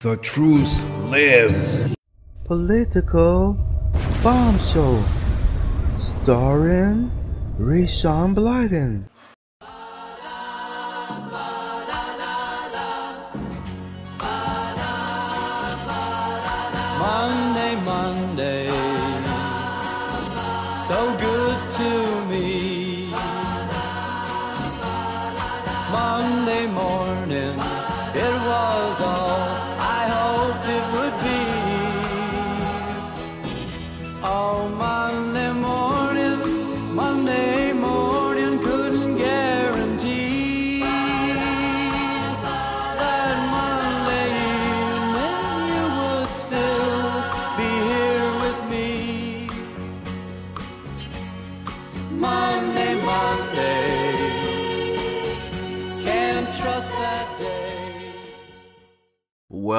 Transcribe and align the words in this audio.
The 0.00 0.16
truth 0.18 0.80
lives. 1.10 1.80
Political 2.44 3.54
bombshell 4.22 5.04
starring 5.98 7.10
Rayshawn 7.58 8.32
Blyden. 8.32 9.08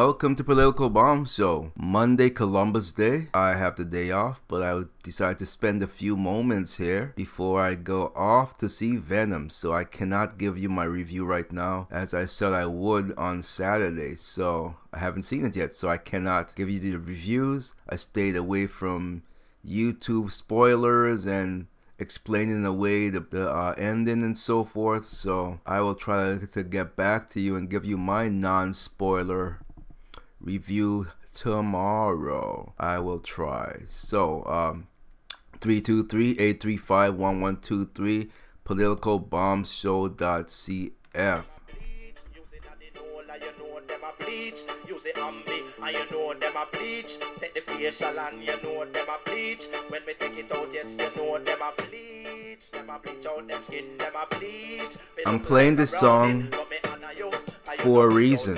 Welcome 0.09 0.33
to 0.37 0.43
Political 0.43 0.89
Bomb 0.89 1.25
Show. 1.25 1.71
Monday, 1.75 2.31
Columbus 2.31 2.91
Day. 2.91 3.27
I 3.31 3.53
have 3.53 3.75
the 3.75 3.85
day 3.85 4.09
off, 4.09 4.41
but 4.47 4.63
I 4.63 4.85
decided 5.03 5.37
to 5.37 5.45
spend 5.45 5.83
a 5.83 5.87
few 5.87 6.17
moments 6.17 6.77
here 6.77 7.13
before 7.15 7.61
I 7.61 7.75
go 7.75 8.11
off 8.15 8.57
to 8.57 8.69
see 8.69 8.95
Venom. 8.95 9.51
So 9.51 9.71
I 9.71 9.83
cannot 9.83 10.39
give 10.39 10.57
you 10.57 10.67
my 10.67 10.85
review 10.85 11.25
right 11.27 11.51
now, 11.51 11.87
as 11.91 12.15
I 12.15 12.25
said 12.25 12.53
I 12.53 12.65
would 12.65 13.13
on 13.19 13.43
Saturday. 13.43 14.15
So 14.15 14.77
I 14.91 14.97
haven't 14.97 15.29
seen 15.29 15.45
it 15.45 15.55
yet, 15.55 15.75
so 15.75 15.89
I 15.89 15.97
cannot 15.97 16.55
give 16.55 16.71
you 16.71 16.79
the 16.79 16.97
reviews. 16.97 17.75
I 17.87 17.95
stayed 17.95 18.35
away 18.35 18.65
from 18.65 19.21
YouTube 19.63 20.31
spoilers 20.31 21.27
and 21.27 21.67
explaining 21.99 22.65
away 22.65 23.09
the, 23.09 23.19
the 23.19 23.47
uh, 23.47 23.75
ending 23.77 24.23
and 24.23 24.37
so 24.37 24.63
forth. 24.63 25.05
So 25.05 25.59
I 25.67 25.81
will 25.81 25.95
try 25.95 26.39
to 26.39 26.63
get 26.63 26.95
back 26.95 27.29
to 27.31 27.39
you 27.39 27.55
and 27.55 27.69
give 27.69 27.85
you 27.85 27.97
my 27.97 28.27
non-spoiler 28.27 29.59
review 30.41 31.07
tomorrow. 31.33 32.73
I 32.79 32.99
will 32.99 33.19
try. 33.19 33.81
So 33.87 34.43
um 34.45 34.87
323-835-1123 35.59 38.29
politicalbombshow.cf 38.65 41.43
Use 42.35 42.45
it 42.53 42.63
and 42.71 42.79
they 42.79 42.91
know 42.95 43.21
like 43.27 43.41
you 43.43 43.51
know 43.59 43.79
them 43.87 44.01
a 44.03 44.11
bleach. 44.23 44.61
Use 44.87 45.05
it 45.05 45.17
on 45.17 45.43
and 45.81 45.95
you 45.95 46.05
know 46.11 46.33
them 46.33 46.53
a 46.55 46.65
bleach. 46.77 47.17
Take 47.39 47.53
the 47.53 47.61
facial 47.61 48.19
and 48.19 48.41
you 48.41 48.47
know 48.63 48.85
them 48.85 49.07
a 49.07 49.17
bleach. 49.29 49.67
When 49.89 50.01
we 50.05 50.13
take 50.13 50.37
it 50.37 50.51
out, 50.55 50.67
yes, 50.73 50.91
you 50.91 50.97
know 51.15 51.37
them 51.39 51.59
a 51.61 51.71
bleach. 51.81 52.71
Them 52.71 52.89
a 52.89 52.99
bleach 52.99 53.25
out 53.25 53.47
them 53.47 53.63
skin, 53.63 53.97
them 53.97 54.13
a 54.15 54.25
bleach. 54.35 54.97
I'm 55.25 55.39
playing 55.39 55.75
this 55.77 55.91
song 55.91 56.49
brownie, 56.49 56.51
but 56.51 56.69
me 56.69 56.77
honor 56.91 57.13
you, 57.17 57.31
and 57.31 57.77
you 57.77 57.83
for 57.83 58.07
a 58.07 58.09
no 58.09 58.15
bleach 58.15 58.47
out 58.47 58.55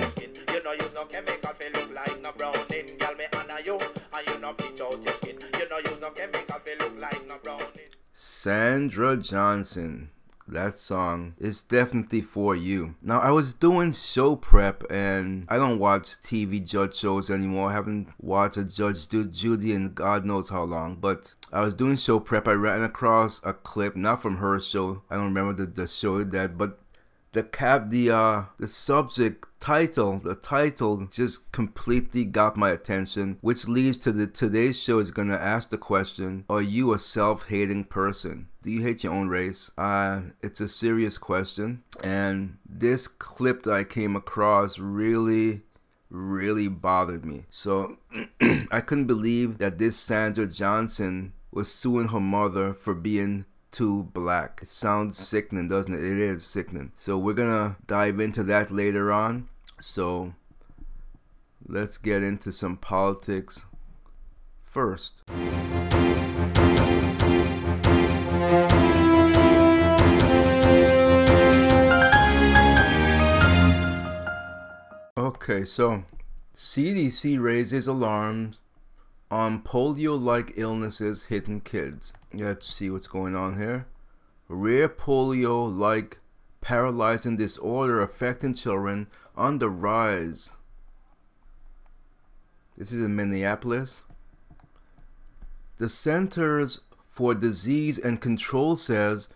Know 0.62 0.72
use 0.72 0.94
no 0.94 1.04
chemical 1.06 1.52
fi 1.52 1.68
look 1.74 1.94
like 1.94 2.20
no 2.22 2.32
browning. 2.32 2.96
Girl, 2.98 3.14
me 3.14 3.24
honor 3.36 3.60
you, 3.64 3.78
and 3.78 4.26
you 4.26 4.38
no 4.38 4.52
bleach 4.52 4.80
out 4.80 5.02
your 5.02 5.12
skin. 5.14 5.38
You 5.58 5.68
know 5.68 5.78
use 5.78 6.00
no 6.00 6.10
chemical 6.10 6.58
fi 6.58 6.74
look 6.78 6.98
like 6.98 7.26
no 7.26 7.36
browning. 7.42 7.90
Sandra 8.12 9.16
Johnson. 9.16 10.10
That 10.48 10.76
song 10.76 11.34
is 11.38 11.62
definitely 11.62 12.20
for 12.20 12.54
you. 12.54 12.96
Now, 13.00 13.20
I 13.20 13.30
was 13.30 13.54
doing 13.54 13.92
show 13.92 14.34
prep 14.36 14.82
and 14.90 15.46
I 15.48 15.56
don't 15.56 15.78
watch 15.78 16.20
TV 16.20 16.62
judge 16.66 16.94
shows 16.94 17.30
anymore. 17.30 17.70
I 17.70 17.72
haven't 17.72 18.08
watched 18.20 18.56
a 18.56 18.64
Judge 18.64 19.08
Ju- 19.08 19.28
Judy 19.28 19.72
in 19.72 19.94
God 19.94 20.26
knows 20.26 20.50
how 20.50 20.64
long. 20.64 20.96
But 20.96 21.32
I 21.52 21.60
was 21.60 21.74
doing 21.74 21.96
show 21.96 22.18
prep. 22.18 22.48
I 22.48 22.52
ran 22.52 22.82
across 22.82 23.40
a 23.44 23.54
clip, 23.54 23.96
not 23.96 24.20
from 24.20 24.38
her 24.38 24.58
show. 24.60 25.02
I 25.08 25.14
don't 25.14 25.32
remember 25.32 25.64
the, 25.64 25.70
the 25.70 25.86
show 25.86 26.22
that, 26.22 26.58
but 26.58 26.80
the 27.32 27.42
cap 27.42 27.90
the 27.90 28.10
uh 28.10 28.44
the 28.58 28.68
subject 28.68 29.46
title 29.58 30.18
the 30.18 30.34
title 30.34 31.06
just 31.10 31.50
completely 31.52 32.24
got 32.24 32.56
my 32.56 32.70
attention 32.70 33.38
which 33.40 33.68
leads 33.68 33.96
to 33.98 34.12
the 34.12 34.26
today's 34.26 34.78
show 34.78 34.98
is 34.98 35.10
gonna 35.10 35.34
ask 35.34 35.70
the 35.70 35.78
question 35.78 36.44
are 36.48 36.62
you 36.62 36.92
a 36.92 36.98
self-hating 36.98 37.84
person? 37.84 38.48
Do 38.62 38.70
you 38.70 38.82
hate 38.82 39.02
your 39.02 39.12
own 39.12 39.28
race? 39.28 39.70
Uh 39.78 40.20
it's 40.42 40.60
a 40.60 40.68
serious 40.68 41.18
question 41.18 41.82
and 42.02 42.58
this 42.68 43.08
clip 43.08 43.62
that 43.62 43.72
i 43.72 43.84
came 43.84 44.16
across 44.16 44.78
really 44.78 45.62
really 46.10 46.68
bothered 46.68 47.24
me. 47.24 47.46
So 47.48 47.96
i 48.70 48.80
couldn't 48.80 49.06
believe 49.06 49.58
that 49.58 49.78
this 49.78 49.96
sandra 49.96 50.46
johnson 50.46 51.32
was 51.50 51.72
suing 51.72 52.08
her 52.08 52.20
mother 52.20 52.72
for 52.74 52.94
being 52.94 53.44
too 53.72 54.04
black. 54.12 54.60
It 54.62 54.68
sounds 54.68 55.18
sickening, 55.18 55.66
doesn't 55.66 55.92
it? 55.92 56.04
It 56.04 56.18
is 56.18 56.44
sickening. 56.44 56.92
So 56.94 57.18
we're 57.18 57.32
gonna 57.32 57.76
dive 57.86 58.20
into 58.20 58.44
that 58.44 58.70
later 58.70 59.10
on. 59.10 59.48
So 59.80 60.34
let's 61.66 61.98
get 61.98 62.22
into 62.22 62.52
some 62.52 62.76
politics 62.76 63.64
first. 64.62 65.22
Okay, 75.16 75.64
so 75.64 76.04
CDC 76.56 77.40
raises 77.40 77.86
alarms 77.86 78.60
Um, 79.32 79.38
on 79.40 79.62
polio 79.62 80.22
like 80.22 80.52
illnesses 80.56 81.24
hitting 81.24 81.62
kids. 81.62 82.12
Let's 82.34 82.66
see 82.66 82.90
what's 82.90 83.06
going 83.06 83.34
on 83.34 83.56
here. 83.56 83.86
Rare 84.46 84.90
polio 84.90 85.74
like 85.74 86.18
paralyzing 86.60 87.38
disorder 87.38 88.02
affecting 88.02 88.52
children 88.52 89.06
on 89.34 89.56
the 89.56 89.70
rise. 89.70 90.52
This 92.76 92.92
is 92.92 93.02
in 93.02 93.16
Minneapolis. 93.16 94.02
The 95.78 95.88
Centers 95.88 96.82
for 97.08 97.34
Disease 97.34 97.98
and 97.98 98.20
Control 98.20 98.76
says 98.76 99.30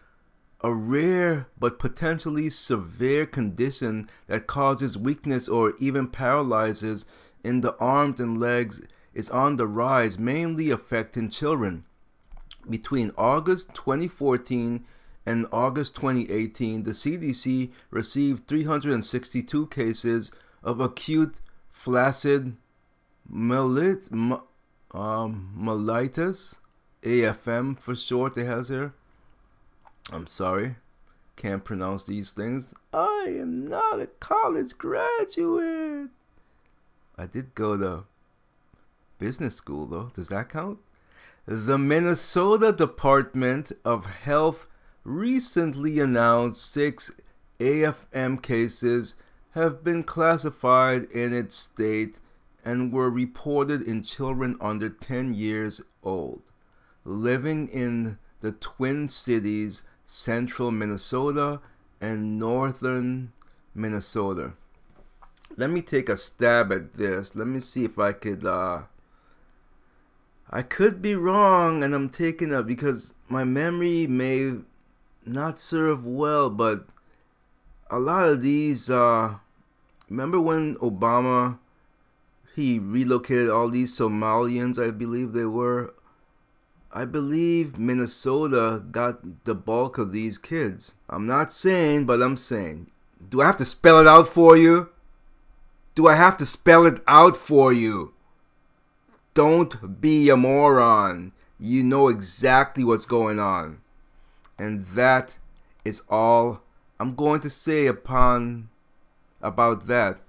a 0.61 0.75
rare 0.75 1.49
but 1.59 1.79
potentially 1.79 2.51
severe 2.51 3.25
condition 3.25 4.11
that 4.27 4.47
causes 4.47 4.99
weakness 4.99 5.49
or 5.49 5.73
even 5.79 6.09
paralyzes 6.09 7.07
in 7.43 7.63
the 7.63 7.75
arms 7.79 8.21
and 8.21 8.39
legs 8.39 8.83
is 9.17 9.31
on 9.31 9.57
the 9.57 9.67
rise, 9.67 10.19
mainly 10.19 10.71
affecting 10.71 11.31
children. 11.31 11.87
Between 12.69 13.13
August 13.17 13.75
2014 13.75 14.85
and 15.25 15.47
August 15.51 15.97
2018, 15.97 16.83
the 16.83 16.91
CDC 16.91 17.71
received 17.91 18.47
362 18.47 19.69
cases 19.69 20.31
of 20.63 20.81
acute 20.81 21.37
flaccid 21.71 22.59
malit, 23.33 24.13
um, 24.93 25.81
AFM 27.03 27.81
for 27.81 27.97
short, 27.97 28.37
it 28.37 28.45
has 28.45 28.69
here. 28.69 28.93
I'm 30.13 30.27
sorry, 30.27 30.77
can't 31.37 31.65
pronounce 31.65 32.05
these 32.05 32.33
things. 32.33 32.75
I 32.93 33.35
am 33.39 33.67
not 33.67 33.99
a 33.99 34.09
college 34.21 34.77
graduate. 34.77 36.11
I 37.17 37.25
did 37.25 37.55
go 37.55 37.79
to 37.79 38.05
business 39.19 39.57
school 39.57 39.87
though. 39.87 40.11
Does 40.15 40.29
that 40.29 40.49
count? 40.49 40.79
The 41.47 41.79
Minnesota 41.79 42.73
Department 42.73 43.73
of 43.85 44.07
Health 44.07 44.67
recently 45.05 46.01
announced 46.01 46.73
six 46.73 47.13
AFM 47.61 48.43
cases 48.43 49.15
have 49.53 49.85
been 49.85 50.03
classified 50.03 51.05
in 51.05 51.33
its 51.33 51.55
state 51.55 52.21
and 52.65 52.93
were 52.93 53.09
reported 53.09 53.83
in 53.83 54.03
children 54.03 54.57
under 54.61 54.89
10 54.89 55.35
years 55.35 55.81
old 56.03 56.43
living 57.07 57.69
in 57.69 58.19
the 58.41 58.53
Twin 58.53 59.09
Cities, 59.09 59.83
central 60.05 60.71
Minnesota, 60.71 61.61
and 62.01 62.39
northern 62.39 63.33
Minnesota. 63.75 64.53
Let 65.57 65.71
me 65.71 65.81
take 65.81 66.09
a 66.09 66.17
stab 66.17 66.73
at 66.73 66.95
this. 66.95 67.35
Let 67.35 67.47
me 67.47 67.61
see 67.61 67.85
if 67.85 67.99
I 67.99 68.13
could 68.13 68.45
uh 68.45 68.83
I 70.51 70.63
could 70.63 71.03
be 71.03 71.15
wrong 71.15 71.83
and 71.83 71.95
I'm 71.95 72.09
taking 72.09 72.53
a 72.53 72.63
because 72.63 73.15
my 73.29 73.45
memory 73.45 74.07
may 74.07 74.53
not 75.25 75.59
serve 75.59 76.07
well, 76.07 76.51
but 76.51 76.87
a 77.91 77.99
lot 77.99 78.29
of 78.29 78.43
these 78.43 78.91
uh 78.91 79.37
remember 80.09 80.41
when 80.41 80.77
Obama 80.77 81.59
he 82.57 82.79
relocated 82.79 83.51
all 83.51 83.69
these 83.69 83.97
Somalians, 83.97 84.83
I 84.83 84.91
believe 84.91 85.35
they 85.35 85.45
were. 85.45 85.93
I 86.91 87.05
believe 87.05 87.79
Minnesota 87.79 88.83
got 88.91 89.45
the 89.45 89.55
bulk 89.55 89.99
of 89.99 90.11
these 90.11 90.39
kids. 90.39 90.95
I'm 91.11 91.27
not 91.27 91.53
saying, 91.53 92.07
but 92.07 92.23
I'm 92.23 92.39
saying. 92.39 92.91
Do 93.29 93.43
I 93.43 93.47
have 93.47 93.59
to 93.59 93.67
spell 93.67 94.01
it 94.01 94.07
out 94.07 94.29
for 94.29 94.57
you? 94.57 94.89
Do 95.95 96.07
I 96.09 96.15
have 96.15 96.39
to 96.39 96.47
spell 96.47 96.87
it 96.87 97.03
out 97.07 97.37
for 97.37 97.75
you? 97.75 98.15
Don't 99.37 100.01
be 100.01 100.31
a 100.31 100.37
moron. 100.37 101.33
You 101.61 101.83
know 101.83 102.09
exactly 102.09 102.83
what's 102.83 103.05
going 103.05 103.39
on. 103.39 103.83
And 104.59 104.87
that 104.87 105.37
is 105.85 106.01
all 106.09 106.63
I'm 106.99 107.15
going 107.15 107.41
to 107.41 107.51
say 107.51 107.87
upon 107.87 108.71
about 109.43 109.89
that. 109.89 110.21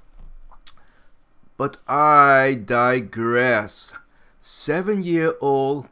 But 1.56 1.78
I 1.88 2.62
digress. 2.66 3.94
Seven 4.42 5.04
year 5.04 5.36
old 5.40 5.88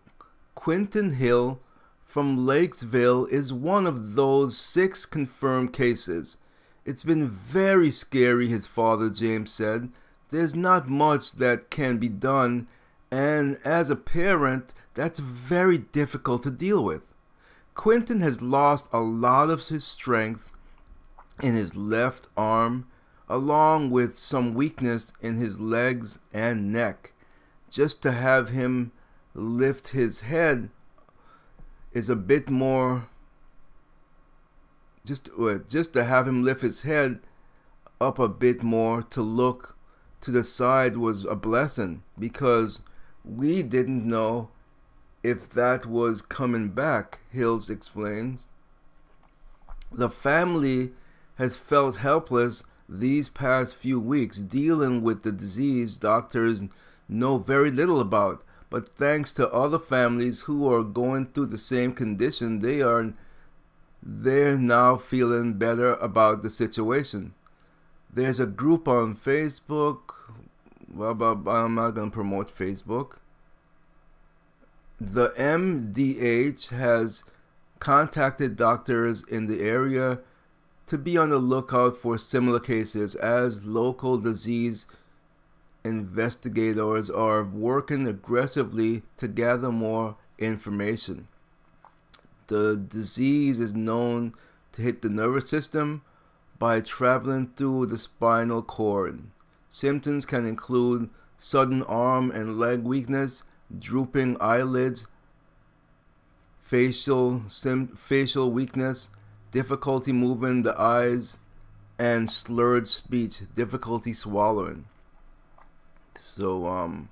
Quinton 0.54 1.12
Hill 1.12 1.62
from 2.04 2.46
Lakesville 2.46 3.30
is 3.30 3.54
one 3.54 3.88
of 3.88 4.16
those 4.16 4.58
six 4.58 5.06
confirmed 5.06 5.72
cases. 5.72 6.36
It's 6.84 7.04
been 7.04 7.30
very 7.30 7.92
scary, 7.92 8.50
his 8.50 8.68
father 8.68 9.10
James 9.10 9.54
said. 9.54 9.90
There's 10.32 10.54
not 10.54 10.90
much 10.90 11.36
that 11.36 11.70
can 11.70 11.98
be 11.98 12.10
done, 12.10 12.68
and 13.12 13.60
as 13.64 13.90
a 13.90 13.96
parent, 13.96 14.74
that's 14.94 15.20
very 15.20 15.78
difficult 15.78 16.44
to 16.44 16.52
deal 16.52 16.84
with. 16.84 17.14
Quentin 17.74 18.22
has 18.22 18.42
lost 18.42 18.88
a 18.94 19.00
lot 19.00 19.50
of 19.50 19.68
his 19.68 19.84
strength 19.84 20.52
in 21.42 21.56
his 21.56 21.76
left 21.76 22.28
arm, 22.38 22.88
along 23.28 23.90
with 23.90 24.18
some 24.18 24.54
weakness 24.54 25.12
in 25.22 25.36
his 25.36 25.60
legs 25.60 26.20
and 26.34 26.72
neck. 26.72 27.12
Just 27.70 28.02
to 28.04 28.12
have 28.12 28.50
him 28.50 28.92
lift 29.34 29.90
his 29.90 30.22
head 30.22 30.70
is 31.92 32.10
a 32.10 32.16
bit 32.16 32.50
more 32.50 33.08
just 35.06 35.30
uh, 35.40 35.60
just 35.70 35.94
to 35.94 36.04
have 36.04 36.28
him 36.28 36.44
lift 36.44 36.62
his 36.62 36.82
head 36.82 37.20
up 38.02 38.18
a 38.18 38.28
bit 38.28 38.64
more 38.64 39.02
to 39.04 39.22
look 39.22 39.78
to 40.22 40.32
the 40.32 40.44
side 40.44 40.98
was 40.98 41.26
a 41.26 41.36
blessing 41.36 42.02
because 42.18 42.82
we 43.26 43.64
didn't 43.64 44.08
know 44.08 44.50
if 45.24 45.50
that 45.50 45.86
was 45.86 46.22
coming 46.22 46.70
back, 46.70 47.20
Hills 47.32 47.70
explains. 47.70 48.48
The 49.92 50.10
family 50.10 50.92
has 51.36 51.58
felt 51.58 51.98
helpless 51.98 52.64
these 52.88 53.30
past 53.30 53.76
few 53.76 54.00
weeks 54.00 54.38
dealing 54.38 55.02
with 55.02 55.24
the 55.24 55.32
disease 55.32 55.98
doctors 55.98 56.64
know 57.10 57.38
very 57.38 57.72
little 57.72 58.00
about. 58.00 58.44
But 58.70 58.96
thanks 58.96 59.32
to 59.34 59.50
other 59.52 59.80
families 59.80 60.42
who 60.42 60.72
are 60.72 60.84
going 60.84 61.28
through 61.28 61.48
the 61.48 61.58
same 61.58 61.94
condition, 61.94 62.60
they 62.60 62.82
are 62.82 63.14
they're 64.04 64.58
now 64.58 64.98
feeling 64.98 65.54
better 65.54 65.94
about 65.96 66.44
the 66.44 66.50
situation. 66.50 67.34
There's 68.14 68.40
a 68.40 68.46
group 68.46 68.88
on 68.88 69.16
Facebook. 69.16 70.25
Well, 70.96 71.12
I'm 71.50 71.76
not 71.76 71.92
going 71.92 72.10
to 72.10 72.14
promote 72.14 72.56
Facebook. 72.56 73.18
The 75.00 75.32
MDH 75.32 76.70
has 76.70 77.26
contacted 77.80 78.56
doctors 78.56 79.26
in 79.26 79.48
the 79.48 79.62
area 79.62 80.20
to 80.88 80.98
be 80.98 81.18
on 81.18 81.32
the 81.32 81.38
lookout 81.38 81.98
for 81.98 82.18
similar 82.18 82.62
cases 82.62 83.16
as 83.16 83.66
local 83.66 84.18
disease 84.18 84.86
investigators 85.84 87.10
are 87.10 87.44
working 87.44 88.08
aggressively 88.08 89.04
to 89.18 89.28
gather 89.28 89.74
more 89.74 90.16
information. 90.40 91.28
The 92.48 92.78
disease 92.78 93.60
is 93.60 93.74
known 93.74 94.34
to 94.72 94.82
hit 94.82 95.02
the 95.02 95.10
nervous 95.10 95.50
system 95.50 96.04
by 96.58 96.80
traveling 96.80 97.52
through 97.56 97.88
the 97.88 97.98
spinal 97.98 98.62
cord. 98.62 99.24
Symptoms 99.76 100.26
can 100.26 100.46
include 100.46 101.10
sudden 101.38 101.84
arm 101.84 102.32
and 102.32 102.58
leg 102.58 102.84
weakness, 102.84 103.44
drooping 103.78 104.38
eyelids, 104.40 105.06
facial 106.62 107.44
sim- 107.50 107.90
facial 107.90 108.54
weakness, 108.54 109.10
difficulty 109.52 110.14
moving 110.14 110.64
the 110.64 110.80
eyes, 110.80 111.40
and 112.00 112.32
slurred 112.32 112.88
speech, 112.88 113.42
difficulty 113.54 114.14
swallowing. 114.14 114.86
So 116.14 116.68
um 116.68 117.10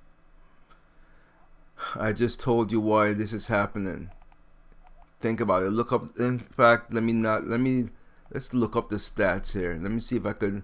I 1.96 2.14
just 2.14 2.40
told 2.40 2.72
you 2.72 2.80
why 2.80 3.12
this 3.12 3.34
is 3.34 3.48
happening. 3.48 4.10
Think 5.20 5.42
about 5.42 5.64
it. 5.64 5.72
Look 5.72 5.92
up 5.92 6.18
in 6.18 6.40
fact, 6.40 6.94
let 6.94 7.04
me 7.04 7.12
not 7.12 7.46
let 7.46 7.60
me 7.60 7.90
let's 8.32 8.54
look 8.54 8.78
up 8.78 8.88
the 8.88 8.96
stats 8.96 9.52
here. 9.52 9.78
Let 9.78 9.92
me 9.92 10.00
see 10.00 10.16
if 10.16 10.26
I 10.26 10.32
could 10.32 10.64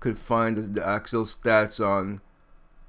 could 0.00 0.18
find 0.18 0.74
the, 0.74 0.86
actual 0.86 1.24
stats 1.24 1.84
on 1.84 2.20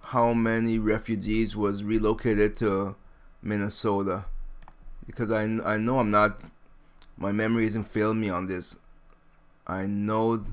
how 0.05 0.33
many 0.33 0.79
refugees 0.79 1.55
was 1.55 1.83
relocated 1.83 2.55
to 2.57 2.95
Minnesota 3.41 4.25
because 5.05 5.31
I, 5.31 5.43
I 5.43 5.77
know 5.77 5.99
I'm 5.99 6.11
not 6.11 6.41
my 7.17 7.31
memory 7.31 7.65
isn't 7.65 7.85
failing 7.85 8.21
me 8.21 8.29
on 8.29 8.47
this. 8.47 8.77
I 9.67 9.85
know 9.85 10.45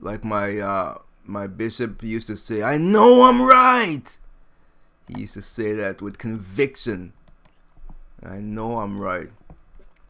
like 0.00 0.24
my 0.24 0.58
uh 0.58 0.98
my 1.24 1.46
bishop 1.46 2.02
used 2.02 2.26
to 2.26 2.36
say, 2.36 2.62
I 2.62 2.76
know 2.76 3.22
I'm 3.22 3.42
right. 3.42 4.18
He 5.08 5.22
used 5.22 5.34
to 5.34 5.42
say 5.42 5.72
that 5.74 6.02
with 6.02 6.18
conviction. 6.18 7.12
I 8.22 8.38
know 8.38 8.78
I'm 8.78 9.00
right. 9.00 9.30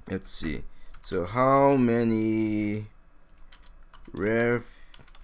Let's 0.09 0.31
see. 0.31 0.63
So, 1.03 1.25
how 1.25 1.77
many 1.77 2.87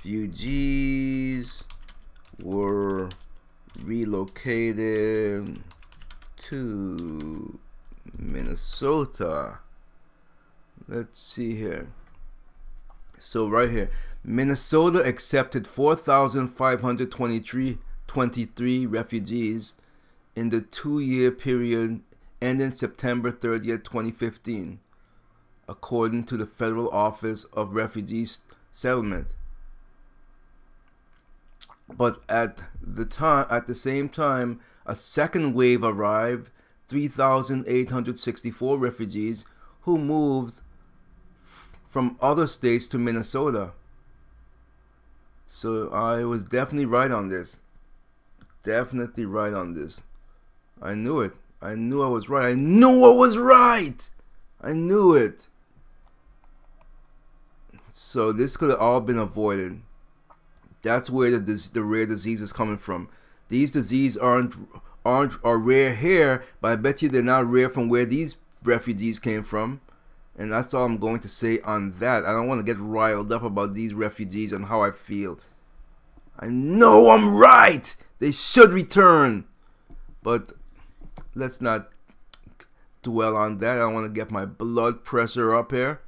refugees 0.02 1.64
were 2.42 3.10
relocated 3.84 5.58
to 6.38 7.58
Minnesota? 8.18 9.58
Let's 10.88 11.18
see 11.18 11.54
here. 11.54 11.88
So, 13.18 13.48
right 13.48 13.70
here. 13.70 13.90
Minnesota 14.24 15.00
accepted 15.00 15.66
4,523 15.66 17.78
23 18.06 18.86
refugees 18.86 19.74
in 20.34 20.48
the 20.48 20.60
two 20.60 20.98
year 20.98 21.30
period 21.30 22.00
ending 22.42 22.70
September 22.70 23.30
30th, 23.30 23.84
2015, 23.84 24.80
according 25.68 26.24
to 26.24 26.36
the 26.36 26.46
Federal 26.46 26.90
Office 26.90 27.44
of 27.52 27.74
Refugee 27.74 28.26
Settlement. 28.72 29.34
But 31.96 32.22
at 32.28 32.64
the 32.80 33.04
time, 33.04 33.46
at 33.50 33.66
the 33.66 33.74
same 33.74 34.08
time, 34.08 34.60
a 34.86 34.94
second 34.94 35.54
wave 35.54 35.84
arrived, 35.84 36.50
3,864 36.88 38.78
refugees 38.78 39.44
who 39.82 39.98
moved 39.98 40.62
f- 41.42 41.78
from 41.88 42.16
other 42.20 42.46
states 42.46 42.88
to 42.88 42.98
Minnesota. 42.98 43.72
So 45.46 45.88
I 45.90 46.24
was 46.24 46.44
definitely 46.44 46.86
right 46.86 47.10
on 47.10 47.28
this. 47.28 47.58
Definitely 48.62 49.24
right 49.24 49.52
on 49.52 49.74
this. 49.74 50.02
I 50.82 50.94
knew 50.94 51.20
it. 51.20 51.32
I 51.62 51.74
knew 51.74 52.02
I 52.02 52.08
was 52.08 52.28
right. 52.28 52.50
I 52.50 52.54
knew 52.54 53.04
I 53.04 53.14
was 53.14 53.36
right. 53.36 54.08
I 54.60 54.72
knew 54.72 55.14
it. 55.14 55.46
So 57.92 58.32
this 58.32 58.56
could 58.56 58.70
have 58.70 58.80
all 58.80 59.00
been 59.00 59.18
avoided. 59.18 59.82
That's 60.82 61.10
where 61.10 61.38
the 61.38 61.70
the 61.72 61.82
rare 61.82 62.06
disease 62.06 62.42
is 62.42 62.52
coming 62.52 62.78
from. 62.78 63.08
These 63.48 63.70
diseases 63.70 64.16
aren't 64.16 64.54
aren't 65.04 65.34
are 65.44 65.58
rare 65.58 65.94
here, 65.94 66.44
but 66.60 66.72
I 66.72 66.76
bet 66.76 67.02
you 67.02 67.08
they're 67.08 67.22
not 67.22 67.46
rare 67.46 67.68
from 67.68 67.88
where 67.88 68.06
these 68.06 68.36
refugees 68.62 69.18
came 69.18 69.42
from. 69.42 69.80
And 70.36 70.52
that's 70.52 70.72
all 70.72 70.86
I'm 70.86 70.96
going 70.96 71.20
to 71.20 71.28
say 71.28 71.60
on 71.60 71.98
that. 71.98 72.24
I 72.24 72.32
don't 72.32 72.46
want 72.46 72.64
to 72.64 72.72
get 72.72 72.80
riled 72.80 73.30
up 73.32 73.42
about 73.42 73.74
these 73.74 73.92
refugees 73.92 74.52
and 74.52 74.66
how 74.66 74.82
I 74.82 74.90
feel. 74.90 75.38
I 76.38 76.46
know 76.46 77.10
I'm 77.10 77.36
right. 77.36 77.94
They 78.20 78.32
should 78.32 78.70
return. 78.70 79.44
But 80.22 80.52
let's 81.34 81.60
not 81.60 81.90
dwell 83.02 83.36
on 83.36 83.58
that. 83.58 83.80
I 83.80 83.86
want 83.86 84.06
to 84.06 84.12
get 84.12 84.30
my 84.30 84.46
blood 84.46 85.04
pressure 85.04 85.54
up 85.54 85.72
here. 85.72 86.00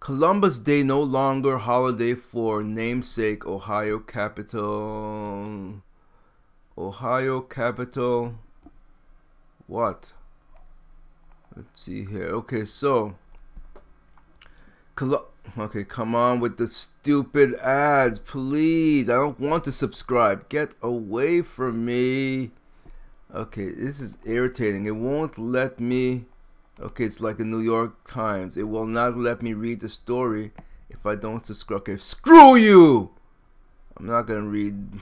Columbus 0.00 0.58
Day 0.58 0.82
no 0.82 1.02
longer 1.02 1.58
holiday 1.58 2.14
for 2.14 2.62
namesake 2.62 3.44
Ohio 3.44 3.98
capital. 3.98 5.82
Ohio 6.78 7.42
capital. 7.42 8.36
What? 9.66 10.14
Let's 11.54 11.82
see 11.82 12.06
here. 12.06 12.28
Okay, 12.28 12.64
so 12.64 13.16
Colo- 14.94 15.26
okay, 15.58 15.84
come 15.84 16.14
on 16.14 16.40
with 16.40 16.56
the 16.56 16.66
stupid 16.66 17.54
ads, 17.56 18.18
please. 18.18 19.10
I 19.10 19.16
don't 19.16 19.38
want 19.38 19.64
to 19.64 19.72
subscribe. 19.72 20.48
Get 20.48 20.72
away 20.80 21.42
from 21.42 21.84
me. 21.84 22.52
Okay, 23.34 23.70
this 23.70 24.00
is 24.00 24.16
irritating. 24.24 24.86
It 24.86 24.96
won't 24.96 25.36
let 25.36 25.78
me. 25.78 26.24
Okay, 26.80 27.04
it's 27.04 27.20
like 27.20 27.36
the 27.36 27.44
New 27.44 27.60
York 27.60 28.04
Times. 28.04 28.56
It 28.56 28.62
will 28.64 28.86
not 28.86 29.16
let 29.16 29.42
me 29.42 29.52
read 29.52 29.80
the 29.80 29.88
story 29.88 30.52
if 30.88 31.04
I 31.04 31.14
don't 31.14 31.44
subscribe. 31.44 31.82
Okay, 31.82 31.98
screw 31.98 32.56
you! 32.56 33.10
I'm 33.96 34.06
not 34.06 34.26
gonna 34.26 34.42
read. 34.42 35.00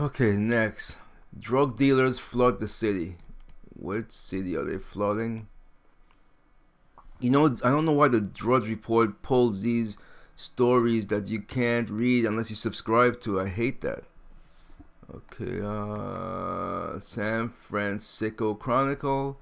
Okay, 0.00 0.32
next. 0.32 0.96
Drug 1.38 1.76
dealers 1.76 2.18
flood 2.18 2.60
the 2.60 2.68
city. 2.68 3.16
What 3.74 4.10
city 4.10 4.56
are 4.56 4.64
they 4.64 4.78
flooding? 4.78 5.48
You 7.20 7.30
know, 7.30 7.46
I 7.62 7.70
don't 7.70 7.84
know 7.84 7.92
why 7.92 8.08
the 8.08 8.20
Drudge 8.20 8.68
Report 8.68 9.22
pulls 9.22 9.62
these 9.62 9.98
stories 10.34 11.08
that 11.08 11.28
you 11.28 11.42
can't 11.42 11.90
read 11.90 12.24
unless 12.24 12.48
you 12.48 12.56
subscribe 12.56 13.20
to. 13.20 13.38
I 13.38 13.48
hate 13.48 13.82
that. 13.82 14.04
Okay, 15.14 15.60
uh, 15.62 16.98
San 16.98 17.50
Francisco 17.50 18.54
Chronicle, 18.54 19.38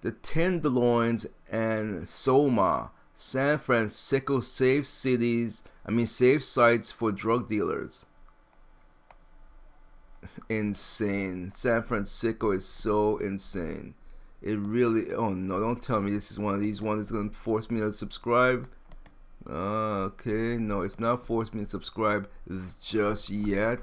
the 0.00 0.12
Tenderloins 0.12 1.26
and 1.50 2.08
Soma, 2.08 2.90
San 3.12 3.58
Francisco 3.58 4.40
safe 4.40 4.86
cities. 4.86 5.62
I 5.84 5.90
mean, 5.90 6.06
safe 6.06 6.42
sites 6.42 6.90
for 6.90 7.12
drug 7.12 7.48
dealers. 7.48 8.06
Insane. 10.48 11.50
San 11.50 11.82
Francisco 11.82 12.52
is 12.52 12.64
so 12.64 13.18
insane. 13.18 13.92
It 14.40 14.58
really. 14.58 15.12
Oh 15.12 15.34
no! 15.34 15.60
Don't 15.60 15.82
tell 15.82 16.00
me 16.00 16.12
this 16.12 16.30
is 16.30 16.38
one 16.38 16.54
of 16.54 16.60
these 16.60 16.80
ones 16.80 17.00
that's 17.00 17.10
gonna 17.10 17.30
force 17.30 17.70
me 17.70 17.80
to 17.80 17.92
subscribe. 17.92 18.68
Okay, 19.46 20.56
no, 20.56 20.80
it's 20.80 20.98
not 20.98 21.26
forced 21.26 21.54
me 21.54 21.64
to 21.64 21.70
subscribe 21.70 22.28
just 22.80 23.28
yet 23.28 23.80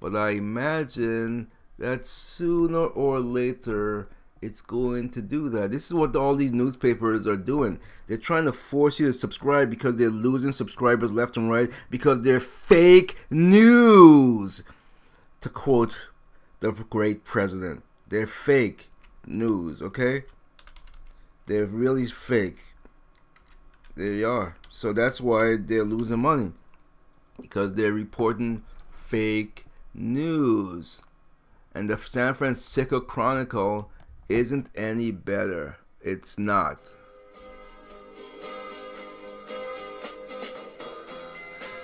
but 0.00 0.14
I 0.14 0.30
imagine 0.30 1.50
that 1.78 2.06
sooner 2.06 2.84
or 2.84 3.20
later 3.20 4.08
it's 4.42 4.60
going 4.60 5.08
to 5.10 5.22
do 5.22 5.48
that. 5.50 5.70
This 5.70 5.86
is 5.86 5.94
what 5.94 6.14
all 6.14 6.34
these 6.34 6.52
newspapers 6.52 7.26
are 7.26 7.36
doing. 7.36 7.80
They're 8.06 8.16
trying 8.16 8.44
to 8.44 8.52
force 8.52 9.00
you 9.00 9.06
to 9.06 9.12
subscribe 9.12 9.70
because 9.70 9.96
they're 9.96 10.10
losing 10.10 10.52
subscribers 10.52 11.12
left 11.12 11.36
and 11.36 11.50
right 11.50 11.70
because 11.90 12.20
they're 12.20 12.40
fake 12.40 13.16
news. 13.30 14.62
To 15.42 15.48
quote 15.48 16.10
the 16.60 16.72
great 16.72 17.24
president, 17.24 17.82
they're 18.08 18.26
fake 18.26 18.88
news, 19.26 19.80
okay? 19.82 20.24
They're 21.46 21.66
really 21.66 22.06
fake. 22.06 22.58
There 23.94 24.12
you 24.12 24.28
are. 24.28 24.56
So 24.70 24.92
that's 24.92 25.20
why 25.20 25.56
they're 25.56 25.84
losing 25.84 26.20
money 26.20 26.52
because 27.40 27.74
they're 27.74 27.92
reporting 27.92 28.62
fake 28.90 29.65
news. 29.96 31.02
And 31.74 31.90
the 31.90 31.98
San 31.98 32.34
Francisco 32.34 33.00
Chronicle 33.00 33.90
isn't 34.28 34.68
any 34.74 35.10
better. 35.10 35.76
It's 36.00 36.38
not. 36.38 36.78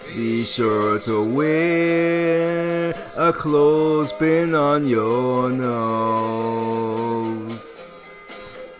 be 0.07 0.43
sure 0.43 0.99
to 0.99 1.23
wear 1.23 2.93
a 3.17 3.31
clothespin 3.31 4.53
on 4.53 4.85
your 4.85 5.49
nose. 5.49 7.28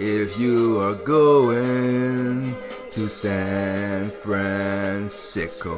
If 0.02 0.40
you 0.40 0.80
are 0.80 0.96
going 0.96 2.56
to 2.92 3.10
San 3.10 4.10
Francisco, 4.10 5.76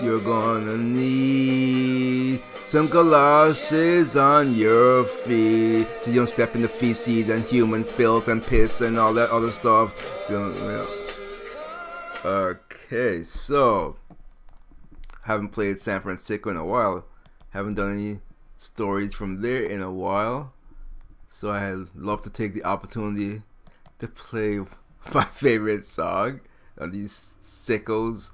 you're 0.00 0.20
gonna 0.20 0.76
need 0.76 2.40
some 2.64 2.86
galoshes 2.86 4.14
on 4.14 4.54
your 4.54 5.02
feet 5.02 5.88
so 6.04 6.10
you 6.10 6.20
don't 6.20 6.28
step 6.28 6.54
in 6.54 6.62
the 6.62 6.68
feces 6.68 7.28
and 7.28 7.42
human 7.42 7.82
filth 7.82 8.28
and 8.28 8.40
piss 8.40 8.80
and 8.80 8.96
all 8.96 9.12
that 9.14 9.30
other 9.30 9.50
stuff. 9.50 9.92
Okay, 12.24 13.24
so 13.24 13.96
haven't 15.24 15.48
played 15.48 15.80
San 15.80 16.00
Francisco 16.00 16.50
in 16.50 16.56
a 16.56 16.64
while. 16.64 17.06
Haven't 17.50 17.74
done 17.74 17.92
any 17.92 18.20
stories 18.56 19.14
from 19.14 19.42
there 19.42 19.64
in 19.64 19.82
a 19.82 19.90
while. 19.90 20.53
So 21.36 21.50
I 21.50 21.74
love 21.96 22.22
to 22.22 22.30
take 22.30 22.54
the 22.54 22.62
opportunity 22.62 23.42
to 23.98 24.06
play 24.06 24.60
my 25.12 25.24
favorite 25.24 25.84
song 25.84 26.42
on 26.78 26.92
these 26.92 27.34
sickos. 27.42 28.30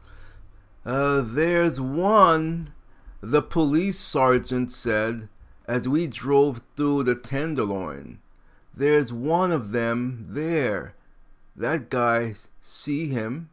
Uh, 0.85 1.23
there's 1.25 1.81
one, 1.81 2.75
the 3.23 3.41
police 3.41 3.99
sergeant 3.99 4.71
said 4.71 5.31
as 5.67 5.89
we 5.89 6.09
drove 6.09 6.61
through 6.77 7.05
the 7.05 7.15
Tenderloin. 7.15 8.19
There's 8.77 9.15
one 9.15 9.51
of 9.51 9.73
them 9.73 10.27
there. 10.29 10.95
That 11.57 11.89
guy, 11.89 12.35
see 12.61 13.09
him? 13.09 13.49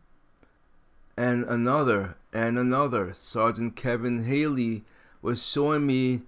And 1.15 1.45
another, 1.45 2.17
and 2.33 2.59
another. 2.59 3.13
Sergeant 3.15 3.77
Kevin 3.77 4.25
Haley 4.25 4.83
was 5.21 5.41
showing 5.41 5.87
me 5.87 6.23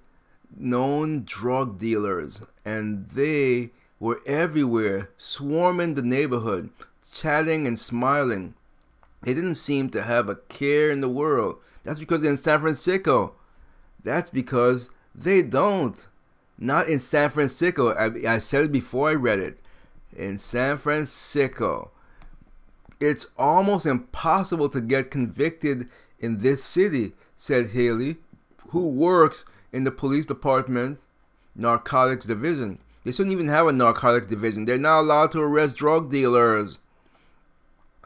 known 0.55 1.23
drug 1.23 1.77
dealers, 1.79 2.41
and 2.65 3.07
they 3.09 3.71
were 3.99 4.21
everywhere, 4.25 5.09
swarming 5.17 5.95
the 5.95 6.01
neighborhood, 6.01 6.69
chatting 7.11 7.67
and 7.67 7.77
smiling. 7.77 8.53
They 9.21 9.33
didn't 9.33 9.55
seem 9.55 9.89
to 9.89 10.03
have 10.03 10.29
a 10.29 10.35
care 10.35 10.91
in 10.91 11.01
the 11.01 11.09
world. 11.09 11.57
That's 11.83 11.99
because 11.99 12.23
in 12.23 12.37
San 12.37 12.61
Francisco. 12.61 13.33
That's 14.03 14.29
because 14.29 14.91
they 15.13 15.41
don't. 15.41 16.07
Not 16.57 16.87
in 16.87 16.99
San 16.99 17.29
Francisco. 17.29 17.93
I, 17.93 18.35
I 18.35 18.39
said 18.39 18.65
it 18.65 18.71
before 18.71 19.09
I 19.09 19.13
read 19.13 19.39
it. 19.39 19.59
In 20.15 20.37
San 20.37 20.77
Francisco. 20.77 21.91
It's 22.99 23.27
almost 23.37 23.85
impossible 23.85 24.69
to 24.69 24.81
get 24.81 25.11
convicted 25.11 25.89
in 26.19 26.41
this 26.41 26.63
city, 26.63 27.13
said 27.35 27.69
Haley, 27.69 28.17
who 28.71 28.89
works 28.89 29.45
in 29.71 29.83
the 29.83 29.91
police 29.91 30.25
department 30.25 30.99
narcotics 31.55 32.25
division. 32.25 32.79
They 33.03 33.11
shouldn't 33.11 33.33
even 33.33 33.47
have 33.47 33.67
a 33.67 33.71
narcotics 33.71 34.27
division. 34.27 34.65
They're 34.65 34.77
not 34.77 35.01
allowed 35.01 35.31
to 35.31 35.39
arrest 35.39 35.77
drug 35.77 36.11
dealers. 36.11 36.79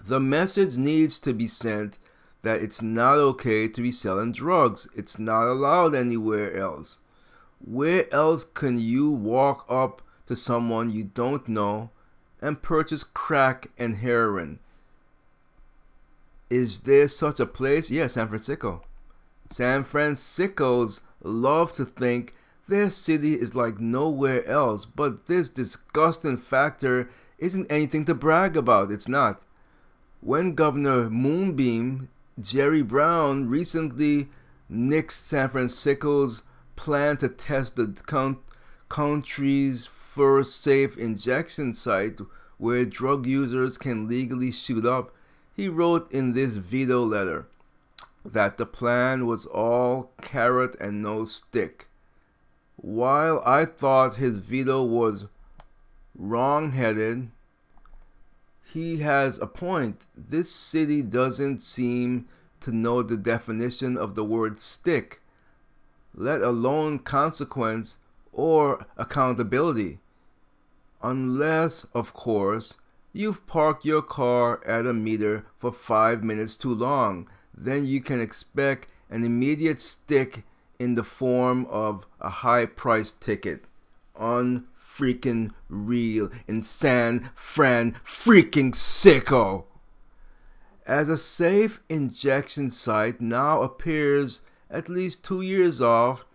The 0.05 0.19
message 0.19 0.77
needs 0.77 1.19
to 1.19 1.33
be 1.33 1.47
sent 1.47 1.97
that 2.41 2.61
it's 2.61 2.81
not 2.81 3.15
okay 3.15 3.67
to 3.67 3.81
be 3.81 3.91
selling 3.91 4.33
drugs. 4.33 4.87
It's 4.95 5.17
not 5.17 5.47
allowed 5.47 5.95
anywhere 5.95 6.55
else. 6.55 6.99
Where 7.65 8.13
else 8.13 8.43
can 8.43 8.79
you 8.79 9.09
walk 9.09 9.65
up 9.69 10.01
to 10.27 10.35
someone 10.35 10.89
you 10.89 11.05
don't 11.05 11.47
know 11.47 11.89
and 12.41 12.61
purchase 12.61 13.03
crack 13.03 13.71
and 13.77 13.97
heroin? 13.97 14.59
Is 16.49 16.81
there 16.81 17.07
such 17.07 17.39
a 17.39 17.45
place? 17.45 17.89
Yeah, 17.89 18.07
San 18.07 18.27
Francisco. 18.27 18.81
San 19.49 19.83
Francisco's 19.83 21.01
love 21.23 21.73
to 21.75 21.85
think 21.85 22.33
their 22.67 22.89
city 22.89 23.33
is 23.35 23.55
like 23.55 23.79
nowhere 23.79 24.45
else, 24.47 24.85
but 24.85 25.27
this 25.27 25.49
disgusting 25.49 26.37
factor 26.37 27.09
isn't 27.37 27.71
anything 27.71 28.05
to 28.05 28.13
brag 28.13 28.55
about. 28.55 28.91
It's 28.91 29.07
not. 29.07 29.41
When 30.21 30.55
Governor 30.55 31.09
Moonbeam 31.09 32.09
Jerry 32.39 32.81
Brown 32.81 33.49
recently 33.49 34.29
nixed 34.71 35.11
San 35.11 35.49
Francisco's 35.49 36.43
plan 36.75 37.17
to 37.17 37.29
test 37.29 37.75
the 37.75 37.95
count- 38.07 38.39
country's 38.89 39.85
first 39.85 40.61
safe 40.61 40.97
injection 40.97 41.73
site 41.73 42.19
where 42.57 42.85
drug 42.85 43.25
users 43.25 43.77
can 43.77 44.07
legally 44.07 44.51
shoot 44.51 44.85
up, 44.85 45.13
he 45.55 45.67
wrote 45.67 46.11
in 46.11 46.33
this 46.33 46.55
veto 46.55 47.03
letter 47.03 47.45
that 48.25 48.57
the 48.57 48.65
plan 48.65 49.25
was 49.25 49.45
all 49.45 50.11
carrot 50.21 50.75
and 50.79 51.01
no 51.01 51.25
stick. 51.25 51.87
While 52.75 53.41
I 53.45 53.65
thought 53.65 54.15
his 54.15 54.37
veto 54.37 54.83
was 54.83 55.27
wrong 56.15 56.71
headed, 56.71 57.29
he 58.73 58.97
has 58.97 59.39
a 59.39 59.47
point. 59.47 60.05
This 60.17 60.51
city 60.51 61.01
doesn't 61.01 61.59
seem 61.59 62.27
to 62.61 62.71
know 62.71 63.03
the 63.03 63.17
definition 63.17 63.97
of 63.97 64.15
the 64.15 64.23
word 64.23 64.59
stick, 64.59 65.21
let 66.15 66.41
alone 66.41 66.99
consequence 66.99 67.97
or 68.31 68.85
accountability. 68.97 69.99
Unless, 71.01 71.85
of 71.93 72.13
course, 72.13 72.75
you've 73.11 73.45
parked 73.45 73.85
your 73.85 74.01
car 74.01 74.65
at 74.65 74.87
a 74.87 74.93
meter 74.93 75.45
for 75.57 75.71
five 75.71 76.23
minutes 76.23 76.55
too 76.55 76.73
long, 76.73 77.29
then 77.53 77.85
you 77.85 78.01
can 78.01 78.19
expect 78.19 78.87
an 79.09 79.23
immediate 79.23 79.79
stick 79.79 80.43
in 80.79 80.95
the 80.95 81.03
form 81.03 81.65
of 81.67 82.05
a 82.19 82.29
high 82.29 82.65
price 82.65 83.11
ticket. 83.11 83.63
Unfreaking 84.19 85.53
real 85.69 86.29
in 86.47 86.61
San 86.61 87.29
Fran 87.33 87.93
freaking 88.03 88.71
sicko. 88.73 89.65
As 90.85 91.09
a 91.09 91.17
safe 91.17 91.81
injection 91.87 92.69
site 92.69 93.21
now 93.21 93.61
appears 93.61 94.41
at 94.69 94.89
least 94.89 95.23
two 95.23 95.41
years 95.41 95.79
off, 95.79 96.25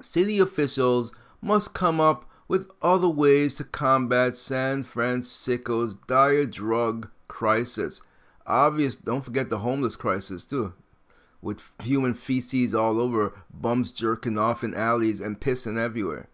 city 0.00 0.38
officials 0.38 1.12
must 1.40 1.74
come 1.74 2.00
up 2.00 2.28
with 2.48 2.70
other 2.82 3.08
ways 3.08 3.56
to 3.56 3.64
combat 3.64 4.34
San 4.34 4.82
Francisco's 4.82 5.94
dire 6.06 6.46
drug 6.46 7.10
crisis. 7.28 8.00
Obvious, 8.48 8.96
don't 8.96 9.24
forget 9.24 9.50
the 9.50 9.58
homeless 9.58 9.94
crisis 9.94 10.46
too, 10.46 10.72
with 11.42 11.70
human 11.82 12.14
feces 12.14 12.74
all 12.74 12.98
over, 12.98 13.34
bums 13.52 13.90
jerking 13.90 14.38
off 14.38 14.64
in 14.64 14.74
alleys 14.74 15.20
and 15.20 15.38
pissing 15.38 15.78
everywhere. 15.78 16.30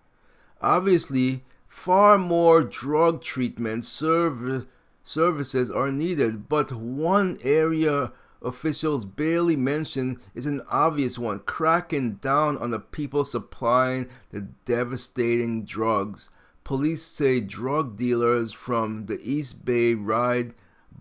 Obviously, 0.62 1.42
far 1.66 2.16
more 2.16 2.62
drug 2.62 3.21
treatment 3.21 3.85
serv- 3.85 4.64
services 5.02 5.73
are 5.73 5.90
needed, 5.90 6.49
but 6.49 6.71
one 6.71 7.37
area 7.42 8.12
officials 8.40 9.04
barely 9.04 9.56
mention 9.56 10.21
is 10.37 10.47
an 10.47 10.62
obvious 10.71 11.18
one 11.18 11.40
cracking 11.40 12.14
down 12.14 12.56
on 12.59 12.71
the 12.71 12.78
people 12.78 13.25
supplying 13.25 14.09
the 14.30 14.42
devastating 14.64 15.64
drugs. 15.64 16.30
Police 16.62 17.02
say 17.02 17.40
drug 17.40 17.97
dealers 17.97 18.52
from 18.52 19.06
the 19.06 19.18
East 19.21 19.64
Bay 19.64 19.94
ride 19.94 20.54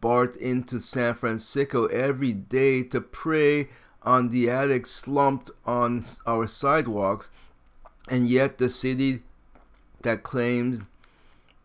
BART 0.03 0.35
into 0.35 0.81
San 0.81 1.13
Francisco 1.13 1.85
every 1.85 2.33
day 2.33 2.83
to 2.83 2.99
prey 2.99 3.69
on 4.01 4.27
the 4.27 4.49
addicts 4.49 4.91
slumped 4.91 5.49
on 5.65 6.03
our 6.27 6.45
sidewalks, 6.45 7.29
and 8.09 8.27
yet 8.27 8.57
the 8.57 8.69
city 8.69 9.23
that 10.01 10.21
claims 10.21 10.81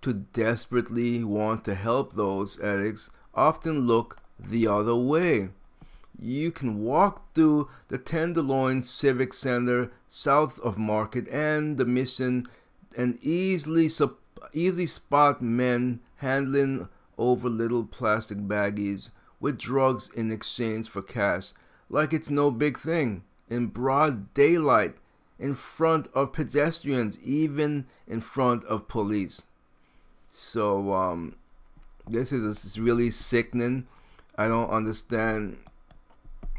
to 0.03 0.13
desperately 0.13 1.25
want 1.25 1.65
to 1.65 1.75
help 1.75 2.13
those 2.13 2.61
addicts 2.61 3.11
often 3.35 3.89
look 3.89 4.19
the 4.39 4.69
other 4.69 4.95
way. 4.95 5.49
You 6.17 6.53
can 6.53 6.85
walk 6.85 7.35
through 7.35 7.69
the 7.89 7.99
Tenderloin 7.99 8.83
Civic 8.83 9.35
Center 9.35 9.91
south 10.07 10.61
of 10.61 10.79
Market 10.79 11.27
and 11.27 11.77
the 11.77 11.85
Mission 11.85 12.47
and 12.97 13.19
easily 13.21 13.91
easily 14.53 14.87
spot 14.87 15.43
men 15.43 15.99
handling 16.19 16.89
over 17.19 17.49
little 17.49 17.85
plastic 17.85 18.39
baggies 18.39 19.11
with 19.41 19.59
drugs 19.59 20.11
in 20.15 20.31
exchange 20.33 20.89
for 20.89 21.03
cash 21.03 21.53
like 21.91 22.13
it's 22.13 22.31
no 22.31 22.51
big 22.51 22.79
thing 22.79 23.23
in 23.49 23.67
broad 23.67 24.33
daylight 24.35 24.97
in 25.39 25.55
front 25.55 26.09
of 26.15 26.33
pedestrians 26.33 27.19
even 27.21 27.87
in 28.07 28.21
front 28.21 28.65
of 28.65 28.89
police 28.89 29.45
so 30.31 30.93
um 30.93 31.35
this 32.09 32.33
is, 32.33 32.79
really 32.79 33.11
sickening 33.11 33.87
i 34.37 34.49
don't 34.49 34.71
understand 34.71 35.57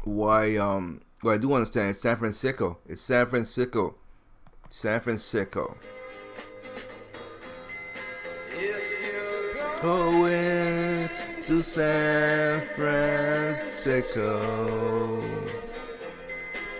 why 0.04 0.56
um 0.56 1.00
well 1.22 1.34
I 1.34 1.38
do 1.38 1.52
understand 1.52 1.90
it's 1.90 2.00
San 2.00 2.16
Francisco. 2.16 2.78
It's 2.86 3.02
San 3.02 3.26
Francisco. 3.26 3.96
San 4.70 5.00
Francisco. 5.00 5.76
Going 9.82 11.08
to 11.44 11.62
San 11.62 12.60
Francisco. 12.76 14.28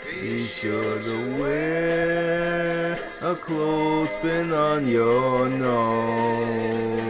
Be 0.04 0.44
sure 0.44 1.00
to 1.00 1.40
wear 1.40 2.92
a 3.22 3.34
clothespin 3.36 4.52
on 4.52 4.86
your 4.86 5.48
nose. 5.48 7.00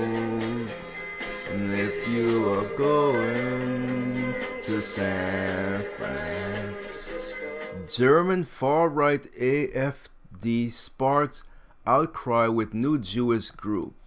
And 1.50 1.72
if 1.72 2.08
you 2.08 2.48
are 2.52 2.68
going 2.76 4.34
to 4.62 4.80
San 4.80 5.82
Francisco. 5.98 7.46
German 7.88 8.44
far-right 8.44 9.34
AFD 9.34 10.70
sparks 10.70 11.42
outcry 11.84 12.46
with 12.46 12.74
new 12.74 12.96
Jewish 12.96 13.50
group. 13.50 13.99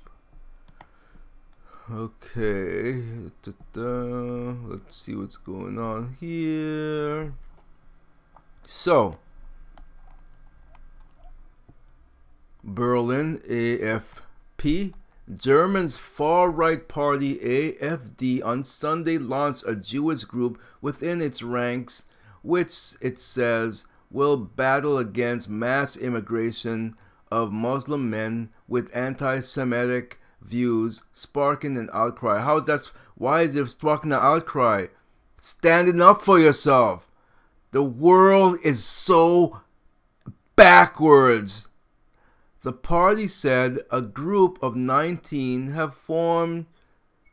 Okay, 1.92 3.04
let's 3.76 4.96
see 4.96 5.16
what's 5.16 5.36
going 5.36 5.78
on 5.78 6.16
here. 6.18 7.34
So, 8.66 9.16
Berlin 12.64 13.40
AFP 13.40 14.94
Germany's 15.36 15.98
far 15.98 16.50
right 16.50 16.88
party 16.88 17.36
AFD 17.40 18.42
on 18.46 18.64
Sunday 18.64 19.18
launched 19.18 19.66
a 19.68 19.76
Jewish 19.76 20.24
group 20.24 20.62
within 20.82 21.22
its 21.22 21.44
ranks, 21.44 22.06
which 22.44 22.94
it 23.02 23.20
says 23.20 23.88
will 24.10 24.38
battle 24.38 24.98
against 24.98 25.50
mass 25.50 25.98
immigration 25.98 26.96
of 27.30 27.52
Muslim 27.52 28.10
men 28.10 28.52
with 28.70 28.96
anti 28.96 29.42
Semitic 29.42 30.22
views, 30.44 31.04
sparking 31.12 31.78
an 31.78 31.90
outcry. 31.94 32.42
How 32.42 32.58
is 32.58 32.66
that? 32.66 32.92
Why 33.16 33.42
is 33.42 33.56
it 33.56 33.70
sparking 33.70 34.12
an 34.12 34.20
outcry? 34.20 34.88
Standing 35.40 36.02
up 36.02 36.22
for 36.22 36.40
yourself. 36.40 37.10
The 37.72 37.84
world 37.84 38.60
is 38.64 38.84
so 38.84 39.62
backwards. 40.56 41.68
The 42.62 42.74
party 42.74 43.28
said 43.28 43.80
a 43.92 44.02
group 44.02 44.58
of 44.62 44.76
19 44.76 45.72
have 45.72 45.96
formed 45.96 46.68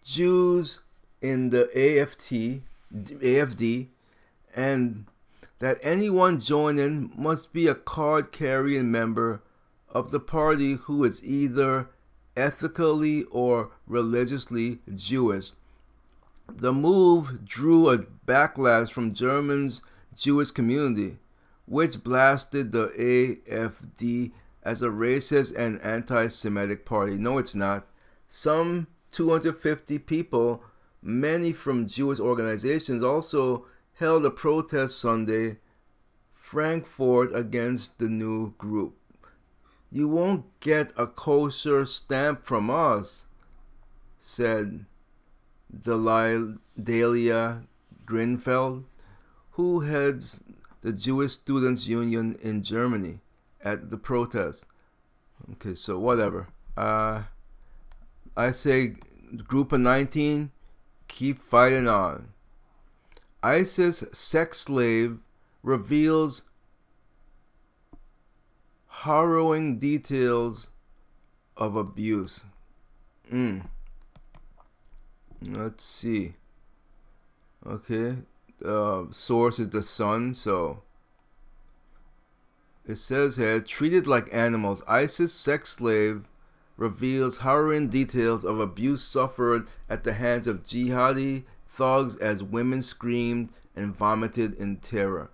Jews 0.02 0.80
in 1.20 1.50
the 1.50 1.66
AFT, 1.76 2.62
AFD, 2.92 3.88
and 4.54 5.06
that 5.60 5.78
anyone 5.82 6.40
joining 6.40 7.12
must 7.16 7.52
be 7.52 7.68
a 7.68 7.74
card 7.74 8.32
carrying 8.32 8.90
member 8.90 9.42
of 9.90 10.10
the 10.10 10.20
party 10.20 10.74
who 10.74 11.04
is 11.04 11.22
either 11.22 11.90
ethically 12.40 13.24
or 13.24 13.70
religiously 13.86 14.78
Jewish. 14.94 15.52
The 16.48 16.72
move 16.72 17.44
drew 17.44 17.90
a 17.90 17.98
backlash 17.98 18.90
from 18.90 19.14
Germany's 19.14 19.82
Jewish 20.16 20.50
community, 20.50 21.18
which 21.66 22.02
blasted 22.02 22.72
the 22.72 22.88
AFD 22.88 24.32
as 24.62 24.82
a 24.82 24.88
racist 24.88 25.54
and 25.56 25.80
anti 25.82 26.28
Semitic 26.28 26.84
party. 26.84 27.18
No, 27.18 27.38
it's 27.38 27.54
not. 27.54 27.86
Some 28.26 28.88
250 29.12 29.98
people, 30.00 30.62
many 31.02 31.52
from 31.52 31.86
Jewish 31.86 32.20
organizations, 32.20 33.04
also 33.04 33.66
held 33.94 34.24
a 34.24 34.30
protest 34.30 35.00
Sunday, 35.00 35.58
Frankfurt, 36.32 37.34
against 37.34 37.98
the 37.98 38.08
new 38.08 38.54
group. 38.58 38.99
You 39.92 40.08
won't 40.08 40.44
get 40.60 40.92
a 40.96 41.06
kosher 41.06 41.84
stamp 41.84 42.46
from 42.46 42.70
us, 42.70 43.26
said 44.18 44.84
Dalia 45.76 46.56
Grinfeld, 48.06 48.84
who 49.52 49.80
heads 49.80 50.42
the 50.82 50.92
Jewish 50.92 51.32
Students 51.32 51.86
Union 51.86 52.38
in 52.40 52.62
Germany 52.62 53.20
at 53.62 53.90
the 53.90 53.98
protest. 53.98 54.66
Okay, 55.52 55.74
so 55.74 55.98
whatever. 55.98 56.48
Uh, 56.76 57.22
I 58.36 58.52
say 58.52 58.94
group 59.46 59.72
of 59.72 59.80
19, 59.80 60.50
keep 61.08 61.40
fighting 61.40 61.88
on. 61.88 62.28
ISIS 63.42 64.04
sex 64.12 64.60
slave 64.60 65.18
reveals 65.62 66.42
harrowing 68.90 69.78
details 69.78 70.68
of 71.56 71.76
abuse. 71.76 72.44
Mm. 73.32 73.62
Let's 75.42 75.84
see. 75.84 76.34
Okay. 77.66 78.16
Uh, 78.64 79.04
source 79.10 79.58
is 79.58 79.70
the 79.70 79.82
sun, 79.82 80.34
so 80.34 80.82
it 82.86 82.96
says 82.96 83.36
here, 83.36 83.60
treated 83.60 84.06
like 84.06 84.28
animals, 84.34 84.82
ISIS 84.86 85.32
sex 85.32 85.74
slave 85.74 86.28
reveals 86.76 87.38
harrowing 87.38 87.88
details 87.88 88.44
of 88.44 88.58
abuse 88.58 89.02
suffered 89.02 89.66
at 89.88 90.02
the 90.02 90.14
hands 90.14 90.46
of 90.46 90.64
jihadi 90.64 91.44
thugs 91.68 92.16
as 92.16 92.42
women 92.42 92.82
screamed 92.82 93.50
and 93.76 93.94
vomited 93.94 94.54
in 94.54 94.76
terror. 94.76 95.30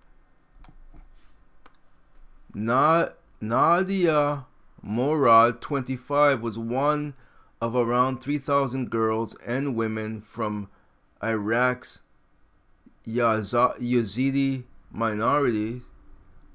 Nadia 3.40 4.46
Murad, 4.82 5.60
25, 5.60 6.40
was 6.40 6.58
one 6.58 7.14
of 7.60 7.74
around 7.74 8.20
3,000 8.20 8.90
girls 8.90 9.36
and 9.44 9.76
women 9.76 10.20
from 10.20 10.68
Iraq's 11.22 12.02
Yazidi 13.06 14.64
minorities 14.90 15.90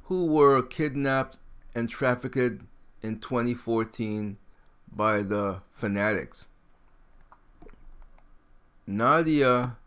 who 0.05 0.25
were 0.25 0.61
kidnapped 0.61 1.37
and 1.75 1.89
trafficked 1.89 2.63
in 3.01 3.19
2014 3.19 4.37
by 4.91 5.21
the 5.21 5.61
fanatics. 5.71 6.49
Nadia, 8.87 9.77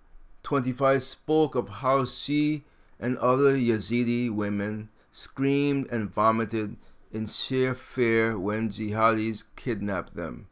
25, 0.45 1.03
spoke 1.03 1.55
of 1.55 1.69
how 1.69 2.05
she 2.05 2.63
and 3.01 3.19
other 3.19 3.57
Yazidi 3.57 4.31
women 4.31 4.89
screamed 5.15 5.87
and 5.93 6.13
vomited 6.13 6.77
in 7.13 7.25
sheer 7.25 7.73
fear 7.73 8.37
when 8.37 8.69
jihadis 8.69 9.45
kidnapped 9.55 10.17
them. 10.17 10.49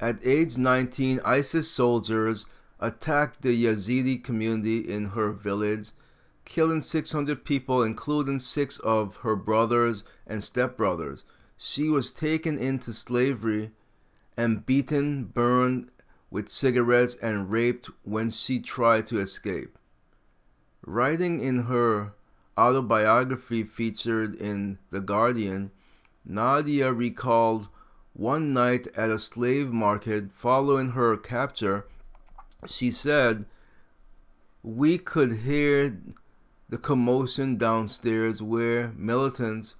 At 0.00 0.18
age 0.26 0.58
19, 0.58 1.20
ISIS 1.24 1.70
soldiers 1.70 2.46
attacked 2.80 3.42
the 3.42 3.64
Yazidi 3.64 4.22
community 4.22 4.78
in 4.78 5.10
her 5.10 5.30
village, 5.30 5.90
killing 6.44 6.80
600 6.80 7.44
people, 7.44 7.84
including 7.84 8.40
six 8.40 8.80
of 8.80 9.18
her 9.18 9.36
brothers 9.36 10.02
and 10.26 10.40
stepbrothers. 10.40 11.22
She 11.56 11.88
was 11.88 12.10
taken 12.10 12.58
into 12.58 12.92
slavery 12.92 13.70
and 14.36 14.66
beaten, 14.66 15.26
burned 15.26 15.92
with 16.28 16.48
cigarettes, 16.48 17.14
and 17.22 17.52
raped 17.52 17.88
when 18.02 18.30
she 18.30 18.58
tried 18.58 19.06
to 19.06 19.20
escape. 19.20 19.78
Writing 20.84 21.38
in 21.38 21.64
her 21.64 22.14
autobiography 22.58 23.64
featured 23.64 24.34
in 24.34 24.78
The 24.90 25.00
Guardian, 25.00 25.70
Nadia 26.24 26.92
recalled 26.92 27.68
one 28.12 28.52
night 28.52 28.86
at 28.96 29.10
a 29.10 29.18
slave 29.18 29.72
market 29.72 30.32
following 30.32 30.90
her 30.90 31.16
capture, 31.16 31.86
she 32.66 32.90
said, 32.90 33.46
We 34.62 34.98
could 34.98 35.38
hear 35.38 35.98
the 36.68 36.78
commotion 36.78 37.56
downstairs 37.56 38.42
where 38.42 38.92
militants 38.96 39.74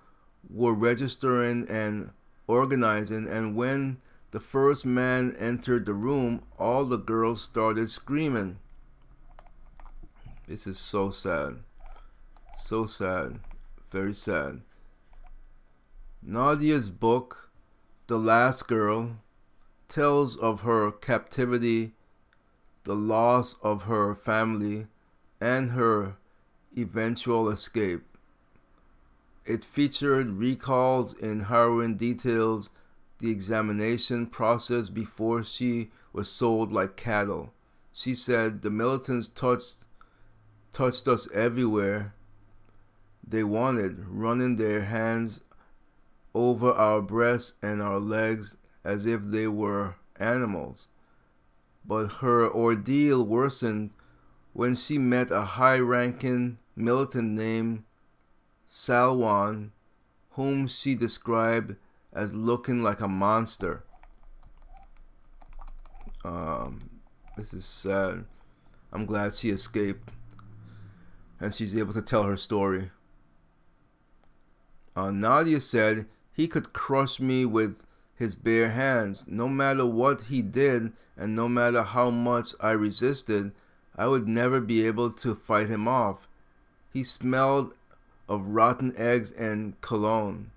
were 0.49 0.75
registering 0.75 1.67
and 1.69 2.11
organizing, 2.47 3.29
and 3.29 3.55
when 3.55 3.99
the 4.31 4.41
first 4.41 4.85
man 4.87 5.37
entered 5.39 5.87
the 5.87 5.95
room, 5.95 6.43
all 6.59 6.85
the 6.85 6.99
girls 6.99 7.43
started 7.43 7.91
screaming. 7.91 8.59
This 10.49 10.67
is 10.67 10.79
so 10.79 11.11
sad. 11.11 11.59
So 12.57 12.87
sad. 12.87 13.41
Very 13.91 14.15
sad. 14.15 14.63
Nadia's 16.23 16.91
book, 16.91 17.51
The 18.07 18.19
Last 18.19 18.69
Girl, 18.69 19.17
tells 19.89 20.37
of 20.37 20.61
her 20.61 20.91
captivity, 20.91 21.93
the 22.85 22.95
loss 22.95 23.57
of 23.63 23.85
her 23.85 24.15
family, 24.15 24.87
and 25.41 25.71
her 25.73 26.17
eventual 26.77 27.49
escape. 27.49 28.05
It 29.45 29.65
featured 29.65 30.35
recalls 30.35 31.13
in 31.15 31.41
harrowing 31.43 31.97
details 31.97 32.71
the 33.19 33.31
examination 33.31 34.27
process 34.27 34.89
before 34.89 35.43
she 35.43 35.91
was 36.13 36.31
sold 36.31 36.73
like 36.73 36.97
cattle. 36.97 37.53
She 37.93 38.15
said 38.15 38.63
the 38.63 38.71
militants 38.71 39.29
touched 39.29 39.77
touched 40.73 41.07
us 41.07 41.29
everywhere 41.33 42.15
they 43.27 43.45
wanted, 43.45 44.05
running 44.07 44.57
their 44.57 44.83
hands 44.83 45.41
over 46.35 46.73
our 46.73 47.01
breasts 47.01 47.55
and 47.63 47.83
our 47.83 47.99
legs 47.99 48.57
as 48.85 49.07
if 49.07 49.23
they 49.25 49.47
were 49.47 49.97
animals. 50.17 50.89
But 51.85 52.09
her 52.21 52.49
ordeal 52.49 53.25
worsened 53.25 53.91
when 54.53 54.75
she 54.75 54.99
met 54.99 55.31
a 55.31 55.43
high 55.43 55.79
ranking 55.79 56.59
militant 56.77 57.31
named 57.31 57.85
Salman, 58.67 59.73
whom 60.31 60.69
she 60.69 60.95
described 60.95 61.77
as 62.13 62.35
looking 62.35 62.83
like 62.83 63.01
a 63.01 63.09
monster. 63.09 63.85
Um, 66.25 66.91
this 67.37 67.53
is 67.53 67.65
sad. 67.65 68.25
I'm 68.93 69.07
glad 69.07 69.35
she 69.35 69.51
escaped 69.51 70.11
and 71.41 71.53
she's 71.53 71.77
able 71.77 71.93
to 71.95 72.03
tell 72.03 72.23
her 72.25 72.37
story. 72.37 72.91
Uh, 74.95 75.11
Nadia 75.11 75.61
said 75.61 76.07
he 76.33 76.47
could 76.47 76.73
crush 76.73 77.21
me 77.21 77.45
with 77.45 77.85
his 78.17 78.35
bare 78.35 78.71
hands. 78.71 79.25
No 79.27 79.49
matter 79.49 79.87
what 79.87 80.23
he 80.23 80.43
did, 80.43 80.93
and 81.17 81.35
no 81.35 81.49
matter 81.49 81.83
how 81.83 82.11
much 82.11 82.55
I 82.61 82.71
resisted, 82.71 83.53
I 83.97 84.07
would 84.07 84.29
never 84.29 84.61
be 84.61 84.87
able 84.87 85.11
to 85.13 85.35
fight 85.35 85.69
him 85.69 85.87
off. 85.87 86.29
He 86.93 87.05
smelled 87.05 87.75
of 88.29 88.49
rotten 88.49 88.95
eggs 88.97 89.33
and 89.33 89.79
cologne. 89.81 90.51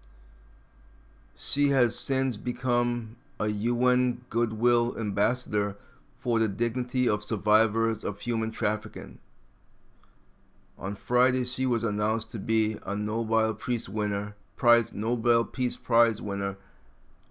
She 1.38 1.69
has 1.69 1.98
since 1.98 2.38
become 2.38 3.17
a 3.39 3.48
UN 3.48 4.21
Goodwill 4.30 4.98
Ambassador 4.98 5.76
for 6.17 6.39
the 6.39 6.48
dignity 6.48 7.10
of 7.10 7.24
survivors 7.24 8.04
of 8.04 8.21
human 8.21 8.52
trafficking. 8.52 9.19
On 10.77 10.93
Friday, 10.93 11.45
she 11.45 11.65
was 11.65 11.83
announced 11.83 12.31
to 12.31 12.39
be 12.39 12.77
a 12.85 12.95
Nobel 12.95 13.53
Peace 13.53 13.88
winner, 13.88 14.35
prize 14.57 14.91
Nobel 14.91 15.45
Peace 15.45 15.77
Prize 15.77 16.21
winner 16.21 16.57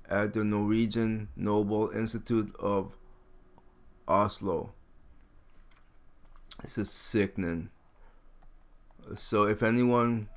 at 0.08 0.32
the 0.32 0.44
Norwegian 0.44 1.28
Nobel 1.36 1.90
Institute 1.90 2.54
of 2.58 2.96
Oslo. 4.08 4.72
This 6.62 6.78
is 6.78 6.90
sickening. 6.90 7.68
So, 9.14 9.44
if 9.44 9.62
anyone 9.62 10.28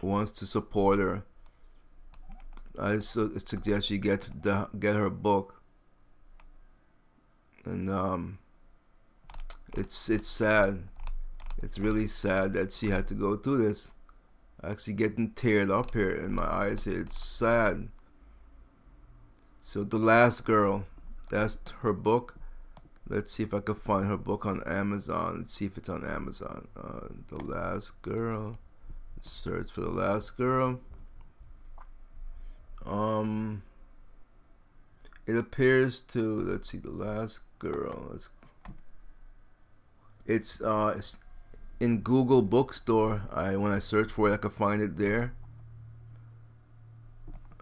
wants 0.00 0.32
to 0.32 0.46
support 0.46 0.98
her, 0.98 1.24
I 2.78 3.00
su- 3.00 3.38
suggest 3.44 3.90
you 3.90 3.98
get 3.98 4.42
the, 4.42 4.68
get 4.78 4.96
her 4.96 5.10
book. 5.10 5.60
And 7.66 7.90
um, 7.90 8.38
it's 9.74 10.08
it's 10.08 10.28
sad 10.28 10.84
it's 11.66 11.80
really 11.80 12.06
sad 12.06 12.52
that 12.52 12.70
she 12.70 12.90
had 12.90 13.08
to 13.08 13.14
go 13.14 13.34
through 13.34 13.58
this. 13.58 13.90
Actually, 14.62 14.92
getting 14.92 15.32
teared 15.32 15.68
up 15.68 15.94
here 15.94 16.14
in 16.14 16.32
my 16.32 16.44
eyes. 16.44 16.86
It's 16.86 17.18
sad. 17.20 17.88
So, 19.60 19.82
The 19.82 19.98
Last 19.98 20.44
Girl, 20.44 20.86
that's 21.28 21.58
her 21.80 21.92
book. 21.92 22.36
Let's 23.08 23.32
see 23.32 23.42
if 23.42 23.52
I 23.52 23.58
can 23.58 23.74
find 23.74 24.06
her 24.06 24.16
book 24.16 24.46
on 24.46 24.62
Amazon. 24.64 25.38
Let's 25.38 25.54
see 25.54 25.66
if 25.66 25.76
it's 25.76 25.88
on 25.88 26.04
Amazon. 26.06 26.68
Uh, 26.76 27.08
the 27.26 27.44
Last 27.44 28.00
Girl. 28.00 28.54
Search 29.20 29.72
for 29.72 29.80
The 29.80 29.90
Last 29.90 30.36
Girl. 30.36 30.78
Um, 32.84 33.62
it 35.26 35.36
appears 35.36 36.00
to 36.12 36.42
let's 36.42 36.70
see 36.70 36.78
the 36.78 36.92
last 36.92 37.40
girl. 37.58 38.12
It's 38.14 38.30
it's 40.24 40.60
uh 40.60 40.94
it's 40.96 41.18
in 41.80 42.00
Google 42.00 42.42
Bookstore. 42.42 43.22
I 43.32 43.56
when 43.56 43.72
I 43.72 43.78
search 43.78 44.10
for 44.10 44.28
it, 44.28 44.34
I 44.34 44.38
could 44.38 44.52
find 44.52 44.80
it 44.82 44.96
there, 44.96 45.34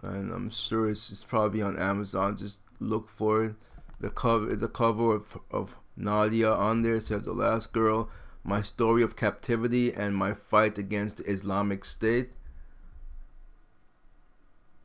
and 0.01 0.31
I'm 0.31 0.49
sure 0.49 0.89
it's, 0.89 1.11
it's 1.11 1.23
probably 1.23 1.61
on 1.61 1.77
Amazon. 1.77 2.37
Just 2.37 2.61
look 2.79 3.09
for 3.09 3.43
it. 3.45 3.55
The 3.99 4.09
cover 4.09 4.49
is 4.49 4.61
a 4.61 4.67
cover 4.67 5.15
of, 5.15 5.37
of 5.51 5.77
Nadia 5.95 6.51
on 6.51 6.81
there. 6.81 6.95
It 6.95 7.03
says 7.03 7.25
the 7.25 7.33
last 7.33 7.73
girl, 7.73 8.09
my 8.43 8.61
story 8.61 9.01
of 9.03 9.15
captivity 9.15 9.93
and 9.93 10.15
my 10.15 10.33
fight 10.33 10.77
against 10.77 11.17
the 11.17 11.29
Islamic 11.29 11.85
State. 11.85 12.31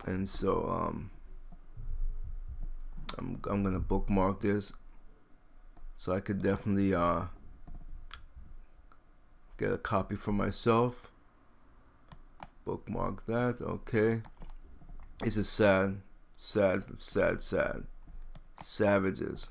And 0.07 0.29
so 0.29 0.69
um, 0.69 1.11
I'm 3.19 3.41
I'm 3.49 3.63
gonna 3.63 3.81
bookmark 3.81 4.41
this, 4.41 4.73
so 5.99 6.13
I 6.13 6.21
could 6.21 6.43
definitely 6.43 6.95
uh 6.95 7.25
get 9.61 9.73
a 9.73 9.79
copy 9.79 10.17
for 10.17 10.33
myself. 10.33 11.13
Bookmark 12.65 13.27
that 13.27 13.61
okay. 13.61 14.23
This 15.23 15.37
is 15.37 15.51
sad. 15.51 16.01
Sad 16.39 16.85
sad 16.99 17.43
sad. 17.43 17.85
Savages. 18.63 19.51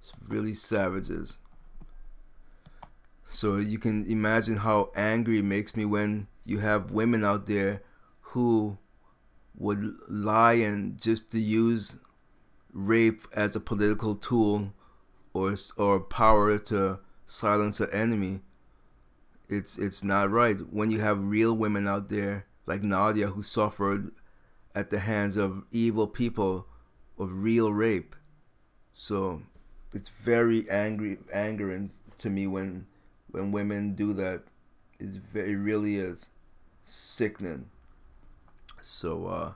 It's 0.00 0.12
really 0.28 0.54
savages. 0.54 1.38
So 3.26 3.56
you 3.56 3.80
can 3.80 4.06
imagine 4.06 4.58
how 4.58 4.90
angry 4.94 5.40
it 5.40 5.44
makes 5.44 5.76
me 5.76 5.84
when 5.84 6.28
you 6.44 6.60
have 6.60 6.92
women 6.92 7.24
out 7.24 7.46
there 7.46 7.82
who 8.32 8.78
would 9.56 9.96
lie 10.08 10.54
and 10.54 11.00
just 11.00 11.32
to 11.32 11.40
use 11.40 11.98
rape 12.72 13.26
as 13.32 13.56
a 13.56 13.60
political 13.60 14.14
tool 14.14 14.72
or 15.34 15.56
or 15.76 15.98
power 15.98 16.58
to 16.58 17.00
silence 17.26 17.80
an 17.80 17.90
enemy 17.90 18.40
it's 19.48 19.78
it's 19.78 20.04
not 20.04 20.30
right 20.30 20.56
when 20.70 20.90
you 20.90 21.00
have 21.00 21.22
real 21.22 21.56
women 21.56 21.86
out 21.88 22.08
there 22.08 22.46
like 22.66 22.82
Nadia 22.82 23.28
who 23.28 23.42
suffered 23.42 24.12
at 24.74 24.90
the 24.90 25.00
hands 25.00 25.36
of 25.36 25.64
evil 25.70 26.06
people 26.06 26.66
of 27.18 27.42
real 27.42 27.72
rape. 27.72 28.14
So 28.92 29.42
it's 29.92 30.08
very 30.08 30.68
angry 30.70 31.18
angering 31.32 31.90
to 32.18 32.30
me 32.30 32.46
when 32.46 32.86
when 33.30 33.52
women 33.52 33.94
do 33.94 34.12
that 34.14 34.42
is 34.98 35.16
very 35.16 35.56
really 35.56 35.96
is 35.96 36.30
sickening. 36.82 37.70
So 38.80 39.26
uh, 39.26 39.52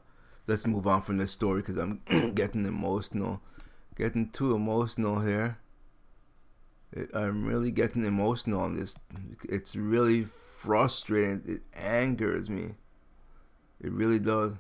let's 0.46 0.66
move 0.66 0.86
on 0.86 1.02
from 1.02 1.18
this 1.18 1.30
story 1.30 1.60
because 1.60 1.76
I'm 1.76 2.00
getting 2.34 2.66
emotional, 2.66 3.40
getting 3.96 4.30
too 4.30 4.54
emotional 4.54 5.20
here. 5.20 5.58
I'm 7.14 7.46
really 7.46 7.70
getting 7.70 8.04
emotional 8.04 8.60
on 8.60 8.76
this. 8.76 8.98
It's 9.48 9.74
really 9.74 10.26
frustrating. 10.58 11.42
It 11.46 11.62
angers 11.74 12.50
me. 12.50 12.74
It 13.80 13.90
really 13.92 14.18
does. 14.18 14.52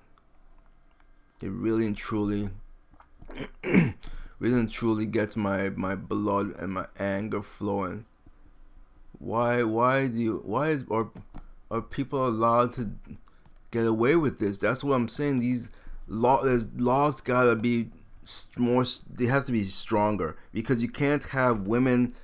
It 1.40 1.50
really 1.50 1.86
and 1.86 1.96
truly, 1.96 2.50
really 3.64 3.94
and 4.60 4.70
truly 4.70 5.06
gets 5.06 5.36
my 5.36 5.70
my 5.70 5.94
blood 5.94 6.54
and 6.58 6.72
my 6.72 6.86
anger 6.98 7.42
flowing. 7.42 8.06
Why 9.18 9.62
why 9.62 10.06
do 10.06 10.18
you 10.18 10.42
why 10.44 10.70
is 10.70 10.84
are 10.90 11.10
are 11.70 11.82
people 11.82 12.26
allowed 12.26 12.74
to 12.74 12.92
get 13.70 13.86
away 13.86 14.16
with 14.16 14.38
this? 14.38 14.58
That's 14.58 14.82
what 14.82 14.94
I'm 14.94 15.08
saying. 15.08 15.40
These 15.40 15.70
law 16.06 16.42
there's 16.42 16.66
laws 16.76 17.20
gotta 17.20 17.56
be 17.56 17.90
more. 18.56 18.82
It 18.82 19.28
has 19.28 19.44
to 19.46 19.52
be 19.52 19.64
stronger 19.64 20.36
because 20.52 20.82
you 20.82 20.88
can't 20.88 21.24
have 21.24 21.66
women. 21.66 22.14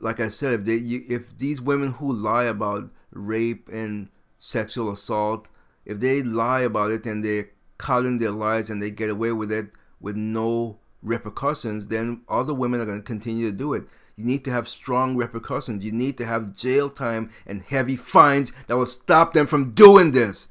Like 0.00 0.20
I 0.20 0.28
said, 0.28 0.60
if 0.60 0.64
they 0.64 0.76
you, 0.76 1.02
if 1.08 1.36
these 1.36 1.60
women 1.60 1.92
who 1.92 2.12
lie 2.12 2.44
about 2.44 2.90
rape 3.12 3.68
and 3.68 4.08
sexual 4.38 4.90
assault, 4.90 5.48
if 5.84 6.00
they 6.00 6.22
lie 6.22 6.60
about 6.60 6.90
it 6.90 7.06
and 7.06 7.24
they're 7.24 7.50
cutting 7.78 8.18
their 8.18 8.30
lies 8.30 8.70
and 8.70 8.82
they 8.82 8.90
get 8.90 9.10
away 9.10 9.32
with 9.32 9.50
it 9.50 9.70
with 10.00 10.16
no 10.16 10.78
repercussions, 11.02 11.88
then 11.88 12.22
other 12.28 12.54
women 12.54 12.80
are 12.80 12.86
going 12.86 12.98
to 12.98 13.04
continue 13.04 13.50
to 13.50 13.56
do 13.56 13.74
it. 13.74 13.88
You 14.16 14.24
need 14.24 14.44
to 14.46 14.50
have 14.50 14.68
strong 14.68 15.16
repercussions. 15.16 15.84
You 15.84 15.92
need 15.92 16.16
to 16.18 16.26
have 16.26 16.52
jail 16.52 16.90
time 16.90 17.30
and 17.46 17.62
heavy 17.62 17.94
fines 17.94 18.52
that 18.66 18.76
will 18.76 18.86
stop 18.86 19.32
them 19.32 19.46
from 19.46 19.70
doing 19.70 20.10
this. 20.10 20.48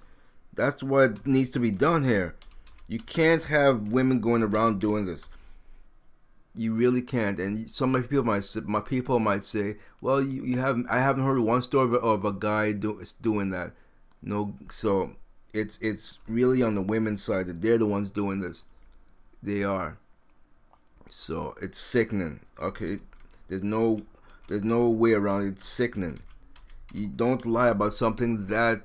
That's 0.53 0.81
what 0.81 1.27
needs 1.27 1.49
to 1.51 1.59
be 1.59 1.71
done 1.71 2.03
here. 2.03 2.35
You 2.87 2.99
can't 2.99 3.43
have 3.45 3.89
women 3.89 4.19
going 4.19 4.43
around 4.43 4.79
doing 4.79 5.05
this. 5.05 5.29
You 6.55 6.73
really 6.73 7.01
can't. 7.01 7.39
And 7.39 7.69
some 7.69 7.93
of 7.93 8.01
my 8.01 8.07
people 8.07 8.23
might 8.23 8.55
my 8.65 8.81
people 8.81 9.19
might 9.19 9.43
say, 9.43 9.75
"Well, 10.01 10.21
you, 10.21 10.43
you 10.43 10.59
have 10.59 10.83
I 10.89 10.99
haven't 10.99 11.25
heard 11.25 11.39
one 11.39 11.61
story 11.61 11.85
of 11.85 11.93
a, 11.93 11.97
of 11.97 12.25
a 12.25 12.33
guy 12.33 12.71
do, 12.71 13.01
doing 13.21 13.49
that." 13.51 13.73
No, 14.21 14.55
so 14.69 15.15
it's 15.53 15.77
it's 15.81 16.19
really 16.27 16.63
on 16.63 16.75
the 16.75 16.81
women's 16.81 17.23
side 17.23 17.47
that 17.47 17.61
they're 17.61 17.77
the 17.77 17.85
ones 17.85 18.09
doing 18.09 18.39
this. 18.39 18.65
They 19.43 19.63
are. 19.63 19.97
So 21.05 21.55
it's 21.61 21.77
sickening. 21.77 22.39
Okay, 22.59 22.99
there's 23.47 23.63
no 23.63 23.99
there's 24.47 24.63
no 24.63 24.89
way 24.89 25.13
around 25.13 25.43
it. 25.43 25.49
It's 25.49 25.67
sickening. 25.67 26.21
You 26.93 27.07
don't 27.07 27.45
lie 27.45 27.69
about 27.69 27.93
something 27.93 28.47
that 28.47 28.81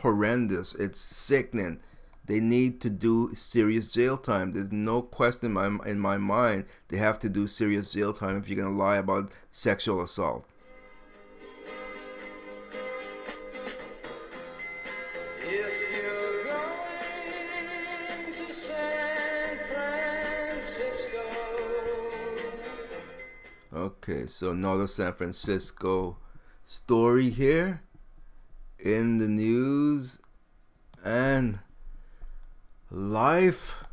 horrendous. 0.00 0.74
It's 0.74 1.00
sickening. 1.00 1.80
They 2.26 2.40
need 2.40 2.80
to 2.80 2.90
do 2.90 3.34
serious 3.34 3.92
jail 3.92 4.16
time. 4.16 4.52
There's 4.52 4.72
no 4.72 5.00
question 5.00 5.46
in 5.46 5.52
my, 5.52 5.66
in 5.86 6.00
my 6.00 6.18
mind 6.18 6.64
they 6.88 6.96
have 6.96 7.20
to 7.20 7.28
do 7.28 7.46
serious 7.46 7.92
jail 7.92 8.12
time 8.12 8.36
if 8.36 8.48
you're 8.48 8.62
gonna 8.62 8.76
lie 8.76 8.96
about 8.96 9.30
sexual 9.52 10.02
assault. 10.02 10.44
If 15.38 15.94
you're 15.94 16.44
going 16.44 18.32
to 18.32 18.52
San 18.52 19.58
Francisco, 19.70 21.20
Okay, 23.72 24.26
so 24.26 24.50
another 24.50 24.88
San 24.88 25.12
Francisco 25.12 26.16
story 26.64 27.30
here 27.30 27.82
in 28.80 29.18
the 29.18 29.28
news 29.28 30.18
and 31.04 31.60
life 32.96 33.84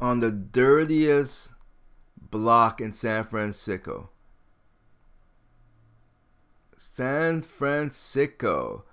on 0.00 0.18
the 0.18 0.32
dirtiest 0.32 1.52
block 2.20 2.80
in 2.80 2.90
San 2.90 3.22
Francisco. 3.22 4.10
San 6.76 7.42
Francisco. 7.42 8.84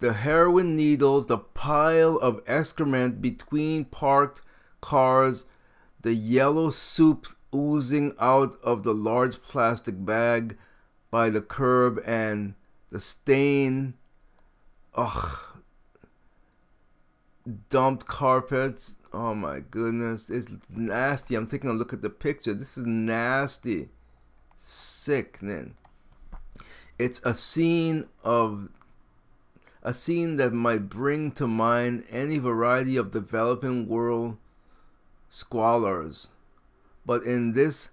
The 0.00 0.14
heroin 0.14 0.74
needles, 0.74 1.28
the 1.28 1.38
pile 1.38 2.16
of 2.16 2.42
excrement 2.46 3.22
between 3.22 3.84
parked 3.84 4.42
cars, 4.80 5.46
the 6.00 6.14
yellow 6.14 6.70
soup 6.70 7.28
oozing 7.54 8.14
out 8.18 8.58
of 8.62 8.82
the 8.82 8.92
large 8.92 9.40
plastic 9.42 10.04
bag 10.04 10.58
by 11.10 11.30
the 11.30 11.40
curb, 11.40 12.02
and 12.04 12.54
the 12.90 13.00
stain. 13.00 13.94
Ugh. 14.94 15.55
Dumped 17.70 18.06
carpets. 18.06 18.96
Oh 19.12 19.34
my 19.34 19.60
goodness. 19.60 20.28
It's 20.30 20.56
nasty. 20.68 21.34
I'm 21.34 21.46
taking 21.46 21.70
a 21.70 21.74
look 21.74 21.92
at 21.92 22.02
the 22.02 22.10
picture. 22.10 22.54
This 22.54 22.76
is 22.76 22.86
nasty. 22.86 23.88
Sickening. 24.56 25.74
It's 26.98 27.20
a 27.24 27.34
scene 27.34 28.06
of 28.24 28.68
a 29.82 29.92
scene 29.92 30.36
that 30.36 30.52
might 30.52 30.88
bring 30.88 31.30
to 31.32 31.46
mind 31.46 32.04
any 32.10 32.38
variety 32.38 32.96
of 32.96 33.12
developing 33.12 33.86
world 33.86 34.36
squalors. 35.30 36.26
But 37.04 37.22
in 37.22 37.52
this 37.52 37.90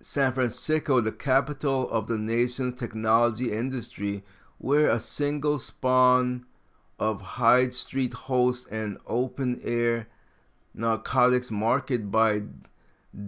San 0.00 0.32
Francisco, 0.32 1.00
the 1.00 1.12
capital 1.12 1.90
of 1.90 2.06
the 2.06 2.18
nation's 2.18 2.74
technology 2.74 3.50
industry, 3.50 4.22
where 4.58 4.90
a 4.90 5.00
single 5.00 5.58
spawn 5.58 6.44
of 6.98 7.20
Hyde 7.20 7.74
Street 7.74 8.12
hosts 8.12 8.66
an 8.66 8.98
open 9.06 9.60
air 9.62 10.08
narcotics 10.74 11.50
market 11.50 12.10
by 12.10 12.42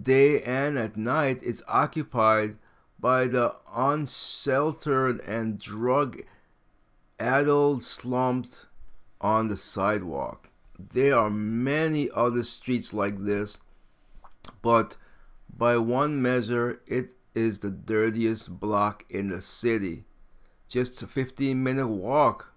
day 0.01 0.41
and 0.41 0.77
at 0.77 0.97
night 0.97 1.41
is 1.43 1.63
occupied 1.67 2.57
by 2.99 3.27
the 3.27 3.55
unsheltered 3.73 5.19
and 5.21 5.59
drug 5.59 6.21
addled 7.19 7.83
slumped 7.83 8.67
on 9.19 9.47
the 9.47 9.57
sidewalk. 9.57 10.49
There 10.77 11.17
are 11.17 11.29
many 11.29 12.09
other 12.11 12.43
streets 12.43 12.93
like 12.93 13.19
this, 13.19 13.59
but 14.61 14.97
by 15.55 15.77
one 15.77 16.21
measure, 16.21 16.81
it 16.87 17.11
is 17.35 17.59
the 17.59 17.71
dirtiest 17.71 18.59
block 18.59 19.05
in 19.09 19.29
the 19.29 19.41
city. 19.41 20.05
Just 20.67 21.01
a 21.03 21.07
15 21.07 21.61
minute 21.61 21.87
walk. 21.87 22.50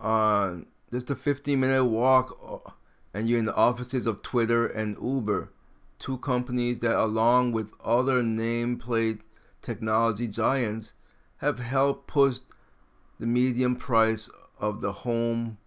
Uh, 0.00 0.56
just 0.92 1.10
a 1.10 1.16
15 1.16 1.58
minute 1.58 1.84
walk, 1.84 2.38
uh, 2.46 2.70
and 3.14 3.28
you're 3.28 3.38
in 3.38 3.46
the 3.46 3.54
offices 3.54 4.06
of 4.06 4.22
Twitter 4.22 4.66
and 4.66 4.96
Uber, 5.00 5.52
two 5.98 6.18
companies 6.18 6.80
that, 6.80 6.96
along 6.96 7.52
with 7.52 7.72
other 7.84 8.22
nameplate 8.22 9.20
technology 9.62 10.28
giants, 10.28 10.94
have 11.38 11.58
helped 11.58 12.06
push 12.06 12.40
the 13.18 13.26
median 13.26 13.76
price 13.76 14.28
of 14.58 14.80
the 14.80 14.92
home 14.92 15.58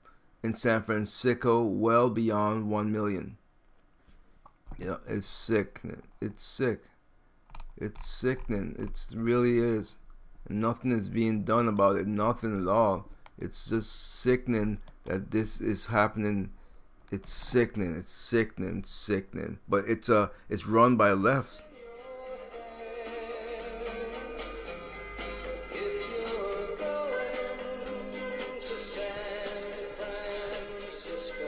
in 0.43 0.55
San 0.55 0.83
Francisco 0.83 1.63
well 1.63 2.09
beyond 2.09 2.69
1 2.69 2.91
million. 2.91 3.37
Yeah, 4.77 4.97
it's 5.07 5.27
sick. 5.27 5.81
It's 6.21 6.43
sick. 6.43 6.81
It's 7.77 8.07
sickening. 8.07 8.75
It 8.77 9.07
really 9.15 9.57
is. 9.57 9.97
Nothing 10.47 10.91
is 10.91 11.09
being 11.09 11.43
done 11.43 11.67
about 11.67 11.97
it. 11.97 12.07
Nothing 12.07 12.61
at 12.61 12.67
all. 12.67 13.09
It's 13.37 13.69
just 13.69 14.21
sickening 14.21 14.79
that 15.03 15.31
this 15.31 15.59
is 15.59 15.87
happening. 15.87 16.51
It's 17.11 17.29
sickening. 17.29 17.95
It's 17.95 18.11
sickening. 18.11 18.83
Sickening. 18.85 19.59
But 19.67 19.85
it's 19.87 20.09
uh, 20.09 20.29
it's 20.49 20.65
run 20.65 20.95
by 20.95 21.11
left. 21.11 21.63
if 25.71 25.73
you're 25.73 26.77
going 26.77 27.11
to 28.61 28.77
San 28.77 29.11
Francisco, 30.79 31.43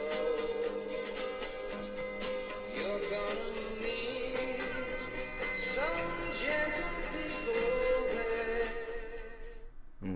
you're 2.76 3.00
gonna 3.00 3.82
meet 3.82 4.62
some 5.54 5.86
gentle 6.34 6.91
people 7.13 8.08
there. 8.12 8.69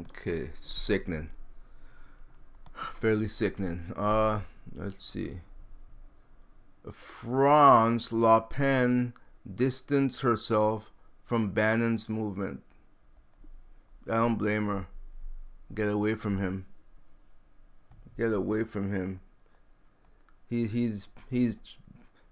Okay, 0.09 0.49
sickening. 0.59 1.29
Fairly 3.01 3.27
sickening. 3.29 3.93
Uh, 3.97 4.41
let's 4.75 5.03
see. 5.03 5.37
France 6.93 8.13
Le 8.13 8.41
Pen 8.41 9.13
distanced 9.55 10.21
herself 10.21 10.91
from 11.23 11.49
Bannon's 11.49 12.07
movement. 12.07 12.61
I 14.07 14.17
don't 14.17 14.35
blame 14.35 14.67
her. 14.67 14.85
Get 15.73 15.87
away 15.87 16.13
from 16.13 16.37
him. 16.37 16.67
Get 18.19 18.33
away 18.33 18.65
from 18.65 18.93
him. 18.93 19.21
He 20.47 20.67
he's 20.67 21.07
he's 21.27 21.57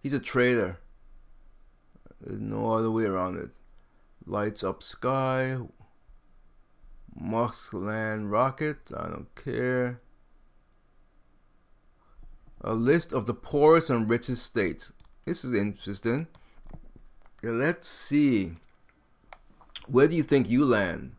he's 0.03 0.13
a 0.13 0.19
traitor. 0.19 0.77
There's 2.21 2.39
no 2.39 2.73
other 2.73 2.91
way 2.91 3.05
around 3.05 3.37
it. 3.37 3.49
Lights 4.23 4.63
Up 4.63 4.83
Sky, 4.83 5.57
Musk 7.19 7.73
Land 7.73 8.29
Rocket, 8.29 8.91
I 8.95 9.07
don't 9.07 9.33
care. 9.33 10.01
A 12.61 12.73
list 12.73 13.13
of 13.13 13.25
the 13.25 13.33
poorest 13.33 13.89
and 13.89 14.09
richest 14.09 14.45
states. 14.45 14.91
This 15.25 15.45
is 15.45 15.53
interesting. 15.53 16.27
let's 17.41 17.87
see. 17.87 18.57
Where 19.87 20.07
do 20.07 20.15
you 20.15 20.23
think 20.23 20.49
you 20.49 20.65
land? 20.65 21.13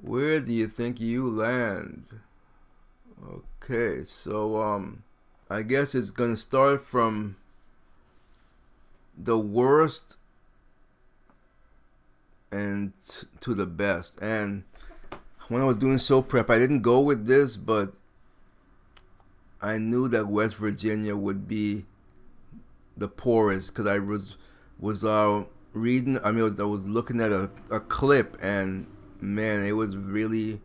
Where 0.00 0.40
do 0.40 0.52
you 0.52 0.68
think 0.68 1.00
you 1.00 1.28
land? 1.28 2.20
Okay, 3.62 4.04
so 4.04 4.60
um 4.60 5.02
I 5.50 5.62
guess 5.62 5.94
it's 5.94 6.10
gonna 6.10 6.36
start 6.36 6.84
from 6.84 7.36
the 9.16 9.38
worst 9.38 10.16
and 12.50 12.92
to 13.40 13.54
the 13.54 13.66
best. 13.66 14.18
And 14.20 14.64
when 15.48 15.60
I 15.60 15.64
was 15.64 15.76
doing 15.76 15.98
show 15.98 16.22
prep, 16.22 16.50
I 16.50 16.58
didn't 16.58 16.82
go 16.82 17.00
with 17.00 17.26
this, 17.26 17.56
but 17.56 17.94
I 19.64 19.78
knew 19.78 20.08
that 20.08 20.28
West 20.28 20.56
Virginia 20.56 21.16
would 21.16 21.48
be 21.48 21.86
the 22.98 23.08
poorest 23.08 23.68
because 23.68 23.86
I 23.86 23.98
was 23.98 24.36
was 24.78 25.04
uh, 25.04 25.44
reading. 25.72 26.18
I 26.22 26.32
mean, 26.32 26.40
I 26.40 26.48
was, 26.48 26.60
I 26.60 26.64
was 26.64 26.86
looking 26.86 27.18
at 27.18 27.32
a, 27.32 27.48
a 27.70 27.80
clip, 27.80 28.36
and 28.42 28.86
man, 29.22 29.64
it 29.64 29.72
was 29.72 29.96
really 29.96 30.60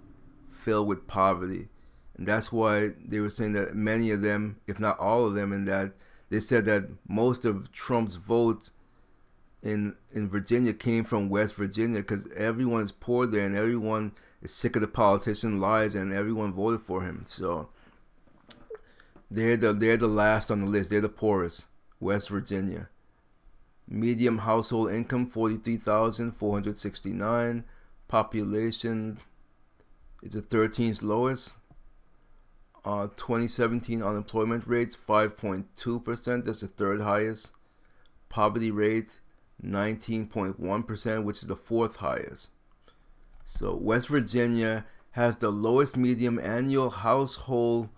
filled 0.51 0.89
with 0.89 1.07
poverty. 1.07 1.69
And 2.17 2.27
that's 2.27 2.51
why 2.51 2.91
they 3.05 3.21
were 3.21 3.29
saying 3.29 3.53
that 3.53 3.73
many 3.73 4.11
of 4.11 4.21
them, 4.21 4.57
if 4.67 4.81
not 4.81 4.99
all 4.99 5.25
of 5.25 5.33
them, 5.33 5.53
and 5.53 5.65
that 5.69 5.93
they 6.29 6.41
said 6.41 6.65
that 6.65 6.89
most 7.07 7.45
of 7.45 7.71
Trump's 7.71 8.15
votes 8.15 8.71
in 9.63 9.95
in 10.11 10.27
Virginia 10.27 10.73
came 10.73 11.05
from 11.05 11.29
West 11.29 11.55
Virginia 11.55 11.99
because 11.99 12.27
everyone 12.35 12.81
is 12.81 12.91
poor 12.91 13.25
there 13.25 13.45
and 13.45 13.55
everyone 13.55 14.11
is 14.41 14.53
sick 14.53 14.75
of 14.75 14.81
the 14.81 14.89
politician 14.89 15.61
lies 15.61 15.95
and 15.95 16.11
everyone 16.11 16.51
voted 16.51 16.81
for 16.81 17.03
him. 17.03 17.23
So 17.27 17.69
they're 19.31 19.57
the 19.57 19.73
they're 19.73 19.97
the 19.97 20.07
last 20.07 20.49
on 20.49 20.61
the 20.61 20.67
list. 20.67 20.89
They're 20.89 21.01
the 21.01 21.09
poorest. 21.09 21.65
West 21.99 22.29
Virginia. 22.29 22.89
Medium 23.87 24.39
household 24.39 24.91
income 24.91 25.27
forty 25.27 25.57
three 25.57 25.77
thousand 25.77 26.31
four 26.33 26.53
hundred 26.53 26.77
sixty 26.77 27.11
nine. 27.11 27.63
Population 28.07 29.19
is 30.23 30.33
the 30.33 30.41
thirteenth 30.41 31.01
lowest. 31.01 31.55
Uh, 32.85 33.07
2017 33.17 34.01
unemployment 34.01 34.65
rates 34.65 34.95
5.2%. 34.95 36.45
That's 36.45 36.61
the 36.61 36.67
third 36.67 37.01
highest. 37.01 37.51
Poverty 38.29 38.71
rate 38.71 39.19
19.1%, 39.63 41.23
which 41.23 41.41
is 41.41 41.49
the 41.49 41.57
fourth 41.57 41.97
highest. 41.97 42.47
So 43.45 43.75
West 43.75 44.07
Virginia 44.07 44.85
has 45.11 45.37
the 45.37 45.51
lowest 45.51 45.97
medium 45.97 46.39
annual 46.39 46.89
household 46.89 47.89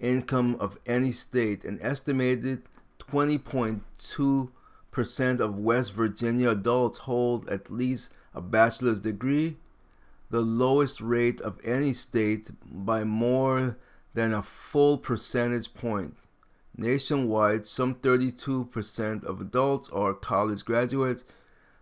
income 0.00 0.56
of 0.60 0.78
any 0.86 1.12
state. 1.12 1.64
An 1.64 1.78
estimated 1.80 2.62
20.2% 3.00 5.40
of 5.40 5.58
West 5.58 5.94
Virginia 5.94 6.50
adults 6.50 6.98
hold 6.98 7.48
at 7.48 7.70
least 7.70 8.12
a 8.34 8.40
bachelor's 8.40 9.00
degree, 9.00 9.56
the 10.30 10.40
lowest 10.40 11.00
rate 11.00 11.40
of 11.40 11.60
any 11.64 11.92
state 11.92 12.50
by 12.64 13.04
more 13.04 13.76
than 14.14 14.34
a 14.34 14.42
full 14.42 14.98
percentage 14.98 15.72
point. 15.74 16.16
Nationwide, 16.76 17.66
some 17.66 17.94
32% 17.94 19.24
of 19.24 19.40
adults 19.40 19.88
are 19.90 20.14
college 20.14 20.64
graduates. 20.64 21.24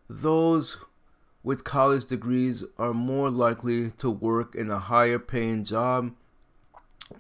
Those 0.09 0.79
with 1.43 1.65
college 1.65 2.07
degrees 2.07 2.65
are 2.79 2.95
more 2.95 3.31
likely 3.31 3.91
to 3.93 4.11
work 4.11 4.55
in 4.55 4.71
a 4.71 4.79
higher 4.79 5.19
paying 5.19 5.65
job. 5.65 6.13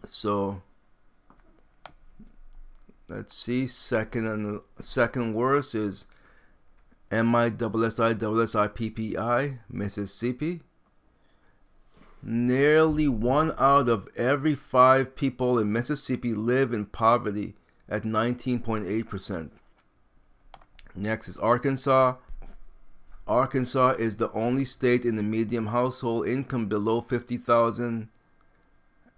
So, 0.04 0.62
let's 3.08 3.34
see. 3.34 3.66
Second 3.66 4.26
and 4.26 4.60
second 4.80 5.34
worst 5.34 5.74
is 5.74 6.06
M 7.10 7.34
I 7.34 7.46
S 7.46 8.00
I 8.00 8.10
S 8.10 8.54
I 8.54 8.68
P 8.68 8.90
P 8.90 9.16
I 9.16 9.58
Mississippi. 9.68 10.60
Nearly 12.22 13.06
one 13.06 13.54
out 13.58 13.88
of 13.88 14.08
every 14.16 14.54
five 14.54 15.14
people 15.14 15.58
in 15.58 15.72
Mississippi 15.72 16.34
live 16.34 16.72
in 16.72 16.86
poverty 16.86 17.54
at 17.88 18.02
19.8%. 18.02 19.50
Next 20.96 21.28
is 21.28 21.36
Arkansas. 21.36 22.16
Arkansas 23.28 23.90
is 23.98 24.16
the 24.16 24.30
only 24.32 24.64
state 24.64 25.04
in 25.04 25.16
the 25.16 25.22
medium 25.22 25.66
household 25.66 26.26
income 26.26 26.66
below 26.66 27.00
50,000 27.00 28.08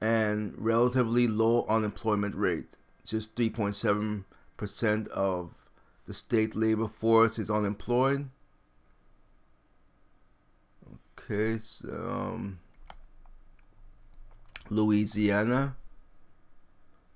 and 0.01 0.55
relatively 0.57 1.27
low 1.27 1.65
unemployment 1.67 2.35
rate. 2.35 2.77
Just 3.09 3.35
3.7% 3.37 5.09
of 5.09 5.51
the 6.07 6.13
state 6.13 6.55
labor 6.55 6.89
force 6.89 7.39
is 7.39 7.49
unemployed. 7.49 8.29
Okay, 11.19 11.59
so 11.59 11.89
um, 11.89 12.59
Louisiana 14.71 15.77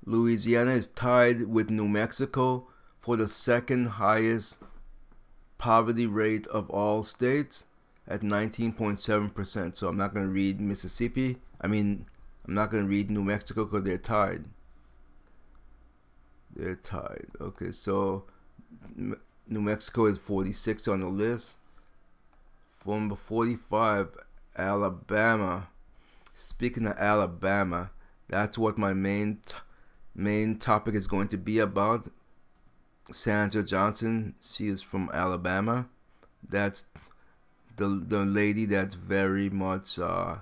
Louisiana 0.05 0.72
is 0.72 0.88
tied 0.88 1.42
with 1.42 1.70
New 1.70 1.87
Mexico 1.87 2.66
for 2.98 3.16
the 3.16 3.28
second 3.28 3.87
highest 3.87 4.59
poverty 5.59 6.07
rate 6.07 6.46
of 6.48 6.68
all 6.70 7.05
states 7.05 7.66
at 8.09 8.22
19.7%. 8.22 9.76
So 9.76 9.88
I'm 9.88 9.96
not 9.96 10.12
going 10.12 10.26
to 10.26 10.33
read 10.33 10.61
Mississippi. 10.61 11.37
I 11.61 11.68
mean, 11.68 12.07
I'm 12.46 12.55
not 12.55 12.70
going 12.70 12.83
to 12.83 12.88
read 12.88 13.11
New 13.11 13.22
Mexico 13.22 13.64
because 13.64 13.85
they're 13.85 13.98
tied. 13.98 14.46
They're 16.55 16.77
tied. 16.77 17.29
Okay, 17.41 17.73
so 17.73 18.25
New 18.97 19.17
Mexico 19.61 20.07
is 20.07 20.19
46 20.19 20.88
on 20.88 21.01
the 21.01 21.09
list. 21.09 21.57
Number 22.85 23.17
45, 23.17 24.09
Alabama. 24.57 25.69
Speaking 26.35 26.87
of 26.87 26.97
Alabama, 26.99 27.91
that's 28.29 28.59
what 28.59 28.79
my 28.79 28.93
main 28.93 29.41
main 30.15 30.59
topic 30.59 30.95
is 30.95 31.07
going 31.07 31.29
to 31.29 31.37
be 31.38 31.59
about 31.59 32.09
Sandra 33.11 33.62
Johnson. 33.62 34.35
She 34.43 34.69
is 34.69 34.83
from 34.83 35.11
Alabama. 35.12 35.87
That's 36.47 36.87
the 37.77 37.87
the 37.87 38.25
lady 38.25 38.67
that's 38.67 38.95
very 38.95 39.49
much 39.49 39.99
uh, 39.99 40.38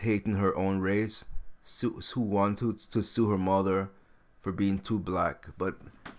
hating 0.00 0.36
her 0.36 0.56
own 0.56 0.80
race. 0.80 1.24
Su- 1.62 2.00
who 2.14 2.22
wanted 2.22 2.78
to, 2.78 2.90
to 2.90 3.02
sue 3.02 3.30
her 3.30 3.38
mother 3.38 3.90
for 4.40 4.52
being 4.52 4.78
too 4.78 4.98
black, 4.98 5.48
but 5.58 5.76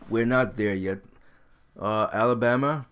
we're 0.10 0.26
not 0.26 0.56
there 0.58 0.76
yet. 0.76 1.00
Uh, 1.80 2.08
Alabama 2.14 2.86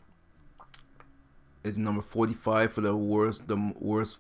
is 1.64 1.78
number 1.78 2.02
forty-five 2.02 2.74
for 2.74 2.82
the 2.82 2.96
worst, 2.96 3.48
the 3.48 3.74
worst, 3.80 4.18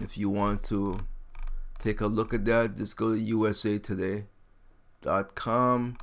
if 0.00 0.18
you 0.18 0.30
want 0.30 0.64
to 0.64 0.98
take 1.78 2.00
a 2.00 2.06
look 2.06 2.34
at 2.34 2.44
that, 2.46 2.76
just 2.76 2.96
go 2.96 3.14
to 3.14 3.20
usatoday.com 3.20 5.98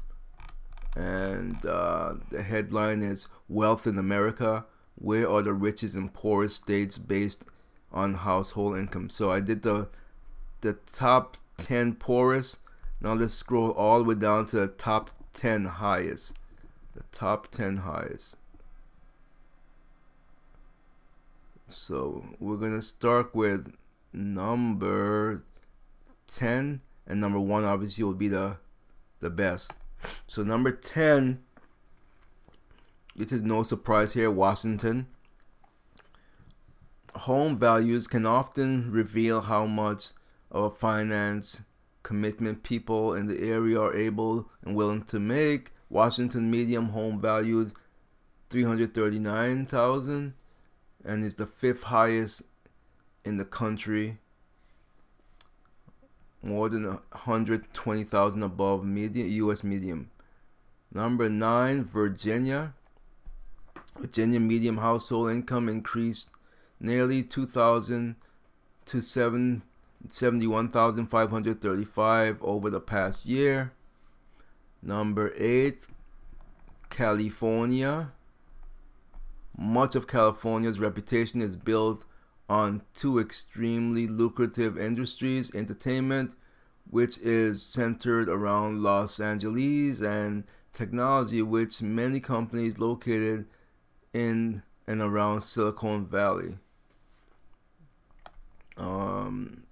and 0.95 1.65
uh, 1.65 2.13
the 2.31 2.43
headline 2.43 3.03
is 3.03 3.27
Wealth 3.47 3.87
in 3.87 3.97
America. 3.97 4.65
Where 4.99 5.29
are 5.29 5.41
the 5.41 5.53
richest 5.53 5.95
and 5.95 6.13
poorest 6.13 6.57
states 6.57 6.97
based 6.97 7.45
on 7.91 8.13
household 8.15 8.77
income? 8.77 9.09
So 9.09 9.31
I 9.31 9.39
did 9.39 9.63
the 9.63 9.87
the 10.61 10.73
top 10.73 11.37
10 11.57 11.95
poorest. 11.95 12.59
Now 13.01 13.13
let's 13.13 13.33
scroll 13.33 13.71
all 13.71 13.99
the 13.99 14.03
way 14.03 14.15
down 14.15 14.45
to 14.47 14.57
the 14.57 14.67
top 14.67 15.11
10 15.33 15.65
highest. 15.65 16.33
The 16.95 17.03
top 17.11 17.47
10 17.49 17.77
highest. 17.77 18.35
So 21.69 22.25
we're 22.39 22.57
going 22.57 22.75
to 22.75 22.81
start 22.81 23.33
with 23.33 23.73
number 24.11 25.43
10 26.27 26.81
and 27.07 27.21
number 27.21 27.39
1 27.39 27.63
obviously 27.63 28.03
will 28.03 28.13
be 28.13 28.27
the 28.27 28.57
the 29.19 29.29
best. 29.29 29.73
So 30.27 30.43
number 30.43 30.71
10 30.71 31.41
it 33.19 33.33
is 33.33 33.43
no 33.43 33.63
surprise 33.63 34.13
here 34.13 34.31
Washington. 34.31 35.07
Home 37.15 37.57
values 37.57 38.07
can 38.07 38.25
often 38.25 38.91
reveal 38.91 39.41
how 39.41 39.65
much 39.65 40.11
of 40.49 40.63
a 40.63 40.69
finance 40.69 41.63
commitment 42.01 42.63
people 42.63 43.13
in 43.13 43.27
the 43.27 43.41
area 43.41 43.79
are 43.79 43.93
able 43.93 44.49
and 44.63 44.73
willing 44.73 45.03
to 45.03 45.19
make. 45.19 45.71
Washington 45.89 46.49
medium 46.49 46.89
home 46.89 47.19
values 47.19 47.73
339,000 48.49 50.33
and 51.03 51.23
is 51.25 51.35
the 51.35 51.45
fifth 51.45 51.83
highest 51.83 52.43
in 53.25 53.35
the 53.35 53.45
country. 53.45 54.19
More 56.41 56.69
than 56.69 56.85
120,000 56.85 58.43
above 58.43 58.85
median 58.85 59.29
US 59.29 59.61
medium. 59.61 60.09
Number 60.93 61.29
9 61.29 61.83
Virginia 61.83 62.75
Virginia 63.99 64.39
medium 64.39 64.77
household 64.77 65.31
income 65.31 65.67
increased 65.69 66.27
nearly 66.79 67.23
2,000 67.23 68.15
to 68.85 69.01
7 69.01 69.63
71,535 70.07 72.37
over 72.41 72.69
the 72.69 72.79
past 72.79 73.25
year. 73.25 73.73
Number 74.81 75.33
8 75.35 75.77
California 76.89 78.13
much 79.59 79.93
of 79.93 80.07
California's 80.07 80.79
reputation 80.79 81.41
is 81.41 81.57
built 81.57 82.05
on 82.47 82.81
two 82.93 83.19
extremely 83.19 84.07
lucrative 84.07 84.77
industries 84.77 85.51
entertainment, 85.53 86.33
which 86.89 87.17
is 87.17 87.61
centered 87.61 88.29
around 88.29 88.81
Los 88.81 89.19
Angeles, 89.19 90.01
and 90.01 90.45
technology, 90.71 91.41
which 91.41 91.81
many 91.81 92.21
companies 92.21 92.79
located 92.79 93.45
in 94.13 94.63
and 94.87 95.01
around 95.01 95.41
Silicon 95.41 96.05
Valley. 96.05 96.57
Um, 98.77 99.63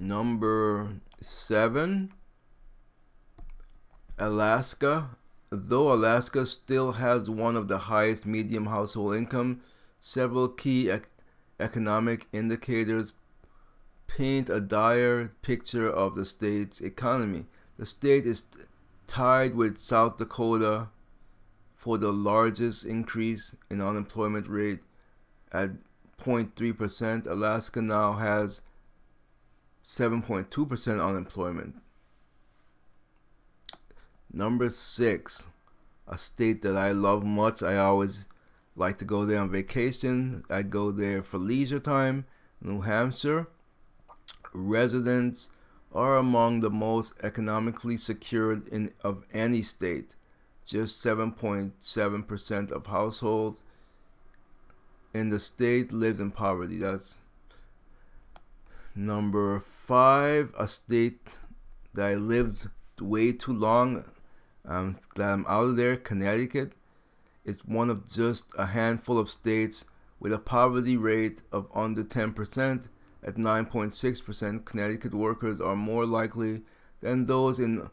number 0.00 0.88
seven, 1.20 2.12
Alaska 4.18 5.10
Though 5.52 5.92
Alaska 5.92 6.46
still 6.46 6.92
has 6.92 7.28
one 7.28 7.56
of 7.56 7.66
the 7.66 7.78
highest 7.78 8.24
medium 8.24 8.66
household 8.66 9.16
income, 9.16 9.62
several 9.98 10.48
key 10.48 10.88
ec- 10.88 11.08
economic 11.58 12.28
indicators 12.32 13.14
paint 14.06 14.48
a 14.48 14.60
dire 14.60 15.32
picture 15.42 15.90
of 15.90 16.14
the 16.14 16.24
state's 16.24 16.80
economy. 16.80 17.46
The 17.78 17.86
state 17.86 18.26
is 18.26 18.44
tied 19.08 19.56
with 19.56 19.76
South 19.76 20.18
Dakota 20.18 20.88
for 21.80 21.96
the 21.96 22.12
largest 22.12 22.84
increase 22.84 23.56
in 23.70 23.80
unemployment 23.80 24.46
rate 24.46 24.80
at 25.50 25.70
0.3%. 26.22 27.26
Alaska 27.26 27.80
now 27.80 28.12
has 28.12 28.60
7.2% 29.82 31.02
unemployment. 31.02 31.76
Number 34.30 34.68
six, 34.68 35.48
a 36.06 36.18
state 36.18 36.60
that 36.60 36.76
I 36.76 36.92
love 36.92 37.24
much. 37.24 37.62
I 37.62 37.78
always 37.78 38.28
like 38.76 38.98
to 38.98 39.06
go 39.06 39.24
there 39.24 39.40
on 39.40 39.50
vacation. 39.50 40.44
I 40.50 40.60
go 40.60 40.90
there 40.90 41.22
for 41.22 41.38
leisure 41.38 41.80
time. 41.80 42.26
New 42.60 42.82
Hampshire. 42.82 43.46
Residents 44.52 45.48
are 45.94 46.18
among 46.18 46.60
the 46.60 46.68
most 46.68 47.14
economically 47.22 47.96
secured 47.96 48.68
in 48.68 48.92
of 49.02 49.24
any 49.32 49.62
state. 49.62 50.14
Just 50.70 51.04
7.7% 51.04 52.70
of 52.70 52.86
households 52.86 53.60
in 55.12 55.30
the 55.30 55.40
state 55.40 55.92
lives 55.92 56.20
in 56.20 56.30
poverty. 56.30 56.78
That's 56.78 57.18
number 58.94 59.58
five, 59.58 60.54
a 60.56 60.68
state 60.68 61.26
that 61.94 62.06
I 62.06 62.14
lived 62.14 62.68
way 63.00 63.32
too 63.32 63.52
long 63.52 64.04
I'm 64.64 64.94
glad 65.14 65.32
I'm 65.32 65.46
out 65.48 65.70
of 65.70 65.76
there. 65.76 65.96
Connecticut 65.96 66.74
is 67.44 67.64
one 67.64 67.90
of 67.90 68.08
just 68.08 68.52
a 68.56 68.66
handful 68.66 69.18
of 69.18 69.28
states 69.28 69.84
with 70.20 70.32
a 70.32 70.38
poverty 70.38 70.96
rate 70.96 71.42
of 71.50 71.66
under 71.74 72.04
10%. 72.04 72.86
At 73.22 73.34
9.6%, 73.34 74.64
Connecticut 74.64 75.14
workers 75.14 75.60
are 75.60 75.74
more 75.74 76.06
likely 76.06 76.62
than 77.00 77.26
those 77.26 77.58
in 77.58 77.90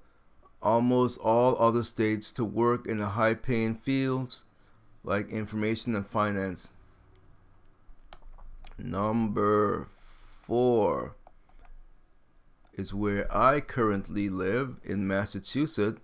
almost 0.62 1.20
all 1.20 1.58
other 1.62 1.84
states 1.84 2.32
to 2.34 2.44
work 2.46 2.88
in 2.88 2.98
the 2.98 3.10
high 3.10 3.34
paying 3.34 3.76
fields 3.76 4.46
like 5.04 5.30
information 5.30 5.96
and 5.96 6.06
finance. 6.06 6.72
Number 8.78 9.88
four 10.44 11.16
is 12.74 12.94
where 12.94 13.36
I 13.36 13.60
currently 13.60 14.30
live 14.30 14.78
in 14.84 15.08
Massachusetts 15.08 16.02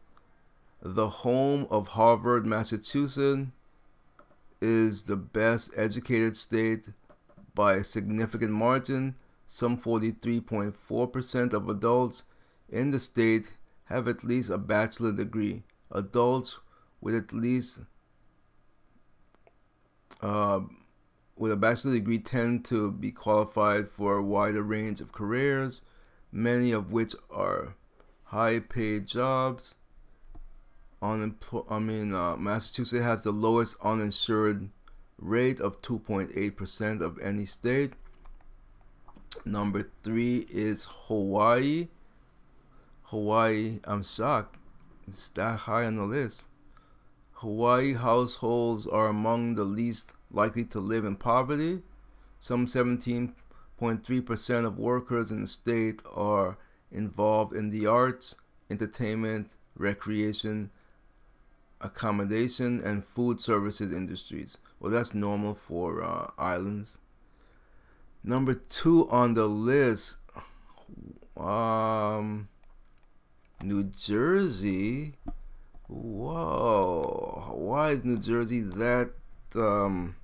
the 0.84 1.08
home 1.08 1.66
of 1.72 1.90
Harvard, 1.90 2.46
Massachusetts, 2.46 3.48
is 4.60 5.04
the 5.04 5.16
best 5.16 5.72
educated 5.78 6.36
state 6.36 6.90
by 7.56 7.76
a 7.76 7.84
significant 7.86 8.52
margin. 8.52 9.16
Some 9.48 9.78
43.4% 9.78 11.54
of 11.54 11.70
adults 11.70 12.24
in 12.70 12.92
the 12.92 13.00
state 13.00 13.54
have 13.86 14.08
at 14.08 14.24
least 14.24 14.50
a 14.50 14.58
bachelor 14.58 15.12
degree. 15.12 15.64
Adults 15.92 16.58
with 17.02 17.16
at 17.16 17.34
least 17.34 17.82
uh, 20.22 20.62
with 21.36 21.52
a 21.52 21.58
bachelor 21.58 21.94
degree 21.94 22.20
tend 22.20 22.64
to 22.66 22.92
be 22.92 23.12
qualified 23.12 23.90
for 23.90 24.18
a 24.18 24.24
wider 24.24 24.64
range 24.64 25.02
of 25.02 25.12
careers, 25.12 25.82
many 26.32 26.72
of 26.72 26.92
which 26.92 27.14
are 27.30 27.76
high 28.26 28.60
paid 28.60 29.06
jobs 29.06 29.76
unemployed. 31.04 31.66
I 31.70 31.80
mean, 31.80 32.14
uh, 32.14 32.38
Massachusetts 32.38 33.04
has 33.04 33.24
the 33.24 33.32
lowest 33.32 33.76
uninsured 33.84 34.70
rate 35.20 35.60
of 35.60 35.82
2.8% 35.82 37.02
of 37.02 37.20
any 37.20 37.46
state. 37.46 37.94
Number 39.46 39.90
three 40.04 40.46
is 40.50 40.88
Hawaii. 41.08 41.90
Hawaii, 43.14 43.80
I'm 43.84 44.02
shocked. 44.02 44.58
It's 45.08 45.30
that 45.30 45.60
high 45.60 45.86
on 45.86 45.98
the 45.98 46.04
list. 46.04 46.46
Hawaii 47.34 47.94
households 47.94 48.88
are 48.88 49.06
among 49.06 49.54
the 49.54 49.66
least 49.66 50.14
likely 50.32 50.66
to 50.66 50.80
live 50.80 51.06
in 51.06 51.18
poverty. 51.18 51.84
Some 52.42 52.66
17.3% 52.66 54.66
of 54.66 54.80
workers 54.80 55.30
in 55.30 55.42
the 55.42 55.48
state 55.48 56.02
are 56.12 56.58
involved 56.92 57.54
in 57.54 57.70
the 57.70 57.86
arts, 57.86 58.34
entertainment, 58.72 59.52
recreation, 59.78 60.72
accommodation, 61.82 62.82
and 62.84 63.06
food 63.06 63.40
services 63.40 63.94
industries. 63.94 64.58
Well, 64.80 64.92
that's 64.92 65.14
normal 65.14 65.54
for 65.54 66.04
uh, 66.04 66.32
islands. 66.40 66.98
Number 68.24 68.56
two 68.56 69.08
on 69.12 69.36
the 69.36 69.46
list, 69.46 70.18
um, 71.38 72.50
New 73.64 73.84
Jersey. 73.84 75.14
Whoa, 75.88 77.52
why 77.54 77.92
is 77.92 78.04
New 78.04 78.18
Jersey 78.18 78.60
that 78.62 79.12
um, 79.56 80.16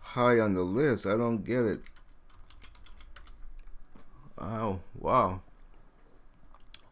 high 0.00 0.38
on 0.38 0.54
the 0.54 0.62
list? 0.62 1.06
I 1.06 1.16
don't 1.16 1.42
get 1.42 1.64
it. 1.64 1.80
Oh, 4.38 4.80
wow. 4.94 5.40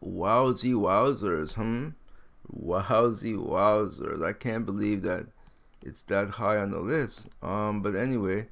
Wowsy 0.03 0.73
wowzers, 0.73 1.53
hmm? 1.53 1.89
Wowsy 2.51 3.35
wowzers. 3.35 4.25
I 4.25 4.33
can't 4.33 4.65
believe 4.65 5.03
that 5.03 5.27
it's 5.85 6.01
that 6.03 6.29
high 6.31 6.57
on 6.57 6.71
the 6.71 6.79
list. 6.79 7.29
Um, 7.43 7.81
but 7.81 7.95
anyway, 7.95 8.47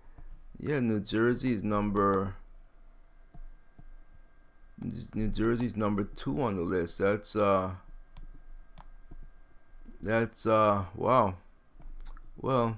yeah, 0.59 0.80
New 0.80 0.99
Jersey 0.99 1.53
is 1.53 1.63
number 1.63 2.36
New 5.13 5.28
Jersey's 5.28 5.75
number 5.75 6.03
two 6.03 6.41
on 6.41 6.55
the 6.55 6.61
list. 6.61 6.99
That's 6.99 7.36
uh 7.36 7.71
that's 10.01 10.45
uh 10.45 10.86
wow. 10.95 11.36
Well 12.39 12.78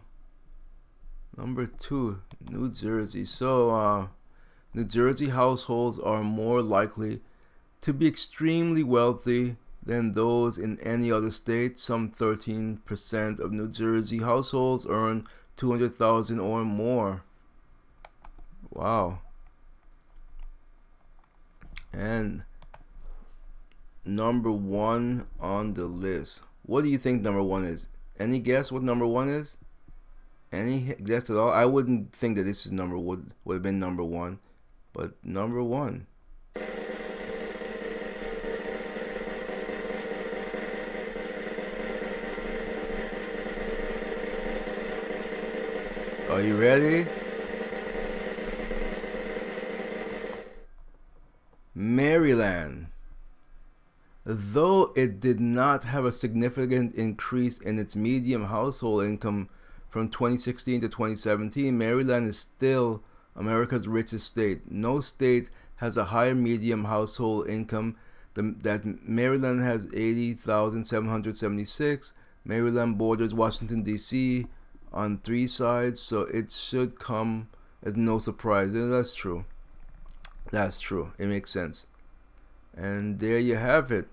number 1.38 1.66
two, 1.66 2.22
New 2.50 2.70
Jersey. 2.72 3.26
So 3.26 3.72
uh 3.72 4.08
New 4.74 4.86
Jersey 4.86 5.30
households 5.30 6.00
are 6.00 6.24
more 6.24 6.62
likely 6.62 7.22
to 7.82 7.94
be 7.94 8.08
extremely 8.08 8.84
wealthy 8.84 9.56
than 9.84 10.12
those 10.12 10.58
in 10.58 10.80
any 10.80 11.12
other 11.12 11.32
state. 11.32 11.78
Some 11.78 12.12
13% 12.12 13.40
of 13.40 13.52
New 13.52 13.68
Jersey 13.68 14.20
households 14.20 14.86
earn 14.88 15.26
200,000 15.58 16.40
or 16.40 16.64
more. 16.64 17.24
Wow. 18.70 19.22
And 21.92 22.44
number 24.06 24.52
1 24.52 25.28
on 25.40 25.74
the 25.74 25.86
list. 25.86 26.42
What 26.64 26.82
do 26.82 26.90
you 26.90 26.98
think 26.98 27.22
number 27.22 27.42
1 27.42 27.66
is? 27.66 27.88
Any 28.20 28.40
guess 28.40 28.72
what 28.72 28.84
number 28.84 29.06
1 29.06 29.30
is? 29.30 29.58
Any 30.52 30.96
guess 31.04 31.30
at 31.30 31.38
all? 31.38 31.52
I 31.52 31.66
wouldn't 31.66 32.12
think 32.14 32.36
that 32.38 32.44
this 32.44 32.66
is 32.66 32.72
number 32.72 32.98
would 32.98 33.32
would 33.46 33.54
have 33.56 33.64
been 33.64 33.80
number 33.80 34.04
1, 34.04 34.40
but 34.94 35.14
number 35.24 35.64
1. 35.64 36.08
Are 46.32 46.42
you 46.42 46.56
ready? 46.56 47.06
Maryland. 51.76 52.88
Though 54.32 54.94
it 54.96 55.20
did 55.20 55.40
not 55.40 55.86
have 55.86 56.06
a 56.06 56.12
significant 56.12 56.94
increase 56.94 57.58
in 57.58 57.80
its 57.80 57.96
median 57.96 58.46
household 58.46 59.06
income 59.06 59.50
from 59.90 60.08
2016 60.08 60.82
to 60.82 60.88
2017, 60.88 61.76
Maryland 61.76 62.28
is 62.28 62.38
still 62.38 63.02
America's 63.36 63.88
richest 63.88 64.28
state. 64.28 64.70
No 64.70 65.02
state 65.02 65.50
has 65.78 65.98
a 65.98 66.06
higher 66.06 66.36
median 66.36 66.84
household 66.84 67.50
income 67.50 67.96
than 68.36 68.60
that 68.60 68.86
Maryland 69.10 69.62
has 69.62 69.88
80,776. 69.96 72.14
Maryland 72.46 73.00
borders 73.00 73.34
Washington 73.34 73.82
D.C. 73.82 74.46
on 74.94 75.18
three 75.18 75.48
sides, 75.48 76.00
so 76.00 76.22
it 76.22 76.52
should 76.52 77.00
come 77.00 77.48
as 77.82 77.96
no 77.96 78.20
surprise. 78.20 78.76
And 78.76 78.94
that's 78.94 79.16
true. 79.16 79.46
That's 80.52 80.80
true. 80.80 81.14
It 81.18 81.26
makes 81.26 81.50
sense. 81.50 81.88
And 82.78 83.18
there 83.18 83.40
you 83.40 83.56
have 83.56 83.92
it. 83.92 84.08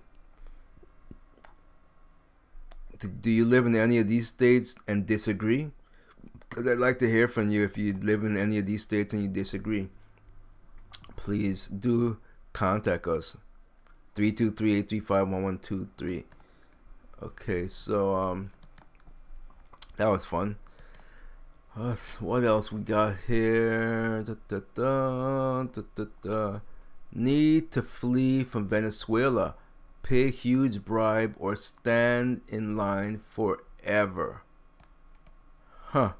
Do 2.99 3.29
you 3.29 3.45
live 3.45 3.65
in 3.65 3.75
any 3.75 3.97
of 3.99 4.07
these 4.07 4.27
states 4.27 4.75
and 4.87 5.05
disagree? 5.05 5.71
Because 6.49 6.67
I'd 6.67 6.79
like 6.79 6.99
to 6.99 7.09
hear 7.09 7.27
from 7.27 7.49
you 7.49 7.63
if 7.63 7.77
you 7.77 7.93
live 7.93 8.23
in 8.23 8.37
any 8.37 8.57
of 8.57 8.65
these 8.65 8.83
states 8.83 9.13
and 9.13 9.21
you 9.21 9.29
disagree. 9.29 9.89
Please 11.15 11.67
do 11.67 12.17
contact 12.53 13.05
us. 13.07 13.37
323-835-1123. 14.15 16.23
Okay, 17.21 17.67
so 17.67 18.15
um 18.15 18.51
that 19.97 20.07
was 20.07 20.25
fun. 20.25 20.55
what 22.19 22.43
else 22.43 22.71
we 22.71 22.81
got 22.81 23.15
here? 23.27 24.23
Da, 24.23 24.33
da, 24.77 25.65
da. 26.23 26.59
Need 27.11 27.71
to 27.71 27.81
flee 27.81 28.43
from 28.43 28.67
Venezuela, 28.67 29.55
pay 30.07 30.31
huge 30.31 30.85
bribe, 30.85 31.35
or 31.37 31.53
stand 31.57 32.39
in 32.47 32.77
line 32.77 33.19
forever. 33.29 34.41
Huh. 35.87 36.13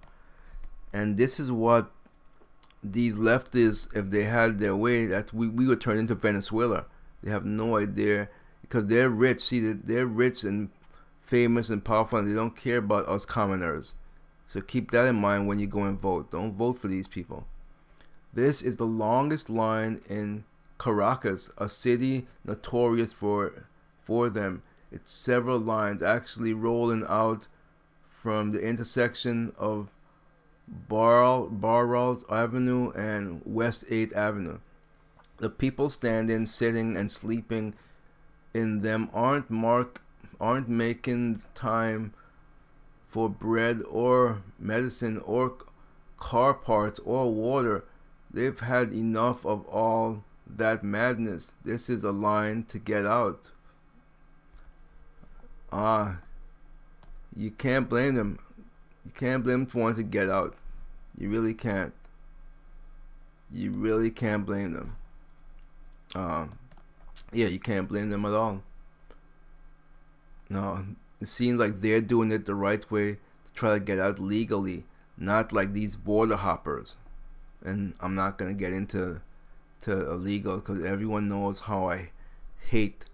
And 0.92 1.16
this 1.16 1.40
is 1.40 1.54
what 1.54 1.92
these 2.84 3.16
leftists, 3.16 3.88
if 3.96 4.10
they 4.10 4.26
had 4.26 4.60
their 4.60 4.76
way, 4.76 5.06
that 5.06 5.34
we, 5.34 5.48
we 5.48 5.66
would 5.68 5.80
turn 5.80 5.98
into 5.98 6.16
Venezuela. 6.16 6.86
They 7.24 7.32
have 7.32 7.46
no 7.46 7.78
idea 7.78 8.28
because 8.62 8.88
they're 8.88 9.10
rich. 9.10 9.40
See, 9.40 9.72
they're 9.72 10.06
rich 10.06 10.44
and 10.44 10.70
famous 11.22 11.70
and 11.70 11.84
powerful, 11.84 12.20
and 12.20 12.28
they 12.28 12.36
don't 12.36 12.58
care 12.58 12.78
about 12.78 13.08
us 13.08 13.26
commoners. 13.26 13.96
So 14.46 14.60
keep 14.60 14.92
that 14.92 15.08
in 15.08 15.16
mind 15.16 15.48
when 15.48 15.60
you 15.60 15.68
go 15.68 15.84
and 15.84 15.98
vote. 15.98 16.32
Don't 16.32 16.52
vote 16.52 16.80
for 16.82 16.90
these 16.90 17.08
people. 17.08 17.48
This 18.34 18.62
is 18.62 18.76
the 18.76 18.86
longest 18.86 19.50
line 19.50 20.02
in 20.10 20.44
Caracas, 20.78 21.50
a 21.58 21.70
city 21.70 22.28
notorious 22.44 23.14
for 23.14 23.68
for 24.08 24.30
them. 24.30 24.64
It's 24.90 25.12
several 25.12 25.60
lines 25.60 26.02
actually 26.02 26.54
rolling 26.54 27.04
out 27.10 27.48
from 28.08 28.52
the 28.52 28.62
intersection 28.62 29.52
of 29.58 29.90
Bar 30.66 31.48
Baralt 31.48 32.24
Avenue 32.32 32.92
and 32.92 33.42
West 33.44 33.86
8th 33.90 34.16
Avenue. 34.16 34.60
The 35.40 35.50
people 35.50 35.90
standing, 35.90 36.46
sitting, 36.46 36.96
and 36.96 37.12
sleeping 37.12 37.74
in 38.54 38.82
them 38.82 39.10
aren't 39.14 39.50
mark 39.50 40.02
aren't 40.40 40.70
making 40.70 41.44
time 41.54 42.14
for 43.08 43.28
bread 43.28 43.82
or 43.90 44.42
medicine 44.58 45.18
or 45.26 45.54
car 46.18 46.54
parts 46.54 47.00
or 47.00 47.32
water. 47.34 47.84
They've 48.32 48.60
had 48.60 48.94
enough 48.94 49.46
of 49.46 49.66
all 49.68 50.24
that 50.46 50.82
madness. 50.82 51.56
This 51.66 51.90
is 51.90 52.06
a 52.06 52.12
line 52.12 52.64
to 52.70 52.80
get 52.80 53.06
out. 53.06 53.52
Ah, 55.72 56.18
you 57.36 57.52
can't 57.52 57.90
blame 57.90 58.16
them. 58.16 58.40
You 59.06 59.12
can't 59.12 59.44
blame 59.44 59.60
them 59.60 59.68
for 59.68 59.80
wanting 59.80 59.98
to 59.98 60.04
get 60.04 60.30
out. 60.30 60.56
You 61.18 61.30
really 61.30 61.54
can't. 61.54 61.94
You 63.52 63.72
really 63.72 64.12
can't 64.12 64.46
blame 64.46 64.74
them. 64.74 64.96
Um, 66.16 66.58
yeah, 67.32 67.48
you 67.48 67.60
can't 67.60 67.88
blame 67.88 68.10
them 68.10 68.26
at 68.26 68.34
all. 68.34 68.64
No, 70.50 70.86
it 71.20 71.28
seems 71.28 71.60
like 71.60 71.82
they're 71.82 72.02
doing 72.02 72.32
it 72.32 72.46
the 72.46 72.56
right 72.56 72.90
way 72.90 73.14
to 73.46 73.54
try 73.54 73.74
to 73.74 73.80
get 73.80 74.00
out 74.00 74.20
legally, 74.20 74.86
not 75.18 75.52
like 75.52 75.74
these 75.74 75.96
border 75.96 76.38
hoppers. 76.38 76.96
And 77.64 77.94
I'm 78.00 78.16
not 78.16 78.38
gonna 78.38 78.54
get 78.54 78.72
into 78.74 79.22
to 79.82 80.10
illegal 80.12 80.58
because 80.58 80.84
everyone 80.84 81.28
knows 81.28 81.62
how 81.62 81.90
I 81.90 82.12
hate 82.70 83.06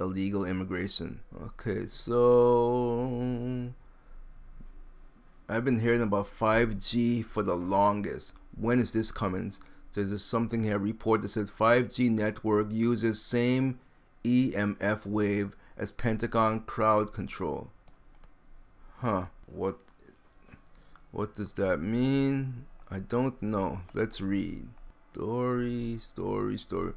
illegal 0.00 0.44
immigration. 0.44 1.20
Okay, 1.42 1.86
so 1.86 3.70
I've 5.48 5.64
been 5.64 5.80
hearing 5.80 6.02
about 6.02 6.26
5G 6.26 7.24
for 7.24 7.42
the 7.42 7.54
longest. 7.56 8.32
When 8.56 8.78
is 8.78 8.92
this 8.92 9.12
coming? 9.12 9.54
There's 9.92 10.10
there's 10.10 10.24
something 10.24 10.62
here 10.62 10.78
report 10.78 11.22
that 11.22 11.30
says 11.30 11.50
5G 11.50 12.10
network 12.10 12.70
uses 12.70 13.20
same 13.20 13.80
EMF 14.24 15.06
wave 15.06 15.56
as 15.76 15.90
Pentagon 15.90 16.60
crowd 16.60 17.12
control. 17.12 17.70
Huh. 18.98 19.26
What 19.46 19.78
what 21.10 21.34
does 21.34 21.54
that 21.54 21.80
mean? 21.80 22.66
I 22.90 22.98
don't 22.98 23.40
know. 23.42 23.80
Let's 23.94 24.20
read. 24.20 24.68
Story, 25.12 25.98
story, 25.98 26.58
story. 26.58 26.92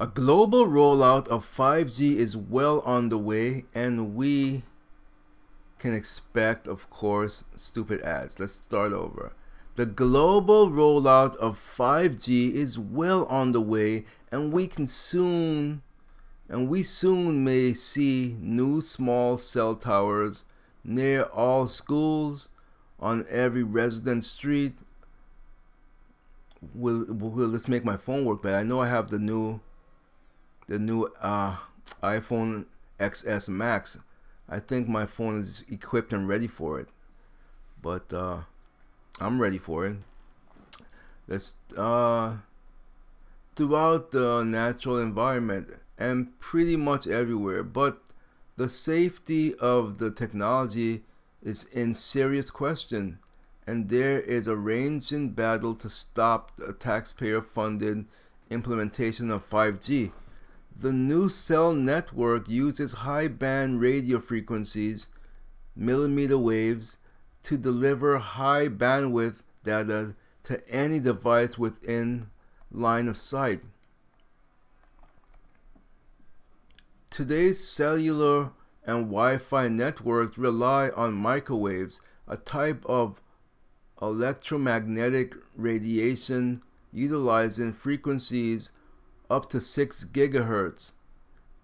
A 0.00 0.06
global 0.06 0.66
rollout 0.66 1.26
of 1.26 1.44
5G 1.44 2.16
is 2.16 2.36
well 2.36 2.80
on 2.80 3.08
the 3.08 3.18
way 3.18 3.64
and 3.74 4.14
we 4.14 4.62
can 5.78 5.92
expect, 5.92 6.66
of 6.68 6.88
course, 6.88 7.44
stupid 7.56 8.00
ads. 8.02 8.38
Let's 8.38 8.52
start 8.52 8.92
over. 8.92 9.32
The 9.74 9.86
global 9.86 10.70
rollout 10.70 11.34
of 11.36 11.58
5G 11.58 12.52
is 12.52 12.78
well 12.78 13.24
on 13.26 13.52
the 13.52 13.60
way, 13.60 14.04
and 14.32 14.52
we 14.52 14.66
can 14.66 14.86
soon 14.86 15.82
and 16.48 16.68
we 16.68 16.82
soon 16.82 17.44
may 17.44 17.74
see 17.74 18.36
new 18.40 18.80
small 18.80 19.36
cell 19.36 19.74
towers 19.74 20.44
near 20.82 21.24
all 21.24 21.66
schools, 21.66 22.48
on 23.00 23.26
every 23.28 23.62
resident 23.62 24.24
street. 24.24 24.74
Will, 26.74 27.04
will 27.08 27.50
this 27.50 27.68
make 27.68 27.84
my 27.84 27.96
phone 27.96 28.24
work 28.24 28.42
better? 28.42 28.56
I 28.56 28.62
know 28.62 28.80
I 28.80 28.88
have 28.88 29.10
the 29.10 29.18
new, 29.18 29.60
the 30.68 30.78
new 30.78 31.04
uh, 31.20 31.56
iPhone 32.02 32.66
XS 33.00 33.48
Max. 33.48 33.98
I 34.48 34.60
think 34.60 34.88
my 34.88 35.06
phone 35.06 35.40
is 35.40 35.64
equipped 35.68 36.12
and 36.12 36.28
ready 36.28 36.46
for 36.46 36.78
it, 36.78 36.88
but 37.82 38.12
uh, 38.12 38.42
I'm 39.20 39.40
ready 39.40 39.58
for 39.58 39.86
it. 39.86 39.96
Let's 41.26 41.54
uh, 41.76 42.36
throughout 43.56 44.12
the 44.12 44.44
natural 44.44 44.98
environment 44.98 45.68
and 45.98 46.38
pretty 46.38 46.76
much 46.76 47.06
everywhere, 47.06 47.62
but 47.62 48.00
the 48.56 48.68
safety 48.68 49.54
of 49.56 49.98
the 49.98 50.10
technology 50.10 51.02
is 51.42 51.64
in 51.64 51.94
serious 51.94 52.50
question, 52.50 53.18
and 53.66 53.88
there 53.88 54.20
is 54.20 54.46
a 54.46 54.56
raging 54.56 55.30
battle 55.30 55.74
to 55.74 55.90
stop 55.90 56.52
the 56.56 56.72
taxpayer 56.72 57.42
funded 57.42 58.06
implementation 58.50 59.30
of 59.30 59.48
5G. 59.48 60.12
The 60.80 60.92
new 60.92 61.28
cell 61.28 61.74
network 61.74 62.48
uses 62.48 62.92
high 62.92 63.26
band 63.26 63.80
radio 63.80 64.20
frequencies, 64.20 65.08
millimeter 65.74 66.38
waves, 66.38 66.98
to 67.42 67.58
deliver 67.58 68.18
high 68.18 68.68
bandwidth 68.68 69.42
data 69.64 70.14
to 70.44 70.68
any 70.70 71.00
device 71.00 71.58
within 71.58 72.30
line 72.70 73.08
of 73.08 73.16
sight. 73.16 73.62
Today's 77.10 77.66
cellular 77.66 78.52
and 78.86 79.06
Wi-Fi 79.06 79.66
networks 79.66 80.38
rely 80.38 80.90
on 80.90 81.12
microwaves, 81.12 82.00
a 82.28 82.36
type 82.36 82.86
of 82.86 83.20
electromagnetic 84.00 85.34
radiation 85.56 86.62
utilizing 86.92 87.72
frequencies 87.72 88.70
up 89.30 89.48
to 89.50 89.60
6 89.60 90.06
gigahertz 90.12 90.92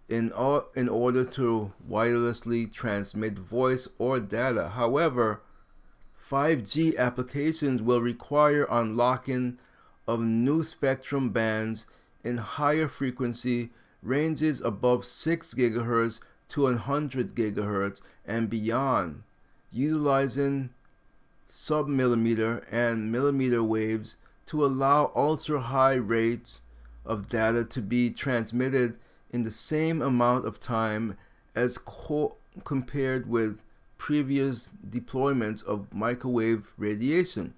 in, 0.09 0.33
in 0.75 0.89
order 0.89 1.25
to 1.25 1.73
wirelessly 1.89 2.73
transmit 2.73 3.39
voice 3.39 3.89
or 3.99 4.21
data. 4.21 4.71
However, 4.71 5.41
5G 6.31 6.97
applications 6.97 7.83
will 7.83 8.01
require 8.01 8.67
unlocking 8.71 9.59
of 10.07 10.21
new 10.21 10.63
spectrum 10.63 11.31
bands 11.31 11.87
in 12.23 12.39
higher 12.39 12.89
frequency 12.89 13.71
ranges 14.03 14.61
above 14.61 15.05
6 15.05 15.55
gigahertz 15.55 16.21
to 16.49 16.63
100 16.63 17.35
gigahertz 17.35 18.03
and 18.27 18.51
beyond, 18.51 19.23
utilizing 19.73 20.71
submillimeter 21.49 22.65
and 22.71 23.11
millimeter 23.11 23.63
waves 23.63 24.17
to 24.47 24.65
allow 24.65 25.11
ultra 25.15 25.61
high 25.61 25.95
rates 25.95 26.61
of 27.05 27.29
data 27.29 27.65
to 27.65 27.81
be 27.81 28.11
transmitted 28.11 28.97
in 29.31 29.43
the 29.43 29.51
same 29.51 30.01
amount 30.01 30.47
of 30.47 30.61
time 30.61 31.17
as 31.55 31.79
co- 31.79 32.37
compared 32.65 33.29
with 33.29 33.65
previous 33.99 34.71
deployments 34.89 35.65
of 35.65 35.93
microwave 35.93 36.73
radiation. 36.77 37.55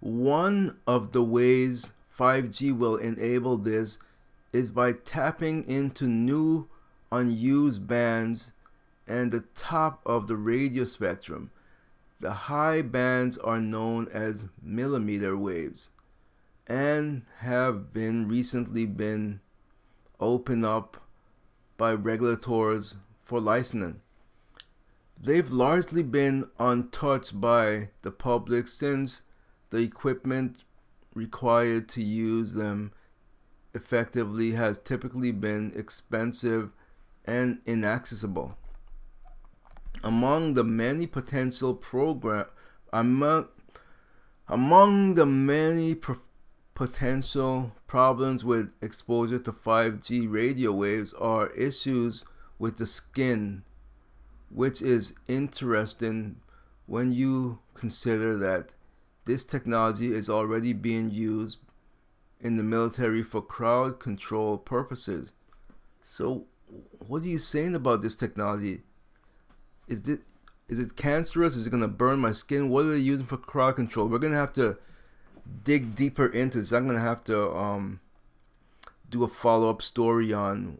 One 0.00 0.78
of 0.86 1.12
the 1.12 1.22
ways 1.22 1.92
5G 2.16 2.76
will 2.76 2.96
enable 2.96 3.56
this 3.56 3.98
is 4.52 4.70
by 4.70 4.92
tapping 4.92 5.64
into 5.68 6.06
new 6.06 6.68
unused 7.12 7.86
bands 7.86 8.52
and 9.06 9.30
the 9.30 9.44
top 9.54 10.00
of 10.06 10.26
the 10.26 10.36
radio 10.36 10.84
spectrum. 10.84 11.50
The 12.20 12.32
high 12.32 12.82
bands 12.82 13.38
are 13.38 13.60
known 13.60 14.08
as 14.12 14.46
millimeter 14.62 15.36
waves 15.36 15.90
and 16.68 17.22
have 17.38 17.92
been 17.92 18.28
recently 18.28 18.84
been 18.84 19.40
opened 20.20 20.64
up 20.64 21.08
by 21.76 21.92
regulators 21.92 22.96
for 23.24 23.40
licensing. 23.40 24.00
They've 25.20 25.50
largely 25.50 26.02
been 26.02 26.48
untouched 26.58 27.40
by 27.40 27.88
the 28.02 28.10
public 28.10 28.68
since 28.68 29.22
the 29.70 29.78
equipment 29.78 30.64
required 31.14 31.88
to 31.88 32.02
use 32.02 32.52
them 32.52 32.92
effectively 33.74 34.52
has 34.52 34.78
typically 34.78 35.32
been 35.32 35.72
expensive 35.74 36.70
and 37.24 37.60
inaccessible. 37.66 38.56
Among 40.04 40.54
the 40.54 40.64
many 40.64 41.06
potential 41.06 41.74
program 41.74 42.46
among 42.92 43.48
among 44.48 45.14
the 45.14 45.26
many 45.26 45.94
pro- 45.94 46.16
potential 46.78 47.72
problems 47.88 48.44
with 48.44 48.70
exposure 48.80 49.40
to 49.40 49.50
5G 49.50 50.30
radio 50.30 50.70
waves 50.70 51.12
are 51.14 51.48
issues 51.48 52.24
with 52.56 52.78
the 52.78 52.86
skin, 52.86 53.64
which 54.48 54.80
is 54.80 55.12
interesting 55.26 56.36
when 56.86 57.10
you 57.10 57.58
consider 57.74 58.36
that 58.36 58.74
this 59.24 59.42
technology 59.42 60.14
is 60.14 60.30
already 60.30 60.72
being 60.72 61.10
used 61.10 61.58
in 62.38 62.56
the 62.56 62.62
military 62.62 63.24
for 63.24 63.42
crowd 63.42 63.98
control 63.98 64.56
purposes. 64.56 65.32
So 66.04 66.44
what 67.08 67.24
are 67.24 67.26
you 67.26 67.38
saying 67.38 67.74
about 67.74 68.02
this 68.02 68.14
technology? 68.14 68.82
Is 69.88 70.08
it 70.08 70.20
is 70.68 70.78
it 70.78 70.94
cancerous? 70.94 71.56
Is 71.56 71.66
it 71.66 71.70
gonna 71.70 71.88
burn 71.88 72.20
my 72.20 72.30
skin? 72.30 72.68
What 72.68 72.84
are 72.84 72.90
they 72.90 72.98
using 72.98 73.26
for 73.26 73.36
crowd 73.36 73.74
control? 73.74 74.06
We're 74.06 74.18
gonna 74.18 74.36
have 74.36 74.52
to 74.52 74.78
dig 75.64 75.94
deeper 75.94 76.26
into 76.26 76.58
this. 76.58 76.72
I'm 76.72 76.86
gonna 76.86 77.00
have 77.00 77.24
to 77.24 77.50
um, 77.54 78.00
do 79.08 79.24
a 79.24 79.28
follow 79.28 79.70
up 79.70 79.82
story 79.82 80.32
on 80.32 80.78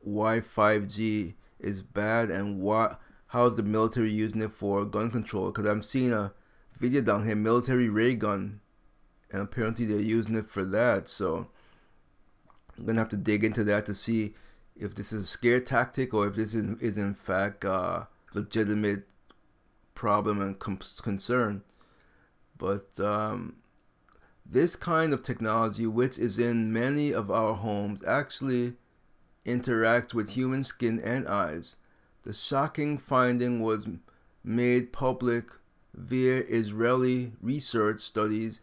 why 0.00 0.40
5G 0.40 1.34
is 1.58 1.82
bad 1.82 2.30
and 2.30 2.60
what 2.60 3.00
how 3.28 3.46
is 3.46 3.56
the 3.56 3.62
military 3.62 4.10
using 4.10 4.42
it 4.42 4.52
for 4.52 4.84
gun 4.84 5.10
control? 5.10 5.46
Because 5.46 5.66
I'm 5.66 5.82
seeing 5.82 6.12
a 6.12 6.32
video 6.78 7.00
down 7.00 7.24
here, 7.24 7.34
military 7.34 7.88
ray 7.88 8.14
gun, 8.14 8.60
and 9.32 9.42
apparently 9.42 9.84
they're 9.86 9.98
using 9.98 10.36
it 10.36 10.46
for 10.48 10.64
that. 10.64 11.08
So 11.08 11.48
I'm 12.78 12.86
gonna 12.86 13.00
have 13.00 13.08
to 13.08 13.16
dig 13.16 13.42
into 13.42 13.64
that 13.64 13.86
to 13.86 13.94
see 13.94 14.34
if 14.76 14.94
this 14.94 15.12
is 15.12 15.24
a 15.24 15.26
scare 15.26 15.60
tactic 15.60 16.14
or 16.14 16.28
if 16.28 16.34
this 16.34 16.54
is, 16.54 16.80
is 16.80 16.96
in 16.96 17.14
fact 17.14 17.64
a 17.64 18.06
legitimate 18.34 19.08
problem 19.94 20.40
and 20.40 20.58
concern. 20.58 21.62
But 22.56 23.00
um, 23.00 23.56
this 24.46 24.76
kind 24.76 25.12
of 25.12 25.22
technology, 25.22 25.86
which 25.86 26.18
is 26.18 26.38
in 26.38 26.72
many 26.72 27.12
of 27.12 27.30
our 27.30 27.54
homes, 27.54 28.04
actually 28.06 28.74
interacts 29.46 30.14
with 30.14 30.30
human 30.30 30.64
skin 30.64 31.00
and 31.00 31.26
eyes. 31.26 31.76
The 32.22 32.32
shocking 32.32 32.98
finding 32.98 33.60
was 33.60 33.86
made 34.42 34.92
public 34.92 35.50
via 35.94 36.42
Israeli 36.48 37.32
research 37.40 38.00
studies 38.00 38.60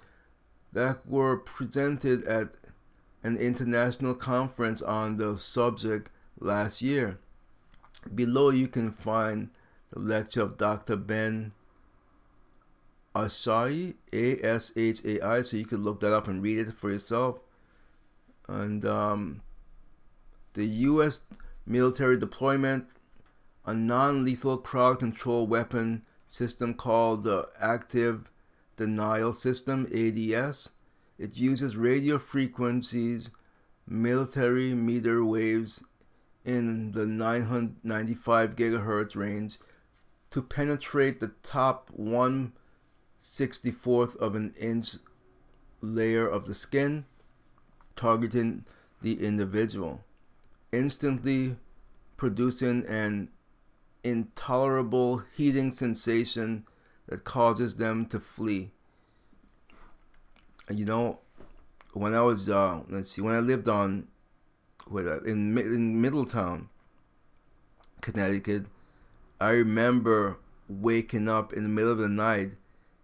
that 0.74 1.06
were 1.08 1.38
presented 1.38 2.24
at 2.26 2.54
an 3.24 3.38
international 3.38 4.16
conference 4.16 4.82
on 4.82 5.18
the 5.18 5.38
subject 5.38 6.10
last 6.40 6.82
year. 6.82 7.20
Below 8.14 8.50
you 8.50 8.68
can 8.68 8.92
find 8.92 9.50
the 9.92 10.00
lecture 10.00 10.42
of 10.42 10.58
Dr. 10.58 10.96
Ben 10.96 11.54
Ashai, 13.16 13.96
A 14.14 14.46
S 14.46 14.72
H 14.76 15.04
A 15.06 15.22
I, 15.22 15.42
so 15.42 15.58
you 15.58 15.66
can 15.66 15.84
look 15.84 16.00
that 16.02 16.14
up 16.14 16.28
and 16.28 16.42
read 16.42 16.60
it 16.60 16.74
for 16.74 16.90
yourself. 16.90 17.40
And 18.48 18.86
um, 18.86 19.42
the 20.54 20.66
U.S. 20.66 21.22
military 21.66 22.18
deployment, 22.18 22.86
a 23.66 23.74
non 23.74 24.24
lethal 24.24 24.58
crowd 24.58 25.00
control 25.00 25.48
weapon 25.48 26.04
system 26.28 26.74
called 26.74 27.24
the 27.24 27.50
Active 27.60 28.32
Denial 28.78 29.34
System, 29.34 29.88
ADS 29.94 30.70
it 31.22 31.38
uses 31.38 31.78
radio 31.78 32.18
frequencies, 32.18 33.30
millimeter 33.86 35.24
waves 35.24 35.84
in 36.44 36.94
the 36.94 37.06
995 37.06 38.56
gigahertz 38.56 39.16
range 39.16 39.60
to 40.32 40.42
penetrate 40.42 41.20
the 41.20 41.34
top 41.44 41.92
1 41.92 42.54
64th 43.22 44.16
of 44.18 44.36
an 44.36 44.54
inch 44.60 44.96
layer 45.80 46.28
of 46.28 46.48
the 46.48 46.56
skin, 46.56 47.06
targeting 47.96 48.66
the 49.02 49.24
individual, 49.26 50.04
instantly 50.72 51.58
producing 52.18 52.86
an 52.86 53.30
intolerable 54.04 55.24
heating 55.36 55.72
sensation 55.72 56.66
that 57.08 57.24
causes 57.24 57.78
them 57.78 58.06
to 58.08 58.20
flee. 58.20 58.72
You 60.70 60.86
know, 60.86 61.20
when 61.94 62.14
I 62.14 62.22
was 62.22 62.50
uh, 62.50 62.82
let's 62.90 63.12
see, 63.12 63.22
when 63.22 63.36
I 63.36 63.40
lived 63.40 63.68
on, 63.68 64.08
in 64.90 65.58
in 65.58 66.02
Middletown, 66.02 66.70
Connecticut, 68.02 68.66
I 69.40 69.50
remember 69.50 70.38
waking 70.68 71.28
up 71.28 71.52
in 71.54 71.64
the 71.64 71.70
middle 71.70 71.92
of 71.92 71.98
the 71.98 72.08
night, 72.08 72.52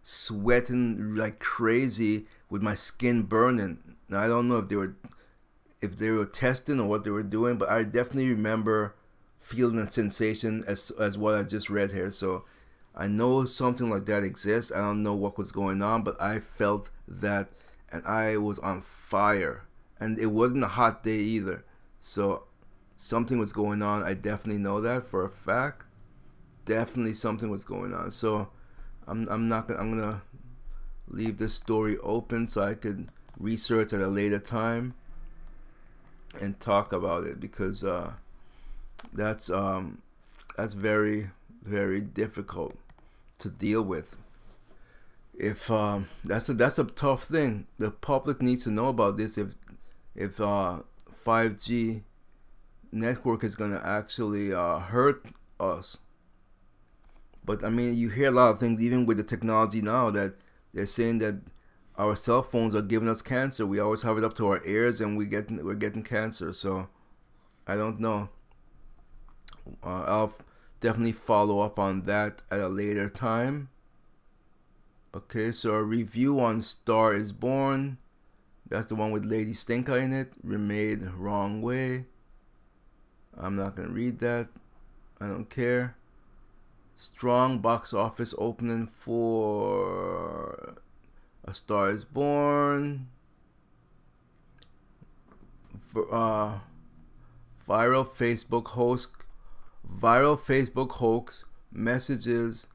sweating 0.09 1.15
like 1.15 1.37
crazy 1.37 2.25
with 2.49 2.61
my 2.61 2.73
skin 2.73 3.23
burning. 3.23 3.77
Now 4.07 4.21
I 4.21 4.27
don't 4.27 4.47
know 4.47 4.59
if 4.59 4.69
they 4.69 4.77
were 4.77 4.95
if 5.81 5.97
they 5.97 6.11
were 6.11 6.25
testing 6.25 6.79
or 6.79 6.87
what 6.87 7.03
they 7.03 7.09
were 7.09 7.23
doing, 7.23 7.57
but 7.57 7.69
I 7.69 7.83
definitely 7.83 8.29
remember 8.29 8.95
feeling 9.41 9.77
a 9.77 9.91
sensation 9.91 10.63
as 10.65 10.91
as 10.91 11.17
what 11.17 11.35
I 11.35 11.43
just 11.43 11.69
read 11.69 11.91
here. 11.91 12.09
So 12.09 12.45
I 12.95 13.07
know 13.07 13.43
something 13.43 13.89
like 13.89 14.05
that 14.05 14.23
exists. 14.23 14.71
I 14.71 14.77
don't 14.77 15.03
know 15.03 15.13
what 15.13 15.37
was 15.37 15.51
going 15.51 15.81
on, 15.81 16.03
but 16.03 16.19
I 16.21 16.39
felt 16.39 16.89
that 17.05 17.49
and 17.91 18.01
I 18.05 18.37
was 18.37 18.59
on 18.59 18.79
fire. 18.79 19.65
And 19.99 20.17
it 20.19 20.27
wasn't 20.27 20.63
a 20.63 20.67
hot 20.67 21.03
day 21.03 21.19
either. 21.19 21.65
So 21.99 22.43
something 22.95 23.39
was 23.39 23.51
going 23.51 23.81
on. 23.81 24.03
I 24.03 24.13
definitely 24.13 24.61
know 24.61 24.79
that 24.79 25.05
for 25.07 25.25
a 25.25 25.29
fact. 25.29 25.83
Definitely 26.63 27.13
something 27.13 27.49
was 27.49 27.65
going 27.65 27.93
on. 27.93 28.11
So 28.11 28.49
I'm 29.07 29.27
I'm 29.29 29.47
not 29.47 29.67
gonna 29.67 29.79
I'm 29.79 29.97
gonna 29.97 30.21
leave 31.07 31.37
this 31.37 31.53
story 31.53 31.97
open 31.99 32.47
so 32.47 32.61
I 32.61 32.73
could 32.73 33.07
research 33.39 33.93
at 33.93 34.01
a 34.01 34.07
later 34.07 34.39
time 34.39 34.93
and 36.41 36.59
talk 36.59 36.91
about 36.91 37.23
it 37.23 37.39
because 37.39 37.83
uh, 37.83 38.13
that's 39.13 39.49
um, 39.49 40.01
that's 40.55 40.73
very 40.73 41.29
very 41.63 42.01
difficult 42.01 42.75
to 43.39 43.49
deal 43.49 43.81
with. 43.81 44.15
If 45.33 45.69
um, 45.69 46.07
that's 46.23 46.49
a 46.49 46.53
that's 46.53 46.79
a 46.79 46.83
tough 46.83 47.23
thing, 47.23 47.67
the 47.77 47.91
public 47.91 48.41
needs 48.41 48.63
to 48.65 48.71
know 48.71 48.87
about 48.87 49.17
this. 49.17 49.37
If 49.37 49.55
if 50.15 50.41
uh, 50.41 50.79
5G 51.25 52.01
network 52.91 53.43
is 53.43 53.55
gonna 53.55 53.81
actually 53.83 54.53
uh, 54.53 54.79
hurt 54.79 55.27
us. 55.59 55.99
But 57.47 57.63
I 57.63 57.69
mean, 57.69 57.95
you 57.95 58.09
hear 58.09 58.27
a 58.27 58.31
lot 58.31 58.53
of 58.53 58.59
things, 58.59 58.81
even 58.81 59.05
with 59.05 59.17
the 59.17 59.23
technology 59.23 59.81
now, 59.81 60.11
that 60.11 60.35
they're 60.73 60.85
saying 60.85 61.19
that 61.19 61.35
our 61.97 62.15
cell 62.17 62.43
phones 62.43 62.75
are 62.75 62.81
giving 62.81 63.07
us 63.07 63.21
cancer. 63.21 63.65
We 63.65 63.79
always 63.79 64.03
have 64.03 64.17
it 64.17 64.23
up 64.25 64.35
to 64.35 64.47
our 64.47 64.61
ears, 64.65 64.99
and 64.99 65.17
we 65.17 65.25
get 65.25 65.49
we're 65.49 65.75
getting 65.75 66.03
cancer. 66.03 66.51
So 66.51 66.89
I 67.65 67.75
don't 67.75 68.01
know. 68.01 68.29
Uh, 69.81 70.03
I'll 70.05 70.33
definitely 70.81 71.13
follow 71.13 71.61
up 71.61 71.79
on 71.79 72.03
that 72.03 72.41
at 72.51 72.59
a 72.59 72.67
later 72.67 73.09
time. 73.09 73.69
Okay, 75.15 75.53
so 75.53 75.71
a 75.71 75.83
review 75.83 76.39
on 76.41 76.61
Star 76.61 77.13
is 77.13 77.31
Born. 77.31 77.97
That's 78.69 78.87
the 78.87 78.95
one 78.95 79.11
with 79.11 79.25
Lady 79.25 79.53
Stinka 79.53 79.95
in 79.95 80.11
it. 80.11 80.33
Remade 80.43 81.01
wrong 81.11 81.61
way. 81.61 82.05
I'm 83.37 83.55
not 83.55 83.77
gonna 83.77 83.89
read 83.89 84.19
that. 84.19 84.49
I 85.21 85.27
don't 85.27 85.49
care. 85.49 85.96
Strong 86.97 87.59
box 87.59 87.93
office 87.93 88.33
opening 88.39 88.87
for 88.87 90.77
A 91.45 91.53
Star 91.53 91.91
is 91.91 92.03
Born. 92.03 93.07
Uh, 96.11 96.59
viral 97.67 98.05
Facebook 98.05 98.69
host 98.69 99.11
viral 99.87 100.37
Facebook 100.37 100.91
hoax 100.93 101.45
messages 101.71 102.67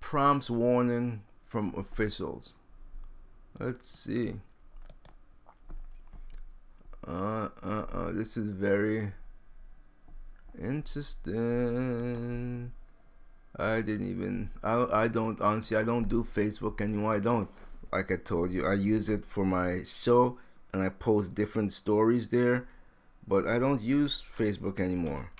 prompts 0.00 0.50
warning 0.50 1.22
from 1.44 1.74
officials. 1.76 2.56
Let's 3.58 3.88
see. 3.88 4.34
Uh, 7.06 7.48
uh, 7.62 7.84
uh, 7.92 8.12
this 8.12 8.36
is 8.36 8.52
very 8.52 9.12
interesting. 10.58 11.32
I 13.56 13.82
didn't 13.82 14.08
even. 14.10 14.50
I 14.62 15.04
I 15.04 15.08
don't 15.08 15.40
honestly. 15.40 15.76
I 15.76 15.82
don't 15.84 16.08
do 16.08 16.24
Facebook 16.24 16.80
anymore. 16.80 17.14
I 17.14 17.20
don't. 17.20 17.48
Like 17.92 18.10
I 18.12 18.16
told 18.16 18.50
you, 18.52 18.66
I 18.66 18.74
use 18.74 19.08
it 19.08 19.26
for 19.26 19.44
my 19.44 19.82
show 19.84 20.38
and 20.72 20.82
I 20.82 20.88
post 20.88 21.34
different 21.34 21.72
stories 21.72 22.28
there, 22.28 22.68
but 23.26 23.46
I 23.46 23.58
don't 23.58 23.80
use 23.80 24.24
Facebook 24.36 24.78
anymore 24.78 25.30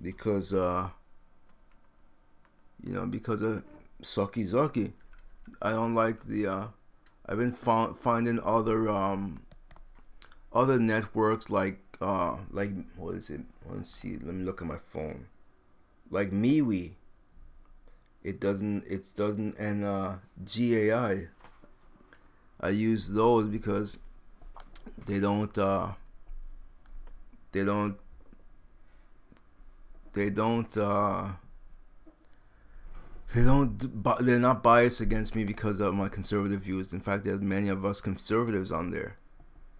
because 0.00 0.52
uh 0.52 0.90
you 2.84 2.92
know 2.92 3.06
because 3.06 3.42
of 3.42 3.62
Sucky 4.02 4.44
Zucky. 4.44 4.92
I 5.60 5.70
don't 5.70 5.94
like 5.94 6.24
the 6.24 6.46
uh 6.46 6.66
I've 7.26 7.38
been 7.38 7.52
found, 7.52 7.98
finding 7.98 8.40
other 8.40 8.88
um 8.88 9.42
other 10.52 10.78
networks 10.78 11.48
like 11.48 11.80
uh 12.00 12.36
like 12.50 12.72
what 12.96 13.14
is 13.14 13.30
it? 13.30 13.40
Let's 13.68 13.90
see. 13.90 14.16
Let 14.16 14.34
me 14.34 14.44
look 14.44 14.60
at 14.60 14.68
my 14.68 14.78
phone. 14.92 15.26
Like 16.12 16.30
MeWe. 16.30 16.92
It 18.22 18.38
doesn't. 18.38 18.84
It 18.84 19.06
doesn't. 19.16 19.58
And 19.58 19.82
uh, 19.82 20.16
GAI. 20.44 21.28
I 22.60 22.68
use 22.68 23.08
those 23.08 23.46
because 23.46 23.96
they 25.06 25.18
don't. 25.18 25.56
Uh, 25.56 25.92
they 27.50 27.64
don't. 27.64 27.96
They 30.12 30.28
don't. 30.28 30.76
Uh, 30.76 31.28
they 33.34 33.42
don't. 33.42 34.04
They're 34.20 34.38
not 34.38 34.62
biased 34.62 35.00
against 35.00 35.34
me 35.34 35.44
because 35.44 35.80
of 35.80 35.94
my 35.94 36.10
conservative 36.10 36.60
views. 36.60 36.92
In 36.92 37.00
fact, 37.00 37.24
there's 37.24 37.40
many 37.40 37.70
of 37.70 37.86
us 37.86 38.02
conservatives 38.02 38.70
on 38.70 38.90
there, 38.90 39.16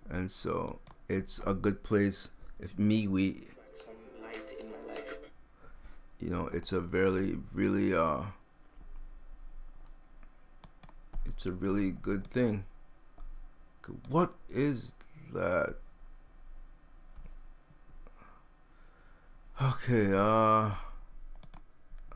and 0.08 0.30
so 0.30 0.78
it's 1.10 1.40
a 1.46 1.52
good 1.52 1.82
place. 1.82 2.30
If 2.58 2.76
MeWe 2.76 3.51
you 6.22 6.30
know 6.30 6.48
it's 6.52 6.72
a 6.72 6.80
very 6.80 7.36
really 7.52 7.92
uh 7.92 8.22
it's 11.26 11.46
a 11.46 11.52
really 11.52 11.90
good 11.90 12.26
thing. 12.26 12.64
What 14.08 14.32
is 14.48 14.94
that? 15.34 15.76
Okay 19.60 20.12
uh 20.12 20.70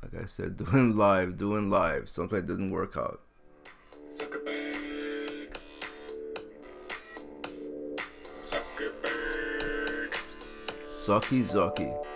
like 0.03 0.23
i 0.23 0.27
said 0.27 0.57
doing 0.65 0.97
live 0.97 1.37
doing 1.37 1.69
live. 1.69 2.09
Sometimes 2.09 2.45
it 2.45 2.47
doesn't 2.47 2.71
work 2.71 2.97
out. 2.97 3.21
Sucky 10.85 11.43
Zucky. 11.43 12.16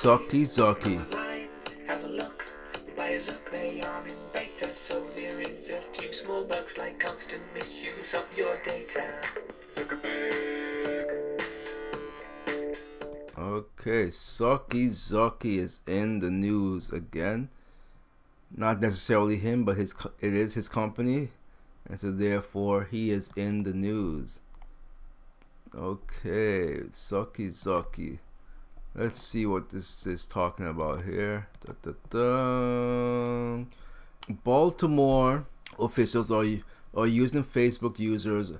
Supreme. 0.00 0.46
Zucky. 0.46 0.98
Have 1.86 2.04
a 2.04 2.08
look. 2.08 2.44
By 2.96 3.08
a 3.08 3.18
zuck, 3.18 3.50
they 3.50 3.82
are 3.82 4.08
in 4.08 4.14
beta, 4.32 4.74
so 4.74 5.04
there 5.14 5.38
is 5.40 5.68
a 5.68 5.80
few 5.92 6.10
small 6.10 6.44
bugs 6.44 6.78
like 6.78 6.98
constant 6.98 7.42
misuse 7.54 8.14
of 8.14 8.24
your 8.34 8.56
data. 8.64 9.04
Okay, 13.38 14.06
Sucky 14.06 14.88
Zucky 14.88 15.58
is 15.58 15.80
in 15.86 16.20
the 16.20 16.30
news 16.30 16.90
again. 16.90 17.50
Not 18.56 18.80
necessarily 18.80 19.36
him, 19.36 19.64
but 19.66 19.76
his 19.76 19.94
it 20.18 20.32
is 20.32 20.54
his 20.54 20.70
company, 20.70 21.28
and 21.86 22.00
so 22.00 22.10
therefore 22.10 22.84
he 22.90 23.10
is 23.10 23.30
in 23.36 23.64
the 23.64 23.74
news. 23.74 24.40
Okay, 25.74 26.88
Sucky 26.90 27.50
Zucky. 27.50 28.18
Let's 28.94 29.22
see 29.22 29.46
what 29.46 29.70
this 29.70 30.06
is 30.06 30.26
talking 30.26 30.66
about 30.66 31.04
here. 31.04 31.46
Da, 31.64 31.74
da, 31.80 31.92
da. 32.10 33.64
Baltimore 34.28 35.46
officials 35.78 36.30
are 36.30 36.44
are 36.94 37.06
using 37.06 37.44
Facebook 37.44 37.98
users 37.98 38.52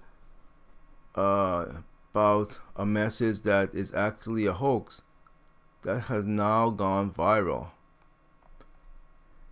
uh, 1.16 1.66
about 2.12 2.60
a 2.76 2.86
message 2.86 3.42
that 3.42 3.74
is 3.74 3.92
actually 3.92 4.46
a 4.46 4.52
hoax 4.52 5.02
that 5.82 6.02
has 6.02 6.26
now 6.26 6.70
gone 6.70 7.10
viral. 7.10 7.68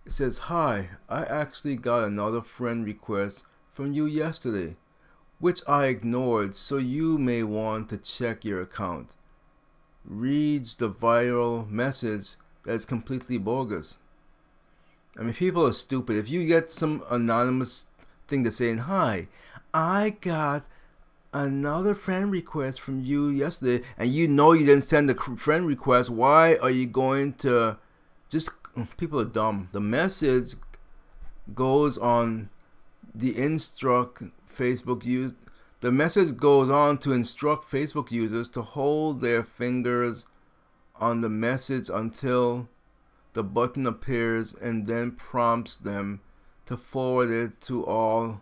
It 0.05 0.13
says, 0.13 0.39
Hi, 0.39 0.89
I 1.09 1.23
actually 1.23 1.75
got 1.75 2.05
another 2.05 2.41
friend 2.41 2.85
request 2.85 3.43
from 3.69 3.93
you 3.93 4.05
yesterday, 4.05 4.77
which 5.39 5.61
I 5.67 5.85
ignored, 5.85 6.55
so 6.55 6.77
you 6.77 7.17
may 7.17 7.43
want 7.43 7.89
to 7.89 7.97
check 7.97 8.45
your 8.45 8.61
account. 8.61 9.09
Reads 10.05 10.75
the 10.75 10.89
viral 10.89 11.69
message 11.69 12.35
that's 12.63 12.85
completely 12.85 13.37
bogus. 13.37 13.97
I 15.17 15.23
mean, 15.23 15.33
people 15.33 15.67
are 15.67 15.73
stupid. 15.73 16.15
If 16.15 16.29
you 16.29 16.47
get 16.47 16.71
some 16.71 17.03
anonymous 17.09 17.87
thing 18.27 18.43
to 18.43 18.51
saying, 18.51 18.79
"Hi, 18.79 19.27
I 19.73 20.15
got 20.21 20.65
another 21.33 21.93
friend 21.93 22.31
request 22.31 22.79
from 22.79 23.03
you 23.03 23.27
yesterday," 23.27 23.83
and 23.97 24.09
you 24.09 24.27
know 24.27 24.53
you 24.53 24.65
didn't 24.65 24.85
send 24.85 25.09
the 25.09 25.15
friend 25.15 25.67
request, 25.67 26.09
why 26.09 26.55
are 26.55 26.71
you 26.71 26.87
going 26.87 27.33
to 27.33 27.77
just? 28.29 28.51
People 28.97 29.19
are 29.19 29.25
dumb. 29.25 29.67
The 29.73 29.81
message 29.81 30.55
goes 31.53 31.97
on 31.97 32.49
the 33.13 33.37
instruct 33.37 34.23
Facebook 34.55 35.03
use. 35.03 35.35
The 35.81 35.91
message 35.93 36.35
goes 36.35 36.69
on 36.69 36.97
to 36.99 37.13
instruct 37.13 37.71
Facebook 37.71 38.11
users 38.11 38.49
to 38.49 38.61
hold 38.61 39.21
their 39.21 39.43
fingers 39.43 40.25
on 40.95 41.21
the 41.21 41.29
message 41.29 41.89
until 41.89 42.67
the 43.31 43.43
button 43.43 43.87
appears 43.87 44.53
and 44.53 44.87
then 44.87 45.11
prompts 45.11 45.77
them 45.77 46.19
to 46.65 46.75
forward 46.75 47.31
it 47.31 47.61
to 47.61 47.85
all 47.85 48.41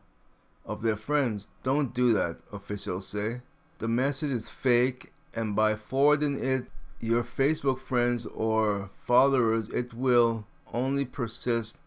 of 0.66 0.82
their 0.82 0.96
friends. 0.96 1.50
Don't 1.62 1.94
do 1.94 2.12
that, 2.14 2.38
officials 2.52 3.08
say. 3.08 3.42
The 3.78 3.88
message 3.88 4.32
is 4.32 4.50
fake, 4.50 5.14
and 5.36 5.56
by 5.56 5.76
forwarding 5.76 6.44
it 6.44 6.68
your 7.00 7.24
Facebook 7.24 7.80
friends 7.80 8.26
or 8.26 8.90
followers, 9.06 9.70
it 9.70 9.94
will 9.94 10.48
only 10.74 11.06
persist 11.06 11.78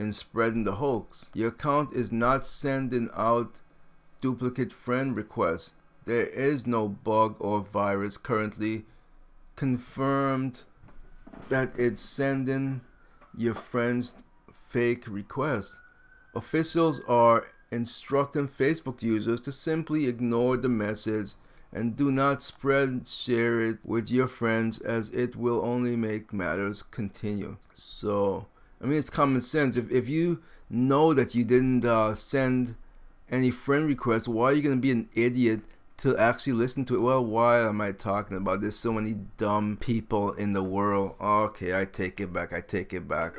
in 0.00 0.12
spreading 0.12 0.64
the 0.64 0.72
hoax. 0.72 1.30
Your 1.32 1.50
account 1.50 1.92
is 1.92 2.10
not 2.10 2.44
sending 2.44 3.08
out 3.14 3.60
duplicate 4.20 4.72
friend 4.72 5.16
requests. 5.16 5.72
There 6.04 6.26
is 6.26 6.66
no 6.66 6.88
bug 6.88 7.36
or 7.38 7.60
virus 7.60 8.16
currently 8.16 8.84
confirmed 9.56 10.62
that 11.48 11.78
it's 11.78 12.00
sending 12.00 12.80
your 13.36 13.54
friends 13.54 14.16
fake 14.68 15.04
requests. 15.06 15.80
Officials 16.34 17.00
are 17.08 17.48
instructing 17.70 18.48
Facebook 18.48 19.02
users 19.02 19.40
to 19.42 19.52
simply 19.52 20.06
ignore 20.06 20.56
the 20.56 20.68
message 20.68 21.32
and 21.72 21.96
do 21.96 22.10
not 22.10 22.42
spread 22.42 23.06
share 23.06 23.60
it 23.60 23.78
with 23.84 24.10
your 24.10 24.26
friends 24.26 24.80
as 24.80 25.08
it 25.10 25.36
will 25.36 25.64
only 25.64 25.94
make 25.96 26.32
matters 26.32 26.82
continue. 26.82 27.56
So, 27.72 28.46
I 28.82 28.86
mean, 28.86 28.98
it's 28.98 29.10
common 29.10 29.40
sense. 29.40 29.76
If, 29.76 29.90
if 29.90 30.08
you 30.08 30.42
know 30.68 31.14
that 31.14 31.34
you 31.34 31.44
didn't 31.44 31.84
uh, 31.84 32.14
send 32.14 32.74
any 33.30 33.50
friend 33.50 33.86
requests, 33.86 34.28
why 34.28 34.46
are 34.46 34.52
you 34.52 34.62
going 34.62 34.76
to 34.76 34.80
be 34.80 34.90
an 34.90 35.08
idiot 35.14 35.60
to 35.98 36.16
actually 36.16 36.54
listen 36.54 36.84
to 36.86 36.96
it? 36.96 37.00
Well, 37.00 37.24
why 37.24 37.60
am 37.60 37.80
I 37.80 37.92
talking 37.92 38.36
about? 38.36 38.60
this? 38.60 38.76
so 38.76 38.92
many 38.92 39.16
dumb 39.36 39.76
people 39.78 40.32
in 40.32 40.52
the 40.52 40.62
world. 40.62 41.14
Okay, 41.20 41.78
I 41.78 41.84
take 41.84 42.20
it 42.20 42.32
back. 42.32 42.52
I 42.52 42.60
take 42.60 42.92
it 42.92 43.06
back. 43.06 43.34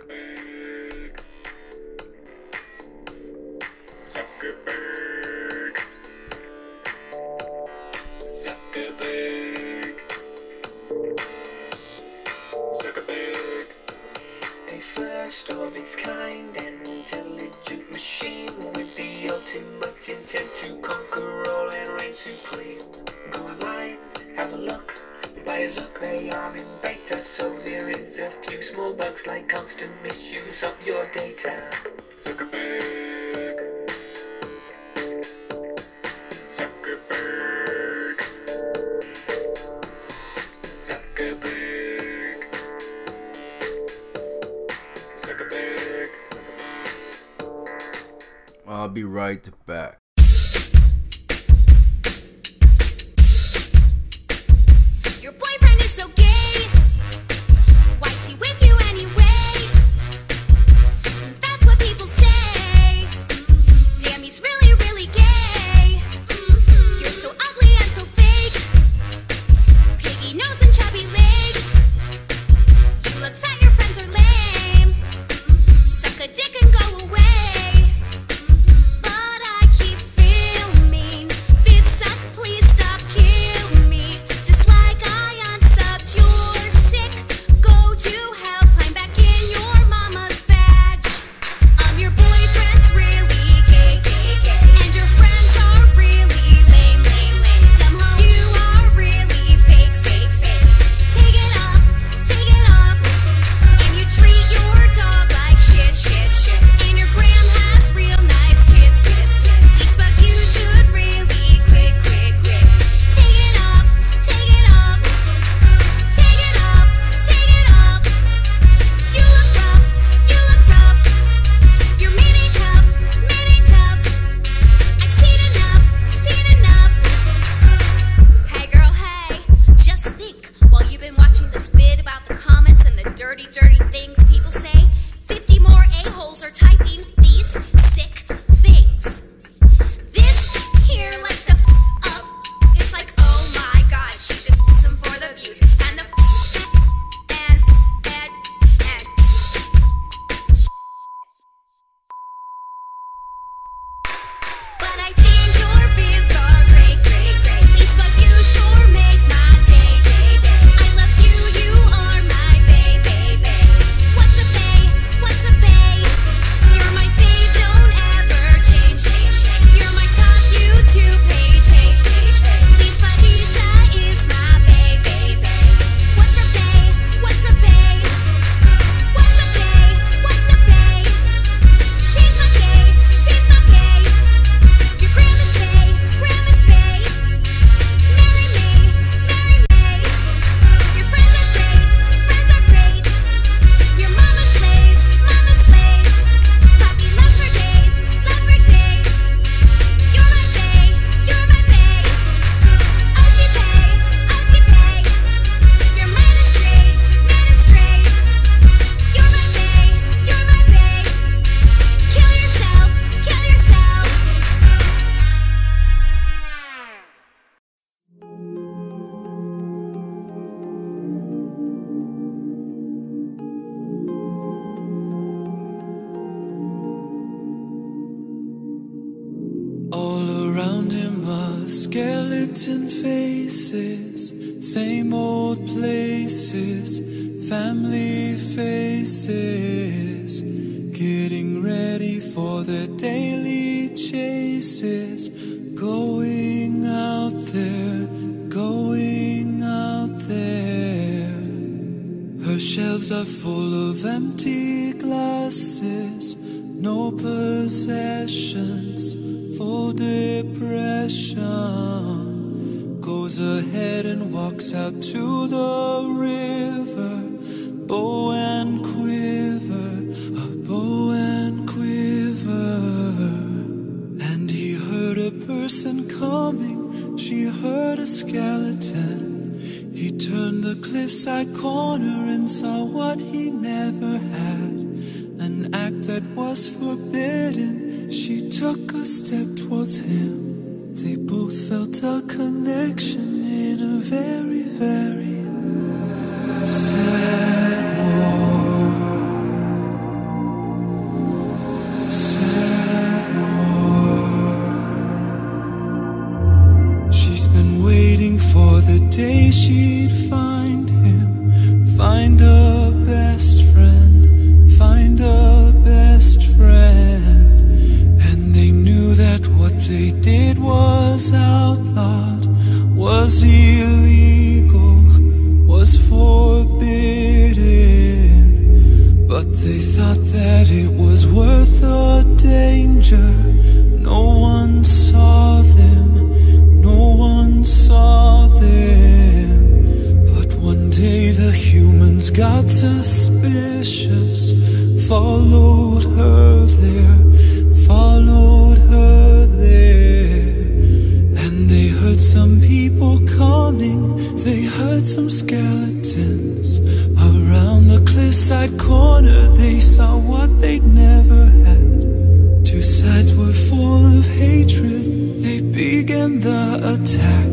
They 359.72 359.80
saw 359.80 360.18
what 360.18 360.50
they'd 360.60 360.84
never 360.84 361.46
had. 361.66 362.66
Two 362.66 362.82
sides 362.82 363.34
were 363.34 363.54
full 363.70 364.04
of 364.18 364.28
hatred, 364.28 365.04
they 365.44 365.62
began 365.62 366.42
the 366.42 366.64
attack. 366.94 367.50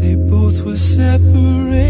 They 0.00 0.14
both 0.14 0.62
were 0.64 0.76
separated 0.76 1.89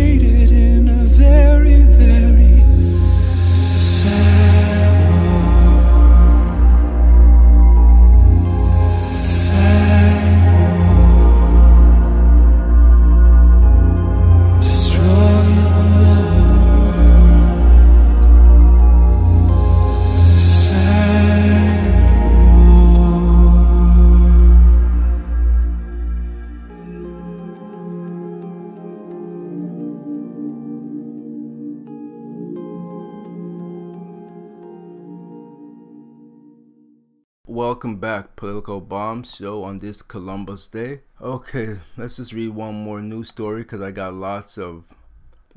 Welcome 37.81 37.97
back, 37.97 38.37
Political 38.37 38.83
Bomb 38.83 39.23
Show 39.23 39.65
on 39.65 39.79
this 39.79 40.03
Columbus 40.03 40.69
Day. 40.69 41.01
Okay, 41.19 41.79
let's 41.97 42.19
just 42.19 42.35
read 42.35 42.51
one 42.51 42.75
more 42.75 43.01
news 43.01 43.31
story 43.31 43.63
because 43.63 43.81
I 43.81 43.91
got 43.91 44.13
lots 44.13 44.59
of 44.59 44.85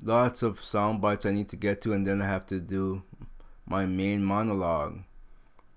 lots 0.02 0.42
of 0.42 0.64
sound 0.64 1.02
bites 1.02 1.26
I 1.26 1.34
need 1.34 1.50
to 1.50 1.58
get 1.58 1.82
to, 1.82 1.92
and 1.92 2.08
then 2.08 2.22
I 2.22 2.28
have 2.28 2.46
to 2.46 2.62
do 2.62 3.04
my 3.66 3.86
main 3.86 4.24
monologue. 4.24 5.00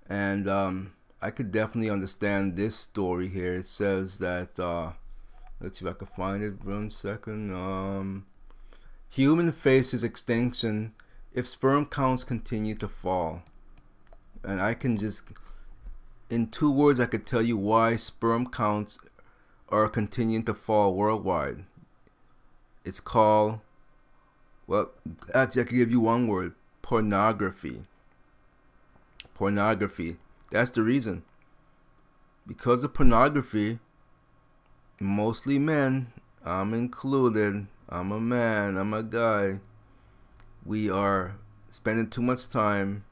And 0.07 0.47
um, 0.47 0.93
I 1.21 1.31
could 1.31 1.51
definitely 1.51 1.89
understand 1.89 2.55
this 2.55 2.77
story 2.77 3.27
here. 3.27 3.55
It 3.55 3.65
says 3.65 4.19
that 4.19 4.57
uh, 4.57 4.93
let's 5.59 5.79
see 5.79 5.85
if 5.85 5.91
I 5.91 5.97
can 5.97 6.07
find 6.07 6.41
it. 6.41 6.63
One 6.63 6.89
second. 6.89 7.53
Um, 7.53 8.25
human 9.09 9.51
faces 9.51 10.01
extinction 10.01 10.93
if 11.33 11.45
sperm 11.45 11.87
counts 11.87 12.23
continue 12.23 12.75
to 12.75 12.87
fall. 12.87 13.41
And 14.45 14.61
I 14.61 14.75
can 14.75 14.95
just 14.95 15.25
in 16.29 16.47
two 16.47 16.71
words, 16.71 16.99
I 16.99 17.05
could 17.05 17.25
tell 17.25 17.41
you 17.41 17.57
why 17.57 17.95
sperm 17.95 18.49
counts 18.49 18.99
are 19.69 19.87
continuing 19.87 20.43
to 20.45 20.53
fall 20.53 20.93
worldwide. 20.93 21.63
It's 22.83 22.99
called, 22.99 23.59
well, 24.65 24.91
actually, 25.33 25.61
I 25.61 25.65
could 25.65 25.75
give 25.75 25.91
you 25.91 26.01
one 26.01 26.27
word 26.27 26.53
pornography. 26.81 27.83
Pornography. 29.33 30.17
That's 30.51 30.71
the 30.71 30.81
reason. 30.81 31.23
Because 32.45 32.83
of 32.83 32.93
pornography, 32.93 33.79
mostly 34.99 35.59
men, 35.59 36.13
I'm 36.45 36.73
included, 36.73 37.67
I'm 37.89 38.11
a 38.11 38.21
man, 38.21 38.77
I'm 38.77 38.93
a 38.93 39.03
guy, 39.03 39.59
we 40.65 40.89
are 40.89 41.35
spending 41.69 42.09
too 42.09 42.21
much 42.21 42.49
time, 42.49 43.03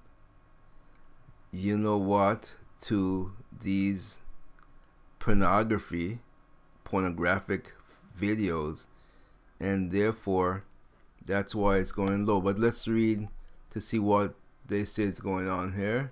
you 1.51 1.77
know 1.77 1.97
what, 1.97 2.53
to 2.85 3.31
these 3.61 4.19
pornography, 5.17 6.19
pornographic 6.83 7.73
videos, 8.19 8.85
and 9.59 9.91
therefore 9.91 10.63
that's 11.25 11.55
why 11.55 11.77
it's 11.77 11.91
going 11.91 12.25
low. 12.25 12.39
But 12.39 12.59
let's 12.59 12.87
read 12.87 13.27
to 13.71 13.81
see 13.81 13.97
what 13.97 14.35
they 14.67 14.85
say 14.85 15.03
is 15.03 15.19
going 15.19 15.49
on 15.49 15.73
here. 15.73 16.11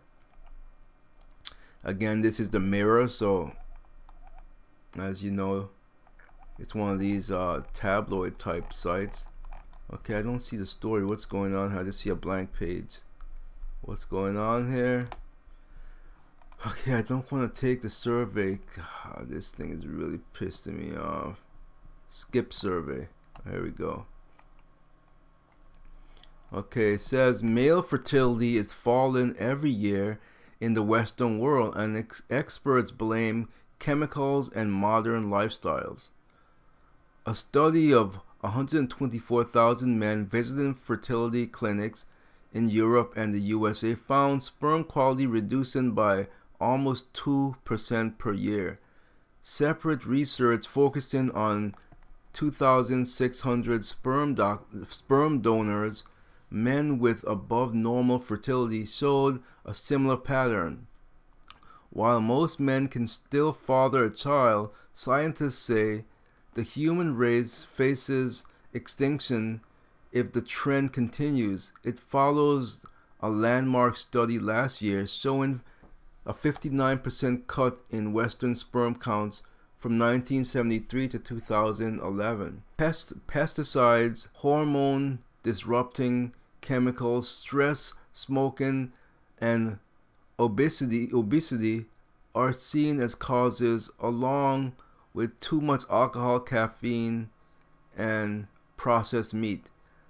Again, 1.84 2.22
this 2.22 2.40
is 2.40 2.50
the 2.50 2.60
Mirror, 2.60 3.10
so 3.10 3.52
as 4.98 5.22
you 5.22 5.32
know, 5.32 5.70
it's 6.58 6.74
one 6.74 6.92
of 6.92 7.00
these 7.00 7.30
uh, 7.30 7.62
tabloid 7.74 8.40
type 8.40 8.74
sites. 8.74 9.28
Okay, 9.94 10.16
I 10.16 10.22
don't 10.22 10.40
see 10.40 10.58
the 10.58 10.66
story. 10.66 11.06
What's 11.06 11.26
going 11.26 11.56
on? 11.56 11.78
I 11.78 11.84
just 11.84 12.02
see 12.02 12.10
a 12.10 12.16
blank 12.16 12.54
page. 12.58 12.98
What's 13.82 14.06
going 14.06 14.38
on 14.38 14.72
here? 14.72 15.08
Okay, 16.66 16.94
I 16.94 17.02
don't 17.02 17.30
want 17.30 17.54
to 17.54 17.62
take 17.62 17.82
the 17.82 17.90
survey. 17.90 18.60
God, 18.74 19.28
this 19.28 19.52
thing 19.52 19.72
is 19.72 19.86
really 19.86 20.20
pissing 20.34 20.80
me 20.80 20.96
off. 20.96 21.42
Skip 22.10 22.54
survey. 22.54 23.10
There 23.46 23.62
we 23.62 23.72
go. 23.72 24.06
Okay, 26.54 26.94
it 26.94 27.02
says 27.02 27.44
male 27.44 27.82
fertility 27.82 28.56
is 28.56 28.72
falling 28.72 29.36
every 29.38 29.72
year 29.72 30.22
in 30.62 30.74
the 30.74 30.84
Western 30.84 31.38
world, 31.38 31.76
and 31.76 31.98
ex- 31.98 32.22
experts 32.30 32.92
blame 32.92 33.50
chemicals 33.80 34.50
and 34.50 34.72
modern 34.72 35.26
lifestyles. 35.26 36.12
A 37.26 37.36
study 37.36 37.94
of 37.94 38.22
124,000 38.40 40.00
men 40.00 40.26
visiting 40.26 40.76
fertility 40.76 41.46
clinics 41.46 42.06
in 42.54 42.70
Europe 42.70 43.14
and 43.18 43.34
the 43.34 43.40
USA 43.40 43.96
found 43.96 44.44
sperm 44.44 44.86
quality 44.86 45.28
reducing 45.28 45.92
by 45.92 46.28
almost 46.64 47.14
2% 47.14 48.18
per 48.18 48.34
year. 48.34 48.80
Separate 49.42 50.06
research 50.06 50.68
focusing 50.68 51.30
on 51.32 51.76
2,600 52.32 53.86
sperm, 53.86 54.34
doc- 54.34 54.68
sperm 54.88 55.42
donors, 55.42 56.04
men 56.50 56.98
with 56.98 57.24
above 57.28 57.74
normal 57.74 58.20
fertility, 58.20 58.86
showed 58.86 59.44
a 59.66 59.74
similar 59.74 60.18
pattern. 60.18 60.88
While 61.90 62.22
most 62.22 62.60
men 62.60 62.88
can 62.88 63.08
still 63.08 63.54
father 63.54 64.06
a 64.06 64.14
child, 64.14 64.72
scientists 64.94 65.60
say 65.60 66.06
the 66.54 66.64
human 66.64 67.16
race 67.16 67.66
faces 67.66 68.46
extinction 68.74 69.62
if 70.12 70.32
the 70.32 70.42
trend 70.42 70.94
continues. 70.94 71.74
It 71.84 72.00
follows 72.00 72.86
a 73.20 73.30
landmark 73.30 73.98
study 73.98 74.40
last 74.40 74.82
year 74.82 75.06
showing 75.06 75.62
a 76.26 76.34
59% 76.34 77.48
cut 77.48 77.80
in 77.90 78.14
Western 78.14 78.56
sperm 78.56 78.96
counts 78.96 79.44
from 79.78 80.00
1973 80.00 81.10
to 81.10 81.20
2011. 81.20 82.64
Pest- 82.78 83.28
pesticides, 83.28 84.30
hormone 84.36 85.20
disrupting 85.44 86.34
chemicals, 86.62 87.28
stress, 87.28 87.94
smoking, 88.14 88.94
and 89.40 89.80
obesity 90.40 91.10
obesity 91.14 91.86
are 92.34 92.54
seen 92.54 93.00
as 93.00 93.14
causes 93.14 93.92
along 94.00 94.74
with 95.14 95.40
too 95.40 95.62
much 95.62 95.84
alcohol, 95.90 96.40
caffeine, 96.40 97.30
and 97.96 98.48
processed 98.78 99.34
meat. 99.34 99.66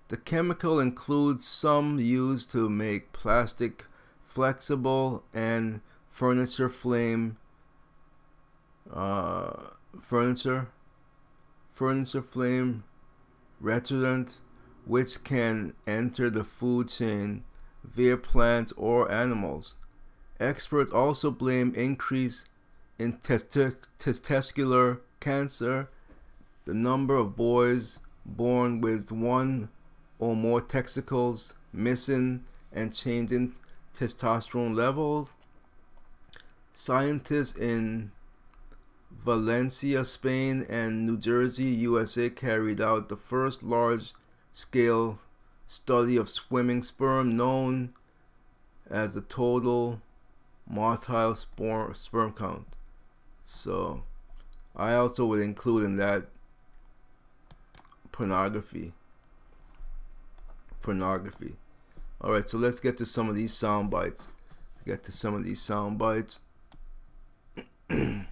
The 0.07 0.17
chemical 0.17 0.79
includes 0.79 1.45
some 1.45 1.99
used 1.99 2.51
to 2.51 2.69
make 2.69 3.11
plastic 3.11 3.85
flexible 4.21 5.23
and 5.33 5.81
furniture 6.13 6.69
flame 6.69 7.37
uh, 8.93 9.51
furniture 9.99 10.67
furniture 11.73 12.21
flame 12.21 12.83
retardant 13.61 14.37
which 14.85 15.23
can 15.23 15.73
enter 15.87 16.29
the 16.29 16.43
food 16.43 16.87
chain 16.87 17.43
via 17.83 18.15
plants 18.15 18.71
or 18.73 19.11
animals. 19.11 19.75
Experts 20.39 20.91
also 20.91 21.31
blame 21.31 21.73
increase 21.73 22.45
in 22.99 23.13
testi- 23.13 23.87
testicular 23.97 24.99
cancer, 25.19 25.89
the 26.65 26.73
number 26.73 27.15
of 27.15 27.35
boys 27.35 27.99
born 28.25 28.81
with 28.81 29.11
one 29.11 29.69
or 30.19 30.35
more 30.35 30.61
testicles 30.61 31.53
missing 31.71 32.43
and 32.71 32.93
changing 32.93 33.53
testosterone 33.97 34.75
levels. 34.75 35.31
Scientists 36.75 37.55
in 37.55 38.11
Valencia, 39.11 40.03
Spain, 40.03 40.65
and 40.67 41.05
New 41.05 41.17
Jersey, 41.17 41.65
USA 41.65 42.29
carried 42.31 42.81
out 42.81 43.09
the 43.09 43.15
first 43.15 43.61
large 43.61 44.13
scale 44.51 45.19
study 45.67 46.17
of 46.17 46.29
swimming 46.29 46.81
sperm 46.81 47.37
known 47.37 47.93
as 48.89 49.13
the 49.13 49.21
total 49.21 50.01
motile 50.69 51.37
sperm, 51.37 51.93
sperm 51.93 52.33
count. 52.33 52.75
So, 53.43 54.03
I 54.75 54.93
also 54.93 55.25
would 55.27 55.41
include 55.41 55.85
in 55.85 55.97
that 55.97 56.25
pornography. 58.11 58.93
Pornography. 60.81 61.55
Alright, 62.21 62.49
so 62.49 62.57
let's 62.57 62.79
get 62.79 62.97
to 62.97 63.05
some 63.05 63.29
of 63.29 63.35
these 63.35 63.53
sound 63.53 63.91
bites. 63.91 64.29
Get 64.85 65.03
to 65.03 65.11
some 65.11 65.35
of 65.35 65.43
these 65.43 65.61
sound 65.61 65.97
bites. 65.97 66.39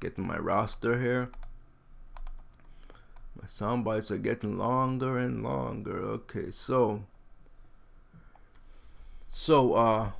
get 0.00 0.16
to 0.16 0.20
my 0.20 0.38
roster 0.38 1.00
here. 1.00 1.30
My 3.40 3.46
sound 3.46 3.84
bites 3.84 4.10
are 4.10 4.18
getting 4.18 4.58
longer 4.58 5.18
and 5.18 5.42
longer. 5.42 5.98
Okay, 5.98 6.50
so 6.50 7.04
so 9.32 9.74
uh 9.74 10.10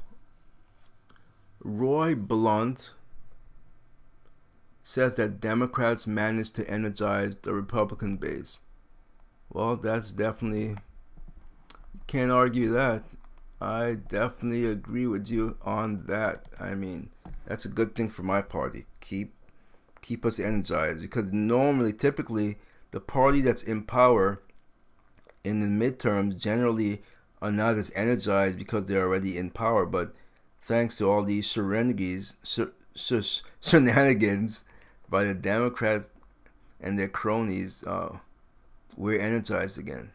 Roy 1.62 2.14
Blunt 2.14 2.92
says 4.82 5.16
that 5.16 5.40
Democrats 5.40 6.06
managed 6.06 6.54
to 6.56 6.68
energize 6.68 7.36
the 7.42 7.52
Republican 7.52 8.16
base. 8.16 8.60
Well, 9.52 9.76
that's 9.76 10.12
definitely 10.12 10.76
can't 12.06 12.32
argue 12.32 12.70
that. 12.70 13.04
I 13.60 13.96
definitely 14.08 14.64
agree 14.64 15.06
with 15.06 15.28
you 15.28 15.56
on 15.62 16.06
that. 16.06 16.48
I 16.58 16.74
mean, 16.74 17.10
that's 17.46 17.64
a 17.66 17.70
good 17.70 17.94
thing 17.94 18.08
for 18.08 18.22
my 18.22 18.40
party. 18.42 18.86
Keep 19.00 19.34
keep 20.00 20.24
us 20.24 20.40
energized 20.40 21.00
because 21.02 21.30
normally 21.30 21.92
typically 21.92 22.56
the 22.90 23.00
party 23.00 23.42
that's 23.42 23.62
in 23.62 23.82
power 23.82 24.40
in 25.44 25.60
the 25.60 25.66
midterms 25.66 26.38
generally 26.38 27.02
are 27.42 27.52
not 27.52 27.76
as 27.76 27.92
energized 27.94 28.58
because 28.58 28.86
they're 28.86 29.04
already 29.04 29.36
in 29.36 29.50
power. 29.50 29.84
But 29.84 30.14
thanks 30.62 30.96
to 30.98 31.10
all 31.10 31.22
these 31.22 31.46
shenanigans, 31.46 32.36
shenanigans 33.60 34.64
by 35.08 35.24
the 35.24 35.34
Democrats 35.34 36.10
and 36.80 36.98
their 36.98 37.08
cronies, 37.08 37.84
uh, 37.86 38.18
we're 38.96 39.20
energized 39.20 39.78
again. 39.78 40.12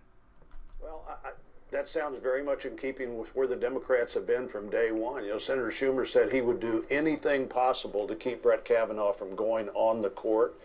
That 1.76 1.90
sounds 1.90 2.20
very 2.20 2.42
much 2.42 2.66
in 2.66 2.78
keeping 2.78 3.18
with 3.18 3.36
where 3.36 3.48
the 3.48 3.56
Democrats 3.56 4.14
have 4.14 4.26
been 4.26 4.48
from 4.48 4.70
day 4.70 4.92
one. 4.92 5.24
You 5.24 5.32
know, 5.32 5.38
Senator 5.38 5.72
Schumer 5.72 6.08
said 6.08 6.32
he 6.32 6.40
would 6.42 6.62
do 6.62 6.86
anything 6.90 7.48
possible 7.48 8.08
to 8.08 8.16
keep 8.16 8.42
Brett 8.42 8.64
Kavanaugh 8.64 9.12
from 9.12 9.36
going 9.36 9.70
on 9.70 10.02
the 10.02 10.10
court 10.10 10.56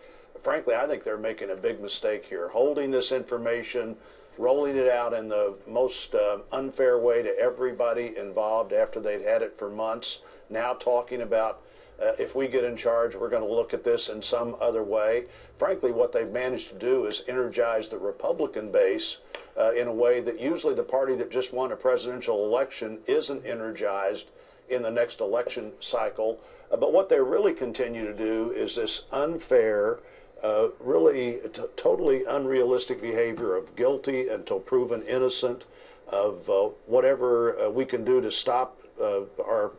frankly, 0.43 0.75
I 0.75 0.87
think 0.87 1.03
they're 1.03 1.17
making 1.17 1.51
a 1.51 1.55
big 1.55 1.81
mistake 1.81 2.25
here. 2.25 2.47
Holding 2.47 2.91
this 2.91 3.11
information, 3.11 3.95
rolling 4.37 4.75
it 4.75 4.89
out 4.89 5.13
in 5.13 5.27
the 5.27 5.55
most 5.67 6.15
uh, 6.15 6.39
unfair 6.51 6.97
way 6.97 7.21
to 7.21 7.37
everybody 7.39 8.17
involved 8.17 8.73
after 8.73 8.99
they'd 8.99 9.21
had 9.21 9.41
it 9.41 9.57
for 9.57 9.69
months. 9.69 10.21
Now 10.49 10.73
talking 10.73 11.21
about 11.21 11.61
uh, 12.01 12.13
if 12.17 12.35
we 12.35 12.47
get 12.47 12.63
in 12.63 12.75
charge, 12.75 13.15
we're 13.15 13.29
going 13.29 13.47
to 13.47 13.53
look 13.53 13.73
at 13.73 13.83
this 13.83 14.09
in 14.09 14.21
some 14.21 14.55
other 14.59 14.83
way. 14.83 15.25
Frankly, 15.59 15.91
what 15.91 16.11
they've 16.11 16.31
managed 16.31 16.69
to 16.69 16.75
do 16.75 17.05
is 17.05 17.23
energize 17.27 17.89
the 17.89 17.99
Republican 17.99 18.71
base 18.71 19.17
uh, 19.57 19.71
in 19.71 19.87
a 19.87 19.93
way 19.93 20.19
that 20.19 20.39
usually 20.39 20.73
the 20.73 20.83
party 20.83 21.15
that 21.15 21.31
just 21.31 21.53
won 21.53 21.71
a 21.71 21.75
presidential 21.75 22.45
election 22.45 22.99
isn't 23.07 23.45
energized 23.45 24.27
in 24.69 24.81
the 24.81 24.91
next 24.91 25.19
election 25.19 25.71
cycle. 25.79 26.39
Uh, 26.71 26.77
but 26.77 26.93
what 26.93 27.09
they 27.09 27.19
really 27.19 27.53
continue 27.53 28.05
to 28.05 28.13
do 28.13 28.51
is 28.51 28.75
this 28.75 29.03
unfair, 29.11 29.99
uh, 30.43 30.67
really 30.79 31.39
t- 31.53 31.61
totally 31.75 32.23
unrealistic 32.25 33.01
behavior 33.01 33.55
of 33.55 33.75
guilty 33.75 34.29
until 34.29 34.59
proven 34.59 35.01
innocent, 35.03 35.65
of 36.07 36.49
uh, 36.49 36.69
whatever 36.87 37.57
uh, 37.59 37.69
we 37.69 37.85
can 37.85 38.03
do 38.03 38.19
to 38.19 38.31
stop 38.31 38.77
uh, 39.01 39.21
our 39.43 39.71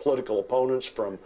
political 0.00 0.40
opponents 0.40 0.86
from 0.86 1.18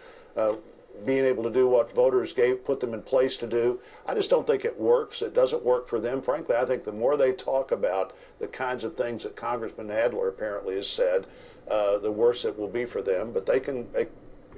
being 1.04 1.24
able 1.24 1.42
to 1.42 1.50
do 1.50 1.68
what 1.68 1.94
voters 1.94 2.32
gave 2.32 2.64
put 2.64 2.80
them 2.80 2.94
in 2.94 3.02
place 3.02 3.36
to 3.38 3.46
do. 3.46 3.80
I 4.06 4.14
just 4.14 4.30
don't 4.30 4.46
think 4.46 4.64
it 4.64 4.78
works. 4.78 5.22
It 5.22 5.34
doesn't 5.34 5.64
work 5.64 5.88
for 5.88 6.00
them. 6.00 6.20
Frankly, 6.22 6.56
I 6.56 6.64
think 6.64 6.84
the 6.84 6.92
more 6.92 7.16
they 7.16 7.32
talk 7.32 7.72
about 7.72 8.16
the 8.38 8.48
kinds 8.48 8.84
of 8.84 8.96
things 8.96 9.22
that 9.22 9.36
Congressman 9.36 9.88
Nadler 9.88 10.28
apparently 10.28 10.76
has 10.76 10.88
said, 10.88 11.26
uh, 11.70 11.98
the 11.98 12.10
worse 12.10 12.44
it 12.44 12.58
will 12.58 12.68
be 12.68 12.84
for 12.84 13.02
them. 13.02 13.32
But 13.32 13.46
they 13.46 13.60
can 13.60 13.90
they, 13.92 14.06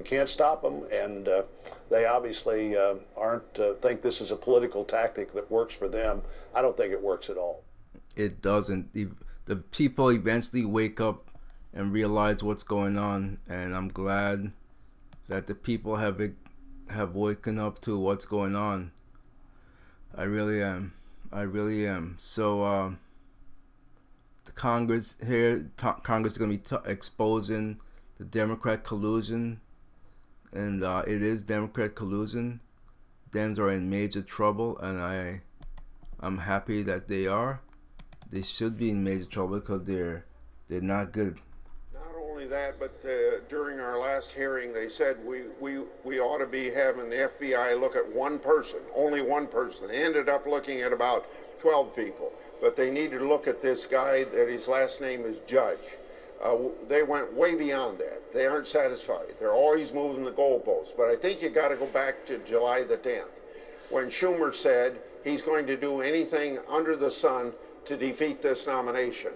can't 0.05 0.31
stop 0.31 0.63
them, 0.63 0.85
and 0.91 1.29
uh, 1.29 1.43
they 1.91 2.07
obviously 2.07 2.75
uh, 2.75 2.95
aren't 3.19 3.59
uh, 3.59 3.75
think 3.75 4.01
this 4.01 4.23
is 4.23 4.31
a 4.31 4.37
political 4.37 4.83
tactic 4.83 5.35
that 5.35 5.51
works 5.51 5.75
for 5.75 5.89
them. 5.89 6.23
I 6.55 6.63
don't 6.63 6.75
think 6.75 6.93
it 6.93 7.03
works 7.03 7.29
at 7.29 7.37
all. 7.37 7.63
It 8.17 8.41
doesn't. 8.41 8.95
The, 8.95 9.09
the 9.45 9.57
people 9.57 10.11
eventually 10.11 10.65
wake 10.65 11.03
up 11.03 11.31
and 11.75 11.93
realize 11.93 12.43
what's 12.43 12.63
going 12.63 12.97
on, 12.97 13.39
and 13.47 13.77
I'm 13.77 13.89
glad 13.89 14.53
that 15.31 15.47
the 15.47 15.55
people 15.55 15.97
have 15.97 16.21
have 16.91 17.15
woken 17.15 17.59
up 17.59 17.81
to 17.81 17.97
what's 17.97 18.27
going 18.27 18.57
on. 18.57 18.91
I 20.15 20.25
really 20.25 20.61
am. 20.61 20.93
I 21.33 21.43
really 21.43 21.87
am. 21.87 22.17
So 22.19 22.65
uh, 22.65 22.91
the 24.45 24.53
Congress 24.53 25.15
here, 25.25 25.71
t- 25.77 25.89
Congress 26.03 26.33
is 26.33 26.39
going 26.39 26.51
to 26.51 26.57
be 26.59 26.63
t- 26.63 26.91
exposing 26.91 27.79
the 28.19 28.25
Democrat 28.25 28.83
collusion, 28.83 29.61
and 30.53 30.83
uh, 30.83 31.05
it 31.07 31.23
is 31.23 31.45
Democrat 31.45 31.95
collusion. 31.95 32.59
Dems 33.31 33.61
are 33.61 33.71
in 33.71 33.89
major 33.89 34.23
trouble, 34.23 34.77
and 34.79 35.01
I, 35.01 35.43
I'm 36.19 36.39
happy 36.39 36.83
that 36.83 37.07
they 37.07 37.29
are. 37.29 37.61
They 38.29 38.43
should 38.43 38.77
be 38.77 38.91
in 38.91 39.05
major 39.05 39.27
trouble 39.27 39.61
because 39.61 39.85
they're 39.85 40.25
they're 40.69 40.81
not 40.81 41.13
good 41.13 41.39
that, 42.51 42.79
but 42.79 42.93
uh, 43.05 43.41
during 43.49 43.81
our 43.81 43.99
last 43.99 44.31
hearing, 44.33 44.73
they 44.73 44.89
said 44.89 45.17
we, 45.25 45.43
we, 45.61 45.85
we 46.05 46.21
ought 46.21 46.39
to 46.39 46.47
be 46.47 46.71
having 46.71 47.09
the 47.09 47.31
FBI 47.41 47.81
look 47.81 47.97
at 47.97 48.15
one 48.15 48.39
person, 48.39 48.81
only 48.95 49.23
one 49.23 49.47
person. 49.47 49.89
They 49.89 50.03
ended 50.03 50.29
up 50.29 50.47
looking 50.47 50.81
at 50.83 50.93
about 50.93 51.27
12 51.61 51.97
people, 51.97 52.33
but 52.61 52.77
they 52.77 52.91
needed 52.91 53.21
to 53.21 53.29
look 53.29 53.47
at 53.47 53.63
this 53.63 53.87
guy 53.87 54.25
that 54.25 54.49
his 54.49 54.69
last 54.69 55.01
name 55.01 55.25
is 55.25 55.39
Judge. 55.47 55.79
uh, 56.43 56.57
they 56.89 57.03
went 57.03 57.33
way 57.35 57.55
beyond 57.55 57.99
that. 57.99 58.33
They 58.33 58.47
aren't 58.47 58.69
satisfied. 58.69 59.35
They're 59.39 59.53
always 59.53 59.93
moving 59.93 60.25
the 60.25 60.33
goalposts. 60.33 60.97
But 60.97 61.11
I 61.11 61.17
think 61.17 61.43
you 61.43 61.51
got 61.51 61.69
to 61.69 61.77
go 61.77 61.87
back 61.87 62.27
to 62.27 62.39
July 62.39 62.83
the 62.83 62.97
10th, 62.97 63.25
when 63.91 64.07
Schumer 64.07 64.55
said 64.55 64.99
he's 65.25 65.43
going 65.43 65.67
to 65.67 65.77
do 65.77 66.01
anything 66.01 66.59
under 66.69 66.97
the 66.97 67.11
sun 67.11 67.53
to 67.85 67.97
defeat 67.97 68.43
this 68.43 68.67
nomination. 68.67 69.33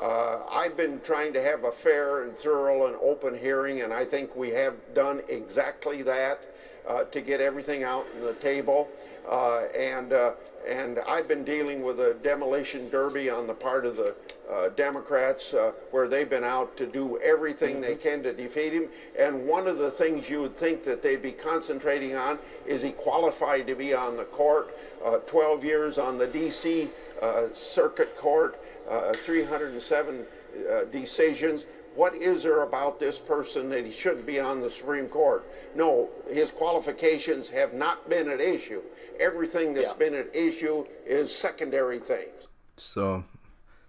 Uh, 0.00 0.40
I've 0.50 0.76
been 0.76 1.00
trying 1.00 1.32
to 1.32 1.42
have 1.42 1.64
a 1.64 1.72
fair 1.72 2.24
and 2.24 2.36
thorough 2.36 2.86
and 2.86 2.96
open 2.96 3.38
hearing, 3.38 3.80
and 3.80 3.92
I 3.92 4.04
think 4.04 4.36
we 4.36 4.50
have 4.50 4.74
done 4.94 5.22
exactly 5.28 6.02
that 6.02 6.40
uh, 6.86 7.04
to 7.04 7.20
get 7.20 7.40
everything 7.40 7.82
out 7.82 8.06
on 8.16 8.22
the 8.22 8.34
table. 8.34 8.88
Uh, 9.28 9.64
and 9.76 10.12
uh, 10.12 10.32
and 10.68 11.00
I've 11.00 11.26
been 11.26 11.44
dealing 11.44 11.82
with 11.82 12.00
a 12.00 12.14
demolition 12.22 12.88
derby 12.90 13.30
on 13.30 13.46
the 13.46 13.54
part 13.54 13.84
of 13.86 13.96
the 13.96 14.14
uh, 14.50 14.68
Democrats, 14.70 15.54
uh, 15.54 15.72
where 15.90 16.08
they've 16.08 16.28
been 16.28 16.44
out 16.44 16.76
to 16.76 16.86
do 16.86 17.18
everything 17.18 17.80
they 17.80 17.94
can 17.96 18.22
to 18.22 18.32
defeat 18.32 18.72
him. 18.72 18.88
And 19.18 19.46
one 19.46 19.66
of 19.66 19.78
the 19.78 19.90
things 19.90 20.28
you 20.28 20.40
would 20.42 20.56
think 20.56 20.84
that 20.84 21.02
they'd 21.02 21.22
be 21.22 21.32
concentrating 21.32 22.14
on 22.14 22.38
is 22.66 22.82
he 22.82 22.90
qualified 22.90 23.66
to 23.66 23.74
be 23.74 23.94
on 23.94 24.16
the 24.16 24.24
court. 24.24 24.76
Uh, 25.04 25.18
12 25.18 25.64
years 25.64 25.98
on 25.98 26.18
the 26.18 26.26
D.C. 26.26 26.88
Uh, 27.20 27.44
Circuit 27.54 28.16
Court, 28.16 28.60
uh, 28.88 29.12
307 29.12 30.24
uh, 30.70 30.84
decisions. 30.84 31.64
What 31.94 32.14
is 32.14 32.42
there 32.42 32.62
about 32.62 33.00
this 33.00 33.18
person 33.18 33.70
that 33.70 33.86
he 33.86 33.92
shouldn't 33.92 34.26
be 34.26 34.38
on 34.38 34.60
the 34.60 34.70
Supreme 34.70 35.08
Court? 35.08 35.46
No, 35.74 36.10
his 36.30 36.50
qualifications 36.50 37.48
have 37.48 37.72
not 37.72 38.08
been 38.10 38.28
at 38.28 38.40
issue. 38.40 38.82
Everything 39.18 39.72
that's 39.72 39.94
been 39.94 40.14
at 40.14 40.34
issue 40.34 40.84
is 41.06 41.34
secondary 41.34 41.98
things. 41.98 42.48
So, 42.76 43.24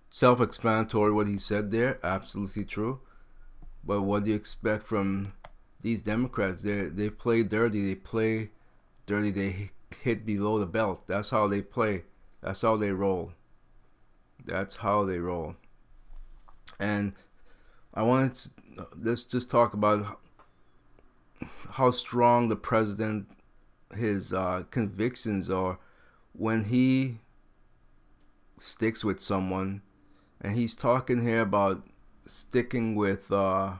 self 0.10 0.40
explanatory 0.40 1.12
what 1.12 1.28
he 1.28 1.38
said 1.38 1.72
there, 1.72 2.00
absolutely 2.02 2.64
true. 2.64 3.02
But 3.84 4.04
what 4.04 4.24
do 4.24 4.30
you 4.30 4.36
expect 4.36 4.84
from 4.84 5.34
these 5.82 6.02
Democrats? 6.02 6.62
They 6.62 6.84
they 6.84 7.10
play 7.10 7.44
dirty, 7.44 7.86
they 7.88 7.96
play 7.96 8.52
dirty, 9.06 9.32
they 9.32 9.72
hit 10.02 10.26
below 10.26 10.60
the 10.60 10.66
belt. 10.66 11.08
That's 11.08 11.30
how 11.30 11.48
they 11.48 11.62
play. 11.62 12.04
That's 12.42 12.62
how 12.62 12.78
they 12.78 12.92
roll. 12.92 13.34
That's 14.48 14.78
how 14.78 15.06
they 15.06 15.20
roll. 15.20 15.56
And 16.80 17.14
I 17.94 18.04
wanted 18.04 18.34
to 18.36 18.50
let's 18.96 19.24
just 19.24 19.50
talk 19.50 19.74
about 19.74 20.20
how 21.72 21.92
strong 21.92 22.50
the 22.50 22.56
president 22.56 23.28
his 23.96 24.34
uh, 24.34 24.64
convictions 24.70 25.50
are 25.50 25.80
when 26.34 26.66
he 26.66 27.18
sticks 28.60 29.04
with 29.04 29.20
someone 29.20 29.82
and 30.42 30.56
he's 30.56 30.76
talking 30.76 31.22
here 31.24 31.42
about 31.42 31.84
sticking 32.26 32.96
with 32.96 33.32
uh, 33.32 33.74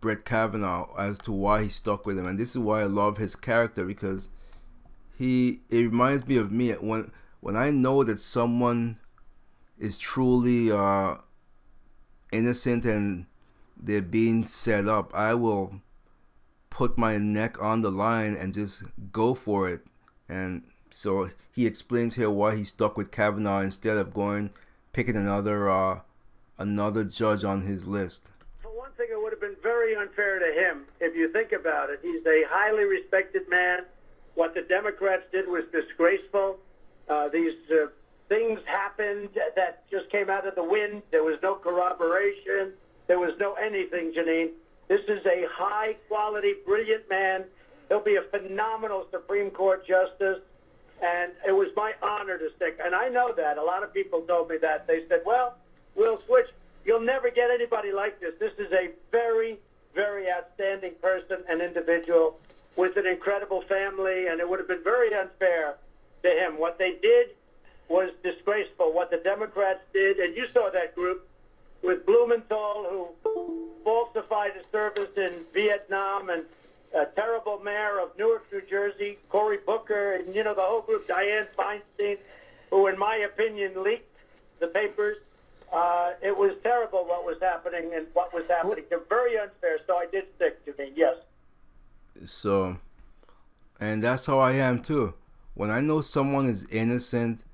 Brett 0.00 0.24
Kavanaugh 0.24 0.94
as 0.96 1.18
to 1.20 1.32
why 1.32 1.64
he 1.64 1.68
stuck 1.68 2.06
with 2.06 2.18
him 2.18 2.26
and 2.26 2.38
this 2.38 2.50
is 2.50 2.58
why 2.58 2.82
I 2.82 2.84
love 2.84 3.18
his 3.18 3.36
character 3.36 3.84
because 3.84 4.28
he 5.16 5.60
it 5.68 5.78
reminds 5.78 6.26
me 6.26 6.36
of 6.36 6.52
me 6.52 6.72
when 6.72 7.10
when 7.40 7.56
I 7.56 7.70
know 7.70 8.04
that 8.04 8.20
someone 8.20 8.98
is 9.78 9.98
truly 9.98 10.70
uh, 10.70 11.16
innocent 12.32 12.84
and 12.84 13.26
they're 13.76 14.02
being 14.02 14.44
set 14.44 14.88
up 14.88 15.14
I 15.14 15.34
will 15.34 15.80
put 16.70 16.96
my 16.96 17.18
neck 17.18 17.60
on 17.60 17.82
the 17.82 17.90
line 17.90 18.34
and 18.34 18.54
just 18.54 18.84
go 19.12 19.34
for 19.34 19.68
it. 19.68 19.80
And 20.28 20.62
so 20.90 21.30
he 21.52 21.66
explains 21.66 22.14
here 22.14 22.30
why 22.30 22.54
he 22.54 22.62
stuck 22.62 22.96
with 22.96 23.10
Kavanaugh 23.10 23.60
instead 23.60 23.96
of 23.96 24.14
going 24.14 24.50
picking 24.92 25.16
another 25.16 25.68
uh, 25.68 26.00
another 26.56 27.04
judge 27.04 27.44
on 27.44 27.62
his 27.62 27.86
list. 27.86 28.28
For 28.62 28.68
one 28.68 28.92
thing, 28.92 29.08
it 29.10 29.20
would 29.20 29.32
have 29.32 29.40
been 29.40 29.56
very 29.62 29.96
unfair 29.96 30.38
to 30.38 30.52
him 30.52 30.84
if 31.00 31.16
you 31.16 31.32
think 31.32 31.52
about 31.52 31.90
it. 31.90 32.00
He's 32.02 32.24
a 32.26 32.44
highly 32.48 32.84
respected 32.84 33.48
man. 33.48 33.84
What 34.34 34.54
the 34.54 34.62
Democrats 34.62 35.24
did 35.32 35.48
was 35.48 35.64
disgraceful. 35.72 36.58
Uh, 37.08 37.28
these 37.28 37.54
uh, 37.72 37.86
things 38.28 38.60
happened 38.66 39.30
that 39.56 39.88
just 39.90 40.10
came 40.10 40.28
out 40.28 40.46
of 40.46 40.54
the 40.54 40.62
wind. 40.62 41.02
There 41.10 41.24
was 41.24 41.38
no 41.42 41.54
corroboration. 41.54 42.72
There 43.06 43.18
was 43.18 43.32
no 43.40 43.54
anything, 43.54 44.12
Jeanine. 44.12 44.50
This 44.86 45.00
is 45.08 45.24
a 45.26 45.46
high 45.50 45.96
quality, 46.08 46.54
brilliant 46.66 47.08
man. 47.08 47.44
He'll 47.88 48.00
be 48.00 48.16
a 48.16 48.22
phenomenal 48.22 49.06
Supreme 49.10 49.50
Court 49.50 49.86
justice. 49.86 50.40
And 51.02 51.32
it 51.46 51.52
was 51.52 51.68
my 51.76 51.94
honor 52.02 52.38
to 52.38 52.50
stick. 52.56 52.78
And 52.84 52.94
I 52.94 53.08
know 53.08 53.32
that. 53.32 53.56
A 53.56 53.62
lot 53.62 53.82
of 53.82 53.94
people 53.94 54.20
told 54.22 54.50
me 54.50 54.56
that. 54.58 54.86
They 54.86 55.06
said, 55.08 55.22
well, 55.24 55.56
we'll 55.94 56.20
switch. 56.26 56.48
You'll 56.84 57.00
never 57.00 57.30
get 57.30 57.50
anybody 57.50 57.92
like 57.92 58.20
this. 58.20 58.34
This 58.38 58.52
is 58.58 58.72
a 58.72 58.90
very, 59.10 59.58
very 59.94 60.30
outstanding 60.30 60.94
person 61.00 61.44
and 61.48 61.62
individual 61.62 62.38
with 62.76 62.96
an 62.96 63.06
incredible 63.06 63.62
family. 63.62 64.26
And 64.26 64.40
it 64.40 64.48
would 64.48 64.58
have 64.58 64.68
been 64.68 64.84
very 64.84 65.14
unfair 65.14 65.76
to 66.24 66.30
him. 66.30 66.58
What 66.58 66.78
they 66.78 66.96
did 67.00 67.30
was 67.88 68.10
disgraceful. 68.22 68.92
What 68.92 69.10
the 69.10 69.18
Democrats 69.18 69.80
did, 69.92 70.18
and 70.18 70.36
you 70.36 70.46
saw 70.52 70.70
that 70.70 70.94
group 70.94 71.26
with 71.82 72.04
Blumenthal, 72.06 73.14
who 73.24 73.74
falsified 73.84 74.52
his 74.54 74.66
service 74.70 75.10
in 75.16 75.44
Vietnam, 75.54 76.30
and 76.30 76.44
a 76.94 77.06
terrible 77.06 77.58
mayor 77.58 78.00
of 78.00 78.16
Newark, 78.18 78.50
New 78.52 78.62
Jersey, 78.62 79.18
Cory 79.28 79.58
Booker, 79.64 80.14
and 80.14 80.34
you 80.34 80.42
know 80.44 80.54
the 80.54 80.62
whole 80.62 80.82
group, 80.82 81.08
Dianne 81.08 81.48
Feinstein, 81.56 82.18
who, 82.70 82.86
in 82.86 82.98
my 82.98 83.16
opinion, 83.16 83.82
leaked 83.82 84.04
the 84.58 84.68
papers. 84.68 85.18
Uh, 85.72 86.12
it 86.22 86.36
was 86.36 86.52
terrible 86.62 87.04
what 87.04 87.26
was 87.26 87.36
happening 87.40 87.92
and 87.94 88.06
what 88.14 88.32
was 88.32 88.44
happening. 88.48 88.84
They're 88.88 89.00
very 89.08 89.38
unfair, 89.38 89.78
so 89.86 89.96
I 89.96 90.06
did 90.06 90.24
stick 90.36 90.64
to 90.64 90.82
me. 90.82 90.92
Yes. 90.96 91.16
So, 92.24 92.78
and 93.78 94.02
that's 94.02 94.26
how 94.26 94.38
I 94.38 94.52
am 94.52 94.80
too. 94.80 95.14
When 95.54 95.70
I 95.70 95.80
know 95.80 96.00
someone 96.00 96.46
is 96.46 96.66
innocent, 96.70 97.44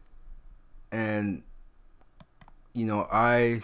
and 0.95 1.43
you 2.73 2.87
know 2.87 3.09
I 3.11 3.63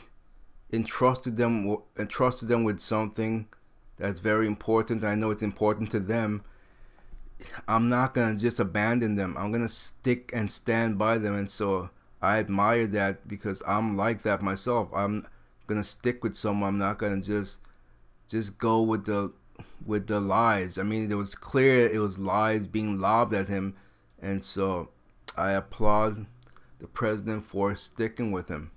entrusted 0.72 1.36
them 1.36 1.76
entrusted 1.96 2.48
them 2.48 2.64
with 2.64 2.80
something 2.80 3.46
that's 3.96 4.18
very 4.18 4.46
important. 4.46 5.04
I 5.04 5.14
know 5.14 5.30
it's 5.30 5.42
important 5.42 5.92
to 5.92 6.00
them. 6.00 6.42
I'm 7.68 7.88
not 7.88 8.14
gonna 8.14 8.36
just 8.36 8.58
abandon 8.58 9.14
them. 9.14 9.36
I'm 9.38 9.52
gonna 9.52 9.68
stick 9.68 10.30
and 10.34 10.50
stand 10.50 10.98
by 10.98 11.18
them, 11.18 11.34
and 11.34 11.48
so 11.48 11.90
I 12.20 12.38
admire 12.38 12.86
that 12.88 13.28
because 13.28 13.62
I'm 13.66 13.96
like 13.96 14.22
that 14.22 14.42
myself. 14.42 14.88
I'm 14.92 15.26
gonna 15.68 15.84
stick 15.84 16.24
with 16.24 16.34
someone. 16.34 16.68
I'm 16.70 16.78
not 16.78 16.98
gonna 16.98 17.22
just 17.22 17.60
just 18.26 18.58
go 18.58 18.82
with 18.82 19.04
the 19.06 19.32
with 19.86 20.08
the 20.08 20.18
lies. 20.18 20.78
I 20.78 20.82
mean, 20.82 21.10
it 21.10 21.14
was 21.14 21.34
clear 21.36 21.88
it 21.88 22.00
was 22.00 22.18
lies 22.18 22.66
being 22.66 22.98
lobbed 22.98 23.34
at 23.34 23.48
him, 23.48 23.76
and 24.20 24.42
so 24.42 24.90
I 25.36 25.52
applaud 25.52 26.26
the 26.80 26.86
president 26.86 27.44
for 27.44 27.74
sticking 27.76 28.32
with 28.32 28.48
him. 28.48 28.70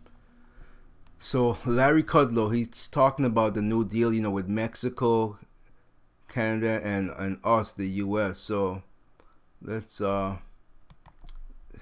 So 1.20 1.58
Larry 1.66 2.04
Kudlow, 2.04 2.54
he's 2.54 2.88
talking 2.88 3.26
about 3.26 3.54
the 3.54 3.62
New 3.62 3.86
Deal, 3.86 4.14
you 4.14 4.22
know, 4.22 4.30
with 4.30 4.50
Mexico, 4.50 5.40
Canada, 6.28 6.82
and 6.84 7.10
and 7.12 7.40
us, 7.44 7.72
the 7.72 7.88
U.S. 7.88 8.40
So 8.40 8.84
let's 9.62 10.02
uh 10.02 10.38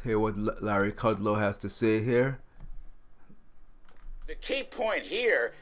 hear 0.03 0.19
what 0.19 0.37
Larry 0.37 0.91
Kudlow 0.91 1.39
has 1.39 1.57
to 1.59 1.69
say 1.69 2.03
here. 2.03 2.39
The 4.27 4.35
key 4.35 4.63
point 4.63 5.03
here 5.03 5.53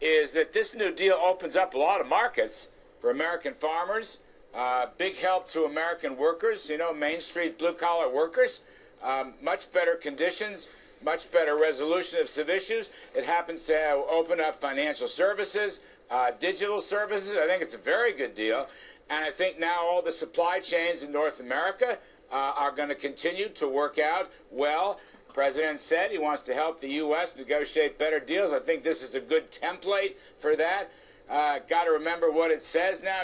is 0.00 0.32
that 0.32 0.52
this 0.52 0.74
New 0.74 0.92
Deal 0.92 1.14
opens 1.14 1.56
up 1.56 1.74
a 1.74 1.78
lot 1.78 2.00
of 2.00 2.08
markets 2.08 2.68
for 3.00 3.10
American 3.10 3.54
farmers. 3.54 4.18
Uh, 4.54 4.86
big 4.96 5.16
help 5.16 5.48
to 5.48 5.64
American 5.64 6.16
workers, 6.16 6.68
you 6.68 6.78
know, 6.78 6.92
Main 6.92 7.20
Street 7.20 7.58
blue 7.58 7.72
collar 7.72 8.12
workers. 8.12 8.62
Um, 9.02 9.34
much 9.42 9.72
better 9.72 9.94
conditions 9.94 10.68
much 11.04 11.30
better 11.30 11.56
resolution 11.56 12.20
of 12.20 12.28
some 12.28 12.50
issues. 12.50 12.90
It 13.14 13.24
happens 13.24 13.66
to 13.66 14.04
open 14.10 14.40
up 14.40 14.60
financial 14.60 15.08
services, 15.08 15.80
uh, 16.10 16.32
digital 16.38 16.80
services. 16.80 17.36
I 17.36 17.46
think 17.46 17.62
it's 17.62 17.74
a 17.74 17.78
very 17.78 18.12
good 18.12 18.34
deal. 18.34 18.66
And 19.10 19.24
I 19.24 19.30
think 19.30 19.58
now 19.58 19.86
all 19.86 20.02
the 20.02 20.12
supply 20.12 20.60
chains 20.60 21.02
in 21.02 21.12
North 21.12 21.40
America 21.40 21.98
uh, 22.30 22.52
are 22.56 22.72
going 22.72 22.88
to 22.88 22.94
continue 22.94 23.48
to 23.50 23.68
work 23.68 23.98
out 23.98 24.30
well. 24.50 25.00
President 25.32 25.78
said 25.78 26.10
he 26.10 26.18
wants 26.18 26.42
to 26.42 26.54
help 26.54 26.80
the 26.80 26.88
U.S. 26.94 27.36
negotiate 27.36 27.98
better 27.98 28.18
deals. 28.18 28.52
I 28.52 28.58
think 28.58 28.82
this 28.82 29.02
is 29.02 29.14
a 29.14 29.20
good 29.20 29.50
template 29.52 30.16
for 30.40 30.56
that. 30.56 30.90
Uh, 31.30 31.60
Got 31.68 31.84
to 31.84 31.92
remember 31.92 32.30
what 32.30 32.50
it 32.50 32.62
says 32.62 33.02
now. 33.02 33.22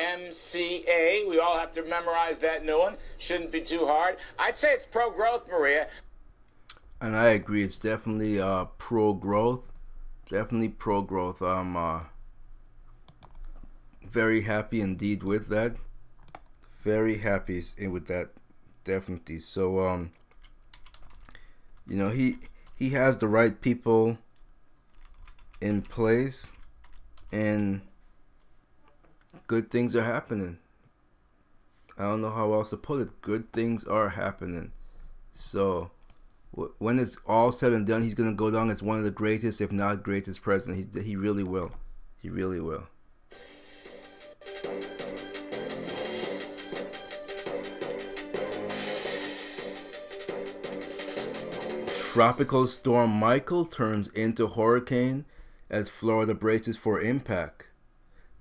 USMCA. 0.00 1.28
We 1.28 1.38
all 1.38 1.58
have 1.58 1.72
to 1.72 1.82
memorize 1.84 2.38
that 2.38 2.64
new 2.64 2.78
one. 2.78 2.96
Shouldn't 3.18 3.52
be 3.52 3.60
too 3.60 3.86
hard. 3.86 4.16
I'd 4.38 4.56
say 4.56 4.72
it's 4.72 4.84
pro 4.84 5.10
growth, 5.10 5.48
Maria 5.48 5.88
and 7.00 7.16
I 7.16 7.28
agree. 7.28 7.64
It's 7.64 7.78
definitely 7.78 8.40
uh, 8.40 8.66
pro 8.78 9.14
growth. 9.14 9.72
Definitely 10.28 10.68
pro 10.68 11.02
growth. 11.02 11.40
I'm 11.40 11.76
uh, 11.76 12.00
very 14.06 14.42
happy 14.42 14.80
indeed 14.80 15.22
with 15.22 15.48
that. 15.48 15.76
Very 16.82 17.18
happy 17.18 17.62
with 17.88 18.06
that. 18.08 18.30
Definitely. 18.84 19.38
So 19.38 19.80
um, 19.86 20.12
you 21.86 21.96
know 21.96 22.10
he 22.10 22.38
he 22.76 22.90
has 22.90 23.18
the 23.18 23.28
right 23.28 23.60
people 23.60 24.18
in 25.60 25.82
place 25.82 26.50
and 27.32 27.82
good 29.50 29.68
things 29.68 29.96
are 29.96 30.04
happening. 30.04 30.58
I 31.98 32.04
don't 32.04 32.20
know 32.20 32.30
how 32.30 32.52
else 32.52 32.70
to 32.70 32.76
put 32.76 33.00
it. 33.00 33.20
Good 33.20 33.52
things 33.52 33.84
are 33.84 34.10
happening. 34.10 34.70
So 35.32 35.90
when 36.78 37.00
it's 37.00 37.18
all 37.26 37.50
said 37.50 37.72
and 37.72 37.84
done, 37.84 38.04
he's 38.04 38.14
gonna 38.14 38.32
go 38.32 38.52
down 38.52 38.70
as 38.70 38.80
one 38.80 38.98
of 38.98 39.02
the 39.02 39.10
greatest, 39.10 39.60
if 39.60 39.72
not 39.72 40.04
greatest 40.04 40.40
president. 40.40 40.94
He 40.94 41.02
he 41.02 41.16
really 41.16 41.42
will. 41.42 41.72
He 42.22 42.30
really 42.30 42.60
will. 42.60 42.84
Tropical 52.12 52.68
storm 52.68 53.10
Michael 53.10 53.64
turns 53.64 54.06
into 54.10 54.46
hurricane 54.46 55.24
as 55.68 55.88
Florida 55.88 56.34
braces 56.34 56.76
for 56.76 57.00
impact. 57.00 57.66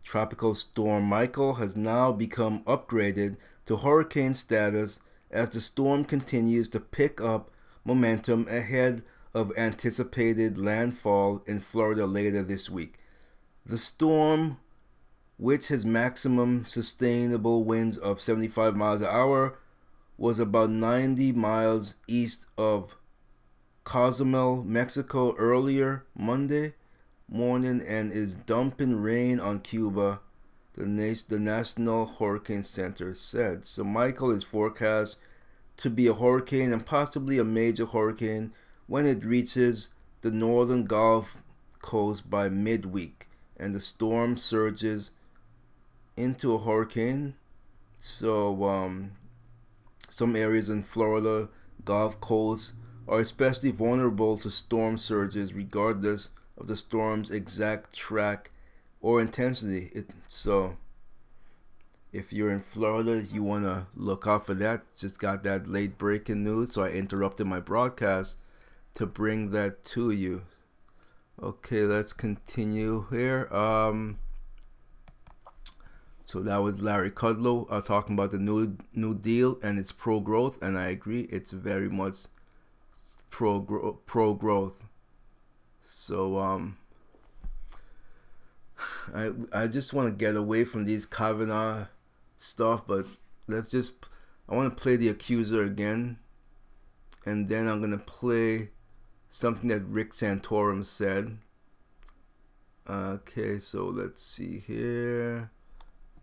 Tropical 0.10 0.56
storm 0.56 1.04
Michael 1.04 1.54
has 1.54 1.76
now 1.76 2.12
become 2.12 2.64
upgraded 2.64 3.38
to 3.68 3.78
hurricane 3.78 4.34
status 4.34 5.02
as 5.30 5.52
the 5.52 5.62
storm 5.62 6.04
continues 6.04 6.68
to 6.70 6.80
pick 6.80 7.22
up 7.22 7.52
momentum 7.86 8.48
ahead 8.50 9.04
of 9.36 9.56
anticipated 9.56 10.58
landfall 10.58 11.44
in 11.46 11.60
Florida 11.60 12.08
later 12.08 12.42
this 12.42 12.72
week. 12.72 12.98
The 13.64 13.78
storm, 13.78 14.58
which 15.38 15.68
has 15.68 15.86
maximum 15.86 16.66
sustainable 16.66 17.64
winds 17.64 18.00
of 18.00 18.20
75 18.20 18.76
miles 18.76 19.02
an 19.02 19.10
hour, 19.12 19.60
was 20.18 20.40
about 20.40 20.72
90 20.72 21.34
miles 21.34 21.98
east 22.08 22.48
of 22.58 22.98
Cozumel, 23.84 24.64
Mexico 24.64 25.36
earlier 25.36 26.08
Monday 26.16 26.74
morning 27.32 27.82
and 27.88 28.12
is 28.12 28.36
dumping 28.36 28.96
rain 28.96 29.40
on 29.40 29.60
Cuba, 29.60 30.20
the, 30.74 30.86
Na- 30.86 31.14
the 31.28 31.40
National 31.40 32.06
Hurricane 32.06 32.64
Center 32.64 33.14
said. 33.14 33.66
So 33.66 33.84
Michael 33.84 34.32
is 34.32 34.44
forecast 34.44 35.18
to 35.78 35.90
be 35.90 36.08
a 36.08 36.14
hurricane 36.14 36.74
and 36.74 36.86
possibly 36.86 37.38
a 37.38 37.44
major 37.44 37.86
hurricane 37.86 38.52
when 38.88 39.06
it 39.06 39.24
reaches 39.24 39.90
the 40.22 40.32
northern 40.32 40.86
Gulf 40.86 41.44
Coast 41.82 42.30
by 42.30 42.50
midweek 42.50 43.28
and 43.58 43.76
the 43.76 43.80
storm 43.80 44.36
surges 44.36 45.12
into 46.18 46.54
a 46.54 46.60
hurricane. 46.60 47.36
So 47.96 48.66
um, 48.66 49.12
some 50.10 50.36
areas 50.36 50.70
in 50.70 50.84
Florida, 50.84 51.50
Gulf 51.86 52.20
Coast, 52.20 52.74
are 53.08 53.20
especially 53.20 53.72
vulnerable 53.72 54.38
to 54.38 54.50
storm 54.50 54.98
surges 54.98 55.54
regardless 55.54 56.30
of 56.60 56.68
the 56.68 56.76
storm's 56.76 57.32
exact 57.32 57.96
track 57.96 58.52
or 59.02 59.22
intensity. 59.22 59.90
It, 59.94 60.10
so, 60.28 60.78
if 62.12 62.34
you're 62.34 62.52
in 62.52 62.62
Florida, 62.62 63.22
you 63.22 63.44
want 63.44 63.66
to 63.66 63.88
look 63.96 64.26
out 64.28 64.46
for 64.46 64.54
that. 64.56 64.82
Just 64.98 65.20
got 65.20 65.44
that 65.44 65.68
late 65.68 65.98
breaking 65.98 66.44
news, 66.44 66.74
so 66.74 66.84
I 66.84 66.90
interrupted 66.90 67.48
my 67.48 67.60
broadcast 67.60 68.38
to 68.96 69.06
bring 69.06 69.52
that 69.52 69.84
to 69.86 70.12
you. 70.12 70.44
Okay, 71.42 71.84
let's 71.84 72.12
continue 72.12 73.06
here. 73.10 73.48
Um, 73.54 74.20
so 76.26 76.42
that 76.42 76.58
was 76.58 76.82
Larry 76.82 77.10
Kudlow 77.10 77.66
uh, 77.70 77.82
talking 77.82 78.16
about 78.16 78.32
the 78.32 78.38
new 78.38 78.78
New 78.94 79.16
Deal 79.16 79.58
and 79.64 79.80
its 79.80 79.92
pro 79.92 80.20
growth, 80.20 80.62
and 80.62 80.78
I 80.78 80.88
agree, 80.90 81.22
it's 81.32 81.52
very 81.52 81.90
much 81.90 82.26
pro 83.30 83.62
pro 84.06 84.34
growth. 84.34 84.84
So 85.90 86.38
um, 86.38 86.78
I 89.14 89.32
I 89.52 89.68
just 89.68 89.92
want 89.92 90.08
to 90.08 90.14
get 90.14 90.36
away 90.36 90.64
from 90.64 90.86
these 90.86 91.06
Kavanaugh 91.06 91.88
stuff, 92.38 92.86
but 92.88 93.06
let's 93.48 93.70
just 93.70 94.08
I 94.48 94.56
want 94.56 94.76
to 94.76 94.82
play 94.82 94.96
the 94.96 95.10
accuser 95.10 95.64
again, 95.64 96.20
and 97.26 97.50
then 97.50 97.68
I'm 97.68 97.82
gonna 97.82 97.98
play 97.98 98.70
something 99.30 99.68
that 99.70 99.84
Rick 99.86 100.14
Santorum 100.14 100.86
said. 100.86 101.40
Okay, 102.88 103.60
so 103.60 103.86
let's 103.86 104.24
see 104.24 104.60
here, 104.60 105.50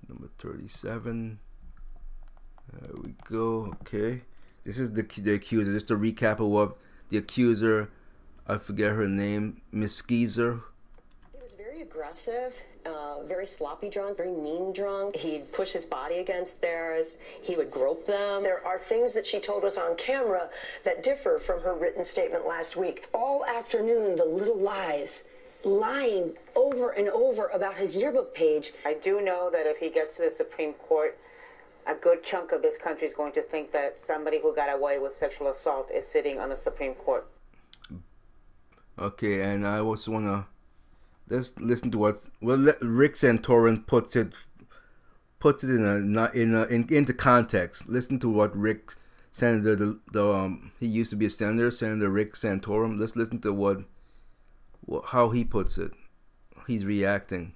number 0.09 0.29
thirty-seven. 0.39 1.41
There 2.73 2.95
we 3.05 3.15
go. 3.29 3.75
Okay, 3.83 4.23
this 4.65 4.79
is 4.79 4.93
the 4.93 5.03
the 5.03 5.35
accuser. 5.35 5.73
Just 5.73 5.91
a 5.91 5.97
recap 5.97 6.39
of 6.39 6.47
what 6.47 6.79
the 7.09 7.19
accuser, 7.19 7.91
I 8.49 8.59
forget 8.59 8.93
her 8.93 9.09
name, 9.09 9.61
Miss 9.73 10.01
Skeezer. 10.01 10.61
He 11.33 11.43
was 11.43 11.55
very 11.55 11.83
aggressive, 11.83 12.55
uh, 12.85 13.25
very 13.25 13.47
sloppy 13.47 13.89
drunk, 13.89 14.19
very 14.19 14.31
mean 14.31 14.73
drunk. 14.73 15.17
He'd 15.17 15.51
push 15.51 15.73
his 15.73 15.85
body 15.85 16.19
against 16.19 16.63
theirs. 16.63 17.19
He 17.43 17.57
would 17.57 17.73
grope 17.73 18.07
them. 18.07 18.45
There 18.45 18.65
are 18.65 18.79
things 18.79 19.15
that 19.15 19.27
she 19.27 19.41
told 19.41 19.65
us 19.65 19.77
on 19.77 19.97
camera 19.97 20.49
that 20.85 21.03
differ 21.03 21.41
from 21.41 21.63
her 21.63 21.75
written 21.75 22.05
statement 22.05 22.47
last 22.47 22.77
week. 22.77 23.09
All 23.13 23.45
afternoon, 23.45 24.15
the 24.15 24.25
little 24.25 24.59
lies, 24.59 25.25
lying 25.65 26.35
over 26.55 26.91
and 26.91 27.09
over 27.09 27.49
about 27.49 27.77
his 27.77 27.97
yearbook 27.97 28.33
page. 28.33 28.73
I 28.85 28.95
do 28.95 29.21
know 29.21 29.51
that 29.51 29.67
if 29.67 29.79
he 29.79 29.91
gets 29.91 30.15
to 30.17 30.23
the 30.23 30.31
Supreme 30.31 30.75
Court, 30.75 31.19
a 31.85 31.97
good 31.97 32.23
chunk 32.23 32.53
of 32.53 32.63
this 32.63 32.79
country 32.79 33.09
is 33.09 33.15
going 33.15 33.33
to 33.33 33.43
think 33.43 33.73
that 33.73 33.99
somebody 33.99 34.41
who 34.41 34.55
got 34.55 34.73
away 34.73 35.01
with 35.01 35.17
sexual 35.17 35.49
assault 35.49 35.91
is 35.91 36.07
sitting 36.07 36.39
on 36.39 36.51
the 36.51 36.57
Supreme 36.57 36.95
Court. 36.95 37.27
Okay, 38.99 39.43
and 39.43 39.67
I 39.67 39.81
also 39.81 40.13
wanna 40.13 40.47
let's 41.29 41.53
listen 41.59 41.91
to 41.91 41.99
what 41.99 42.29
well 42.41 42.73
Rick 42.81 43.15
Santorum 43.15 43.87
puts 43.87 44.17
it 44.17 44.35
puts 45.39 45.63
it 45.63 45.71
in 45.71 45.85
a 45.85 45.99
not 45.99 46.35
in 46.35 46.55
a, 46.55 46.65
in 46.65 46.87
into 46.93 47.13
context. 47.13 47.89
Listen 47.89 48.19
to 48.21 48.29
what 48.29 48.57
Rick 48.57 48.95
Senator 49.33 49.77
the, 49.77 50.01
the 50.13 50.33
um 50.33 50.73
he 50.81 50.87
used 50.87 51.11
to 51.11 51.17
be 51.17 51.27
a 51.27 51.31
senator, 51.31 51.71
Senator 51.71 52.09
Rick 52.09 52.35
Santorum. 52.35 52.99
Let's 52.99 53.17
listen 53.17 53.41
to 53.41 53.53
what, 53.53 53.81
what 54.81 55.07
how 55.07 55.29
he 55.29 55.45
puts 55.45 55.77
it. 55.77 55.93
He's 56.67 56.85
reacting. 56.87 57.55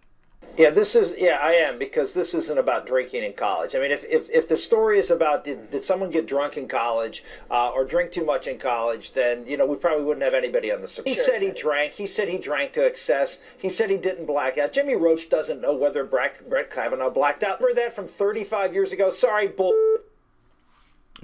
Yeah, 0.60 0.68
this 0.68 0.94
is 0.94 1.14
yeah, 1.16 1.38
I 1.40 1.52
am 1.52 1.78
because 1.78 2.12
this 2.12 2.34
isn't 2.34 2.58
about 2.58 2.86
drinking 2.86 3.24
in 3.24 3.32
college. 3.32 3.74
I 3.74 3.78
mean, 3.78 3.90
if 3.90 4.04
if, 4.04 4.28
if 4.28 4.46
the 4.46 4.58
story 4.58 4.98
is 4.98 5.10
about 5.10 5.42
did, 5.42 5.70
did 5.70 5.82
someone 5.82 6.10
get 6.10 6.26
drunk 6.26 6.58
in 6.58 6.68
college 6.68 7.24
uh, 7.50 7.70
or 7.70 7.86
drink 7.86 8.12
too 8.12 8.26
much 8.26 8.46
in 8.46 8.58
college, 8.58 9.14
then 9.14 9.46
you 9.46 9.56
know 9.56 9.64
we 9.64 9.76
probably 9.76 10.04
wouldn't 10.04 10.22
have 10.22 10.34
anybody 10.34 10.70
on 10.70 10.82
the 10.82 10.86
Supreme. 10.86 11.14
He 11.14 11.18
said 11.18 11.40
he 11.40 11.50
drank. 11.50 11.94
He 11.94 12.06
said 12.06 12.28
he 12.28 12.36
drank 12.36 12.74
to 12.74 12.84
excess. 12.84 13.38
He 13.56 13.70
said 13.70 13.88
he 13.88 13.96
didn't 13.96 14.26
black 14.26 14.58
out. 14.58 14.74
Jimmy 14.74 14.96
Roche 14.96 15.26
doesn't 15.26 15.62
know 15.62 15.74
whether 15.74 16.04
Brett, 16.04 16.46
Brett 16.50 16.70
Kavanaugh 16.70 17.08
blacked 17.08 17.42
out. 17.42 17.58
Remember 17.62 17.80
that 17.80 17.96
from 17.96 18.06
35 18.06 18.74
years 18.74 18.92
ago? 18.92 19.10
Sorry, 19.10 19.48
bull. 19.48 19.72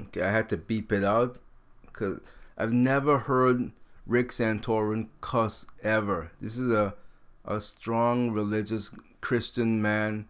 Okay, 0.00 0.22
I 0.22 0.30
had 0.30 0.48
to 0.48 0.56
beep 0.56 0.90
it 0.92 1.04
out 1.04 1.40
because 1.84 2.20
I've 2.56 2.72
never 2.72 3.18
heard 3.18 3.72
Rick 4.06 4.30
Santorum 4.30 5.08
cuss 5.20 5.66
ever. 5.82 6.30
This 6.40 6.56
is 6.56 6.72
a 6.72 6.94
a 7.46 7.60
strong 7.60 8.32
religious 8.32 8.92
Christian 9.26 9.82
man, 9.82 10.28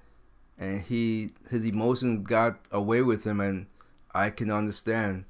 and 0.58 0.80
he 0.80 1.32
his 1.50 1.66
emotions 1.66 2.26
got 2.26 2.60
away 2.72 3.02
with 3.02 3.24
him, 3.24 3.42
and 3.42 3.66
I 4.14 4.30
can 4.30 4.50
understand. 4.50 5.26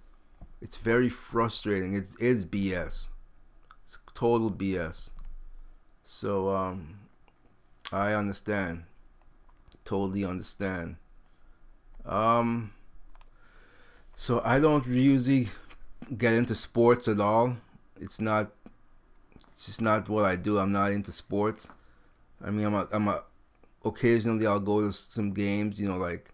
It's 0.63 0.77
very 0.77 1.09
frustrating. 1.09 1.93
It 1.93 2.07
is 2.21 2.47
BS. 2.47 3.09
It's 3.83 3.99
total 4.15 4.53
BS. 4.53 5.11
So 6.05 6.51
um, 6.55 7.01
I 7.91 8.13
understand. 8.13 8.85
Totally 9.85 10.25
understand. 10.25 10.95
Um. 12.05 12.71
So 14.15 14.41
I 14.45 14.61
don't 14.61 14.87
usually 14.87 15.49
get 16.17 16.35
into 16.35 16.55
sports 16.55 17.09
at 17.09 17.19
all. 17.19 17.57
It's 18.01 18.21
not. 18.21 18.53
It's 19.35 19.67
just 19.67 19.81
not 19.81 20.09
what 20.09 20.25
I 20.25 20.37
do. 20.37 20.61
I'm 20.61 20.71
not 20.71 20.93
into 20.93 21.11
sports. 21.11 21.67
I 22.41 22.51
mean, 22.51 22.67
I'm 22.67 22.75
a, 22.75 22.87
I'm 22.93 23.09
a 23.09 23.25
occasionally 23.87 24.47
I'll 24.47 24.61
go 24.61 24.81
to 24.81 24.93
some 24.93 25.33
games, 25.33 25.81
you 25.81 25.89
know, 25.89 25.97
like 25.97 26.31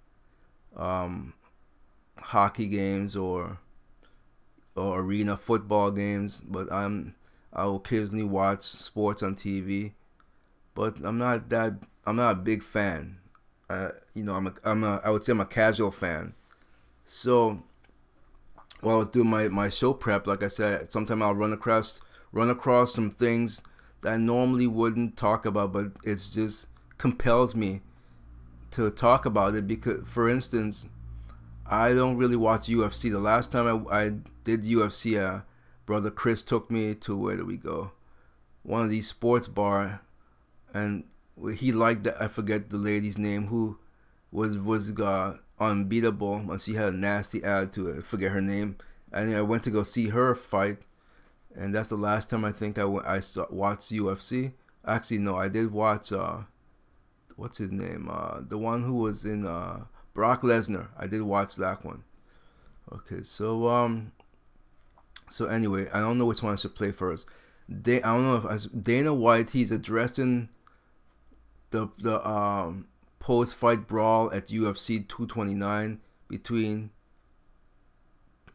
um, 0.77 1.35
hockey 2.19 2.67
games 2.69 3.17
or 3.17 3.59
or 4.75 5.01
arena 5.01 5.37
football 5.37 5.91
games. 5.91 6.41
But 6.41 6.73
I'm 6.73 7.15
I'll 7.53 7.77
occasionally 7.77 8.25
watch 8.25 8.63
sports 8.63 9.23
on 9.23 9.35
TV, 9.37 9.93
but 10.75 10.97
I'm 11.05 11.19
not 11.19 11.49
that 11.51 11.75
I'm 12.07 12.17
not 12.17 12.33
a 12.33 12.37
big 12.37 12.63
fan. 12.63 13.19
Uh, 13.69 13.91
you 14.15 14.25
know, 14.25 14.35
I'm 14.35 14.47
a 14.47 14.55
I'm 14.65 14.85
a 14.85 15.01
I 15.05 15.11
would 15.11 15.25
say 15.25 15.33
I'm 15.33 15.41
a 15.41 15.47
casual 15.47 15.91
fan. 15.91 16.35
So 17.05 17.63
while 18.81 18.97
I 18.97 18.99
was 18.99 19.09
doing 19.09 19.29
my, 19.29 19.49
my 19.49 19.69
show 19.69 19.93
prep, 19.93 20.27
like 20.27 20.43
I 20.43 20.49
said, 20.49 20.91
sometimes 20.91 21.23
I'll 21.23 21.35
run 21.35 21.53
across 21.53 22.01
run 22.33 22.51
across 22.51 22.95
some 22.95 23.11
things 23.11 23.63
that 24.01 24.15
I 24.15 24.17
normally 24.17 24.67
wouldn't 24.67 25.17
talk 25.17 25.47
about, 25.47 25.73
but 25.73 25.93
it's 26.03 26.29
just 26.31 26.67
compels 27.03 27.53
me 27.53 27.81
to 28.71 28.89
talk 28.89 29.27
about 29.27 29.57
it 29.57 29.67
because, 29.67 30.07
for 30.07 30.29
instance, 30.29 30.87
I 31.67 31.95
don't 31.95 32.17
really 32.17 32.37
watch 32.37 32.69
UFC. 32.69 33.11
The 33.11 33.19
last 33.19 33.51
time 33.51 33.67
I, 33.91 34.05
I 34.05 34.13
did 34.45 34.63
UFC, 34.63 35.21
uh, 35.21 35.41
brother 35.85 36.13
Chris 36.13 36.45
took 36.45 36.71
me 36.71 36.95
to 36.95 37.17
where 37.17 37.37
do 37.37 37.45
we 37.45 37.57
go? 37.57 37.91
One 38.63 38.85
of 38.85 38.91
these 38.91 39.09
sports 39.09 39.49
bar 39.49 40.03
and 40.73 41.03
he 41.57 41.73
liked 41.73 42.05
that 42.05 42.23
I 42.23 42.29
forget 42.29 42.71
the 42.71 42.77
lady's 42.77 43.19
name 43.19 43.49
who 43.49 43.79
was 44.31 44.57
was 44.57 44.97
uh, 44.97 45.39
unbeatable 45.59 46.37
and 46.37 46.61
she 46.61 46.75
had 46.75 46.95
a 46.95 46.97
nasty 46.97 47.43
attitude. 47.43 47.99
I 47.99 48.01
forget 48.03 48.31
her 48.31 48.41
name. 48.41 48.77
And 49.13 49.35
I 49.35 49.43
went 49.43 49.65
to 49.65 49.73
go 49.73 49.83
see 49.83 50.11
her 50.11 50.37
fight, 50.37 50.79
and 51.55 51.75
that's 51.75 51.89
the 51.89 51.97
last 51.97 52.31
time 52.31 52.45
I 52.45 52.53
think 52.53 52.79
I 52.79 52.85
went, 52.85 53.09
I 53.09 53.19
saw, 53.19 53.47
watched 53.51 53.91
UFC. 53.91 54.53
Actually, 54.87 55.19
no, 55.19 55.37
I 55.37 55.49
did 55.49 55.73
watch. 55.73 56.13
Uh, 56.13 56.43
what's 57.37 57.59
his 57.59 57.71
name? 57.73 58.09
Uh, 58.11 58.41
the 58.47 58.59
one 58.59 58.83
who 58.83 58.95
was 58.95 59.25
in 59.25 59.47
uh, 59.47 59.85
Brock 60.15 60.43
Lesnar. 60.43 60.89
I 60.99 61.07
did 61.07 61.23
watch 61.23 61.57
that 61.57 61.85
one. 61.85 62.05
Okay, 62.93 63.23
so 63.23 63.69
um, 63.69 64.13
so 65.31 65.47
anyway, 65.47 65.89
I 65.93 66.01
don't 66.01 66.19
know 66.19 66.27
which 66.27 66.43
one 66.43 66.53
I 66.53 66.57
should 66.57 66.75
play 66.75 66.93
first. 66.93 67.27
Da- 67.71 68.03
I 68.03 68.15
don't 68.15 68.23
know 68.25 68.37
if 68.37 68.45
I, 68.45 68.59
Dana 68.77 69.15
White. 69.15 69.51
He's 69.51 69.71
addressing 69.71 70.49
the 71.71 71.89
the 71.99 72.27
um 72.29 72.87
post 73.19 73.57
fight 73.57 73.87
brawl 73.87 74.33
at 74.33 74.49
UFC 74.49 75.07
229 75.09 76.01
between 76.29 76.91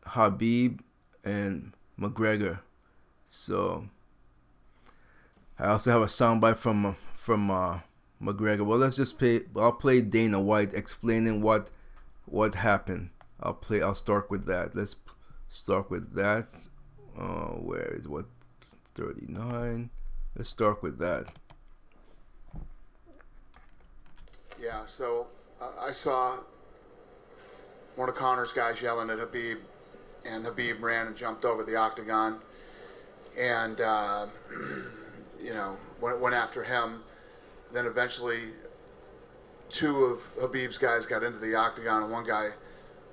Khabib 0.05 0.81
and 1.23 1.73
McGregor. 1.99 2.59
So 3.25 3.87
I 5.57 5.67
also 5.67 5.91
have 5.91 6.01
a 6.01 6.05
soundbite 6.05 6.57
from 6.57 6.95
from 7.13 7.49
uh, 7.49 7.79
McGregor. 8.21 8.65
Well, 8.65 8.79
let's 8.79 8.95
just 8.95 9.19
play. 9.19 9.41
I'll 9.55 9.71
play 9.71 10.01
Dana 10.01 10.39
White 10.39 10.73
explaining 10.73 11.41
what 11.41 11.69
what 12.25 12.55
happened. 12.55 13.09
I'll 13.41 13.53
play. 13.53 13.81
I'll 13.81 13.95
start 13.95 14.29
with 14.29 14.45
that. 14.45 14.75
Let's 14.75 14.95
start 15.49 15.89
with 15.89 16.15
that. 16.15 16.47
Uh, 17.17 17.55
where 17.55 17.93
is 17.93 18.07
what 18.07 18.25
39? 18.93 19.89
Let's 20.35 20.49
start 20.49 20.83
with 20.83 20.99
that. 20.99 21.31
Yeah, 24.61 24.85
so 24.87 25.27
uh, 25.61 25.69
I 25.79 25.91
saw 25.91 26.39
one 27.95 28.09
of 28.09 28.15
Conor's 28.15 28.53
guys 28.53 28.81
yelling 28.81 29.09
at 29.09 29.19
Khabib, 29.19 29.57
and 30.25 30.45
Khabib 30.45 30.81
ran 30.81 31.07
and 31.07 31.15
jumped 31.15 31.45
over 31.45 31.63
the 31.63 31.75
octagon, 31.75 32.39
and 33.37 33.81
uh, 33.81 34.27
you 35.41 35.53
know 35.53 35.77
went, 36.01 36.19
went 36.19 36.35
after 36.35 36.63
him. 36.63 37.03
Then 37.73 37.85
eventually, 37.85 38.41
two 39.69 40.05
of 40.05 40.19
Khabib's 40.39 40.77
guys 40.77 41.05
got 41.05 41.23
into 41.23 41.39
the 41.39 41.55
octagon, 41.55 42.03
and 42.03 42.11
one 42.11 42.25
guy 42.25 42.49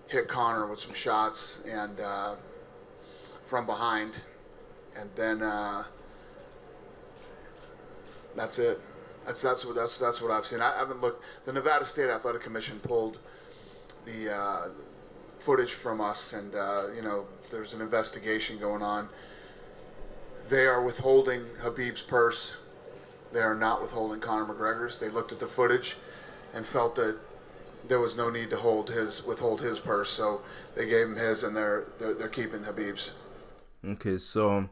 hit 0.07 0.29
Conor 0.29 0.67
with 0.67 0.81
some 0.81 0.95
shots 0.95 1.59
and 1.67 1.99
uh, 2.01 2.35
from 3.47 3.67
behind, 3.67 4.13
and 4.97 5.11
then 5.17 5.43
uh, 5.43 5.85
that's 8.37 8.59
it. 8.59 8.81
That's 9.27 9.41
that's 9.41 9.65
what 9.65 9.75
that's 9.75 9.99
that's 9.99 10.21
what 10.21 10.31
I've 10.31 10.47
seen. 10.47 10.61
I 10.61 10.77
haven't 10.77 11.01
looked. 11.01 11.23
The 11.47 11.53
Nevada 11.53 11.87
State 11.87 12.11
Athletic 12.11 12.43
Commission 12.43 12.79
pulled 12.81 13.19
the 14.05 14.35
uh, 14.35 14.69
footage 15.39 15.73
from 15.73 16.01
us, 16.01 16.33
and 16.33 16.55
uh, 16.55 16.89
you 16.95 17.03
know 17.03 17.27
there's 17.51 17.73
an 17.73 17.81
investigation 17.81 18.59
going 18.59 18.83
on. 18.83 19.09
They 20.49 20.67
are 20.67 20.83
withholding 20.83 21.43
Khabib's 21.63 22.03
purse. 22.03 22.53
They 23.35 23.43
are 23.43 23.55
not 23.55 23.83
withholding 23.83 24.21
Conor 24.21 24.55
McGregor's. 24.55 25.01
They 25.01 25.09
looked 25.09 25.33
at 25.33 25.41
the 25.41 25.49
footage 25.49 25.97
and 26.55 26.65
felt 26.65 26.95
that 26.95 27.19
there 27.89 28.01
was 28.01 28.17
no 28.17 28.31
need 28.31 28.49
to 28.51 28.57
hold 28.57 28.89
his 28.89 29.23
withhold 29.25 29.61
his 29.61 29.79
purse, 29.81 30.09
so 30.11 30.41
they 30.75 30.87
gave 30.87 31.09
him 31.09 31.17
his, 31.17 31.43
and 31.43 31.57
they're 31.57 31.85
they're, 31.99 32.15
they're 32.15 32.29
keeping 32.29 32.61
Khabib's. 32.61 33.11
Okay, 33.85 34.19
so 34.19 34.69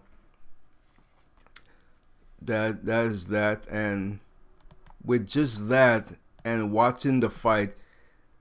that 2.40 2.84
that 2.86 3.06
is 3.06 3.28
that, 3.28 3.66
and 3.68 4.20
with 5.04 5.26
just 5.26 5.68
that, 5.68 6.12
and 6.44 6.72
watching 6.72 7.20
the 7.20 7.28
fight, 7.30 7.74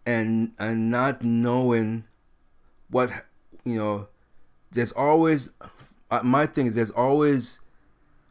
and 0.05 0.53
and 0.59 0.91
not 0.91 1.23
knowing 1.23 2.05
what 2.89 3.11
you 3.65 3.75
know, 3.75 4.07
there's 4.71 4.91
always 4.91 5.51
uh, 6.11 6.21
my 6.23 6.45
thing 6.45 6.67
is 6.67 6.75
there's 6.75 6.91
always 6.91 7.59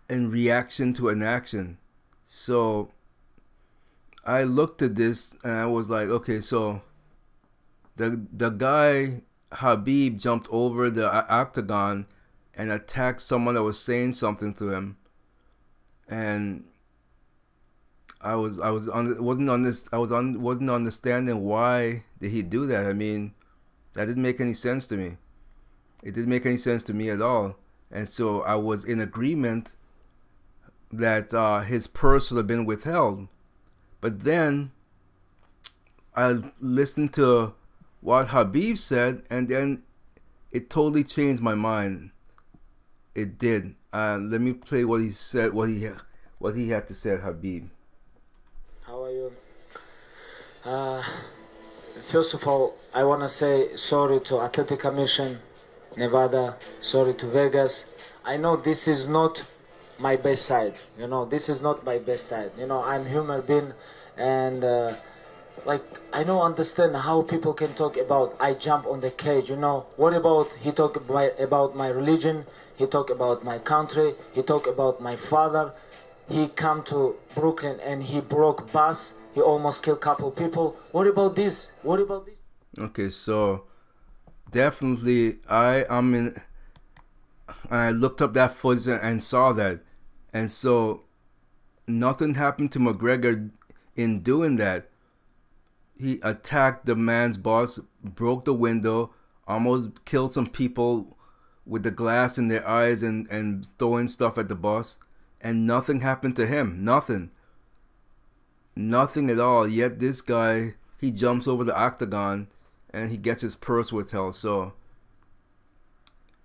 in 0.09 0.31
reaction 0.31 0.93
to 0.95 1.09
an 1.09 1.23
action, 1.23 1.79
so. 2.31 2.93
I 4.23 4.45
looked 4.45 4.83
at 4.83 4.97
this 4.97 5.35
and 5.43 5.55
I 5.55 5.65
was 5.65 5.89
like, 5.89 6.09
okay, 6.09 6.41
so 6.41 6.83
the 7.97 8.27
the 8.31 8.51
guy 8.51 9.23
Khabib 9.51 10.19
jumped 10.19 10.47
over 10.51 10.91
the 10.91 11.11
octagon 11.11 12.07
and 12.55 12.71
attacked 12.71 13.23
someone 13.23 13.55
that 13.55 13.63
was 13.63 13.81
saying 13.81 14.13
something 14.13 14.53
to 14.55 14.71
him, 14.71 14.99
and 16.07 16.65
I 18.21 18.37
was 18.37 18.61
I 18.61 18.71
was 18.71 18.91
on 18.91 19.25
wasn't 19.25 19.49
on 19.49 19.63
this 19.63 19.89
I 19.91 19.97
was 19.97 20.13
on 20.13 20.43
wasn't 20.43 20.69
understanding 20.69 21.43
why 21.43 22.05
did 22.21 22.31
he 22.31 22.43
do 22.43 22.67
that. 22.67 22.85
I 22.85 22.93
mean, 22.93 23.33
that 23.95 24.05
didn't 24.05 24.23
make 24.23 24.39
any 24.41 24.55
sense 24.55 24.87
to 24.89 24.99
me. 24.99 25.17
It 26.03 26.13
didn't 26.13 26.31
make 26.31 26.45
any 26.45 26.59
sense 26.59 26.85
to 26.85 26.95
me 26.95 27.09
at 27.09 27.23
all, 27.23 27.57
and 27.91 28.07
so 28.07 28.43
I 28.43 28.57
was 28.57 28.85
in 28.85 29.01
agreement 29.01 29.77
that 30.93 31.33
uh, 31.33 31.61
his 31.61 31.87
purse 31.87 32.31
would 32.31 32.39
have 32.39 32.47
been 32.47 32.65
withheld. 32.65 33.29
But 34.01 34.21
then 34.21 34.73
I 36.15 36.43
listened 36.61 37.13
to 37.15 37.55
what 38.01 38.29
Khabib 38.29 38.79
said, 38.79 39.23
and 39.31 39.49
then 39.49 39.83
it 40.51 40.71
totally 40.71 41.05
changed 41.05 41.43
my 41.43 41.55
mind. 41.55 42.11
It 43.15 43.39
did. 43.39 43.75
Uh, 43.93 44.19
let 44.21 44.41
me 44.41 44.53
play 44.53 44.85
what 44.85 45.01
he 45.01 45.11
said. 45.11 45.53
What 45.53 45.69
he 45.69 45.89
what 46.39 46.55
he 46.55 46.71
had 46.71 46.87
to 46.89 46.95
say, 46.95 47.17
Khabib. 47.17 47.69
How 48.83 49.05
are 49.05 49.11
you? 49.11 49.33
Uh, 50.65 51.03
first 52.11 52.35
of 52.35 52.47
all, 52.47 52.77
I 52.95 53.05
want 53.05 53.23
to 53.23 53.29
say 53.29 53.77
sorry 53.77 54.21
to 54.21 54.41
Athletic 54.41 54.81
Commission, 54.81 55.41
Nevada. 55.97 56.57
Sorry 56.81 57.15
to 57.15 57.27
Vegas. 57.27 57.85
I 58.25 58.37
know 58.37 58.57
this 58.57 58.89
is 58.89 59.07
not 59.07 59.43
my 60.01 60.17
best 60.17 60.47
side. 60.47 60.75
You 60.99 61.07
know, 61.07 61.25
this 61.25 61.49
is 61.49 61.61
not 61.61 61.85
my 61.85 61.99
best 61.99 62.27
side. 62.27 62.53
You 62.59 62.67
know, 62.67 62.83
I'm 62.83 63.07
human 63.07 63.43
being, 63.43 63.73
and 64.17 64.65
uh, 64.65 64.95
like 65.65 65.85
I 66.13 66.25
don't 66.25 66.43
understand 66.43 66.97
how 66.97 67.23
people 67.23 67.53
can 67.53 67.75
talk 67.75 67.97
about 67.97 68.37
I 68.41 68.55
jump 68.55 68.87
on 68.87 69.01
the 69.01 69.11
cage. 69.11 69.51
You 69.51 69.57
know, 69.57 69.87
what 69.97 70.15
about 70.15 70.49
he 70.61 70.73
talk 70.73 70.97
about, 70.97 71.77
my 71.77 71.89
religion? 71.89 72.47
He 72.77 72.87
talk 72.87 73.11
about 73.11 73.45
my 73.45 73.59
country. 73.59 74.15
He 74.33 74.43
talk 74.43 74.67
about 74.67 75.01
my 75.03 75.17
father. 75.17 75.73
He 76.29 76.49
come 76.49 76.83
to 76.85 77.17
Brooklyn 77.35 77.79
and 77.81 78.03
he 78.05 78.21
broke 78.21 78.73
bus. 78.73 79.15
He 79.35 79.41
almost 79.41 79.83
killed 79.83 80.01
couple 80.01 80.31
people. 80.31 80.77
What 80.93 81.07
about 81.07 81.37
this? 81.37 81.73
What 81.83 82.01
about 82.01 82.27
this? 82.27 82.37
Okay, 82.79 83.11
so 83.11 83.65
definitely 84.51 85.41
I 85.49 85.85
am 85.91 86.15
in. 86.15 86.41
I 87.71 87.91
looked 87.91 88.23
up 88.23 88.33
that 88.35 88.55
footage 88.55 88.87
and 88.89 89.23
saw 89.23 89.53
that, 89.53 89.81
and 90.33 90.51
so 90.51 91.03
nothing 91.87 92.35
happened 92.35 92.73
to 92.73 92.79
McGregor 92.79 93.51
in 93.97 94.21
doing 94.21 94.57
that. 94.57 94.89
He 95.99 96.19
attacked 96.23 96.87
the 96.87 96.97
man's 96.97 97.37
boss, 97.37 97.79
broke 98.03 98.45
the 98.45 98.55
window, 98.55 99.13
almost 99.47 100.05
killed 100.05 100.33
some 100.33 100.47
people 100.47 101.17
with 101.67 101.83
the 101.83 101.91
glass 101.91 102.39
in 102.39 102.49
their 102.49 102.67
eyes 102.67 103.03
and, 103.03 103.29
and 103.31 103.67
throwing 103.67 104.09
stuff 104.09 104.39
at 104.39 104.49
the 104.49 104.55
boss, 104.55 104.99
and 105.41 105.67
nothing 105.67 106.01
happened 106.01 106.37
to 106.37 106.47
him. 106.47 106.85
Nothing. 106.85 107.31
Nothing 108.75 109.29
at 109.31 109.39
all. 109.39 109.69
Yet 109.69 109.99
this 109.99 110.23
guy, 110.23 110.75
he 110.99 111.11
jumps 111.11 111.47
over 111.47 111.65
the 111.65 111.77
octagon 111.77 112.49
and 112.93 113.11
he 113.11 113.17
gets 113.17 113.43
his 113.43 113.57
purse 113.57 113.93
withheld. 113.93 114.35
So, 114.37 114.73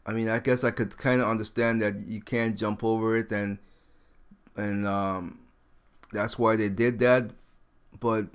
I 0.06 0.12
mean, 0.12 0.30
I 0.30 0.40
guess 0.40 0.64
I 0.64 0.72
could 0.72 0.98
kind 0.98 1.22
of 1.22 1.28
understand 1.28 1.82
that 1.82 2.08
you 2.08 2.22
can't 2.22 2.58
jump 2.58 2.84
over 2.84 3.18
it, 3.18 3.32
and 3.32 3.58
and 4.56 4.88
um, 4.88 5.40
that's 6.12 6.40
why 6.40 6.56
they 6.56 6.70
did 6.70 7.00
that. 7.00 7.32
But 8.00 8.28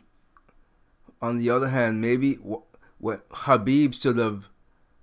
on 1.21 1.37
the 1.37 1.51
other 1.51 1.69
hand, 1.69 2.01
maybe 2.01 2.35
what, 2.35 3.29
Khabib 3.31 4.01
should 4.01 4.19
have 4.19 4.49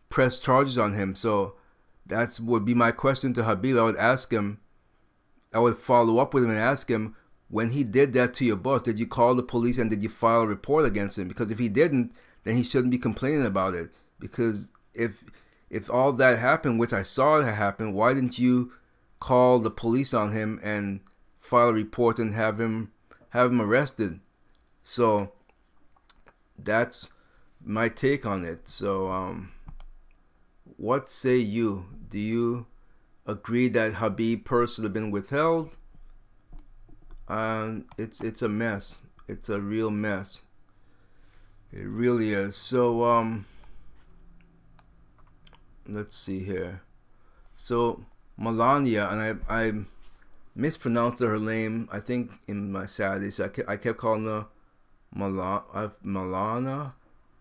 pressed 0.09 0.43
charges 0.43 0.77
on 0.77 0.93
him. 0.93 1.15
So 1.15 1.55
that's 2.05 2.39
would 2.39 2.65
be 2.65 2.73
my 2.73 2.91
question 2.91 3.33
to 3.33 3.41
Khabib. 3.41 3.79
I 3.79 3.83
would 3.83 3.97
ask 3.97 4.31
him. 4.31 4.59
I 5.53 5.59
would 5.59 5.77
follow 5.77 6.19
up 6.19 6.33
with 6.33 6.43
him 6.43 6.51
and 6.51 6.59
ask 6.59 6.89
him 6.89 7.15
when 7.49 7.71
he 7.71 7.83
did 7.83 8.13
that 8.13 8.33
to 8.35 8.45
your 8.45 8.57
boss. 8.57 8.83
Did 8.83 8.99
you 8.99 9.07
call 9.07 9.33
the 9.33 9.43
police 9.43 9.77
and 9.77 9.89
did 9.89 10.03
you 10.03 10.09
file 10.09 10.41
a 10.41 10.47
report 10.47 10.85
against 10.85 11.17
him? 11.17 11.27
Because 11.27 11.51
if 11.51 11.59
he 11.59 11.69
didn't, 11.69 12.13
then 12.43 12.55
he 12.55 12.63
shouldn't 12.63 12.91
be 12.91 12.97
complaining 12.97 13.45
about 13.45 13.73
it. 13.73 13.91
Because 14.19 14.69
if 14.93 15.23
if 15.69 15.89
all 15.89 16.13
that 16.13 16.39
happened, 16.39 16.79
which 16.79 16.93
I 16.93 17.01
saw 17.01 17.39
it 17.39 17.45
happen, 17.45 17.93
why 17.93 18.13
didn't 18.13 18.39
you 18.39 18.71
call 19.19 19.59
the 19.59 19.71
police 19.71 20.13
on 20.13 20.31
him 20.31 20.59
and 20.63 21.01
file 21.37 21.69
a 21.69 21.73
report 21.73 22.19
and 22.19 22.33
have 22.33 22.59
him 22.59 22.91
have 23.29 23.51
him 23.51 23.61
arrested? 23.61 24.19
So 24.83 25.33
that's 26.57 27.09
my 27.63 27.89
take 27.89 28.25
on 28.25 28.45
it. 28.45 28.67
So 28.67 29.11
um 29.11 29.51
what 30.77 31.09
say 31.09 31.37
you? 31.37 31.85
Do 32.09 32.19
you 32.19 32.67
agree 33.25 33.67
that 33.69 33.93
Khabib 33.93 34.45
purse 34.45 34.75
should 34.75 34.83
have 34.83 34.93
been 34.93 35.11
withheld? 35.11 35.77
Um, 37.27 37.85
it's 37.97 38.21
it's 38.21 38.41
a 38.41 38.47
mess. 38.47 38.99
It's 39.27 39.49
a 39.49 39.59
real 39.59 39.91
mess. 39.91 40.41
It 41.71 41.85
really 41.85 42.31
is. 42.31 42.55
So 42.55 43.03
um, 43.03 43.45
let's 45.85 46.15
see 46.15 46.43
here. 46.43 46.81
So 47.55 48.05
Melania, 48.37 49.09
and 49.09 49.41
I 49.49 49.65
I 49.65 49.73
mispronounced 50.55 51.19
her 51.19 51.39
name. 51.39 51.87
I 51.91 51.99
think 51.99 52.31
in 52.47 52.71
my 52.71 52.85
sadness, 52.85 53.39
I 53.39 53.47
kept, 53.49 53.69
I 53.69 53.77
kept 53.77 53.97
calling 53.97 54.25
her 54.25 54.47
Mala, 55.13 55.63
uh, 55.73 55.89
Malana. 56.05 56.93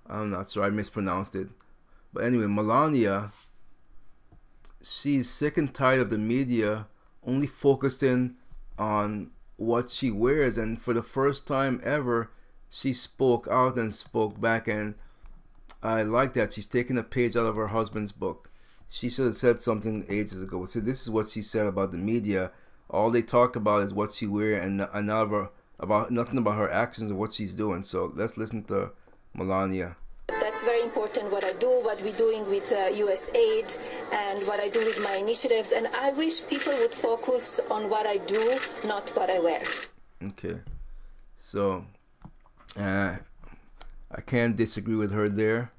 I'm 0.06 0.30
not 0.30 0.48
sure. 0.48 0.64
I 0.64 0.70
mispronounced 0.70 1.34
it. 1.34 1.48
But 2.12 2.24
anyway, 2.24 2.46
Melania, 2.46 3.32
she's 4.82 5.28
sick 5.28 5.58
and 5.58 5.74
tired 5.74 6.00
of 6.00 6.10
the 6.10 6.18
media 6.18 6.86
only 7.26 7.46
focusing 7.46 8.36
on 8.78 9.30
what 9.56 9.90
she 9.90 10.10
wears, 10.10 10.56
and 10.58 10.80
for 10.80 10.94
the 10.94 11.02
first 11.02 11.46
time 11.46 11.80
ever, 11.82 12.30
she 12.68 12.92
spoke 12.92 13.48
out 13.50 13.76
and 13.76 13.94
spoke 13.94 14.40
back, 14.40 14.68
and 14.68 14.94
I 15.82 16.02
like 16.02 16.34
that. 16.34 16.52
She's 16.52 16.66
taking 16.66 16.98
a 16.98 17.02
page 17.02 17.36
out 17.36 17.46
of 17.46 17.56
her 17.56 17.68
husband's 17.68 18.12
book. 18.12 18.50
She 18.88 19.10
should 19.10 19.26
have 19.26 19.36
said 19.36 19.60
something 19.60 20.04
ages 20.08 20.42
ago. 20.42 20.64
So 20.66 20.80
this 20.80 21.02
is 21.02 21.10
what 21.10 21.28
she 21.28 21.42
said 21.42 21.66
about 21.66 21.90
the 21.90 21.98
media. 21.98 22.52
All 22.88 23.10
they 23.10 23.22
talk 23.22 23.56
about 23.56 23.82
is 23.82 23.92
what 23.92 24.12
she 24.12 24.26
wear 24.26 24.60
and 24.60 24.86
another 24.92 25.50
about 25.78 26.10
nothing 26.10 26.38
about 26.38 26.56
her 26.56 26.70
actions 26.70 27.10
or 27.10 27.16
what 27.16 27.32
she's 27.32 27.54
doing. 27.54 27.82
So 27.82 28.12
let's 28.14 28.36
listen 28.36 28.64
to 28.64 28.92
Melania. 29.34 29.96
That's 30.28 30.64
very 30.64 30.82
important 30.82 31.30
what 31.30 31.44
I 31.44 31.52
do, 31.52 31.68
what 31.68 32.00
we're 32.02 32.16
doing 32.16 32.48
with 32.48 32.70
uh, 32.72 32.90
USAID, 32.90 33.76
and 34.12 34.46
what 34.46 34.58
I 34.58 34.68
do 34.68 34.84
with 34.84 35.00
my 35.02 35.16
initiatives. 35.16 35.72
And 35.72 35.86
I 35.88 36.12
wish 36.12 36.46
people 36.46 36.72
would 36.78 36.94
focus 36.94 37.60
on 37.70 37.90
what 37.90 38.06
I 38.06 38.16
do, 38.18 38.58
not 38.84 39.10
what 39.10 39.28
I 39.30 39.38
wear. 39.38 39.62
Okay. 40.28 40.60
So 41.36 41.84
uh, 42.76 43.16
I 44.10 44.20
can't 44.22 44.56
disagree 44.56 44.96
with 44.96 45.12
her 45.12 45.28
there. 45.28 45.72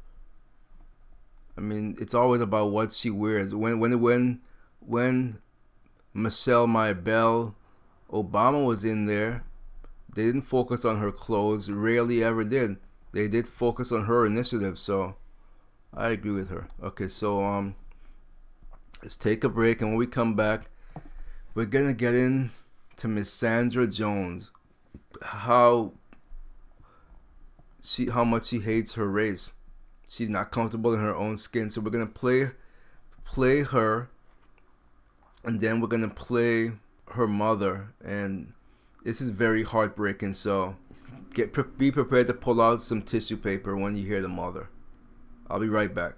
I 1.57 1.61
mean, 1.61 1.97
it's 1.99 2.13
always 2.13 2.41
about 2.41 2.71
what 2.71 2.91
she 2.91 3.09
wears. 3.09 3.53
When 3.55 3.79
when 3.79 3.99
when 3.99 4.41
when 4.79 5.39
Michelle 6.13 6.67
Maybelle 6.67 7.55
Obama 8.11 8.65
was 8.65 8.83
in 8.85 9.05
there, 9.05 9.43
they 10.13 10.25
didn't 10.25 10.43
focus 10.43 10.85
on 10.85 10.99
her 10.99 11.11
clothes. 11.11 11.71
Rarely 11.71 12.23
ever 12.23 12.43
did. 12.43 12.77
They 13.11 13.27
did 13.27 13.47
focus 13.47 13.91
on 13.91 14.05
her 14.05 14.25
initiative. 14.25 14.77
So 14.77 15.15
I 15.93 16.09
agree 16.09 16.31
with 16.31 16.49
her. 16.49 16.67
Okay, 16.83 17.07
so 17.07 17.43
um, 17.43 17.75
let's 19.01 19.15
take 19.15 19.43
a 19.43 19.49
break, 19.49 19.81
and 19.81 19.91
when 19.91 19.97
we 19.97 20.07
come 20.07 20.35
back, 20.35 20.69
we're 21.55 21.65
gonna 21.65 21.93
get 21.93 22.13
into 22.13 23.07
Miss 23.07 23.31
Sandra 23.31 23.87
Jones. 23.87 24.51
How 25.23 25.93
she 27.81 28.09
how 28.09 28.23
much 28.23 28.45
she 28.45 28.59
hates 28.59 28.93
her 28.93 29.09
race. 29.09 29.53
She's 30.09 30.29
not 30.29 30.51
comfortable 30.51 30.93
in 30.93 30.99
her 30.99 31.15
own 31.15 31.37
skin. 31.37 31.69
So 31.69 31.81
we're 31.81 31.91
gonna 31.91 32.07
play 32.07 32.51
play 33.25 33.63
her 33.63 34.09
and 35.43 35.59
then 35.59 35.81
we're 35.81 35.87
gonna 35.87 36.09
play 36.09 36.71
her 37.11 37.27
mother. 37.27 37.93
And 38.03 38.53
this 39.03 39.21
is 39.21 39.29
very 39.29 39.63
heartbreaking. 39.63 40.33
So 40.33 40.75
get 41.33 41.53
be 41.77 41.91
prepared 41.91 42.27
to 42.27 42.33
pull 42.33 42.61
out 42.61 42.81
some 42.81 43.01
tissue 43.01 43.37
paper 43.37 43.75
when 43.75 43.95
you 43.95 44.05
hear 44.05 44.21
the 44.21 44.27
mother. 44.27 44.69
I'll 45.49 45.59
be 45.59 45.69
right 45.69 45.93
back. 45.93 46.15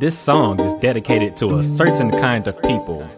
This 0.00 0.18
song 0.18 0.60
is 0.60 0.74
dedicated 0.74 1.36
to 1.38 1.56
a 1.56 1.62
certain 1.62 2.10
kind 2.10 2.46
of 2.46 2.60
people 2.62 3.08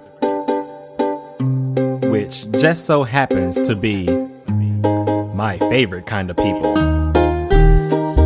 which 2.11 2.51
just 2.53 2.87
so 2.87 3.03
happens 3.03 3.67
to 3.67 3.75
be 3.75 4.07
my 5.37 5.59
favorite 5.59 6.07
kind 6.07 6.31
of 6.31 6.37
people. 6.39 6.75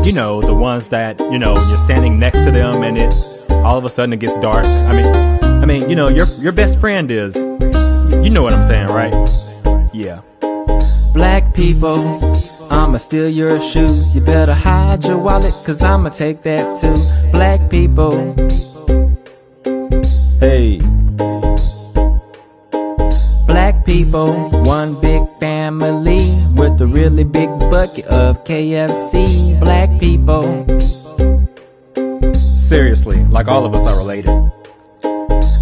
You 0.07 0.12
know, 0.12 0.41
the 0.41 0.55
ones 0.55 0.89
that, 0.89 1.19
you 1.19 1.39
know, 1.39 1.55
you're 1.69 1.78
standing 1.78 2.19
next 2.19 2.39
to 2.45 2.53
them 2.53 2.82
and 2.82 2.97
it 2.97 3.12
all 3.51 3.77
of 3.77 3.85
a 3.85 3.91
sudden 3.91 4.12
it 4.12 4.20
gets 4.20 4.37
dark. 4.37 4.65
I 4.65 4.95
mean, 4.95 5.45
I 5.45 5.66
mean, 5.66 5.91
you 5.91 5.97
know, 5.97 6.09
your 6.09 6.27
your 6.39 6.53
best 6.53 6.78
friend 6.81 7.11
is 7.11 7.35
you 8.24 8.31
know 8.31 8.43
what 8.43 8.53
I'm 8.53 8.62
saying, 8.65 8.87
right? 8.87 9.12
Yeah. 9.93 10.20
Black 11.12 11.53
people, 11.55 11.99
I'ma 12.70 12.97
steal 12.99 13.28
your 13.28 13.61
shoes. 13.61 14.15
You 14.15 14.20
better 14.20 14.55
hide 14.55 15.05
your 15.05 15.19
wallet, 15.19 15.55
cause 15.66 15.82
I'ma 15.82 16.11
take 16.11 16.43
that 16.43 16.78
too. 16.78 16.97
Black 17.32 17.69
people. 17.70 18.35
Hey. 20.39 20.90
People, 23.91 24.33
one 24.62 25.01
big 25.01 25.21
family 25.41 26.31
with 26.55 26.81
a 26.81 26.87
really 26.87 27.25
big 27.25 27.49
bucket 27.73 28.05
of 28.05 28.45
KFC. 28.45 29.59
Black 29.59 29.91
people. 29.99 30.45
Seriously, 32.57 33.25
like 33.25 33.49
all 33.49 33.67
of 33.67 33.75
us 33.75 33.85
are 33.91 33.99
related. 33.99 34.31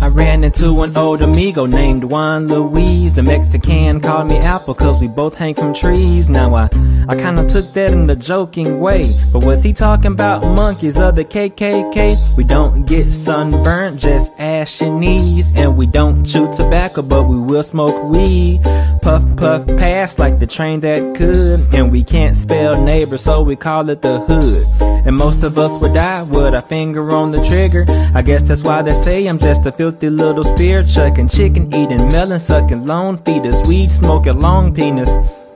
I 0.01 0.07
ran 0.07 0.45
into 0.45 0.83
an 0.83 0.97
old 0.97 1.23
amigo 1.23 1.67
named 1.67 2.05
Juan 2.05 2.47
Luis. 2.47 3.13
The 3.13 3.23
Mexican 3.23 4.01
called 4.01 4.29
me 4.29 4.37
Apple 4.39 4.75
cause 4.75 5.01
we 5.01 5.09
both 5.09 5.35
hang 5.35 5.55
from 5.55 5.75
trees. 5.75 6.31
Now 6.31 6.55
I, 6.55 6.69
I 7.09 7.17
kinda 7.17 7.49
took 7.49 7.73
that 7.73 7.93
in 7.93 8.09
a 8.09 8.15
joking 8.15 8.79
way. 8.79 9.13
But 9.33 9.45
was 9.45 9.63
he 9.63 9.73
talking 9.73 10.13
about 10.13 10.45
monkeys 10.45 10.99
or 10.99 11.11
the 11.11 11.25
KKK? 11.25 12.37
We 12.37 12.45
don't 12.45 12.87
get 12.87 13.13
sunburnt, 13.13 14.01
just 14.01 14.33
ashy 14.39 14.89
knees. 14.89 15.51
And 15.57 15.77
we 15.77 15.87
don't 15.87 16.25
chew 16.25 16.53
tobacco, 16.53 17.03
but 17.03 17.25
we 17.25 17.39
will 17.39 17.65
smoke 17.65 18.01
weed. 18.05 18.63
Puff, 19.03 19.25
puff, 19.37 19.67
pass 19.67 20.19
like 20.19 20.39
the 20.39 20.47
train 20.47 20.81
that 20.81 21.17
could. 21.17 21.75
And 21.75 21.91
we 21.91 22.05
can't 22.05 22.37
spell 22.37 22.81
neighbor, 22.81 23.19
so 23.19 23.43
we 23.43 23.57
call 23.57 23.91
it 23.91 24.03
the 24.03 24.21
hood. 24.21 24.65
And 25.07 25.17
most 25.17 25.43
of 25.43 25.57
us 25.57 25.81
would 25.81 25.95
die 25.95 26.23
with 26.23 26.55
a 26.55 26.61
finger 26.61 27.11
on 27.13 27.31
the 27.31 27.43
trigger. 27.45 27.87
I 28.15 28.23
guess 28.23 28.43
that's 28.43 28.63
why 28.63 28.83
they 28.83 28.93
say 28.93 29.27
I'm 29.27 29.39
just 29.39 29.65
a 29.65 29.73
filthy 29.91 30.11
little 30.11 30.45
spear 30.45 30.85
chucking, 30.85 31.29
chicken 31.29 31.73
eating, 31.75 32.09
melon 32.09 32.39
sucking, 32.39 32.85
lone 32.85 33.17
feeders, 33.17 33.63
weed 33.63 33.91
smoking, 33.91 34.39
long 34.39 34.75
penis. 34.75 35.09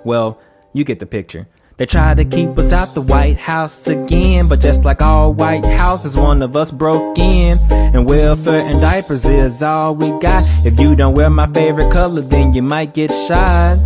Well, 0.05 0.41
you 0.73 0.85
get 0.85 1.01
the 1.01 1.07
picture. 1.07 1.47
They 1.77 1.85
try 1.85 2.15
to 2.15 2.25
keep 2.25 2.57
us 2.57 2.73
out 2.73 2.95
the 2.95 3.03
White 3.03 3.39
House 3.39 3.87
again, 3.87 4.49
but 4.49 4.61
just 4.61 4.85
like 4.85 5.03
all 5.03 5.35
White 5.35 5.67
Houses, 5.67 6.17
one 6.17 6.41
of 6.41 6.57
us 6.57 6.71
broke 6.71 7.19
in. 7.19 7.59
And 7.71 8.09
welfare 8.09 8.63
and 8.63 8.81
diapers 8.81 9.27
is 9.27 9.63
all 9.63 9.97
we 9.97 10.19
got. 10.21 10.45
If 10.65 10.81
you 10.81 10.95
don't 10.95 11.15
wear 11.15 11.29
my 11.29 11.47
favorite 11.49 11.93
color, 11.93 12.23
then 12.23 12.55
you 12.55 12.63
might 12.63 12.95
get 12.95 13.11
shot. 13.11 13.85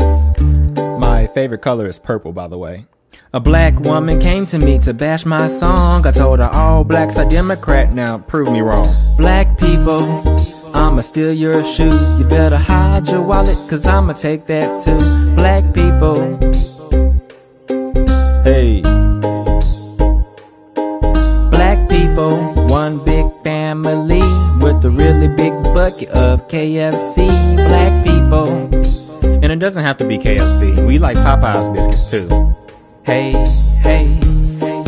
My 1.00 1.26
favorite 1.28 1.62
color 1.62 1.88
is 1.88 1.98
purple, 1.98 2.32
by 2.32 2.46
the 2.46 2.58
way. 2.58 2.86
A 3.36 3.40
black 3.40 3.78
woman 3.80 4.18
came 4.18 4.46
to 4.46 4.58
me 4.58 4.78
to 4.78 4.94
bash 4.94 5.26
my 5.26 5.46
song. 5.46 6.06
I 6.06 6.10
told 6.10 6.38
her 6.38 6.48
all 6.48 6.84
blacks 6.84 7.18
are 7.18 7.28
Democrat. 7.28 7.92
Now 7.92 8.16
prove 8.16 8.50
me 8.50 8.62
wrong. 8.62 8.88
Black 9.18 9.58
people, 9.58 10.00
I'ma 10.74 11.02
steal 11.02 11.34
your 11.34 11.62
shoes. 11.62 12.18
You 12.18 12.26
better 12.26 12.56
hide 12.56 13.08
your 13.08 13.20
wallet, 13.20 13.58
cause 13.68 13.86
I'ma 13.86 14.14
take 14.14 14.46
that 14.46 14.82
too. 14.82 14.96
Black 15.34 15.74
people. 15.74 16.16
Hey. 18.42 18.80
Black 21.50 21.90
people, 21.90 22.38
one 22.68 23.04
big 23.04 23.26
family 23.44 24.24
with 24.64 24.82
a 24.82 24.90
really 24.90 25.28
big 25.28 25.52
bucket 25.74 26.08
of 26.08 26.48
KFC. 26.48 27.28
Black 27.68 28.02
people. 28.02 28.48
And 29.44 29.52
it 29.52 29.58
doesn't 29.58 29.84
have 29.84 29.98
to 29.98 30.08
be 30.08 30.16
KFC. 30.16 30.86
We 30.86 30.98
like 30.98 31.18
Popeye's 31.18 31.68
biscuits 31.68 32.10
too. 32.10 32.56
Hey, 33.06 33.30
hey, 33.84 34.18
hey. 34.58 34.82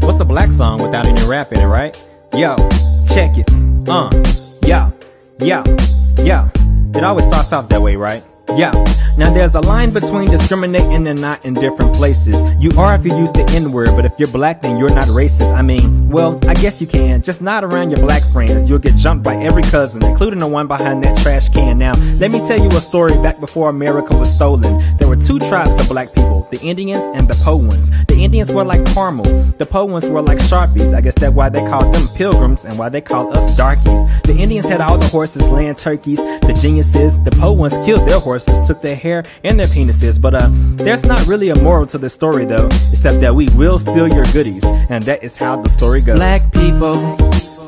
What's 0.00 0.18
a 0.18 0.24
black 0.24 0.48
song 0.48 0.82
without 0.82 1.04
any 1.04 1.22
rap 1.26 1.52
in 1.52 1.60
it, 1.60 1.66
right? 1.66 1.94
Yo, 2.32 2.56
check 3.12 3.36
it. 3.36 3.50
Uh, 3.86 4.08
yo, 4.64 4.90
yo, 5.40 5.62
yo. 6.24 6.50
It 6.94 7.04
always 7.04 7.26
starts 7.26 7.52
off 7.52 7.68
that 7.68 7.82
way, 7.82 7.96
right? 7.96 8.22
Yeah. 8.54 8.72
Now 9.16 9.32
there's 9.32 9.54
a 9.54 9.60
line 9.60 9.92
between 9.92 10.30
discriminating 10.30 11.06
and 11.06 11.20
not 11.20 11.44
in 11.44 11.54
different 11.54 11.94
places. 11.94 12.36
You 12.62 12.70
are 12.78 12.94
if 12.94 13.04
you 13.04 13.16
use 13.16 13.32
the 13.32 13.44
N 13.54 13.72
word, 13.72 13.88
but 13.96 14.04
if 14.04 14.12
you're 14.18 14.30
black, 14.30 14.62
then 14.62 14.78
you're 14.78 14.90
not 14.90 15.06
racist. 15.06 15.54
I 15.54 15.62
mean, 15.62 16.10
well, 16.10 16.38
I 16.46 16.54
guess 16.54 16.80
you 16.80 16.86
can. 16.86 17.22
Just 17.22 17.40
not 17.40 17.64
around 17.64 17.90
your 17.90 18.00
black 18.00 18.22
friends. 18.32 18.68
You'll 18.68 18.78
get 18.78 18.94
jumped 18.96 19.24
by 19.24 19.36
every 19.36 19.62
cousin, 19.62 20.04
including 20.04 20.38
the 20.38 20.46
one 20.46 20.66
behind 20.66 21.02
that 21.04 21.16
trash 21.18 21.48
can. 21.48 21.78
Now, 21.78 21.94
let 22.20 22.30
me 22.30 22.38
tell 22.46 22.58
you 22.58 22.68
a 22.68 22.80
story 22.80 23.12
back 23.22 23.40
before 23.40 23.70
America 23.70 24.16
was 24.16 24.32
stolen. 24.32 24.96
There 24.98 25.08
were 25.08 25.16
two 25.16 25.38
tribes 25.38 25.80
of 25.80 25.88
black 25.88 26.14
people, 26.14 26.46
the 26.50 26.60
Indians 26.60 27.04
and 27.14 27.28
the 27.28 27.34
Powans. 27.34 27.90
The 28.06 28.15
Indians 28.26 28.50
were 28.50 28.64
like 28.64 28.84
caramel. 28.86 29.22
The 29.56 29.64
Powans 29.64 30.10
were 30.10 30.20
like 30.20 30.38
Sharpies. 30.38 30.92
I 30.92 31.00
guess 31.00 31.14
that's 31.14 31.32
why 31.32 31.48
they 31.48 31.60
called 31.60 31.94
them 31.94 32.08
pilgrims 32.16 32.64
and 32.64 32.76
why 32.76 32.88
they 32.88 33.00
called 33.00 33.36
us 33.36 33.56
darkies. 33.56 33.84
The 34.24 34.34
Indians 34.36 34.68
had 34.68 34.80
all 34.80 34.98
the 34.98 35.06
horses 35.06 35.48
land 35.48 35.78
turkeys. 35.78 36.16
The 36.16 36.58
geniuses, 36.60 37.22
the 37.22 37.30
Powans 37.30 37.76
killed 37.84 38.08
their 38.08 38.18
horses, 38.18 38.66
took 38.66 38.82
their 38.82 38.96
hair 38.96 39.22
and 39.44 39.60
their 39.60 39.68
penises. 39.68 40.20
But 40.20 40.34
uh, 40.34 40.48
there's 40.74 41.04
not 41.04 41.24
really 41.28 41.50
a 41.50 41.62
moral 41.62 41.86
to 41.86 41.98
the 41.98 42.10
story 42.10 42.44
though, 42.44 42.66
except 42.90 43.20
that 43.20 43.32
we 43.32 43.46
will 43.56 43.78
steal 43.78 44.08
your 44.08 44.24
goodies, 44.32 44.64
and 44.90 45.04
that 45.04 45.22
is 45.22 45.36
how 45.36 45.62
the 45.62 45.68
story 45.68 46.00
goes. 46.00 46.16
Black 46.16 46.52
people, 46.52 46.96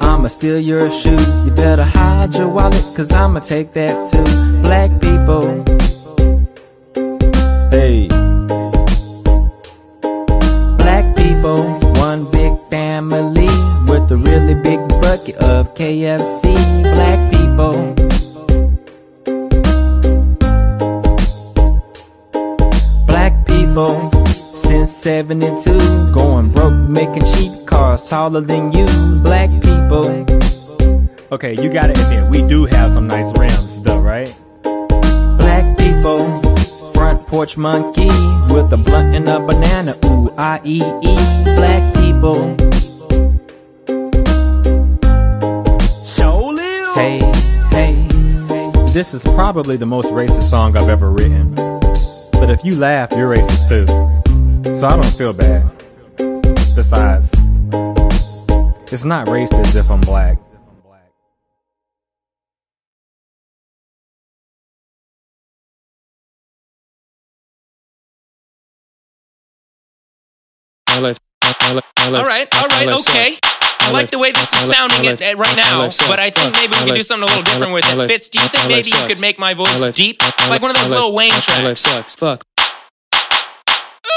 I'ma 0.03 0.27
steal 0.27 0.59
your 0.59 0.91
shoes. 0.91 1.25
You 1.45 1.53
better 1.53 1.85
hide 1.85 2.35
your 2.35 2.49
wallet, 2.49 2.85
cause 2.97 3.13
I'ma 3.13 3.39
take 3.39 3.75
that 3.75 4.11
too. 4.11 4.25
Black 4.63 4.91
people. 5.01 5.98
KFC. 15.79 16.43
Black 16.83 17.33
people. 17.33 17.95
Black 23.07 23.47
people 23.47 24.11
since 24.57 24.91
72 24.91 26.13
going 26.13 26.51
broke 26.51 26.75
making 26.91 27.25
cheap 27.33 27.53
cars 27.67 28.03
taller 28.03 28.41
than 28.41 28.73
you 28.73 28.87
black 29.23 29.51
people 29.63 30.27
Okay, 31.31 31.53
you 31.63 31.71
gotta 31.73 31.93
admit, 31.93 32.29
we 32.29 32.45
do 32.49 32.65
have 32.65 32.91
some 32.91 33.07
nice 33.07 33.31
rims, 33.39 33.81
though, 33.83 34.01
right? 34.01 34.29
black 35.39 35.79
people 35.79 36.27
front 36.93 37.25
porch 37.29 37.57
monkey 37.57 38.11
with 38.53 38.73
a 38.73 38.77
blunt 38.85 39.15
and 39.15 39.29
a 39.29 39.39
banana 39.39 39.97
ooh 40.07 40.29
i 40.37 40.61
e 40.65 40.83
e 40.83 41.15
black 41.55 41.95
people 41.95 42.57
This 48.99 49.15
is 49.15 49.23
probably 49.23 49.77
the 49.77 49.87
most 49.87 50.13
racist 50.13 50.51
song 50.51 50.77
I've 50.77 50.89
ever 50.89 51.13
written. 51.13 51.55
But 51.55 52.51
if 52.51 52.65
you 52.65 52.77
laugh, 52.77 53.13
you're 53.13 53.33
racist 53.33 53.69
too. 53.69 53.87
So 54.75 54.89
I 54.89 54.91
don't 54.91 55.07
feel 55.07 55.33
bad. 55.33 55.71
Besides, 56.75 57.31
it's 58.93 59.05
not 59.05 59.29
racist 59.29 59.77
if 59.77 59.89
I'm 59.89 60.01
black. 60.01 60.37
All 70.89 71.03
right, 72.25 72.49
all 72.53 72.69
right, 72.69 72.89
okay. 72.89 73.58
I 73.89 73.91
like 73.93 74.11
the 74.11 74.19
way 74.19 74.33
this 74.33 74.53
is 74.53 74.71
sounding 74.71 75.05
right 75.39 75.57
now, 75.57 75.89
but 76.09 76.19
I 76.21 76.29
think 76.31 76.55
maybe 76.55 76.73
we 76.73 76.87
can 76.87 76.95
do 76.95 77.03
something 77.03 77.25
a 77.25 77.27
little 77.27 77.43
different 77.43 77.73
with 77.73 77.85
it. 77.87 78.07
Fitz, 78.07 78.29
do 78.29 78.39
you 78.39 78.49
think 78.49 78.69
maybe 78.69 78.89
you 78.91 79.07
could 79.07 79.21
make 79.21 79.39
my 79.39 79.55
voice 79.55 79.95
deep, 79.95 80.21
like 80.51 80.61
one 80.61 80.71
of 80.71 80.77
those 80.77 80.91
Lil 80.91 81.15
Wayne 81.15 81.31
tracks? 81.33 81.81
sucks. 81.81 82.15
Fuck. 82.15 82.45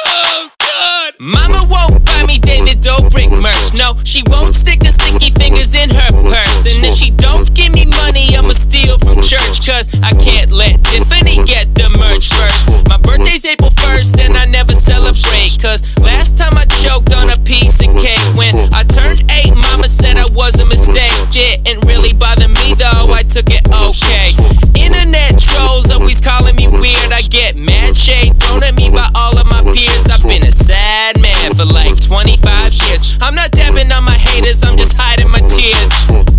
Oh 0.05 0.49
God! 0.59 1.13
Mama 1.19 1.65
won't 1.69 2.10
buy 2.21 2.27
me 2.27 2.37
David 2.37 2.81
Dobrik 2.81 3.31
merch. 3.31 3.73
No, 3.73 3.95
she 4.03 4.23
won't 4.27 4.55
stick 4.55 4.79
the 4.79 4.91
sticky 4.91 5.31
fingers 5.31 5.73
in 5.73 5.89
her 5.89 6.11
purse. 6.11 6.75
And 6.75 6.85
if 6.85 6.95
she 6.95 7.11
don't 7.11 7.51
give 7.53 7.73
me 7.73 7.85
money, 7.85 8.35
I'ma 8.35 8.53
steal 8.53 8.97
from 8.99 9.21
church. 9.21 9.65
Cause 9.65 9.89
I 10.01 10.13
can't 10.13 10.51
let 10.51 10.83
Tiffany 10.83 11.43
get 11.45 11.73
the 11.75 11.89
merch 11.89 12.29
first. 12.29 12.87
My 12.87 12.97
birthday's 12.97 13.45
April 13.45 13.71
1st, 13.71 14.19
and 14.19 14.37
I 14.37 14.45
never 14.45 14.73
celebrate. 14.73 15.57
Cause 15.59 15.81
last 15.97 16.37
time 16.37 16.57
I 16.57 16.65
choked 16.83 17.13
on 17.13 17.29
a 17.29 17.37
piece 17.37 17.79
of 17.79 17.91
cake 17.97 18.35
when 18.35 18.55
I 18.73 18.83
turned 18.83 19.23
eight, 19.31 19.55
mama 19.55 19.87
said 19.87 20.17
I 20.17 20.25
was 20.31 20.59
a 20.59 20.65
mistake. 20.65 21.13
Didn't 21.31 21.85
really 21.87 22.13
bother 22.13 22.47
me 22.47 22.75
though, 22.75 23.11
I 23.11 23.23
took 23.23 23.49
it 23.49 23.65
okay. 23.67 24.33
Internet 24.75 25.39
trolls 25.39 25.89
always 25.91 26.21
calling 26.21 26.55
me 26.55 26.67
weird. 26.67 27.11
I 27.11 27.21
get 27.21 27.55
mad 27.55 27.97
shade 27.97 28.39
thrown 28.41 28.63
at 28.63 28.75
me 28.75 28.89
by 28.89 29.09
all 29.15 29.37
of 29.37 29.47
my 29.47 29.63
peers. 29.63 30.05
I've 30.07 30.23
been 30.23 30.43
a 30.43 30.51
sad 30.51 31.19
man 31.21 31.30
for 31.49 31.65
like 31.65 31.97
25 31.97 32.37
years. 32.85 33.17
I'm 33.19 33.33
not 33.33 33.49
dabbing 33.49 33.91
on 33.91 34.03
my 34.03 34.13
haters, 34.13 34.61
I'm 34.61 34.77
just 34.77 34.93
hiding 34.93 35.31
my 35.33 35.41
tears. 35.49 35.89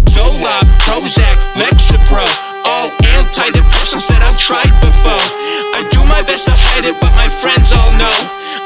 Zoloft, 0.07 0.71
Prozac, 0.87 1.35
Lexapro, 1.59 2.23
all 2.63 2.87
antidepressants 3.19 4.07
that 4.07 4.23
I've 4.23 4.39
tried 4.39 4.71
before. 4.79 5.27
I 5.75 5.83
do 5.91 5.99
my 6.07 6.23
best 6.23 6.47
to 6.47 6.55
hide 6.55 6.87
it, 6.87 6.95
but 7.03 7.11
my 7.19 7.27
friends 7.27 7.75
all 7.75 7.91
know. 7.99 8.15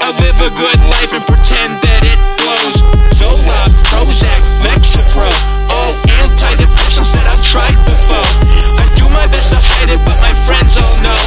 I 0.05 0.13
live 0.21 0.37
a 0.45 0.53
good 0.53 0.77
life 0.93 1.17
and 1.17 1.25
pretend 1.25 1.81
that 1.81 2.05
it 2.05 2.21
blows. 2.45 2.85
Zoloft, 3.17 3.73
Prozac, 3.89 4.43
Lexapro, 4.61 5.33
all 5.73 5.93
antidepressants 6.21 7.17
that 7.17 7.33
I've 7.33 7.45
tried 7.49 7.81
before. 7.89 8.29
I 8.77 8.85
do 8.93 9.09
my 9.09 9.25
best 9.33 9.57
to 9.57 9.59
hide 9.59 9.89
it, 9.89 10.01
but 10.05 10.21
my 10.21 10.37
friends 10.45 10.77
all 10.77 10.97
know. 11.01 11.23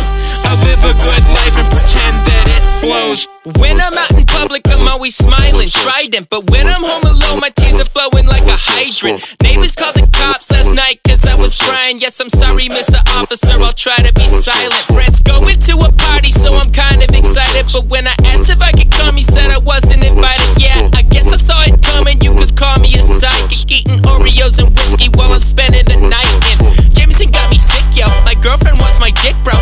I 0.46 0.54
live 0.70 0.86
a 0.86 0.94
good 0.94 1.26
life 1.34 1.58
and 1.58 1.66
pretend 1.66 2.16
that 2.30 2.39
When 2.82 3.82
I'm 3.82 3.98
out 3.98 4.12
in 4.12 4.26
public, 4.26 4.62
I'm 4.68 4.88
always 4.88 5.16
smiling, 5.16 5.68
trident. 5.68 6.30
But 6.30 6.50
when 6.50 6.66
I'm 6.66 6.82
home 6.82 7.04
alone, 7.04 7.42
my 7.42 7.50
tears 7.50 7.80
are 7.80 7.86
flowing 7.86 8.26
like 8.26 8.44
a 8.44 8.56
hydrant. 8.56 9.20
Neighbors 9.44 9.76
called 9.76 9.96
the 9.96 10.08
cops 10.16 10.50
last 10.50 10.72
night 10.72 11.02
cause 11.06 11.26
I 11.26 11.36
was 11.36 11.60
crying. 11.60 12.00
Yes, 12.00 12.20
I'm 12.22 12.30
sorry, 12.30 12.70
Mr. 12.70 13.04
Officer, 13.20 13.60
I'll 13.60 13.74
try 13.74 13.98
to 13.98 14.14
be 14.14 14.28
silent. 14.28 14.84
Friends 14.88 15.20
going 15.20 15.60
to 15.60 15.76
a 15.76 15.92
party, 15.92 16.32
so 16.32 16.56
I'm 16.56 16.72
kind 16.72 17.04
of 17.04 17.10
excited. 17.10 17.68
But 17.74 17.88
when 17.88 18.08
I 18.08 18.16
asked 18.24 18.50
if 18.50 18.62
I 18.62 18.72
could 18.72 18.92
come, 18.92 19.18
he 19.18 19.24
said 19.24 19.52
I 19.52 19.60
wasn't 19.60 20.04
invited. 20.04 20.62
Yeah, 20.62 20.90
I 20.94 21.02
guess 21.02 21.28
I 21.28 21.38
saw 21.38 21.60
it 21.68 21.84
coming. 21.84 22.22
You 22.22 22.34
could 22.34 22.56
call 22.56 22.80
me 22.80 22.96
a 22.96 23.02
psychic, 23.02 23.70
eating 23.70 24.00
Oreos 24.08 24.58
and 24.58 24.72
whiskey 24.72 25.10
while 25.16 25.34
I'm 25.34 25.42
spending 25.42 25.84
the 25.84 26.00
night. 26.00 26.32
And 26.48 26.96
Jameson 26.96 27.32
got 27.32 27.52
me 27.52 27.60
sick, 27.60 27.84
yo. 27.92 28.08
My 28.24 28.36
girlfriend 28.40 28.80
wants 28.80 29.00
my 29.00 29.12
dick, 29.12 29.36
bro. 29.44 29.60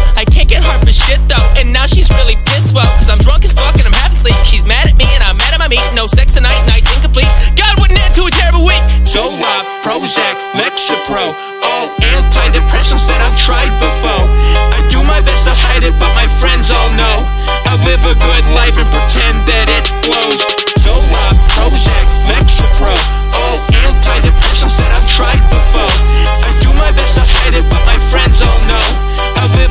For 0.87 0.95
shit 0.95 1.19
though. 1.27 1.43
And 1.59 1.75
now 1.75 1.85
she's 1.85 2.07
really 2.15 2.39
pissed, 2.47 2.71
well, 2.71 2.87
cause 2.95 3.11
I'm 3.11 3.19
drunk 3.19 3.43
as 3.43 3.51
fuck 3.51 3.75
and 3.75 3.83
I'm 3.83 3.97
half 3.99 4.15
asleep. 4.15 4.39
She's 4.47 4.63
mad 4.63 4.87
at 4.87 4.95
me 4.95 5.03
and 5.11 5.21
I'm 5.21 5.35
mad 5.35 5.51
at 5.51 5.59
my 5.59 5.67
meat. 5.67 5.83
No 5.91 6.07
sex 6.07 6.31
tonight, 6.31 6.55
night's 6.63 6.87
incomplete. 6.95 7.27
God 7.59 7.75
wouldn't 7.75 7.99
end 7.99 8.15
to 8.15 8.23
a 8.23 8.31
terrible 8.31 8.63
week. 8.63 8.79
Zoloft, 9.03 9.67
Prozac, 9.83 10.35
Lexapro, 10.55 11.35
all 11.59 11.91
antidepressants 11.99 13.03
that 13.11 13.19
I've 13.19 13.35
tried 13.35 13.73
before. 13.83 14.23
I 14.71 14.79
do 14.87 15.03
my 15.03 15.19
best 15.19 15.43
to 15.51 15.53
hide 15.67 15.83
it, 15.83 15.91
but 15.99 16.11
my 16.15 16.31
friends 16.39 16.71
all 16.71 16.91
know. 16.95 17.19
I 17.67 17.75
live 17.83 17.99
a 18.07 18.15
good 18.15 18.45
life 18.55 18.79
and 18.79 18.87
pretend 18.87 19.43
that 19.51 19.67
it 19.67 19.91
blows. 20.07 20.39
Zoloft, 20.79 21.39
Prozac, 21.51 22.07
Lexapro, 22.31 22.95
all 23.35 23.59
antidepressants 23.75 24.79
that 24.79 24.89
I've 24.95 25.09
tried 25.11 25.43
before. 25.51 26.16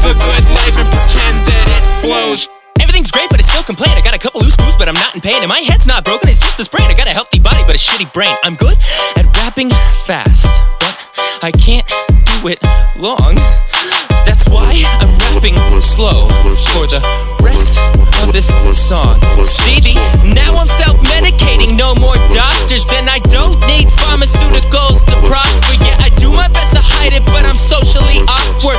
A 0.06 0.14
good 0.14 0.44
life 0.54 0.76
and 0.78 0.88
pretend 0.88 1.36
that 1.50 1.66
it 1.66 1.82
blows. 2.06 2.48
Everything's 2.80 3.10
great, 3.10 3.28
but 3.28 3.40
I 3.40 3.42
still 3.42 3.64
complain. 3.64 3.90
I 3.98 4.02
got 4.02 4.14
a 4.14 4.18
couple 4.18 4.40
loose 4.40 4.54
screws, 4.54 4.76
but 4.78 4.88
I'm 4.88 4.94
not 4.94 5.14
in 5.14 5.20
pain. 5.20 5.42
And 5.42 5.48
my 5.48 5.60
head's 5.60 5.86
not 5.86 6.04
broken, 6.04 6.28
it's 6.28 6.38
just 6.38 6.60
a 6.60 6.64
sprain. 6.64 6.86
I 6.90 6.94
got 6.94 7.08
a 7.08 7.14
healthy 7.14 7.40
body, 7.40 7.62
but 7.66 7.74
a 7.74 7.78
shitty 7.78 8.12
brain. 8.12 8.34
I'm 8.44 8.54
good 8.54 8.78
at 9.16 9.26
rapping 9.42 9.70
fast, 10.06 10.46
but 10.78 10.94
I 11.42 11.50
can't 11.50 11.86
do 12.24 12.48
it 12.48 12.62
long. 12.96 13.34
That's 14.26 14.46
why 14.48 14.74
I'm 15.02 15.10
rapping 15.34 15.58
slow 15.80 16.28
for 16.74 16.86
the 16.86 17.02
rest 17.42 17.78
of 18.22 18.32
this 18.32 18.46
song. 18.76 19.18
Stevie, 19.42 19.94
now 20.22 20.54
I'm 20.54 20.68
self 20.68 20.98
medicating, 21.02 21.76
no 21.76 21.94
more 21.94 22.16
doctors, 22.30 22.84
and 22.92 23.08
I 23.08 23.18
don't 23.30 23.58
need 23.66 23.88
pharmaceuticals 24.06 25.02
to 25.06 25.14
prosper. 25.26 25.74
Yeah, 25.82 25.98
I 25.98 26.10
do 26.14 26.30
my 26.30 26.48
best 26.48 26.74
to 26.74 26.82
hide 26.82 27.12
it, 27.12 27.24
but 27.26 27.44
I'm 27.44 27.56
socially 27.56 28.20
awkward. 28.28 28.78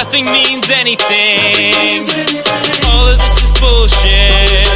Nothing 0.00 0.24
means 0.24 0.70
anything. 0.70 2.06
All 2.88 3.06
of 3.06 3.18
this 3.18 3.42
is 3.42 3.52
bullshit. 3.60 4.66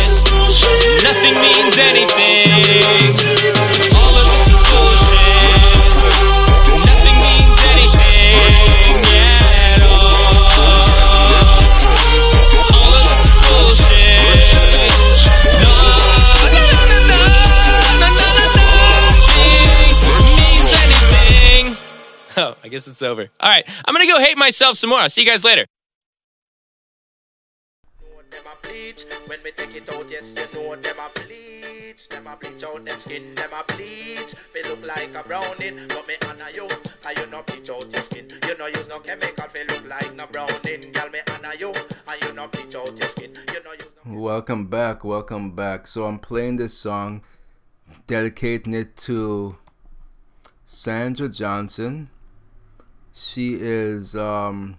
Nothing 1.03 1.35
means 1.41 1.79
anything. 1.79 3.94
Guess 22.75 22.89
it's 22.89 23.03
over. 23.03 23.29
All 23.41 23.49
right, 23.49 23.65
I'm 23.85 23.95
gonna 23.95 24.07
go 24.07 24.19
hate 24.19 24.37
myself 24.37 24.77
some 24.77 24.91
more. 24.91 24.99
I'll 24.99 25.11
see 25.11 25.23
you 25.23 25.31
guys 25.31 25.45
later. 25.45 25.65
When 29.27 29.43
me 29.43 29.51
take 29.57 29.75
it 29.75 29.89
out, 29.93 30.11
yes, 30.11 30.35
you 30.37 30.47
know 30.53 30.77
them 30.77 30.97
a 30.99 31.09
bleach. 31.19 32.09
Them 32.09 32.27
a 32.27 32.37
bleach 32.37 32.63
out 32.65 32.85
them 32.85 33.01
skin, 33.01 33.35
them 33.35 33.51
a 33.53 33.65
bleach. 33.73 34.35
They 34.53 34.63
look 34.65 34.85
like 34.85 35.15
a 35.15 35.23
browning, 35.27 35.81
but 35.89 36.07
me 36.07 36.15
honor 36.29 36.51
you. 36.53 36.69
And 37.07 37.19
you 37.19 37.27
no 37.27 37.43
bleach 37.43 37.71
out 37.71 37.91
your 37.91 38.03
skin. 38.03 38.29
You 38.47 38.59
no 38.59 38.67
use 38.67 38.89
no 38.89 38.99
chemical, 38.99 39.47
they 39.53 39.65
look 39.67 39.89
like 39.89 40.15
no 40.15 40.27
browning. 40.27 40.93
Girl, 40.93 41.11
me 41.11 41.21
honor 41.31 41.55
you. 41.59 41.73
And 41.73 42.23
you 42.23 42.33
no 42.35 42.49
bleach 42.49 42.75
out 42.75 42.97
your 42.97 43.09
skin. 43.09 43.39
You 43.53 43.63
no 43.65 43.73
use 43.73 43.87
Welcome 44.05 44.67
back, 44.67 45.05
welcome 45.05 45.53
back. 45.53 45.87
So 45.87 46.05
I'm 46.05 46.19
playing 46.19 46.57
this 46.57 46.75
song, 46.75 47.23
dedicating 48.07 48.75
it 48.75 48.97
to 49.09 49.57
Sandra 50.65 51.29
Johnson. 51.29 52.11
She 53.17 53.55
is 53.55 54.17
um 54.17 54.79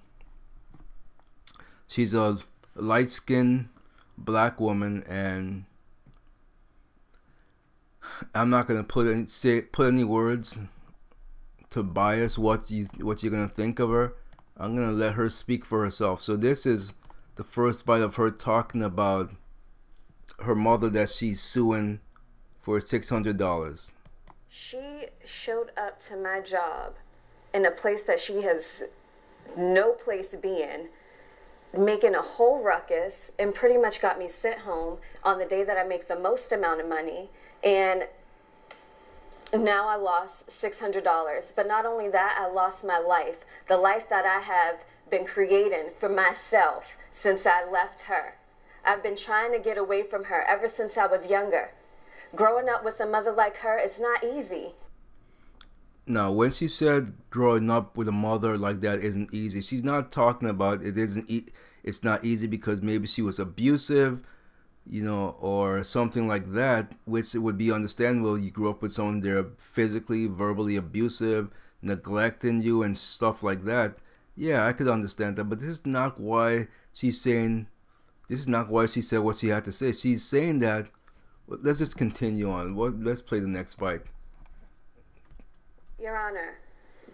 she's 1.87 2.13
a 2.13 2.37
light 2.75 3.09
skinned 3.09 3.69
black 4.17 4.59
woman, 4.59 5.03
and 5.07 5.63
I'm 8.33 8.49
not 8.49 8.67
gonna 8.67 8.83
put 8.83 9.07
any 9.07 9.27
say 9.27 9.61
put 9.61 9.87
any 9.87 10.03
words 10.03 10.59
to 11.69 11.81
bias 11.81 12.37
what 12.37 12.69
you 12.69 12.87
what 12.99 13.23
you're 13.23 13.31
gonna 13.31 13.47
think 13.47 13.79
of 13.79 13.89
her. 13.89 14.13
I'm 14.57 14.75
gonna 14.75 14.91
let 14.91 15.13
her 15.13 15.29
speak 15.29 15.63
for 15.63 15.85
herself. 15.85 16.21
So 16.21 16.35
this 16.35 16.65
is 16.65 16.93
the 17.35 17.43
first 17.43 17.85
bite 17.85 18.01
of 18.01 18.17
her 18.17 18.31
talking 18.31 18.83
about 18.83 19.31
her 20.39 20.55
mother 20.55 20.89
that 20.89 21.09
she's 21.09 21.41
suing 21.41 22.01
for 22.59 22.81
six 22.81 23.09
hundred 23.09 23.37
dollars. 23.37 23.93
She 24.49 25.07
showed 25.23 25.71
up 25.77 26.05
to 26.07 26.17
my 26.17 26.41
job 26.41 26.95
in 27.55 27.65
a 27.65 27.71
place 27.71 28.03
that 28.03 28.19
she 28.19 28.41
has 28.41 28.83
no 29.55 29.93
place 29.93 30.27
to 30.27 30.37
be 30.37 30.61
in, 30.61 30.89
making 31.75 32.13
a 32.13 32.21
whole 32.21 32.61
ruckus, 32.61 33.31
and 33.39 33.55
pretty 33.55 33.77
much 33.77 34.01
got 34.01 34.19
me 34.19 34.27
sent 34.27 34.59
home 34.59 34.97
on 35.23 35.39
the 35.39 35.45
day 35.45 35.63
that 35.63 35.77
I 35.77 35.85
make 35.85 36.09
the 36.09 36.19
most 36.19 36.51
amount 36.51 36.81
of 36.81 36.89
money. 36.89 37.29
And 37.63 38.07
now 39.53 39.87
I 39.87 39.95
lost 39.95 40.47
$600. 40.47 41.53
But 41.55 41.65
not 41.65 41.85
only 41.85 42.09
that, 42.09 42.37
I 42.37 42.51
lost 42.51 42.83
my 42.83 42.99
life. 42.99 43.45
The 43.69 43.77
life 43.77 44.09
that 44.09 44.25
I 44.25 44.39
have 44.39 44.83
been 45.09 45.25
creating 45.25 45.91
for 45.97 46.09
myself 46.09 46.83
since 47.09 47.45
I 47.45 47.69
left 47.69 48.01
her. 48.01 48.35
I've 48.83 49.01
been 49.01 49.15
trying 49.15 49.53
to 49.53 49.59
get 49.59 49.77
away 49.77 50.03
from 50.03 50.25
her 50.25 50.43
ever 50.45 50.67
since 50.67 50.97
I 50.97 51.07
was 51.07 51.27
younger. 51.27 51.71
Growing 52.35 52.67
up 52.67 52.83
with 52.83 52.99
a 52.99 53.05
mother 53.05 53.31
like 53.31 53.57
her 53.57 53.79
is 53.79 53.97
not 53.97 54.25
easy. 54.25 54.73
Now, 56.07 56.31
when 56.31 56.51
she 56.51 56.67
said 56.67 57.13
growing 57.31 57.69
up 57.69 57.97
with 57.97 58.07
a 58.07 58.11
mother 58.11 58.57
like 58.57 58.81
that 58.81 58.99
isn't 58.99 59.33
easy, 59.33 59.61
she's 59.61 59.83
not 59.83 60.11
talking 60.11 60.47
about 60.47 60.83
it 60.83 60.97
isn't 60.97 61.29
e- 61.29 61.47
it's 61.83 62.03
not 62.03 62.23
easy 62.23 62.47
because 62.47 62.81
maybe 62.81 63.07
she 63.07 63.21
was 63.23 63.39
abusive, 63.39 64.21
you 64.87 65.03
know, 65.03 65.35
or 65.39 65.83
something 65.83 66.27
like 66.27 66.51
that, 66.53 66.93
which 67.05 67.33
it 67.33 67.39
would 67.39 67.57
be 67.57 67.71
understandable. 67.71 68.37
You 68.37 68.51
grew 68.51 68.69
up 68.69 68.81
with 68.83 68.91
someone 68.91 69.21
they're 69.21 69.47
physically, 69.57 70.27
verbally 70.27 70.75
abusive, 70.75 71.49
neglecting 71.81 72.61
you 72.61 72.83
and 72.83 72.97
stuff 72.97 73.41
like 73.41 73.63
that. 73.63 73.97
Yeah, 74.35 74.65
I 74.65 74.73
could 74.73 74.87
understand 74.87 75.37
that, 75.37 75.45
but 75.45 75.59
this 75.59 75.69
is 75.69 75.85
not 75.85 76.19
why 76.19 76.67
she's 76.93 77.19
saying 77.19 77.67
this 78.27 78.39
is 78.39 78.47
not 78.47 78.69
why 78.69 78.85
she 78.85 79.01
said 79.01 79.19
what 79.19 79.37
she 79.37 79.47
had 79.49 79.65
to 79.65 79.71
say. 79.71 79.91
She's 79.91 80.23
saying 80.23 80.59
that 80.59 80.87
let's 81.47 81.79
just 81.79 81.97
continue 81.97 82.51
on. 82.51 82.75
Let's 83.03 83.21
play 83.21 83.39
the 83.39 83.47
next 83.47 83.75
fight. 83.75 84.01
Your 86.05 86.17
Honor, 86.17 86.59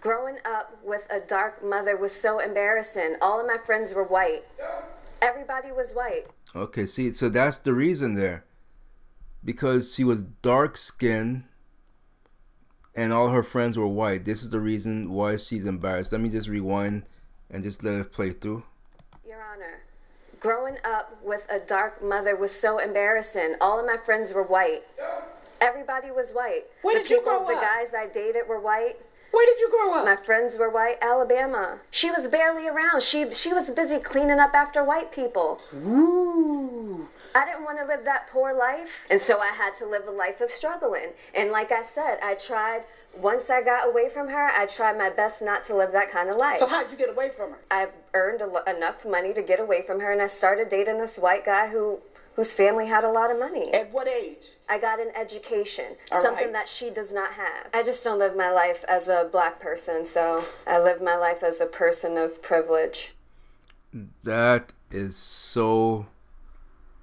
growing 0.01 0.35
up 0.43 0.77
with 0.83 1.07
a 1.09 1.21
dark 1.21 1.63
mother 1.63 1.95
was 1.95 2.11
so 2.11 2.39
embarrassing. 2.39 3.15
All 3.21 3.39
of 3.39 3.47
my 3.47 3.57
friends 3.57 3.93
were 3.93 4.03
white. 4.03 4.43
Everybody 5.21 5.71
was 5.71 5.93
white. 5.93 6.25
Okay, 6.53 6.85
see, 6.85 7.13
so 7.13 7.29
that's 7.29 7.55
the 7.55 7.71
reason 7.71 8.15
there. 8.15 8.43
Because 9.45 9.95
she 9.95 10.03
was 10.03 10.23
dark 10.23 10.75
skinned 10.75 11.45
and 12.93 13.13
all 13.13 13.29
her 13.29 13.43
friends 13.43 13.77
were 13.77 13.87
white. 13.87 14.25
This 14.25 14.43
is 14.43 14.49
the 14.49 14.59
reason 14.59 15.09
why 15.09 15.37
she's 15.37 15.65
embarrassed. 15.65 16.11
Let 16.11 16.19
me 16.19 16.27
just 16.27 16.49
rewind 16.49 17.03
and 17.49 17.63
just 17.63 17.85
let 17.85 17.97
it 17.97 18.11
play 18.11 18.31
through. 18.31 18.63
Your 19.25 19.41
Honor, 19.41 19.83
growing 20.41 20.75
up 20.83 21.17
with 21.23 21.45
a 21.49 21.59
dark 21.59 22.03
mother 22.03 22.35
was 22.35 22.51
so 22.51 22.77
embarrassing. 22.77 23.55
All 23.61 23.79
of 23.79 23.85
my 23.85 23.95
friends 23.95 24.33
were 24.33 24.43
white. 24.43 24.83
Everybody 25.61 26.11
was 26.11 26.31
white. 26.31 26.63
Where 26.81 26.95
the 26.95 27.01
did 27.01 27.09
you 27.11 27.17
people, 27.19 27.37
grow 27.39 27.47
the 27.47 27.55
up? 27.55 27.61
guys 27.61 27.93
I 27.95 28.07
dated 28.07 28.47
were 28.47 28.59
white. 28.59 28.95
Where 29.31 29.45
did 29.45 29.59
you 29.59 29.69
grow 29.69 29.93
up? 29.93 30.05
My 30.05 30.17
friends 30.17 30.57
were 30.57 30.69
white. 30.69 30.97
Alabama. 31.01 31.79
She 31.91 32.11
was 32.11 32.27
barely 32.27 32.67
around. 32.67 33.01
She 33.01 33.31
she 33.31 33.53
was 33.53 33.69
busy 33.69 33.99
cleaning 33.99 34.39
up 34.39 34.53
after 34.53 34.83
white 34.83 35.11
people. 35.13 35.61
Ooh. 35.73 37.07
I 37.33 37.45
didn't 37.45 37.63
want 37.63 37.77
to 37.77 37.85
live 37.85 38.03
that 38.03 38.27
poor 38.29 38.53
life, 38.53 38.89
and 39.09 39.21
so 39.21 39.39
I 39.39 39.53
had 39.53 39.77
to 39.77 39.85
live 39.85 40.05
a 40.05 40.11
life 40.11 40.41
of 40.41 40.51
struggling. 40.51 41.11
And 41.33 41.49
like 41.49 41.71
I 41.71 41.81
said, 41.81 42.17
I 42.21 42.33
tried. 42.35 42.83
Once 43.17 43.49
I 43.49 43.61
got 43.61 43.87
away 43.87 44.09
from 44.09 44.27
her, 44.29 44.47
I 44.47 44.65
tried 44.65 44.97
my 44.97 45.09
best 45.09 45.41
not 45.41 45.63
to 45.65 45.75
live 45.75 45.93
that 45.93 46.11
kind 46.11 46.29
of 46.29 46.35
life. 46.35 46.59
So 46.59 46.65
how'd 46.67 46.91
you 46.91 46.97
get 46.97 47.09
away 47.09 47.29
from 47.29 47.51
her? 47.51 47.57
I 47.69 47.87
earned 48.13 48.41
a 48.41 48.75
enough 48.75 49.05
money 49.05 49.33
to 49.33 49.41
get 49.41 49.61
away 49.61 49.81
from 49.81 50.01
her, 50.01 50.11
and 50.11 50.21
I 50.21 50.27
started 50.27 50.67
dating 50.67 50.97
this 50.97 51.17
white 51.17 51.45
guy 51.45 51.67
who 51.67 51.99
whose 52.35 52.53
family 52.53 52.87
had 52.87 53.03
a 53.03 53.11
lot 53.11 53.31
of 53.31 53.39
money. 53.39 53.73
At 53.73 53.91
what 53.91 54.07
age? 54.07 54.49
I 54.69 54.79
got 54.79 54.99
an 54.99 55.11
education, 55.15 55.97
All 56.11 56.21
something 56.21 56.45
right. 56.45 56.53
that 56.53 56.67
she 56.67 56.89
does 56.89 57.13
not 57.13 57.33
have. 57.33 57.67
I 57.73 57.83
just 57.83 58.03
don't 58.03 58.19
live 58.19 58.35
my 58.35 58.49
life 58.49 58.85
as 58.87 59.07
a 59.07 59.29
black 59.31 59.59
person, 59.59 60.05
so 60.05 60.45
I 60.65 60.79
live 60.79 61.01
my 61.01 61.17
life 61.17 61.43
as 61.43 61.59
a 61.59 61.65
person 61.65 62.17
of 62.17 62.41
privilege. 62.41 63.13
That 64.23 64.71
is 64.91 65.17
so 65.17 66.07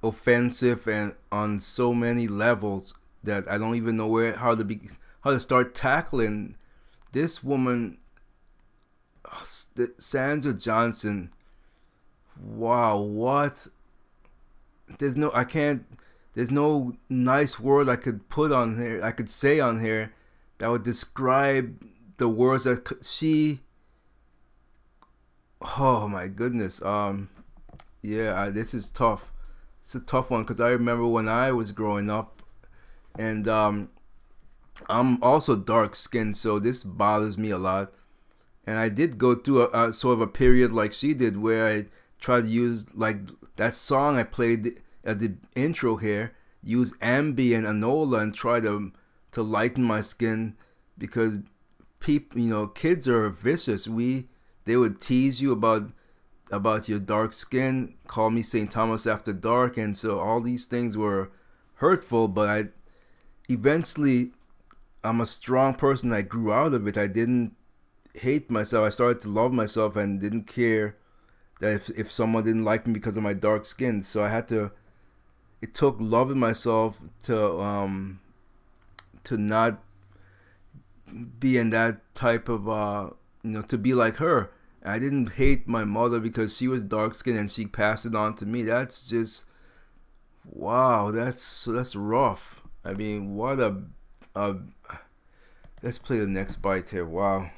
offensive 0.03 0.87
and 0.87 1.15
on 1.31 1.59
so 1.59 1.93
many 1.93 2.29
levels 2.29 2.95
that 3.25 3.49
I 3.51 3.59
don't 3.59 3.75
even 3.75 3.97
know 3.97 4.07
where 4.07 4.37
how 4.37 4.55
to 4.55 4.65
be 4.65 4.81
how 5.23 5.33
to 5.33 5.41
start 5.41 5.75
tackling 5.75 6.55
this 7.13 7.43
woman 7.43 7.99
oh, 9.25 9.45
Sandra 9.99 10.53
Johnson 10.53 11.33
wow 12.41 13.01
what 13.01 13.67
there's 14.99 15.17
no 15.17 15.31
I 15.35 15.45
can't 15.45 15.85
there's 16.35 16.51
no 16.51 16.97
nice 17.09 17.59
word 17.61 17.89
I 17.89 17.97
could 17.97 18.29
put 18.29 18.53
on 18.53 18.79
here 18.79 19.01
I 19.03 19.13
could 19.13 19.31
say 19.31 19.61
on 19.61 19.81
here 19.81 20.13
that 20.59 20.71
would 20.71 20.83
describe 20.83 21.83
the 22.17 22.29
words 22.29 22.65
that 22.65 23.05
she 23.05 23.61
oh 25.77 26.09
my 26.09 26.29
goodness 26.29 26.83
um 26.83 27.29
yeah 28.03 28.41
I, 28.41 28.51
this 28.51 28.75
is 28.75 28.91
tough. 28.91 29.33
It's 29.83 29.95
a 29.95 30.01
tough 30.01 30.31
one 30.31 30.43
because 30.43 30.61
i 30.61 30.69
remember 30.69 31.07
when 31.07 31.29
i 31.29 31.51
was 31.51 31.73
growing 31.73 32.11
up 32.11 32.43
and 33.19 33.49
um 33.49 33.91
i'm 34.89 35.23
also 35.23 35.57
dark 35.57 35.95
skinned 35.97 36.37
so 36.37 36.59
this 36.59 36.83
bothers 36.85 37.39
me 37.39 37.51
a 37.51 37.59
lot. 37.59 37.93
And 38.67 38.77
i 38.79 38.89
did 38.89 39.19
go 39.19 39.35
through 39.35 39.69
a, 39.69 39.89
a 39.89 39.93
sort 39.93 40.15
of 40.15 40.21
a 40.21 40.27
period 40.27 40.73
like 40.73 40.93
she 40.93 41.15
did 41.15 41.39
where 41.39 41.67
i 41.67 41.87
tried 42.21 42.43
to 42.43 42.49
use 42.49 42.87
like 42.95 43.19
that 43.57 43.75
song 43.75 44.17
i 44.17 44.23
played 44.23 44.81
at 45.05 45.19
the 45.19 45.35
intro 45.55 45.97
here 45.97 46.35
use 46.63 46.93
ambi 46.95 47.57
and 47.57 47.67
anola 47.67 48.21
and 48.21 48.35
try 48.35 48.61
to 48.61 48.93
to 49.31 49.43
lighten 49.43 49.85
my 49.85 50.01
skin 50.01 50.57
because 50.97 51.41
people 52.01 52.41
you 52.41 52.49
know 52.49 52.67
kids 52.67 53.07
are 53.07 53.29
vicious. 53.29 53.87
We 53.87 54.29
they 54.65 54.77
would 54.77 55.01
tease 55.01 55.41
you 55.41 55.53
about 55.53 55.91
about 56.51 56.89
your 56.89 56.99
dark 56.99 57.35
skin 57.35 57.95
call 58.07 58.31
me 58.31 58.43
st 58.43 58.71
thomas 58.73 59.07
after 59.07 59.33
dark 59.33 59.77
and 59.77 59.97
so 59.97 60.19
all 60.19 60.41
these 60.41 60.65
things 60.65 60.97
were 60.97 61.31
hurtful 61.75 62.27
but 62.27 62.49
i 62.49 62.65
eventually 63.51 64.33
i'm 65.05 65.21
a 65.21 65.27
strong 65.27 65.75
person. 65.75 66.13
I 66.13 66.23
grew 66.23 66.53
out 66.53 66.75
of 66.75 66.87
it. 66.87 66.99
I 66.99 67.07
didn't 67.07 67.55
hate 68.15 68.51
myself. 68.51 68.87
I 68.87 68.91
started 68.91 69.21
to 69.23 69.29
love 69.29 69.53
myself 69.53 69.97
and 69.97 70.21
didn't 70.21 70.45
care 70.47 70.97
if, 71.61 71.91
if 71.91 72.13
someone 72.13 72.45
didn't 72.45 72.65
like 72.65 72.87
me 72.87 72.93
because 72.93 73.17
of 73.17 73.23
my 73.23 73.35
dark 73.35 73.65
skin. 73.65 74.03
So 74.03 74.23
i 74.23 74.29
had 74.29 74.49
to 74.49 74.71
it 75.61 75.75
took 75.75 75.97
loving 75.99 76.39
myself 76.39 76.99
to 77.25 77.59
um 77.61 78.21
to 79.25 79.37
not 79.37 79.83
be 81.41 81.57
in 81.57 81.71
that 81.71 82.15
type 82.15 82.49
of 82.49 82.69
uh 82.69 83.11
you 83.43 83.51
know 83.51 83.63
to 83.63 83.79
be 83.79 83.95
like 83.95 84.17
her. 84.17 84.51
I 84.85 84.99
didn't 84.99 85.33
hate 85.33 85.67
my 85.67 85.85
mother 85.85 86.21
because 86.21 86.57
she 86.57 86.69
was 86.69 86.85
dark 86.85 87.15
skinned 87.15 87.39
and 87.39 87.51
she 87.51 87.67
passed 87.67 88.07
it 88.07 88.15
on 88.15 88.35
to 88.37 88.47
me. 88.47 88.63
That's 88.63 89.09
just 89.09 89.45
wow 90.45 91.11
that's 91.11 91.65
that's 91.65 91.97
rough. 91.97 92.63
I 92.85 92.95
mean 92.95 93.35
what 93.35 93.59
a, 93.59 93.83
a 94.37 94.57
let's 95.83 95.99
play 95.99 96.19
the 96.19 96.27
next 96.27 96.57
bite 96.57 96.91
here. 96.91 97.05
Wow 97.05 97.51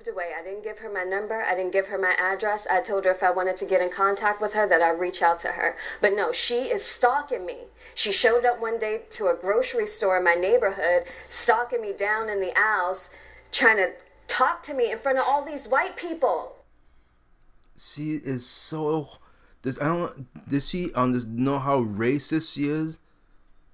moved 0.00 0.08
away. 0.08 0.30
I 0.38 0.42
didn't 0.42 0.64
give 0.64 0.78
her 0.78 0.90
my 0.90 1.04
number. 1.04 1.42
I 1.42 1.54
didn't 1.54 1.72
give 1.72 1.86
her 1.86 1.98
my 1.98 2.14
address. 2.18 2.66
I 2.70 2.80
told 2.80 3.04
her 3.04 3.10
if 3.10 3.22
I 3.22 3.30
wanted 3.30 3.56
to 3.58 3.64
get 3.64 3.82
in 3.82 3.90
contact 3.90 4.40
with 4.40 4.54
her 4.54 4.66
that 4.66 4.80
I'd 4.80 4.98
reach 4.98 5.22
out 5.22 5.40
to 5.40 5.48
her. 5.48 5.76
But 6.00 6.14
no, 6.14 6.32
she 6.32 6.70
is 6.70 6.84
stalking 6.84 7.44
me. 7.44 7.58
She 7.94 8.12
showed 8.12 8.44
up 8.44 8.60
one 8.60 8.78
day 8.78 9.02
to 9.10 9.28
a 9.28 9.34
grocery 9.34 9.86
store 9.86 10.16
in 10.16 10.24
my 10.24 10.34
neighborhood, 10.34 11.04
stalking 11.28 11.82
me 11.82 11.92
down 11.92 12.28
in 12.28 12.40
the 12.40 12.58
aisles, 12.58 13.10
trying 13.52 13.76
to 13.76 13.92
talk 14.26 14.62
to 14.64 14.74
me 14.74 14.90
in 14.90 14.98
front 14.98 15.18
of 15.18 15.24
all 15.26 15.44
these 15.44 15.66
white 15.66 15.96
people. 15.96 16.56
she 17.76 18.14
is 18.14 18.46
so 18.46 19.08
does 19.62 19.80
i 19.80 19.86
don't 19.86 20.48
does 20.48 20.68
she 20.68 20.92
um, 20.94 21.18
know 21.44 21.58
how 21.58 21.82
racist 21.82 22.54
she 22.54 22.68
is 22.68 22.98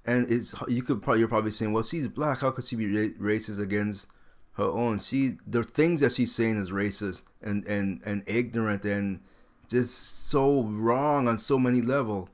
and 0.07 0.31
it's 0.31 0.55
you 0.67 0.83
could 0.83 1.03
probably 1.03 1.19
you're 1.21 1.29
probably 1.29 1.51
saying 1.51 1.73
well 1.75 1.83
she's 1.83 2.09
black 2.09 2.41
how 2.41 2.51
could 2.51 2.65
she 2.65 2.75
be 2.75 2.87
ra- 2.87 3.33
racist 3.33 3.61
against 3.61 4.07
her 4.57 4.65
own. 4.65 4.99
She 4.99 5.39
the 5.47 5.63
things 5.63 6.01
that 6.01 6.13
she's 6.13 6.35
saying 6.35 6.57
is 6.57 6.71
racist 6.71 7.23
and 7.43 7.65
and 7.67 8.01
and 8.05 8.23
ignorant 8.27 8.85
and 8.85 9.21
just 9.69 10.29
so 10.29 10.63
wrong 10.63 11.29
on 11.29 11.39
so 11.39 11.59
many 11.59 11.83
level. 11.83 12.29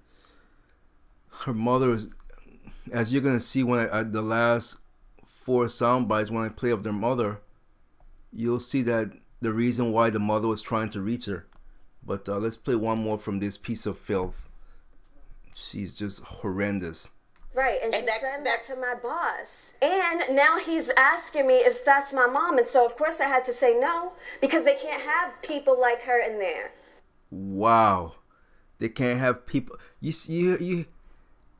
Her 1.44 1.54
mother 1.54 1.94
is 1.94 2.08
as 2.92 3.12
you're 3.12 3.22
gonna 3.22 3.40
see 3.40 3.62
when 3.62 3.80
I, 3.88 4.00
I 4.00 4.02
the 4.02 4.22
last 4.22 4.76
four 5.24 5.68
sound 5.68 6.06
bites 6.06 6.30
when 6.30 6.44
i 6.44 6.48
play 6.48 6.70
of 6.70 6.84
their 6.84 6.92
mother 6.92 7.40
you'll 8.32 8.60
see 8.60 8.82
that 8.82 9.12
the 9.40 9.52
reason 9.52 9.92
why 9.92 10.08
the 10.08 10.18
mother 10.18 10.48
was 10.48 10.62
trying 10.62 10.88
to 10.90 11.00
reach 11.00 11.26
her. 11.26 11.46
But 12.04 12.28
uh, 12.28 12.38
let's 12.38 12.56
play 12.56 12.76
one 12.76 12.98
more 12.98 13.18
from 13.18 13.38
this 13.38 13.58
piece 13.58 13.86
of 13.86 13.98
filth. 13.98 14.48
She's 15.54 15.94
just 15.94 16.22
horrendous. 16.22 17.10
Right, 17.54 17.78
and, 17.82 17.94
she 17.94 18.00
said 18.00 18.44
that 18.44 18.66
to 18.68 18.76
my 18.76 18.94
boss. 18.94 19.74
And 19.82 20.34
now 20.34 20.58
he's 20.58 20.90
asking 20.96 21.46
me 21.46 21.54
if 21.56 21.84
that's 21.84 22.12
my 22.12 22.26
mom, 22.26 22.56
and 22.56 22.66
so 22.66 22.86
of 22.86 22.96
course 22.96 23.20
I 23.20 23.24
had 23.24 23.44
to 23.46 23.52
say 23.52 23.78
no 23.78 24.12
because 24.40 24.64
they 24.64 24.74
can't 24.74 25.02
have 25.02 25.40
people 25.42 25.78
like 25.78 26.02
her 26.02 26.18
in 26.18 26.38
there. 26.38 26.72
Wow, 27.30 28.14
they 28.78 28.88
can't 28.88 29.18
have 29.18 29.44
people. 29.44 29.76
You 30.00 30.12
see- 30.12 30.32
you 30.32 30.56
you 30.58 30.84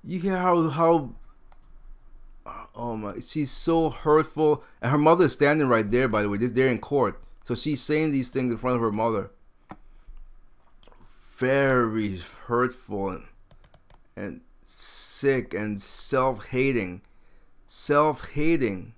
you 0.05 0.20
hear 0.20 0.36
how 0.36 0.69
how. 0.70 1.10
Oh 2.74 2.97
my! 2.97 3.19
She's 3.20 3.51
so 3.51 3.90
hurtful, 3.90 4.64
and 4.81 4.90
her 4.90 4.98
mother 4.98 5.27
is 5.27 5.32
standing 5.32 5.69
right 5.69 5.89
there. 5.90 6.09
By 6.09 6.23
the 6.23 6.28
way, 6.31 6.39
just 6.39 6.55
there 6.55 6.69
in 6.69 6.78
court, 6.78 7.23
so 7.44 7.55
she's 7.55 7.82
saying 7.82 8.12
these 8.12 8.31
things 8.31 8.51
in 8.51 8.59
front 8.59 8.77
of 8.77 8.82
her 8.82 8.93
mother. 8.93 9.31
Very 11.36 12.19
hurtful 12.47 13.10
and, 13.10 13.24
and 14.16 14.40
sick 14.62 15.55
and 15.55 15.80
self-hating, 15.80 17.02
self-hating. 17.66 18.94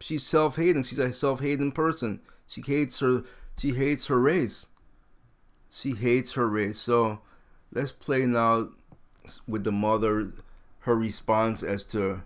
She's 0.00 0.24
self-hating. 0.24 0.84
She's 0.84 0.98
a 0.98 1.12
self-hating 1.12 1.72
person. 1.72 2.20
She 2.46 2.62
hates 2.62 3.00
her. 3.00 3.24
She 3.56 3.72
hates 3.72 4.06
her 4.06 4.18
race. 4.18 4.66
She 5.70 5.92
hates 5.92 6.32
her 6.32 6.48
race. 6.48 6.78
So 6.78 7.20
let's 7.72 7.92
play 7.92 8.24
now 8.26 8.70
with 9.46 9.64
the 9.64 9.72
mother, 9.72 10.32
her 10.80 10.96
response 10.96 11.62
as 11.62 11.84
to 11.84 12.22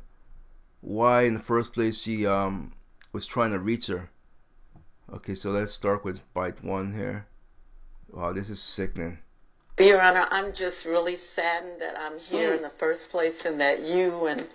why 0.80 1.22
in 1.22 1.34
the 1.34 1.40
first 1.40 1.72
place 1.72 2.00
she 2.00 2.26
um 2.26 2.72
was 3.12 3.26
trying 3.26 3.52
to 3.52 3.58
reach 3.58 3.86
her. 3.86 4.10
Okay, 5.12 5.34
so 5.34 5.50
let's 5.50 5.72
start 5.72 6.04
with 6.04 6.32
bite 6.32 6.62
one 6.62 6.94
here. 6.94 7.26
Wow, 8.10 8.32
this 8.32 8.50
is 8.50 8.60
sickening. 8.60 9.18
Your 9.78 10.02
Honor, 10.02 10.26
I'm 10.30 10.52
just 10.52 10.84
really 10.84 11.16
saddened 11.16 11.80
that 11.80 11.98
I'm 11.98 12.18
here 12.18 12.52
in 12.52 12.60
the 12.60 12.70
first 12.70 13.10
place 13.10 13.46
and 13.46 13.58
that 13.62 13.80
you 13.80 14.26
and 14.26 14.46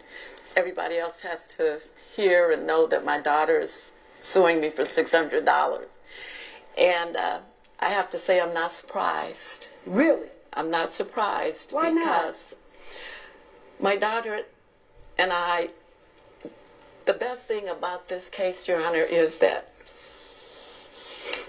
everybody 0.56 0.99
else 0.99 1.22
has 1.22 1.39
to 1.57 1.81
hear 2.15 2.52
and 2.52 2.68
know 2.68 2.85
that 2.85 3.03
my 3.03 3.18
daughter 3.18 3.60
is 3.60 3.91
suing 4.22 4.61
me 4.61 4.69
for 4.69 4.85
$600. 4.85 5.85
And 6.77 7.18
uh, 7.18 7.39
I 7.80 7.89
have 7.89 8.11
to 8.11 8.19
say, 8.19 8.39
I'm 8.39 8.53
not 8.53 8.72
surprised. 8.72 9.68
Really? 9.88 10.27
I'm 10.53 10.69
not 10.69 10.94
surprised 10.94 11.72
Why 11.72 11.89
not? 11.89 12.03
because 12.03 12.56
my 13.80 13.95
daughter 13.95 14.44
and 15.18 15.34
I, 15.34 15.69
the 17.06 17.14
best 17.14 17.41
thing 17.41 17.68
about 17.69 18.07
this 18.07 18.30
case, 18.30 18.68
Your 18.68 18.80
Honor, 18.80 19.03
is 19.03 19.39
that 19.39 19.68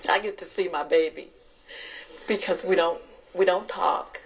I 0.09 0.19
get 0.21 0.39
to 0.39 0.47
see 0.47 0.69
my 0.69 0.83
baby 0.83 1.29
because 2.27 2.65
we 2.65 2.75
don't 2.75 3.01
we 3.39 3.45
don't 3.45 3.69
talk 3.69 4.21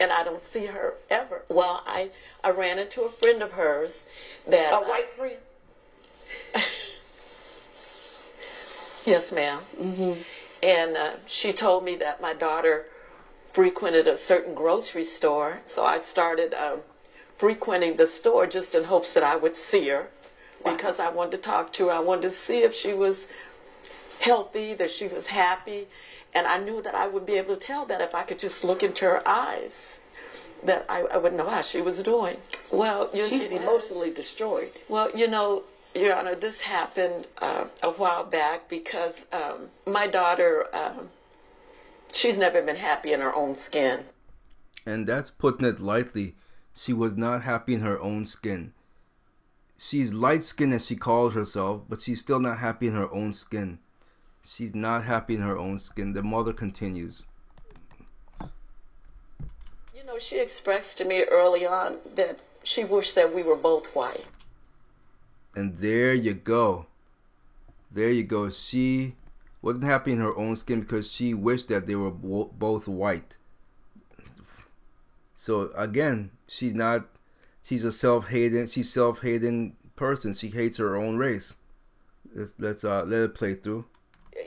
and 0.00 0.10
I 0.12 0.22
don't 0.22 0.40
see 0.42 0.66
her 0.66 0.94
ever. 1.10 1.42
Well, 1.48 1.82
I 1.86 2.10
I 2.42 2.50
ran 2.50 2.78
into 2.78 3.02
a 3.02 3.10
friend 3.10 3.42
of 3.42 3.52
hers 3.52 4.04
that 4.46 4.72
A 4.72 4.80
white 4.88 5.10
friend? 5.16 5.36
Yes, 9.04 9.32
madam 9.32 9.64
Mm-hmm. 9.78 10.14
And 10.62 10.96
uh, 10.96 11.10
she 11.26 11.52
told 11.52 11.84
me 11.84 11.94
that 11.96 12.22
my 12.22 12.32
daughter 12.32 12.86
frequented 13.52 14.06
a 14.08 14.16
certain 14.16 14.54
grocery 14.54 15.04
store, 15.04 15.60
so 15.66 15.84
I 15.84 15.98
started 15.98 16.54
um, 16.54 16.80
frequenting 17.36 17.96
the 17.96 18.06
store 18.06 18.46
just 18.46 18.74
in 18.74 18.84
hopes 18.84 19.12
that 19.12 19.22
I 19.22 19.36
would 19.36 19.56
see 19.56 19.88
her 19.88 20.08
because 20.64 20.98
I 20.98 21.10
wanted 21.10 21.32
to 21.32 21.36
talk 21.36 21.70
to 21.74 21.88
her. 21.88 21.92
I 21.92 21.98
wanted 21.98 22.22
to 22.22 22.30
see 22.30 22.62
if 22.62 22.72
she 22.72 22.94
was 22.94 23.26
healthy, 24.18 24.72
that 24.74 24.90
she 24.90 25.06
was 25.06 25.26
happy, 25.26 25.86
and 26.34 26.46
I 26.46 26.58
knew 26.58 26.82
that 26.82 26.94
I 26.94 27.06
would 27.06 27.24
be 27.24 27.34
able 27.34 27.54
to 27.54 27.60
tell 27.60 27.86
that 27.86 28.00
if 28.00 28.14
I 28.14 28.22
could 28.22 28.38
just 28.38 28.64
look 28.64 28.82
into 28.82 29.04
her 29.04 29.26
eyes, 29.26 30.00
that 30.64 30.84
I, 30.88 31.02
I 31.02 31.16
would 31.16 31.34
know 31.34 31.48
how 31.48 31.62
she 31.62 31.80
was 31.80 32.02
doing. 32.02 32.36
Well, 32.70 33.10
you 33.14 33.24
She's 33.26 33.52
emotionally 33.52 34.10
destroyed. 34.12 34.70
well, 34.88 35.10
you 35.14 35.28
know, 35.28 35.64
Your 35.94 36.16
Honor, 36.16 36.34
this 36.34 36.60
happened 36.62 37.26
uh, 37.38 37.66
a 37.82 37.90
while 37.90 38.24
back 38.24 38.68
because 38.68 39.26
um, 39.32 39.68
my 39.86 40.06
daughter, 40.06 40.66
um, 40.74 41.10
she's 42.12 42.38
never 42.38 42.62
been 42.62 42.76
happy 42.76 43.12
in 43.12 43.20
her 43.20 43.34
own 43.34 43.56
skin. 43.56 44.04
And 44.86 45.06
that's 45.06 45.30
putting 45.30 45.66
it 45.66 45.80
lightly. 45.80 46.34
She 46.74 46.92
was 46.92 47.16
not 47.16 47.42
happy 47.42 47.74
in 47.74 47.80
her 47.80 48.00
own 48.00 48.24
skin. 48.24 48.72
She's 49.78 50.12
light 50.12 50.42
skinned 50.42 50.74
as 50.74 50.86
she 50.86 50.96
calls 50.96 51.34
herself, 51.34 51.82
but 51.88 52.00
she's 52.00 52.20
still 52.20 52.40
not 52.40 52.58
happy 52.58 52.88
in 52.88 52.94
her 52.94 53.12
own 53.12 53.32
skin. 53.32 53.78
She's 54.44 54.74
not 54.74 55.04
happy 55.04 55.36
in 55.36 55.40
her 55.40 55.56
own 55.56 55.78
skin. 55.78 56.12
The 56.12 56.22
mother 56.22 56.52
continues. 56.52 57.26
You 59.94 60.04
know, 60.06 60.18
she 60.18 60.38
expressed 60.38 60.98
to 60.98 61.04
me 61.04 61.24
early 61.24 61.66
on 61.66 61.96
that 62.14 62.40
she 62.62 62.84
wished 62.84 63.14
that 63.14 63.34
we 63.34 63.42
were 63.42 63.56
both 63.56 63.86
white. 63.94 64.26
And 65.54 65.78
there 65.78 66.12
you 66.12 66.34
go. 66.34 66.86
There 67.90 68.10
you 68.10 68.24
go. 68.24 68.50
She 68.50 69.14
wasn't 69.62 69.84
happy 69.84 70.12
in 70.12 70.18
her 70.18 70.36
own 70.36 70.56
skin 70.56 70.80
because 70.80 71.10
she 71.10 71.32
wished 71.32 71.68
that 71.68 71.86
they 71.86 71.94
were 71.94 72.10
bo- 72.10 72.50
both 72.58 72.86
white. 72.86 73.38
So 75.36 75.70
again, 75.74 76.32
she's 76.46 76.74
not. 76.74 77.06
She's 77.62 77.84
a 77.84 77.92
self-hating. 77.92 78.66
She's 78.66 78.92
self-hating 78.92 79.76
person. 79.96 80.34
She 80.34 80.48
hates 80.48 80.76
her 80.76 80.96
own 80.96 81.16
race. 81.16 81.56
Let's 82.34 82.52
let's 82.58 82.84
uh, 82.84 83.04
let 83.06 83.22
it 83.22 83.34
play 83.34 83.54
through. 83.54 83.86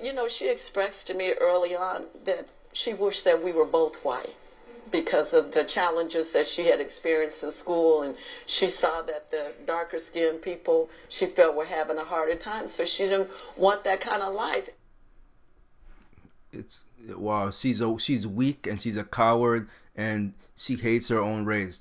You 0.01 0.13
know, 0.13 0.27
she 0.27 0.49
expressed 0.49 1.07
to 1.07 1.13
me 1.13 1.33
early 1.33 1.75
on 1.75 2.05
that 2.25 2.47
she 2.73 2.93
wished 2.93 3.23
that 3.25 3.43
we 3.43 3.51
were 3.51 3.65
both 3.65 3.95
white 4.03 4.35
because 4.91 5.33
of 5.33 5.51
the 5.53 5.63
challenges 5.63 6.31
that 6.31 6.47
she 6.47 6.65
had 6.65 6.79
experienced 6.79 7.43
in 7.43 7.51
school 7.51 8.03
and 8.03 8.15
she 8.45 8.69
saw 8.69 9.01
that 9.01 9.29
the 9.31 9.51
darker 9.65 9.99
skinned 9.99 10.41
people 10.41 10.89
she 11.09 11.25
felt 11.25 11.55
were 11.55 11.65
having 11.65 11.97
a 11.97 12.03
harder 12.03 12.35
time 12.35 12.67
so 12.67 12.85
she 12.85 13.03
didn't 13.03 13.29
want 13.57 13.83
that 13.83 13.99
kind 13.99 14.21
of 14.21 14.33
life 14.33 14.69
It's 16.51 16.85
wow. 17.09 17.51
She's 17.51 17.81
a 17.81 17.99
she's 17.99 18.25
weak 18.25 18.65
and 18.67 18.79
she's 18.79 18.97
a 18.97 19.03
coward 19.03 19.67
and 19.95 20.33
she 20.55 20.75
hates 20.75 21.09
her 21.09 21.19
own 21.19 21.45
race. 21.45 21.79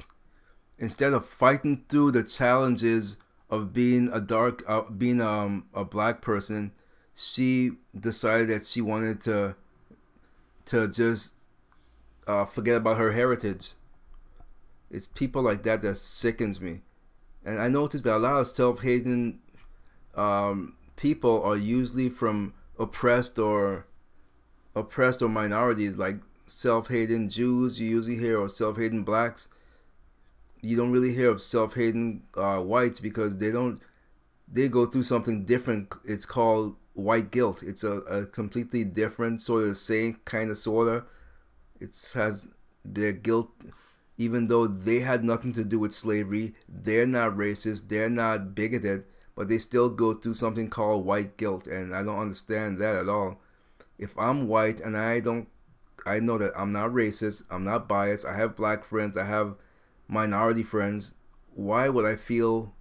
Instead 0.79 1.13
of 1.13 1.25
fighting 1.27 1.85
through 1.89 2.13
the 2.13 2.23
challenges 2.23 3.17
of 3.49 3.73
being 3.73 4.11
a 4.13 4.21
dark, 4.21 4.63
uh, 4.67 4.83
being 4.91 5.21
um, 5.21 5.67
a 5.73 5.85
black 5.85 6.21
person, 6.21 6.73
she 7.17 7.73
decided 7.99 8.49
that 8.49 8.67
she 8.67 8.83
wanted 8.83 9.23
to 9.23 9.57
to 10.67 10.87
just 10.87 11.33
uh, 12.27 12.45
forget 12.45 12.77
about 12.77 12.99
her 12.99 13.13
heritage. 13.13 13.73
It's 14.91 15.07
people 15.07 15.43
like 15.43 15.63
that 15.63 15.81
that 15.83 15.97
sickens 15.97 16.61
me, 16.61 16.83
and 17.45 17.61
I 17.61 17.69
noticed 17.69 18.05
that 18.05 18.17
a 18.17 18.19
lot 18.19 18.37
of 18.41 18.47
self-hating 18.47 19.41
um, 20.15 20.77
people 20.97 21.43
are 21.43 21.57
usually 21.57 22.11
from 22.11 22.53
oppressed 22.79 23.39
or 23.39 23.87
oppressed 24.75 25.23
or 25.23 25.29
minorities, 25.29 25.97
like 25.97 26.19
self-hating 26.47 27.31
Jews. 27.31 27.81
You 27.81 27.89
usually 27.89 28.19
hear 28.19 28.39
of 28.39 28.53
self-hating 28.53 29.05
blacks. 29.05 29.49
You 30.61 30.77
don't 30.77 30.93
really 30.93 31.15
hear 31.15 31.31
of 31.31 31.41
self-hating 31.41 32.25
uh, 32.37 32.59
whites 32.61 33.01
because 33.01 33.39
they 33.39 33.51
don't. 33.51 33.81
They 34.47 34.69
go 34.69 34.85
through 34.85 35.05
something 35.05 35.45
different. 35.45 35.93
It's 36.05 36.27
called 36.27 36.77
white 36.97 37.31
guilt. 37.31 37.63
It's 37.63 37.85
a, 37.85 37.99
a 38.01 38.27
completely 38.27 38.83
different 38.85 39.43
sort 39.43 39.65
of 39.65 39.77
same 39.77 40.19
kind 40.25 40.51
of 40.51 40.59
sorta. 40.59 41.05
It 41.79 41.97
has 42.15 42.49
their 42.85 43.13
guilt, 43.13 43.51
even 44.17 44.47
though 44.47 44.67
they 44.67 45.01
had 45.01 45.23
nothing 45.23 45.53
to 45.55 45.65
do 45.65 45.79
with 45.79 45.93
slavery. 45.93 46.55
They're 46.69 47.07
not 47.07 47.37
racist. 47.37 47.89
They're 47.89 48.11
not 48.11 48.55
bigoted, 48.55 49.05
but 49.35 49.49
they 49.49 49.59
still 49.59 49.91
go 49.91 50.15
through 50.15 50.35
something 50.35 50.71
called 50.71 51.05
white 51.05 51.37
guilt, 51.37 51.67
and 51.67 51.95
I 51.95 52.03
don't 52.03 52.19
understand 52.19 52.79
that 52.79 52.97
at 52.97 53.09
all. 53.09 53.41
If 53.99 54.19
I'm 54.19 54.49
white 54.49 54.81
and 54.81 54.97
I 54.97 55.21
don't, 55.21 55.49
I 56.07 56.21
know 56.21 56.39
that 56.39 56.53
I'm 56.57 56.73
not 56.73 56.91
racist. 56.91 57.43
I'm 57.51 57.65
not 57.65 57.89
biased. 57.89 58.25
I 58.25 58.37
have 58.37 58.57
black 58.57 58.85
friends. 58.85 59.17
I 59.17 59.25
have 59.25 59.57
minority 60.09 60.63
friends. 60.63 61.15
Why 61.55 61.89
would 61.89 62.05
I 62.05 62.17
feel 62.17 62.75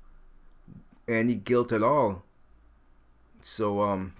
any 1.07 1.35
guilt 1.35 1.71
at 1.71 1.83
all? 1.83 2.25
So 3.41 3.81
um, 3.81 4.13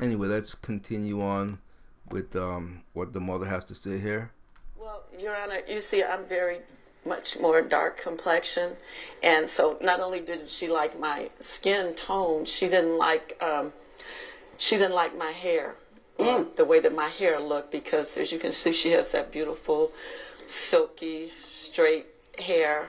anyway, 0.00 0.28
let's 0.28 0.54
continue 0.54 1.20
on 1.20 1.58
with 2.10 2.34
um 2.36 2.82
what 2.92 3.12
the 3.12 3.20
mother 3.20 3.46
has 3.46 3.64
to 3.66 3.74
say 3.74 3.98
here. 3.98 4.30
Well, 4.78 5.04
Your 5.18 5.36
Honor, 5.36 5.60
you 5.68 5.80
see, 5.80 6.02
I'm 6.02 6.24
very 6.24 6.60
much 7.04 7.38
more 7.38 7.62
dark 7.62 8.00
complexion, 8.00 8.72
and 9.22 9.48
so 9.48 9.78
not 9.80 10.00
only 10.00 10.20
did 10.20 10.50
she 10.50 10.68
like 10.68 10.98
my 10.98 11.30
skin 11.40 11.94
tone, 11.94 12.44
she 12.44 12.66
didn't 12.66 12.98
like 12.98 13.36
um, 13.42 13.72
she 14.58 14.76
didn't 14.76 14.94
like 14.94 15.16
my 15.16 15.30
hair, 15.30 15.74
uh, 16.18 16.44
the 16.56 16.64
way 16.64 16.80
that 16.80 16.94
my 16.94 17.08
hair 17.08 17.40
looked, 17.40 17.70
because 17.70 18.16
as 18.16 18.32
you 18.32 18.38
can 18.38 18.52
see, 18.52 18.72
she 18.72 18.90
has 18.90 19.12
that 19.12 19.30
beautiful, 19.30 19.92
silky, 20.46 21.32
straight 21.54 22.06
hair, 22.38 22.88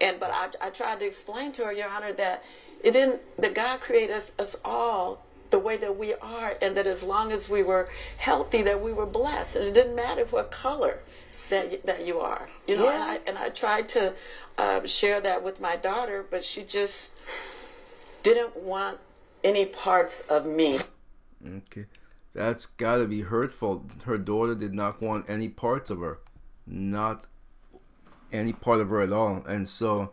and 0.00 0.18
but 0.18 0.30
I, 0.32 0.66
I 0.66 0.70
tried 0.70 1.00
to 1.00 1.06
explain 1.06 1.52
to 1.52 1.64
her, 1.64 1.72
Your 1.72 1.88
Honor, 1.88 2.12
that 2.14 2.42
it 2.82 2.92
didn't. 2.92 3.20
That 3.38 3.54
God 3.54 3.80
created 3.80 4.16
us, 4.16 4.30
us 4.38 4.56
all 4.64 5.24
the 5.50 5.58
way 5.58 5.76
that 5.78 5.96
we 5.96 6.14
are, 6.14 6.56
and 6.60 6.76
that 6.76 6.86
as 6.86 7.02
long 7.02 7.32
as 7.32 7.48
we 7.48 7.62
were 7.62 7.88
healthy, 8.18 8.62
that 8.62 8.80
we 8.80 8.92
were 8.92 9.06
blessed, 9.06 9.56
and 9.56 9.66
it 9.66 9.72
didn't 9.72 9.96
matter 9.96 10.24
what 10.26 10.50
color 10.50 10.98
that 11.50 11.72
you, 11.72 11.78
that 11.84 12.06
you 12.06 12.20
are. 12.20 12.48
You 12.66 12.76
know, 12.76 12.88
and, 12.88 13.02
I, 13.02 13.20
and 13.26 13.38
I 13.38 13.48
tried 13.48 13.88
to 13.90 14.14
uh, 14.58 14.86
share 14.86 15.20
that 15.22 15.42
with 15.42 15.60
my 15.60 15.76
daughter, 15.76 16.24
but 16.30 16.44
she 16.44 16.64
just 16.64 17.10
didn't 18.22 18.56
want 18.56 18.98
any 19.42 19.64
parts 19.64 20.22
of 20.28 20.44
me. 20.46 20.80
Okay. 21.46 21.86
That's 22.34 22.66
gotta 22.66 23.06
be 23.06 23.22
hurtful. 23.22 23.86
Her 24.04 24.18
daughter 24.18 24.54
did 24.54 24.74
not 24.74 25.00
want 25.00 25.30
any 25.30 25.48
parts 25.48 25.90
of 25.90 26.00
her. 26.00 26.20
Not 26.66 27.24
any 28.32 28.52
part 28.52 28.80
of 28.80 28.90
her 28.90 29.00
at 29.00 29.12
all. 29.12 29.42
And 29.46 29.66
so, 29.66 30.12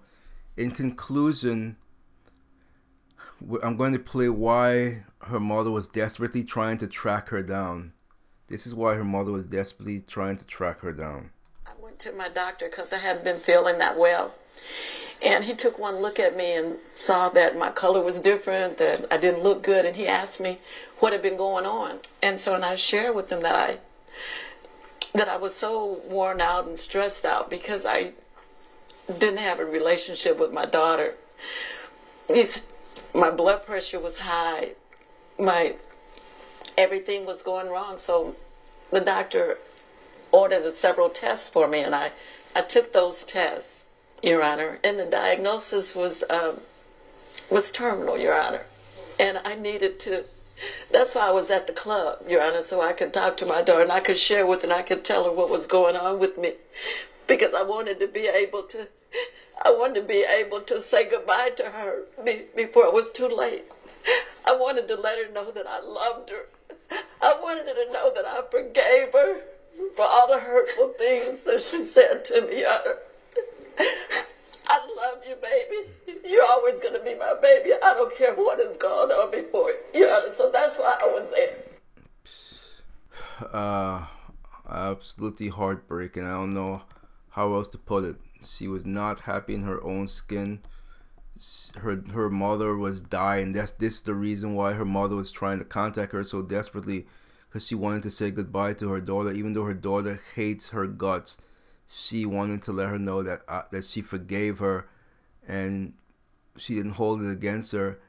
in 0.56 0.72
conclusion, 0.72 1.76
w- 1.76 1.85
I'm 3.64 3.76
going 3.76 3.94
to 3.94 3.99
play 3.99 4.30
why 4.30 5.03
her 5.24 5.40
mother 5.40 5.72
was 5.72 5.88
desperately 5.88 6.44
trying 6.44 6.78
to 6.80 6.88
track 6.88 7.30
her 7.30 7.44
down. 7.44 7.94
This 8.48 8.68
is 8.68 8.76
why 8.76 8.94
her 8.95 9.03
mother 9.03 9.32
was 9.32 9.48
desperately 9.48 10.02
trying 10.02 10.38
to 10.38 10.45
track 10.45 10.80
her 10.82 10.94
down. 10.94 11.32
I 11.66 11.72
went 11.80 11.99
to 11.99 12.12
my 12.12 12.30
doctor 12.30 12.70
because 12.70 12.94
I 12.94 12.98
hadn't 12.98 13.24
been 13.24 13.40
feeling 13.40 13.80
that 13.80 13.98
well. 13.98 14.34
And 15.24 15.44
he 15.45 15.53
took 15.53 15.80
one 15.80 15.98
look 16.02 16.20
at 16.20 16.38
me 16.38 16.53
and 16.53 16.76
saw 16.94 17.30
that 17.30 17.57
my 17.57 17.72
color 17.72 18.03
was 18.03 18.20
different, 18.20 18.78
that 18.78 19.07
I 19.10 19.18
didn't 19.18 19.44
look 19.44 19.64
good, 19.64 19.86
and 19.86 19.95
he 19.95 20.07
asked 20.07 20.40
me 20.40 20.60
what 20.99 21.14
had 21.14 21.22
been 21.22 21.38
going 21.38 21.66
on. 21.66 21.99
And 22.22 22.40
so, 22.40 22.53
and 22.53 22.66
I 22.66 22.76
shared 22.76 23.16
with 23.16 23.32
him 23.32 23.41
that 23.41 23.56
I 23.56 23.80
that 25.14 25.30
I 25.30 25.38
was 25.38 25.56
so 25.56 26.02
worn 26.07 26.41
out 26.41 26.68
and 26.68 26.78
stressed 26.78 27.26
out 27.26 27.49
because 27.49 27.86
I 27.86 28.12
didn't 29.07 29.38
have 29.38 29.60
a 29.60 29.66
relationship 29.66 30.38
with 30.38 30.52
my 30.52 30.66
daughter. 30.66 31.16
It's, 32.28 32.64
my 33.16 33.32
blood 33.32 33.66
pressure 33.66 34.00
was 34.00 34.20
high. 34.20 34.74
My 35.40 35.76
everything 36.78 37.26
was 37.26 37.42
going 37.42 37.70
wrong. 37.70 37.98
So 37.98 38.36
the 38.92 39.00
doctor 39.00 39.58
ordered 40.32 40.76
several 40.76 41.10
tests 41.10 41.48
for 41.48 41.68
me, 41.68 41.80
and 41.80 41.96
I, 41.96 42.12
I 42.54 42.62
took 42.62 42.92
those 42.92 43.24
tests, 43.24 43.86
Your 44.22 44.44
Honor, 44.44 44.80
and 44.84 45.00
the 45.00 45.06
diagnosis 45.06 45.96
was 45.96 46.24
um, 46.30 46.62
was 47.50 47.72
terminal, 47.72 48.18
Your 48.18 48.34
Honor, 48.34 48.66
and 49.18 49.40
I 49.46 49.56
needed 49.56 50.00
to. 50.00 50.26
That's 50.92 51.16
why 51.16 51.28
I 51.28 51.32
was 51.32 51.50
at 51.50 51.68
the 51.68 51.74
club, 51.74 52.20
Your 52.28 52.42
Honor, 52.42 52.62
so 52.62 52.82
I 52.82 52.94
could 52.94 53.14
talk 53.14 53.38
to 53.38 53.46
my 53.46 53.62
daughter 53.62 53.84
and 53.84 53.92
I 53.92 54.00
could 54.00 54.18
share 54.18 54.46
with 54.46 54.62
her 54.62 54.68
and 54.68 54.74
I 54.74 54.82
could 54.82 55.04
tell 55.04 55.26
her 55.26 55.32
what 55.32 55.50
was 55.50 55.66
going 55.68 55.96
on 55.96 56.20
with 56.20 56.38
me, 56.38 56.54
because 57.28 57.54
I 57.54 57.62
wanted 57.64 58.00
to 58.02 58.08
be 58.08 58.28
able 58.28 58.64
to. 58.64 58.88
I 59.64 59.72
wanted 59.72 59.95
to 59.95 60.02
be 60.02 60.26
able 60.27 60.61
to 60.61 60.82
say 60.82 61.10
goodbye 61.10 61.52
to 61.57 61.64
her 61.64 62.03
be, 62.23 62.44
before 62.56 62.86
it 62.86 62.94
was 62.94 63.11
too 63.11 63.27
late. 63.27 63.65
I 64.45 64.56
wanted 64.56 64.88
to 64.90 64.95
let 64.95 65.18
her 65.18 65.32
know 65.32 65.52
that 65.52 65.65
I 65.68 65.80
loved 65.80 66.30
her. 66.30 66.45
I 67.22 67.38
wanted 67.41 67.68
her 67.68 67.86
to 67.86 67.91
know 67.91 68.14
that 68.14 68.26
I 68.26 68.41
forgave 68.52 69.14
her 69.14 69.41
for 69.95 70.06
all 70.06 70.27
the 70.27 70.40
hurtful 70.40 70.94
things 70.98 71.41
that 71.41 71.61
she 71.61 71.88
said 71.88 72.26
to 72.26 72.41
me. 72.48 72.65
I, 72.65 72.95
love 74.95 75.18
you, 75.27 75.36
baby. 75.36 75.90
You're 76.26 76.45
always 76.45 76.80
going 76.80 76.94
to 76.94 76.99
be 76.99 77.15
my 77.15 77.36
baby. 77.41 77.72
I 77.73 77.94
don't 77.94 78.15
care 78.15 78.34
what 78.34 78.60
has 78.60 78.77
gone 78.77 79.11
on 79.11 79.32
before. 79.32 79.73
You 79.94 80.07
so 80.07 80.49
that's 80.52 80.77
why 80.77 80.98
I 81.02 81.07
was 81.07 81.30
there. 81.32 81.57
uh, 83.53 84.06
absolutely 84.69 85.49
heartbreaking. 85.49 86.23
I 86.23 86.32
don't 86.32 86.53
know 86.53 86.84
how 87.32 87.53
else 87.53 87.68
to 87.69 87.77
put 87.77 88.03
it. 88.03 88.15
She 88.45 88.67
was 88.67 88.85
not 88.85 89.22
happy 89.22 89.55
in 89.55 89.63
her 89.63 89.84
own 89.84 90.07
skin. 90.07 90.61
Her 91.77 92.01
her 92.13 92.30
mother 92.30 92.76
was 92.76 93.01
dying. 93.01 93.51
That's 93.51 93.72
this 93.72 93.95
is 93.95 94.01
the 94.01 94.13
reason 94.13 94.55
why 94.55 94.73
her 94.73 94.85
mother 94.85 95.15
was 95.15 95.31
trying 95.31 95.59
to 95.59 95.65
contact 95.65 96.13
her 96.13 96.23
so 96.23 96.41
desperately, 96.41 97.07
because 97.49 97.67
she 97.67 97.76
wanted 97.76 98.03
to 98.03 98.11
say 98.11 98.31
goodbye 98.31 98.73
to 98.76 98.89
her 98.91 99.01
daughter. 99.01 99.31
Even 99.31 99.53
though 99.53 99.65
her 99.65 99.73
daughter 99.73 100.19
hates 100.35 100.69
her 100.69 100.88
guts, 100.88 101.38
she 101.88 102.26
wanted 102.26 102.61
to 102.63 102.72
let 102.72 102.89
her 102.89 102.99
know 102.99 103.22
that 103.23 103.41
uh, 103.47 103.63
that 103.72 103.84
she 103.84 104.01
forgave 104.01 104.59
her, 104.59 104.88
and 105.47 105.93
she 106.55 106.76
didn't 106.76 106.91
hold 106.91 107.22
it 107.22 107.30
against 107.30 107.73
her, 107.73 107.99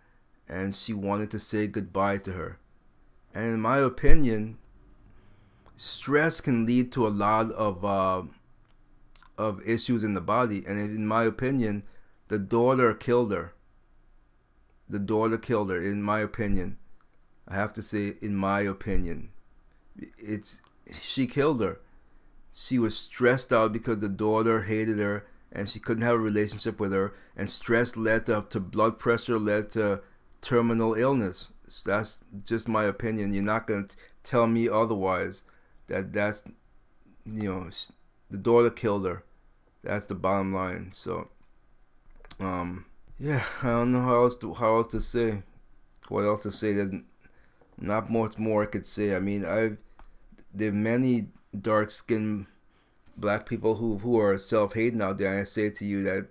and 0.49 0.75
she 0.75 0.93
wanted 0.93 1.31
to 1.33 1.39
say 1.39 1.67
goodbye 1.67 2.19
to 2.19 2.33
her. 2.33 2.59
And 3.35 3.55
in 3.55 3.61
my 3.61 3.79
opinion, 3.79 4.59
stress 5.75 6.41
can 6.41 6.65
lead 6.65 6.93
to 6.93 7.07
a 7.07 7.09
lot 7.09 7.51
of 7.53 7.85
uh, 7.85 8.23
of 9.39 9.67
issues 9.67 10.03
in 10.05 10.15
the 10.15 10.21
body. 10.21 10.65
And 10.67 10.79
in 10.79 11.07
my 11.07 11.25
opinion, 11.25 11.85
the 12.29 12.39
daughter 12.39 12.95
killed 12.95 13.33
her. 13.33 13.53
The 14.89 14.99
daughter 14.99 15.39
killed 15.39 15.71
her. 15.71 15.79
In 15.79 16.03
my 16.03 16.21
opinion, 16.21 16.79
I 17.49 17.55
have 17.55 17.73
to 17.75 17.83
say, 17.83 18.15
in 18.21 18.37
my 18.37 18.61
opinion, 18.61 19.31
it's 20.19 20.61
she 20.93 21.27
killed 21.27 21.61
her. 21.61 21.81
She 22.53 22.79
was 22.79 22.97
stressed 22.97 23.53
out 23.53 23.73
because 23.73 23.99
the 23.99 24.09
daughter 24.09 24.63
hated 24.63 24.99
her 24.99 25.27
and 25.53 25.69
she 25.69 25.79
couldn't 25.79 26.05
have 26.05 26.15
a 26.15 26.19
relationship 26.19 26.81
with 26.81 26.93
her. 26.93 27.15
And 27.37 27.51
stress 27.51 27.97
led 27.97 28.27
to, 28.27 28.47
to 28.49 28.61
blood 28.61 28.99
pressure, 28.99 29.39
led 29.39 29.71
to 29.71 30.01
terminal 30.41 30.95
illness. 30.95 31.51
That's 31.85 32.21
just 32.45 32.69
my 32.69 32.85
opinion. 32.85 33.33
You're 33.33 33.43
not 33.43 33.67
going 33.67 33.89
to 33.89 33.97
tell 34.23 34.47
me 34.47 34.69
otherwise. 34.69 35.45
That 35.89 36.13
that's 36.13 36.43
you 37.25 37.53
know 37.53 37.71
the 38.31 38.39
daughter 38.39 38.71
killed 38.71 39.07
her. 39.07 39.25
That's 39.87 40.07
the 40.07 40.15
bottom 40.15 40.53
line. 40.53 40.91
So, 40.91 41.29
um, 42.41 42.87
yeah, 43.19 43.45
I 43.63 43.69
don't 43.69 43.93
know 43.93 44.03
how 44.03 44.23
else 44.25 44.37
to 44.37 44.55
how 44.55 44.77
else 44.77 44.89
to 44.89 45.01
say. 45.01 45.43
What 46.09 46.25
else 46.25 46.43
to 46.43 46.51
say? 46.51 46.73
There's 46.73 46.93
not 47.79 48.11
much 48.11 48.37
more 48.39 48.65
I 48.65 48.67
could 48.67 48.87
say. 48.87 49.15
I 49.15 49.21
mean, 49.21 49.45
I've 49.45 49.79
there 50.53 50.71
are 50.71 50.73
many 50.73 51.29
dark 51.59 51.91
skinned 51.91 52.47
black 53.17 53.47
people 53.49 53.77
who 53.77 53.99
who 53.99 54.19
are 54.21 54.37
self 54.39 54.75
hating 54.75 55.03
out 55.03 55.19
there. 55.19 55.31
And 55.31 55.41
I 55.41 55.45
say 55.45 55.71
to 55.71 55.85
you 55.85 56.03
that 56.03 56.29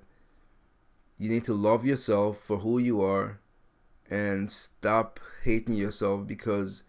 you 1.18 1.30
need 1.30 1.46
to 1.46 1.54
love 1.54 1.86
yourself 1.86 2.40
for 2.40 2.58
who 2.58 2.78
you 2.78 3.02
are, 3.02 3.40
and 4.10 4.52
stop 4.52 5.20
hating 5.44 5.76
yourself 5.76 6.28
because 6.28 6.84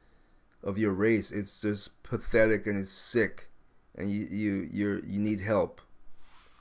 of 0.65 0.79
your 0.79 0.93
race. 0.93 1.31
It's 1.31 1.61
just 1.61 2.03
pathetic 2.03 2.67
and 2.67 2.77
it's 2.77 2.91
sick, 2.91 3.49
and 3.95 4.11
you 4.11 4.27
you 4.29 4.69
you 4.71 5.03
you 5.07 5.21
need 5.21 5.41
help. 5.41 5.81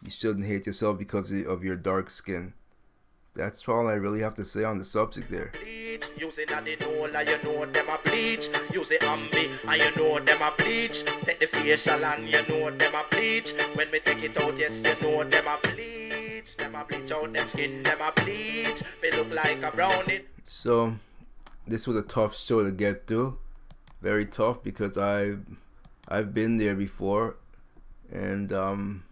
You 0.06 0.12
shouldn't 0.12 0.46
hate 0.46 0.68
yourself 0.68 1.00
because 1.00 1.32
of 1.32 1.64
your 1.64 1.76
dark 1.76 2.12
skin. 2.12 2.54
That's 3.34 3.68
all 3.68 3.88
I 3.88 3.96
really 3.96 4.22
have 4.22 4.36
to 4.36 4.46
say 4.46 4.64
on 4.64 4.78
the 4.78 4.86
subject 4.86 5.32
there. 5.32 5.52
Use 6.16 6.38
it 6.38 6.52
and 6.52 6.68
they 6.68 6.76
know 6.76 7.10
like 7.12 7.28
you 7.28 7.38
know 7.44 7.66
them 7.66 7.90
a 7.90 7.98
bleach. 8.08 8.50
The 8.50 9.00
ambi 9.02 9.50
and 9.68 9.82
you 9.82 10.04
know 10.04 10.20
them 10.20 10.42
a 10.42 10.54
bleach. 10.56 11.04
Take 11.24 11.40
the 11.40 11.48
facial 11.48 12.06
and 12.06 12.30
you 12.30 12.42
know 12.48 12.70
them 12.70 12.94
a 12.94 13.04
bleach. 13.10 13.54
When 13.74 13.90
me 13.90 14.00
take 14.00 14.24
it 14.24 14.40
out, 14.40 14.58
yes, 14.60 14.78
you 14.78 14.96
know 15.02 15.24
them 15.24 15.46
a 15.48 15.60
bleach. 15.68 16.56
Them 16.56 16.76
a 16.76 16.86
bleach 16.86 17.12
out 17.12 17.34
them 17.34 17.50
skin, 17.50 17.82
them 17.82 17.98
a 18.00 18.12
bleach. 18.12 18.84
They 19.02 19.12
look 19.12 19.34
like 19.34 19.64
a 19.64 19.72
brownie. 19.72 20.22
So, 20.44 20.96
this 21.68 21.88
was 21.88 21.98
a 21.98 22.04
tough 22.04 22.38
show 22.38 22.64
to 22.64 22.72
get 22.72 23.08
through. 23.08 23.40
Very 24.02 24.28
tough 24.28 24.64
because 24.64 24.98
I, 24.98 25.38
I've 26.08 26.34
been 26.34 26.58
there 26.58 26.76
before, 26.76 27.38
and 28.12 28.54
um, 28.54 29.04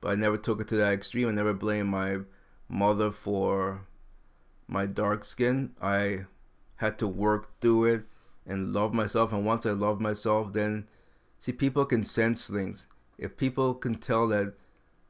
but 0.00 0.10
I 0.10 0.14
never 0.14 0.36
took 0.38 0.60
it 0.60 0.68
to 0.68 0.76
that 0.76 0.92
extreme. 0.92 1.28
I 1.28 1.32
never 1.32 1.54
blamed 1.54 1.88
my 1.88 2.18
mother 2.68 3.10
for 3.10 3.86
my 4.66 4.86
dark 4.86 5.24
skin. 5.24 5.72
I 5.80 6.26
had 6.76 6.98
to 6.98 7.08
work 7.08 7.60
through 7.60 7.84
it 7.86 8.02
and 8.46 8.72
love 8.72 8.94
myself. 8.94 9.32
And 9.32 9.44
once 9.44 9.66
I 9.66 9.70
love 9.70 10.00
myself, 10.00 10.52
then 10.52 10.86
see 11.38 11.52
people 11.52 11.84
can 11.84 12.04
sense 12.04 12.48
things. 12.48 12.86
If 13.18 13.36
people 13.36 13.74
can 13.74 13.96
tell 13.96 14.28
that 14.28 14.54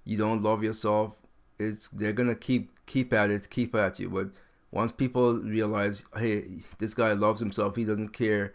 you 0.05 0.17
don't 0.17 0.43
love 0.43 0.65
yourself, 0.65 1.17
it's 1.59 1.89
they're 1.89 2.13
gonna 2.13 2.35
keep 2.35 2.71
keep 2.87 3.13
at 3.13 3.31
it, 3.31 3.51
keep 3.51 3.75
at 3.75 3.99
you. 3.99 4.09
But 4.09 4.31
once 4.71 4.93
people 4.93 5.35
realize, 5.35 6.05
hey, 6.17 6.63
this 6.79 6.95
guy 6.95 7.13
loves 7.13 7.41
himself, 7.41 7.77
he 7.77 7.85
doesn't 7.85 8.11
care 8.11 8.55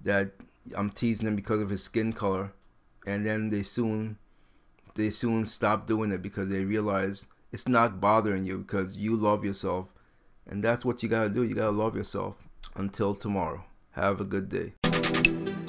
that 0.00 0.32
I'm 0.76 0.90
teasing 0.90 1.26
him 1.26 1.36
because 1.36 1.60
of 1.60 1.70
his 1.70 1.82
skin 1.82 2.12
color, 2.12 2.52
and 3.06 3.26
then 3.26 3.50
they 3.50 3.62
soon 3.62 4.18
they 4.94 5.10
soon 5.10 5.46
stop 5.46 5.86
doing 5.86 6.12
it 6.12 6.22
because 6.22 6.48
they 6.48 6.64
realize 6.64 7.26
it's 7.52 7.68
not 7.68 8.00
bothering 8.00 8.44
you 8.44 8.58
because 8.58 8.96
you 8.96 9.16
love 9.16 9.44
yourself, 9.44 9.88
and 10.46 10.62
that's 10.62 10.84
what 10.84 11.02
you 11.02 11.08
gotta 11.08 11.28
do. 11.28 11.42
You 11.42 11.54
gotta 11.54 11.70
love 11.70 11.96
yourself. 11.96 12.36
Until 12.76 13.14
tomorrow, 13.14 13.64
have 13.92 14.20
a 14.20 14.24
good 14.24 14.48
day. 14.48 15.59